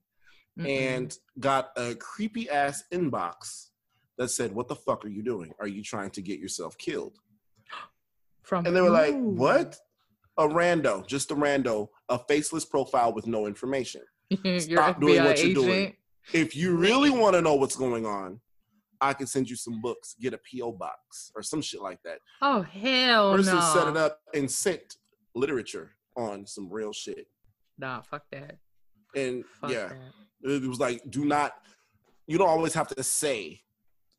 Mm-mm. 0.59 0.67
and 0.67 1.19
got 1.39 1.71
a 1.77 1.95
creepy 1.97 2.49
ass 2.49 2.85
inbox 2.91 3.69
that 4.17 4.29
said, 4.31 4.53
What 4.55 4.69
the 4.69 4.77
fuck 4.77 5.05
are 5.05 5.09
you 5.09 5.23
doing? 5.23 5.53
Are 5.61 5.67
you 5.69 5.83
trying 5.83 6.11
to 6.13 6.23
get 6.23 6.39
yourself 6.41 6.79
killed? 6.79 7.19
from 8.43 8.65
And 8.67 8.75
they 8.75 8.81
were 8.81 8.91
like. 8.91 9.15
What? 9.15 9.77
A 10.39 10.47
rando, 10.47 11.07
just 11.07 11.31
a 11.31 11.35
rando, 11.35 11.89
a 12.11 12.19
faceless 12.19 12.67
profile 12.67 13.11
with 13.15 13.27
no 13.27 13.47
information. 13.47 14.03
Stop 14.61 14.97
FBI 14.97 15.01
doing 15.01 15.25
what 15.25 15.39
you're 15.39 15.51
agent. 15.51 15.55
doing. 15.55 15.97
If 16.33 16.57
you 16.57 16.77
really 16.77 17.11
want 17.11 17.35
to 17.35 17.41
know 17.41 17.55
what's 17.55 17.77
going 17.77 18.05
on, 18.07 18.41
I 19.01 19.13
can 19.13 19.27
send 19.27 19.49
you 19.49 19.57
some 19.57 19.81
books, 19.81 20.17
get 20.21 20.33
a 20.35 20.39
P.O. 20.39 20.73
box 20.73 21.31
or 21.37 21.43
some 21.43 21.61
shit 21.63 21.81
like 21.83 21.99
that. 22.05 22.19
Oh 22.43 22.63
hell 22.63 23.35
Person 23.37 23.55
no. 23.57 23.61
set 23.75 23.89
it 23.89 23.97
up 23.97 24.21
and 24.35 24.51
sent 24.51 24.97
literature 25.35 25.93
on 26.17 26.47
some 26.47 26.69
real 26.73 26.93
shit. 26.93 27.27
Nah, 27.79 28.01
fuck 28.01 28.23
that. 28.33 28.57
And 29.15 29.45
Fuck 29.61 29.71
yeah, 29.71 29.89
that. 30.43 30.51
it 30.51 30.67
was 30.67 30.81
like, 30.81 31.03
do 31.11 31.25
not, 31.25 31.53
you 32.27 32.39
don't 32.39 32.49
always 32.49 32.73
have 32.75 32.89
to 32.89 33.03
say 33.03 33.61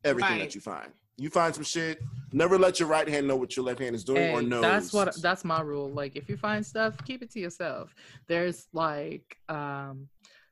everything 0.04 0.30
Right. 0.32 0.40
that 0.40 0.54
you 0.54 0.60
find. 0.60 0.90
You 1.18 1.30
find 1.30 1.52
some 1.52 1.64
shit, 1.64 1.98
never 2.32 2.56
let 2.56 2.78
your 2.78 2.88
right 2.88 3.08
hand 3.08 3.26
know 3.26 3.36
what 3.36 3.56
your 3.56 3.66
left 3.66 3.80
hand 3.80 3.94
is 3.96 4.04
doing 4.04 4.30
or 4.30 4.40
Hey, 4.40 4.46
knows. 4.46 4.62
That's 4.62 4.92
what 4.92 5.20
that's 5.20 5.44
my 5.44 5.60
rule. 5.60 5.90
Like 5.90 6.14
if 6.14 6.28
you 6.28 6.36
find 6.36 6.64
stuff, 6.64 6.96
keep 7.04 7.22
it 7.22 7.30
to 7.32 7.40
yourself. 7.40 7.92
There's 8.28 8.68
like 8.72 9.36
um 9.48 10.08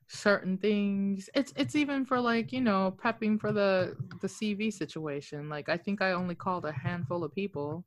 certain 0.08 0.58
things. 0.58 1.30
It's 1.34 1.52
it's 1.56 1.76
even 1.76 2.04
for 2.04 2.20
like, 2.20 2.52
you 2.52 2.60
know, 2.60 2.96
prepping 3.02 3.40
for 3.40 3.52
the 3.52 3.94
the 4.20 4.26
CV 4.28 4.72
situation. 4.72 5.48
Like 5.48 5.68
I 5.68 5.76
think 5.76 6.02
I 6.02 6.12
only 6.12 6.34
called 6.34 6.64
a 6.64 6.72
handful 6.72 7.22
of 7.22 7.32
people. 7.32 7.84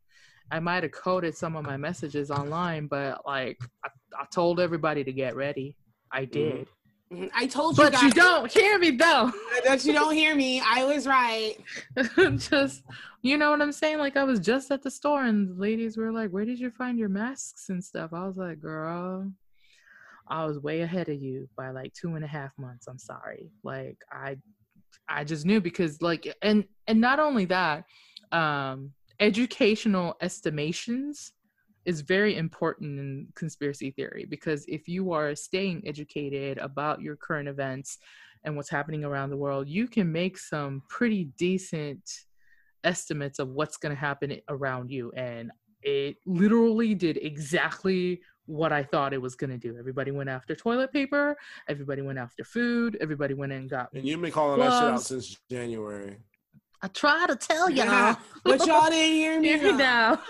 I 0.52 0.60
might 0.60 0.84
have 0.84 0.94
coded 0.94 1.36
some 1.36 1.56
of 1.56 1.66
my 1.66 1.78
messages 1.78 2.32
online, 2.32 2.88
but 2.88 3.22
like 3.26 3.58
I, 3.84 3.90
I 4.18 4.26
told 4.34 4.60
everybody 4.60 5.04
to 5.04 5.12
get 5.14 5.36
ready. 5.36 5.76
I 6.12 6.26
did. 6.26 6.68
Mhm. 6.68 6.79
I 7.34 7.48
told 7.48 7.78
you 7.78 7.84
But 7.86 7.94
guys. 7.94 8.04
you 8.04 8.12
don't 8.12 8.52
hear 8.52 8.78
me 8.78 8.92
though. 8.92 9.32
That 9.66 9.84
you 9.84 9.94
don't 9.94 10.14
hear 10.14 10.36
me. 10.36 10.62
I 10.66 10.86
was 10.86 11.08
right. 11.08 11.56
just 12.38 12.84
you 13.22 13.38
know 13.38 13.50
what 13.52 13.62
I'm 13.62 13.72
saying? 13.72 13.98
Like 13.98 14.16
I 14.16 14.24
was 14.24 14.40
just 14.40 14.70
at 14.72 14.84
the 14.84 14.92
store 14.92 15.24
and 15.26 15.50
the 15.50 15.60
ladies 15.60 15.98
were 15.98 16.12
like, 16.12 16.30
Where 16.30 16.46
did 16.46 16.60
you 16.60 16.70
find 16.70 17.00
your 17.00 17.10
masks 17.10 17.70
and 17.70 17.84
stuff? 17.84 18.12
I 18.14 18.26
was 18.28 18.38
like, 18.38 18.60
Girl, 18.60 19.32
I 20.28 20.46
was 20.46 20.60
way 20.60 20.82
ahead 20.82 21.10
of 21.10 21.20
you 21.20 21.50
by 21.58 21.72
like 21.72 21.94
two 21.94 22.14
and 22.16 22.24
a 22.24 22.28
half 22.28 22.52
months. 22.60 22.88
I'm 22.88 23.00
sorry. 23.00 23.50
Like 23.64 23.98
I 24.12 24.38
I 25.08 25.24
just 25.24 25.46
knew 25.46 25.62
because 25.62 26.02
like 26.04 26.32
and 26.44 26.66
and 26.88 27.02
not 27.02 27.20
only 27.20 27.46
that, 27.46 27.86
um 28.32 28.92
educational 29.20 30.16
estimations 30.22 31.34
is 31.90 32.02
very 32.02 32.38
important 32.38 33.00
in 33.00 33.28
conspiracy 33.34 33.90
theory 33.90 34.24
because 34.30 34.64
if 34.68 34.88
you 34.88 35.12
are 35.12 35.34
staying 35.34 35.82
educated 35.88 36.60
about 36.60 37.02
your 37.02 37.16
current 37.16 37.50
events 37.50 37.98
and 38.44 38.56
what's 38.56 38.70
happening 38.70 39.04
around 39.04 39.32
the 39.32 39.38
world, 39.38 39.68
you 39.68 39.88
can 39.88 40.12
make 40.12 40.38
some 40.38 40.84
pretty 40.88 41.32
decent 41.40 42.08
estimates 42.84 43.40
of 43.40 43.50
what's 43.50 43.78
going 43.78 43.94
to 43.94 44.00
happen 44.00 44.40
around 44.50 44.92
you. 44.92 45.12
And 45.16 45.52
it 45.82 46.18
literally 46.28 46.94
did 46.94 47.18
exactly 47.24 48.22
what 48.46 48.72
I 48.72 48.84
thought 48.84 49.12
it 49.12 49.22
was 49.22 49.34
going 49.34 49.50
to 49.50 49.58
do. 49.58 49.76
Everybody 49.76 50.12
went 50.12 50.30
after 50.30 50.56
toilet 50.56 50.94
paper, 50.94 51.36
everybody 51.68 52.04
went 52.04 52.20
after 52.20 52.44
food, 52.44 53.00
everybody 53.02 53.34
went 53.34 53.52
and 53.52 53.68
got. 53.68 53.90
And 53.96 54.08
you've 54.08 54.22
been 54.22 54.32
calling 54.32 54.60
that 54.60 54.80
shit 54.80 54.90
out 54.90 55.02
since 55.02 55.38
January. 55.50 56.18
I 56.84 56.88
try 56.88 57.26
to 57.28 57.36
tell 57.36 57.68
y'all. 57.68 57.86
Yeah, 57.86 58.16
but 58.44 58.66
y'all 58.68 58.90
didn't 58.92 59.16
hear 59.16 59.40
me. 59.42 59.48
Hear 59.48 59.72
me 59.72 59.78
now. 59.78 60.22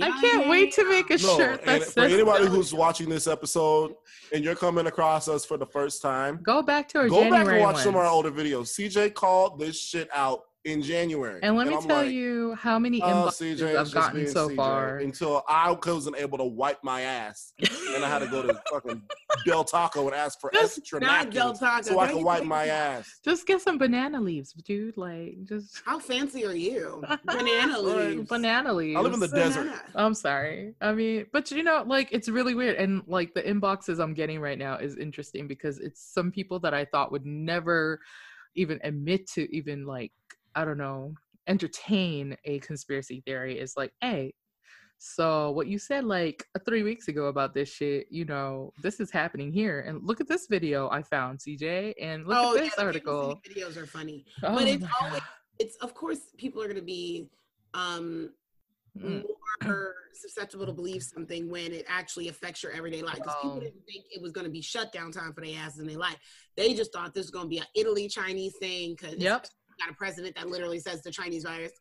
I 0.00 0.20
can't 0.20 0.48
wait 0.48 0.72
to 0.74 0.88
make 0.88 1.10
a 1.10 1.14
No, 1.14 1.36
shirt 1.36 1.64
that 1.64 1.82
and 1.82 1.84
for 1.92 2.00
anybody 2.00 2.44
no. 2.44 2.50
who's 2.50 2.74
watching 2.74 3.08
this 3.08 3.26
episode 3.26 3.94
and 4.32 4.44
you're 4.44 4.54
coming 4.54 4.86
across 4.86 5.28
us 5.28 5.44
for 5.44 5.56
the 5.56 5.66
first 5.66 6.02
time, 6.02 6.40
Go 6.42 6.62
back 6.62 6.88
to 6.90 6.98
our 6.98 7.08
go 7.08 7.20
January 7.22 7.44
back 7.44 7.52
and 7.54 7.62
watch 7.62 7.76
some 7.78 7.94
of 7.94 8.00
our 8.00 8.06
older 8.06 8.30
videos. 8.30 8.68
CJ 8.78 9.14
called 9.14 9.58
this 9.58 9.80
shit 9.80 10.08
out 10.14 10.42
in 10.64 10.82
January. 10.82 11.40
And 11.42 11.56
let 11.56 11.66
me 11.68 11.74
I'm 11.74 11.82
tell 11.82 12.02
like, 12.02 12.10
you 12.10 12.54
how 12.54 12.78
many 12.78 13.00
Oh, 13.00 13.06
inboxes 13.06 13.56
CJ, 13.58 13.76
I've 13.76 13.90
gotten 13.92 14.26
so 14.28 14.48
CJ. 14.50 14.56
far. 14.56 14.98
Until 14.98 15.42
I 15.48 15.70
wasn't 15.86 16.16
able 16.16 16.36
to 16.36 16.44
wipe 16.44 16.84
my 16.84 17.00
ass. 17.00 17.54
and 17.94 18.04
I 18.04 18.08
had 18.08 18.18
to 18.18 18.26
go 18.26 18.42
to 18.42 18.60
fucking 18.70 19.00
Del 19.46 19.64
Taco 19.64 20.06
and 20.06 20.14
ask 20.14 20.38
for 20.38 20.50
Just 20.52 20.78
extra 20.78 21.00
Not 21.00 21.30
Del 21.30 21.54
Taco. 21.54 21.82
so 21.88 21.98
I 21.98 22.08
Don't 22.08 22.16
could 22.18 22.24
wipe 22.26 22.44
my 22.44 22.66
ass. 22.66 23.20
Just 23.24 23.46
get 23.46 23.62
some 23.62 23.78
banana 23.78 24.20
leaves, 24.20 24.52
dude. 24.52 24.98
Like 24.98 25.44
just 25.44 25.80
How 25.86 25.98
fancy 25.98 26.44
are 26.44 26.54
you? 26.54 27.02
Banana 27.24 27.78
leaves. 27.80 28.28
banana 28.28 28.72
leaves. 28.74 28.98
I 28.98 29.00
live 29.00 29.14
in 29.14 29.20
the 29.20 29.28
desert. 29.28 29.72
I'm 29.94 30.12
sorry. 30.14 30.74
I 30.82 30.92
mean, 30.92 31.24
but 31.32 31.50
you 31.50 31.62
know, 31.62 31.84
like 31.86 32.08
it's 32.12 32.28
really 32.28 32.54
weird. 32.54 32.76
And 32.76 33.02
like 33.06 33.32
the 33.32 33.42
inboxes 33.42 33.98
I'm 33.98 34.12
getting 34.12 34.40
right 34.40 34.58
now 34.58 34.76
is 34.76 34.96
interesting 34.98 35.48
because 35.48 35.78
it's 35.78 36.02
some 36.12 36.30
people 36.30 36.60
that 36.60 36.74
I 36.74 36.84
thought 36.84 37.12
would 37.12 37.24
never 37.24 38.00
even 38.56 38.78
admit 38.82 39.26
to 39.30 39.50
even 39.56 39.86
like, 39.86 40.12
I 40.54 40.64
don't 40.64 40.78
know, 40.78 41.14
entertain 41.46 42.36
a 42.44 42.58
conspiracy 42.60 43.22
theory 43.26 43.58
is 43.58 43.74
like, 43.76 43.92
hey, 44.00 44.34
so 44.98 45.50
what 45.52 45.66
you 45.66 45.78
said 45.78 46.04
like 46.04 46.44
three 46.66 46.82
weeks 46.82 47.08
ago 47.08 47.26
about 47.26 47.54
this 47.54 47.70
shit, 47.72 48.06
you 48.10 48.26
know, 48.26 48.72
this 48.82 49.00
is 49.00 49.10
happening 49.10 49.50
here. 49.50 49.80
And 49.80 50.02
look 50.02 50.20
at 50.20 50.28
this 50.28 50.46
video 50.46 50.90
I 50.90 51.02
found, 51.02 51.38
CJ, 51.38 51.94
and 52.00 52.26
look 52.26 52.36
oh, 52.38 52.54
at 52.54 52.64
this 52.64 52.74
yeah, 52.76 52.84
article. 52.84 53.40
Videos 53.48 53.78
are 53.78 53.86
funny, 53.86 54.26
Oh 54.42 54.54
but 54.54 54.68
it's 54.68 54.84
always 55.00 55.22
it's 55.58 55.76
of 55.76 55.94
course 55.94 56.20
people 56.36 56.62
are 56.62 56.66
going 56.66 56.76
to 56.76 56.82
be 56.82 57.28
um 57.74 58.30
Mm. 58.98 59.24
more 59.64 59.94
susceptible 60.12 60.66
to 60.66 60.72
believe 60.72 61.02
something 61.02 61.48
when 61.48 61.72
it 61.72 61.84
actually 61.88 62.28
affects 62.28 62.62
your 62.62 62.72
everyday 62.72 63.02
life. 63.02 63.16
Because 63.16 63.34
people 63.40 63.56
Oh. 63.56 63.60
didn't 63.60 63.84
think 63.86 64.04
it 64.10 64.20
was 64.20 64.32
going 64.32 64.46
to 64.46 64.50
be 64.50 64.60
shutdown 64.60 65.12
time 65.12 65.32
for 65.32 65.42
their 65.42 65.58
asses 65.58 65.78
in 65.78 65.86
their 65.86 65.96
life. 65.96 66.16
They 66.56 66.74
just 66.74 66.92
thought 66.92 67.14
this 67.14 67.24
was 67.24 67.30
going 67.30 67.44
to 67.44 67.48
be 67.48 67.58
an 67.58 67.66
Italy 67.74 68.08
Chinese 68.08 68.56
thing 68.58 68.96
because 68.98 69.16
Yep. 69.16 69.46
Got 69.80 69.90
a 69.90 69.94
president 69.94 70.36
that 70.36 70.48
literally 70.48 70.78
says 70.78 71.02
the 71.02 71.10
Chinese 71.10 71.44
virus. 71.44 71.72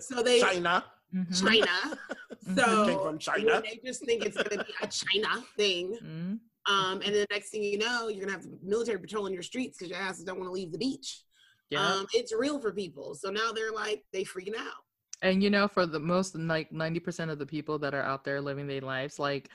So 0.00 0.22
they 0.22 0.40
China. 0.40 0.84
Mhm. 1.14 1.40
China. 1.42 1.98
Mhm. 2.46 2.56
So 2.56 2.86
Came 2.86 2.98
from 3.00 3.18
China. 3.18 3.62
They 3.62 3.80
just 3.84 4.04
think 4.04 4.24
it's 4.24 4.36
going 4.36 4.58
to 4.58 4.64
be 4.64 4.72
a 4.82 4.86
China 4.86 5.42
thing. 5.56 5.96
Mhm. 6.02 6.40
Um, 6.70 6.92
and 7.00 7.02
then 7.02 7.12
the 7.12 7.26
next 7.30 7.48
thing 7.50 7.62
you 7.62 7.78
know, 7.78 8.08
you're 8.08 8.26
gonna 8.26 8.32
have 8.36 8.42
the 8.42 8.58
military 8.62 8.98
patrolling 8.98 9.32
your 9.32 9.42
streets 9.42 9.78
because 9.78 9.90
your 9.90 9.98
asses 9.98 10.24
don't 10.24 10.38
want 10.38 10.48
to 10.48 10.52
leave 10.52 10.70
the 10.70 10.76
beach. 10.76 11.22
Yep. 11.70 11.80
Um, 11.80 12.06
it's 12.12 12.32
real 12.34 12.60
for 12.60 12.72
people. 12.72 13.14
So 13.14 13.30
now 13.30 13.52
they're 13.52 13.72
like 13.72 14.04
they 14.12 14.22
freaking 14.24 14.54
out. 14.56 14.84
and 15.22 15.42
you 15.42 15.48
know 15.50 15.66
for 15.66 15.84
the 15.86 15.98
most 15.98 16.36
like 16.36 16.70
90% 16.70 17.30
of 17.30 17.38
the 17.38 17.46
people 17.46 17.78
that 17.80 17.92
are 17.94 18.02
out 18.02 18.22
there 18.22 18.40
living 18.40 18.66
their 18.68 18.80
lives 18.82 19.18
like 19.18 19.50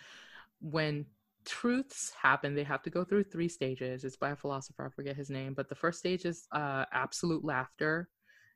when 0.60 1.06
truths 1.46 2.12
happen 2.22 2.56
they 2.56 2.64
have 2.64 2.82
to 2.82 2.90
go 2.90 3.04
through 3.04 3.24
three 3.24 3.50
stages 3.50 4.04
it's 4.04 4.18
by 4.18 4.32
a 4.32 4.36
philosopher 4.36 4.86
i 4.86 4.90
forget 4.90 5.16
his 5.16 5.30
name 5.30 5.54
but 5.54 5.70
the 5.70 5.76
first 5.76 6.00
stage 6.00 6.26
is 6.26 6.48
uh, 6.52 6.86
absolute 6.92 7.44
laughter 7.44 8.10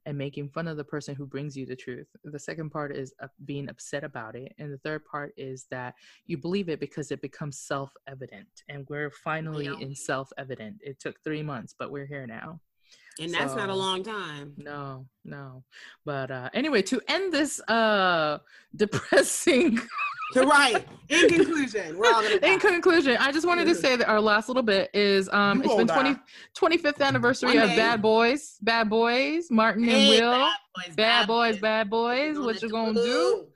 and 0.05 0.17
making 0.17 0.47
fun 0.47 0.69
of 0.69 0.77
the 0.77 0.83
person 0.85 1.13
who 1.13 1.25
brings 1.25 1.57
you 1.57 1.65
the 1.65 1.75
truth. 1.75 2.07
The 2.23 2.39
second 2.39 2.69
part 2.69 2.95
is 2.95 3.13
uh, 3.21 3.27
being 3.43 3.67
upset 3.67 4.05
about 4.05 4.37
it 4.37 4.53
and 4.57 4.71
the 4.71 4.77
third 4.77 5.03
part 5.03 5.33
is 5.35 5.67
that 5.69 5.95
you 6.25 6.37
believe 6.37 6.69
it 6.69 6.79
because 6.79 7.11
it 7.11 7.21
becomes 7.21 7.59
self-evident 7.59 8.47
and 8.69 8.87
we're 8.89 9.11
finally 9.11 9.65
Yeah. 9.65 9.73
in 9.81 9.93
self-evident. 9.93 10.77
It 10.81 11.01
took 11.01 11.21
three 11.23 11.43
months 11.43 11.75
but 11.77 11.91
we're 11.91 12.05
here 12.05 12.25
now 12.25 12.61
And 13.19 13.33
that's 13.33 13.55
not 13.55 13.69
a 13.69 13.75
long 13.75 14.03
time. 14.03 14.53
no, 14.57 15.07
no. 15.25 15.63
But 16.05 16.31
uh 16.31 16.49
anyway, 16.53 16.81
to 16.83 17.01
end 17.07 17.33
this 17.33 17.59
uh 17.67 18.37
depressing 18.75 19.79
to 20.33 20.41
right. 20.43 20.85
In 21.09 21.27
conclusion, 21.33 21.97
we're 21.97 22.07
all 22.13 22.21
gonna 22.21 22.39
die. 22.39 22.53
in 22.53 22.59
conclusion, 22.59 23.17
I 23.19 23.31
just 23.31 23.47
wanted 23.47 23.65
to 23.65 23.75
say 23.75 23.95
that 23.95 24.07
our 24.07 24.21
last 24.21 24.47
little 24.49 24.63
bit 24.63 24.89
is 24.93 25.29
um 25.29 25.59
You 25.59 25.65
it's 25.65 25.75
been 25.75 25.87
gonna 25.87 26.21
20, 26.53 26.77
25th 26.77 27.01
anniversary 27.01 27.55
One 27.55 27.63
of 27.63 27.69
day. 27.69 27.75
Bad 27.77 28.01
Boys, 28.01 28.57
Bad 28.61 28.89
Boys, 28.89 29.47
Martin 29.49 29.83
Hey, 29.83 29.95
and 30.01 30.09
Will. 30.09 30.31
bad 30.31 30.55
boys, 30.75 30.95
Bad 30.95 31.27
boys, 31.27 31.53
boys. 31.55 31.61
bad 31.61 31.89
boys. 31.89 32.39
What 32.39 32.61
you 32.61 32.69
gonna 32.69 32.93
do? 33.01 33.47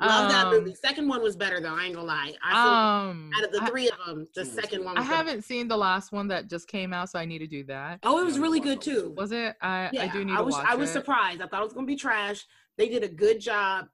Love 0.00 0.30
that 0.30 0.46
Um, 0.46 0.52
movie. 0.54 0.74
Second 0.74 1.08
one 1.08 1.22
was 1.22 1.36
better 1.36 1.60
though. 1.60 1.74
I 1.74 1.84
ain't 1.84 1.94
gonna 1.94 2.06
lie. 2.06 2.34
I 2.42 2.50
feel 2.52 3.10
Um 3.12 3.30
out 3.36 3.44
of 3.44 3.52
the 3.52 3.62
I- 3.62 3.66
three 3.66 3.88
of 3.90 3.98
them, 4.06 4.26
the 4.34 4.44
second 4.44 4.84
one. 4.84 4.96
I 4.96 5.00
Was 5.00 5.08
haven't 5.08 5.42
seen 5.42 5.68
the 5.68 5.76
last 5.76 6.10
one 6.12 6.28
that 6.28 6.48
just 6.48 6.68
came 6.68 6.92
out, 6.92 7.10
so 7.10 7.18
I 7.18 7.24
need 7.24 7.40
to 7.40 7.46
do 7.46 7.64
that. 7.64 8.00
Oh, 8.02 8.18
it 8.20 8.24
was 8.24 8.38
really 8.38 8.60
good 8.60 8.80
too. 8.80 9.12
Was 9.16 9.32
it? 9.32 9.56
I 9.60 9.90
yeah, 9.92 10.04
I 10.04 10.08
do 10.08 10.24
need 10.24 10.32
I 10.32 10.38
to 10.38 10.42
was 10.44 10.54
watch 10.54 10.66
I 10.68 10.74
was 10.74 10.90
it. 10.90 10.92
surprised. 10.94 11.42
I 11.42 11.46
thought 11.46 11.60
it 11.60 11.64
was 11.64 11.72
gonna 11.74 11.86
be 11.86 11.96
trash. 11.96 12.46
They 12.78 12.88
did 12.88 13.02
a 13.04 13.08
good 13.08 13.40
job 13.40 13.88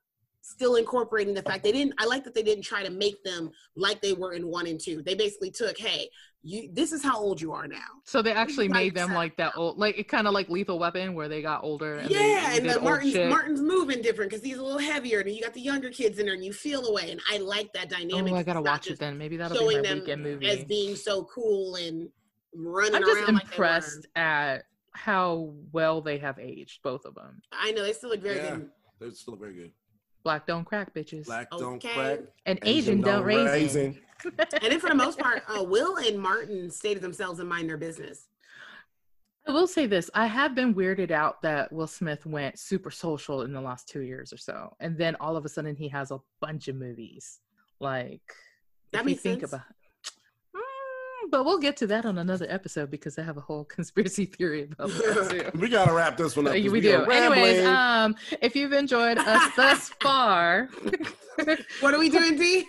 still 0.47 0.77
incorporating 0.77 1.35
the 1.35 1.43
fact 1.43 1.65
they 1.65 1.73
didn't 1.73 1.95
I 1.99 2.07
like 2.07 2.25
that 2.25 2.35
they 2.35 2.43
didn't 2.43 2.65
try 2.65 2.83
to 2.83 2.91
make 2.91 3.23
them 3.25 3.51
like 3.75 4.01
they 4.01 4.13
were 4.13 4.33
in 4.33 4.47
one 4.47 4.67
and 4.67 4.81
two. 4.81 5.03
They 5.03 5.15
basically 5.15 5.51
took, 5.51 5.77
hey, 5.77 6.09
you 6.43 6.71
this 6.73 6.93
is 6.93 7.03
how 7.03 7.19
old 7.19 7.41
you 7.41 7.53
are 7.53 7.67
now. 7.67 7.77
So 8.05 8.23
they 8.23 8.33
actually 8.33 8.69
made 8.69 8.95
them 8.95 9.11
that. 9.11 9.17
like 9.17 9.37
that 9.39 9.55
old, 9.57 9.79
like 9.79 9.99
it 9.99 10.09
kind 10.09 10.29
of 10.29 10.35
like 10.35 10.49
Lethal 10.49 10.79
Weapon, 10.79 11.15
where 11.15 11.29
they 11.29 11.43
got 11.43 11.65
older. 11.65 11.95
And 11.95 12.09
they 12.09 12.15
yeah, 12.15 12.55
and 12.55 12.65
did 12.65 12.75
the 12.75 12.81
Martin's 12.81 13.13
shit. 13.13 13.29
Martin's 13.29 13.61
moving 13.61 14.01
different 14.01 14.31
because 14.31 14.45
he's 14.45 14.59
a 14.59 14.63
little 14.63 14.79
heavier, 14.79 15.21
and 15.21 15.31
you 15.31 15.43
got 15.43 15.55
the 15.55 15.61
younger 15.61 15.91
kids 15.91 16.19
in 16.19 16.27
there, 16.27 16.35
and 16.35 16.45
you 16.45 16.53
feel 16.53 16.87
away. 16.87 17.11
And 17.11 17.21
I 17.31 17.39
like 17.39 17.73
that 17.73 17.87
oh, 17.93 17.97
dynamic. 17.97 18.33
Oh, 18.33 18.37
I 18.37 18.43
gotta 18.45 18.63
watch 18.63 18.87
it 18.89 19.01
then. 19.01 19.19
Maybe 19.19 19.37
that'll 19.37 19.59
be 19.59 19.77
my 19.77 19.83
them 19.83 19.99
weekend 20.01 20.23
movie. 20.23 20.47
as 20.47 20.65
being 20.65 20.95
so 20.95 21.25
cool 21.25 21.75
and 21.75 22.09
running 22.55 22.95
I'm 22.95 23.03
around. 23.03 23.17
just 23.17 23.33
like 23.33 23.43
impressed 23.43 24.07
at 24.15 24.63
how 24.93 25.53
well 25.73 26.01
they 26.01 26.19
have 26.19 26.39
aged, 26.39 26.81
both 26.83 27.05
of 27.05 27.15
them. 27.17 27.43
I 27.53 27.73
know 27.73 27.83
they 27.83 27.93
still 27.93 28.11
look 28.11 28.23
very 28.23 28.37
Yeah. 28.37 28.57
good. 28.57 28.71
They're 29.01 29.11
still 29.11 29.37
very 29.37 29.55
good. 29.55 29.73
Black 30.27 30.45
don't 30.45 30.65
crack, 30.65 30.93
bitches. 30.93 31.27
Black 31.27 31.49
don't 31.51 31.77
Okay. 31.77 31.95
crack. 31.95 32.19
and 32.47 32.59
Asian 32.65 33.01
don't 33.01 33.23
raise. 33.23 33.77
And 33.77 33.95
then 34.61 34.81
for 34.81 34.89
the 34.89 34.95
most 34.97 35.21
part, 35.21 35.45
uh, 35.49 35.63
Will 35.63 35.99
and 35.99 36.19
Martin 36.19 36.69
stated 36.69 37.01
themselves 37.01 37.39
and 37.39 37.49
mind 37.49 37.69
their 37.69 37.77
business. 37.77 38.27
I 39.47 39.53
will 39.53 39.69
say 39.69 39.87
this: 39.87 40.11
I 40.15 40.27
have 40.27 40.57
been 40.57 40.75
weirded 40.75 41.13
out 41.13 41.43
that 41.43 41.71
Will 41.71 41.87
Smith 41.87 42.27
went 42.27 42.59
super 42.59 42.91
social 42.91 43.43
in 43.43 43.53
the 43.53 43.61
last 43.61 43.89
two 43.89 44.01
years 44.01 44.33
or 44.33 44.37
so, 44.37 44.75
and 44.81 44.99
then 44.99 45.15
all 45.21 45.37
of 45.37 45.45
a 45.45 45.49
sudden 45.49 45.77
he 45.77 45.87
has 45.91 46.11
a 46.11 46.19
bunch 46.41 46.67
of 46.67 46.75
movies. 46.75 47.39
Like 47.79 48.35
That 48.91 49.03
if 49.03 49.11
you 49.11 49.15
think 49.15 49.43
sense. 49.43 49.53
about. 49.53 49.67
But 51.31 51.45
we'll 51.45 51.59
get 51.59 51.77
to 51.79 51.87
that 51.89 52.05
on 52.07 52.19
another 52.19 52.47
episode 52.49 52.91
because 52.91 53.19
I 53.19 53.23
have 53.23 53.37
a 53.37 53.41
whole 53.41 53.65
conspiracy 53.77 54.27
theory 54.27 54.69
about 54.71 54.89
that. 54.91 55.53
We 55.55 55.69
gotta 55.69 55.93
wrap 55.93 56.17
this 56.17 56.37
one 56.37 56.47
up. 56.47 56.55
Uh, 56.55 56.61
'cause 56.61 56.71
we 56.73 56.81
do. 56.81 57.03
Anyways, 57.05 57.65
um, 57.67 58.15
if 58.41 58.55
you've 58.57 58.73
enjoyed 58.73 59.19
us 59.19 59.55
thus 59.57 59.89
far, 60.01 60.69
What 61.81 61.93
are 61.93 61.99
we 61.99 62.09
doing, 62.09 62.37
D? 62.39 62.67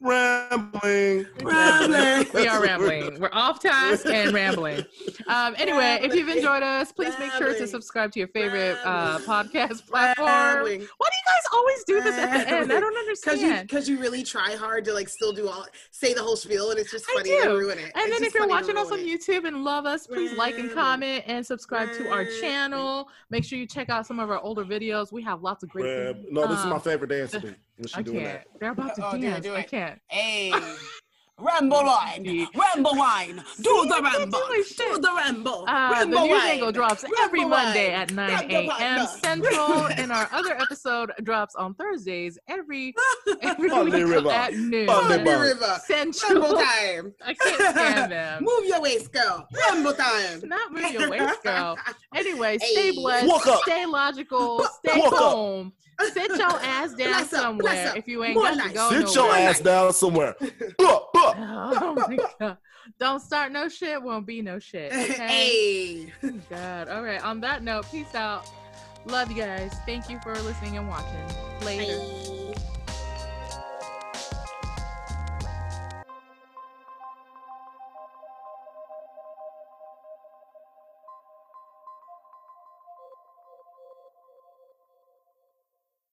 Rambling. 0.00 1.26
Rambling. 1.42 2.26
we 2.34 2.48
are 2.48 2.62
rambling. 2.62 3.20
We're 3.20 3.30
off 3.32 3.60
task 3.60 4.06
and 4.06 4.32
rambling. 4.32 4.84
Um, 5.28 5.54
anyway, 5.58 6.00
if 6.02 6.14
you've 6.14 6.28
enjoyed 6.28 6.62
us, 6.62 6.92
please 6.92 7.14
make 7.18 7.32
sure 7.32 7.54
to 7.54 7.66
subscribe 7.66 8.12
to 8.12 8.18
your 8.18 8.28
favorite 8.28 8.76
uh, 8.84 9.18
podcast 9.20 9.86
platform. 9.86 10.26
Why 10.26 10.64
do 10.66 10.74
you 10.74 10.78
guys 10.78 11.44
always 11.52 11.84
do 11.84 12.00
this 12.02 12.16
at 12.18 12.44
the 12.44 12.50
end? 12.50 12.72
I 12.72 12.80
don't 12.80 12.96
understand. 12.96 13.68
because 13.68 13.88
you 13.88 13.98
really 13.98 14.22
try 14.24 14.54
hard 14.54 14.84
to 14.86 14.92
like 14.92 15.08
still 15.08 15.32
do 15.32 15.48
all 15.48 15.66
say 15.90 16.12
the 16.14 16.22
whole 16.22 16.36
spiel 16.36 16.70
and 16.70 16.78
it's 16.78 16.90
just 16.90 17.04
funny 17.06 17.30
to 17.42 17.48
ruin 17.50 17.78
it. 17.78 17.92
And 17.94 18.08
It's 18.08 18.18
then 18.18 18.24
if 18.24 18.34
you're 18.34 18.48
watching 18.48 18.76
us 18.76 18.90
on 18.90 19.00
it. 19.00 19.06
YouTube 19.06 19.46
and 19.46 19.62
love 19.64 19.86
us, 19.86 20.06
please 20.06 20.36
like 20.36 20.58
and 20.58 20.70
comment 20.72 21.24
and 21.26 21.44
subscribe 21.46 21.92
to 21.94 22.08
our 22.10 22.24
channel. 22.40 23.08
Make 23.30 23.44
sure 23.44 23.58
you 23.58 23.66
check 23.66 23.88
out 23.88 24.06
some 24.06 24.18
of 24.18 24.30
our 24.30 24.40
older 24.40 24.64
videos. 24.64 25.12
We 25.12 25.22
have 25.22 25.42
lots 25.42 25.62
of 25.62 25.68
great. 25.68 25.84
Rab- 26.06 26.24
no, 26.30 26.46
this 26.46 26.58
is 26.58 26.64
Um, 26.64 26.70
my 26.70 26.78
favorite 26.78 27.08
dance 27.08 27.30
to 27.32 27.40
do. 27.40 27.54
She 27.86 27.94
I 27.96 28.02
doing 28.02 28.20
can't. 28.20 28.32
that. 28.34 28.46
They're 28.60 28.70
about 28.72 28.94
to 28.94 29.06
Oh, 29.08 29.10
do 29.12 29.16
it, 29.16 29.20
dance. 29.22 29.41
Do 29.42 29.54
I 29.54 29.60
it. 29.60 29.68
can't. 29.68 30.00
Hey, 30.08 30.52
ramble 31.42 31.84
wine, 31.84 32.48
ramble 32.54 32.96
wine, 32.96 33.42
do 33.60 33.86
the 33.88 33.96
you 33.96 34.02
ramble, 34.02 34.38
do 34.38 34.52
his 34.54 34.68
do 34.70 34.84
shit. 34.84 35.02
the 35.02 35.10
ramble, 35.16 35.64
Uh, 35.66 35.88
the 35.88 35.94
ramble 35.96 36.20
news 36.26 36.30
wine, 36.30 36.50
angle 36.52 36.72
drops 36.72 37.04
every 37.20 37.44
Monday 37.44 37.90
wine, 37.92 38.00
at 38.00 38.12
9 38.12 38.50
a.m. 38.50 39.06
Central, 39.06 39.86
and 39.86 40.12
our 40.12 40.28
other 40.32 40.56
episode 40.58 41.12
drops 41.22 41.54
on 41.54 41.74
Thursdays 41.74 42.38
every 42.48 42.94
every 43.42 43.68
Monday 43.68 44.04
week 44.04 44.14
River. 44.14 44.30
at 44.30 44.54
noon. 44.54 44.86
Monday 44.86 45.16
Monday 45.16 45.32
River. 45.32 45.42
River, 45.42 45.80
Central. 45.86 46.40
ramble 46.40 46.58
time. 46.58 47.12
I 47.24 47.34
can't 47.34 47.76
stand 47.76 48.12
them. 48.12 48.42
Move 48.44 48.64
your 48.64 48.80
waist, 48.80 49.12
girl. 49.12 49.48
Ramble 49.68 49.94
time. 49.94 50.42
Not 50.44 50.72
move 50.72 50.90
your 50.92 51.10
waist, 51.10 51.42
girl. 51.42 51.76
Anyway, 52.14 52.58
stay 52.58 52.74
Hey. 52.74 52.92
blessed, 52.92 53.26
Walk 53.26 53.46
up. 53.46 53.62
stay 53.62 53.86
logical, 53.86 54.64
stay 54.84 54.98
Walk 54.98 55.12
up. 55.12 55.66
Sit 56.12 56.30
your 56.36 56.48
ass 56.50 56.94
down 56.94 57.10
Bless 57.12 57.30
somewhere 57.30 57.88
up. 57.90 57.96
if 57.96 58.08
you 58.08 58.24
ain't 58.24 58.34
More 58.34 58.44
got 58.44 58.50
to 58.52 58.56
nice. 58.56 58.72
go 58.72 58.90
Sit 58.90 59.14
your 59.14 59.30
ass 59.32 59.60
down 59.60 59.92
somewhere. 59.92 60.34
Oh 61.38 61.94
my 62.08 62.18
god! 62.38 62.56
Don't 62.98 63.20
start 63.20 63.52
no 63.52 63.68
shit. 63.68 64.02
Won't 64.02 64.26
be 64.26 64.42
no 64.42 64.58
shit. 64.58 64.92
Okay. 65.12 65.12
hey. 65.12 66.12
Oh 66.24 66.40
god. 66.50 66.88
All 66.88 67.02
right. 67.02 67.22
On 67.22 67.40
that 67.40 67.62
note, 67.62 67.86
peace 67.90 68.14
out. 68.14 68.48
Love 69.06 69.30
you 69.30 69.36
guys. 69.36 69.72
Thank 69.86 70.08
you 70.08 70.20
for 70.22 70.34
listening 70.42 70.78
and 70.78 70.88
watching. 70.88 71.26
Later. 71.64 71.98
Bye. 71.98 72.38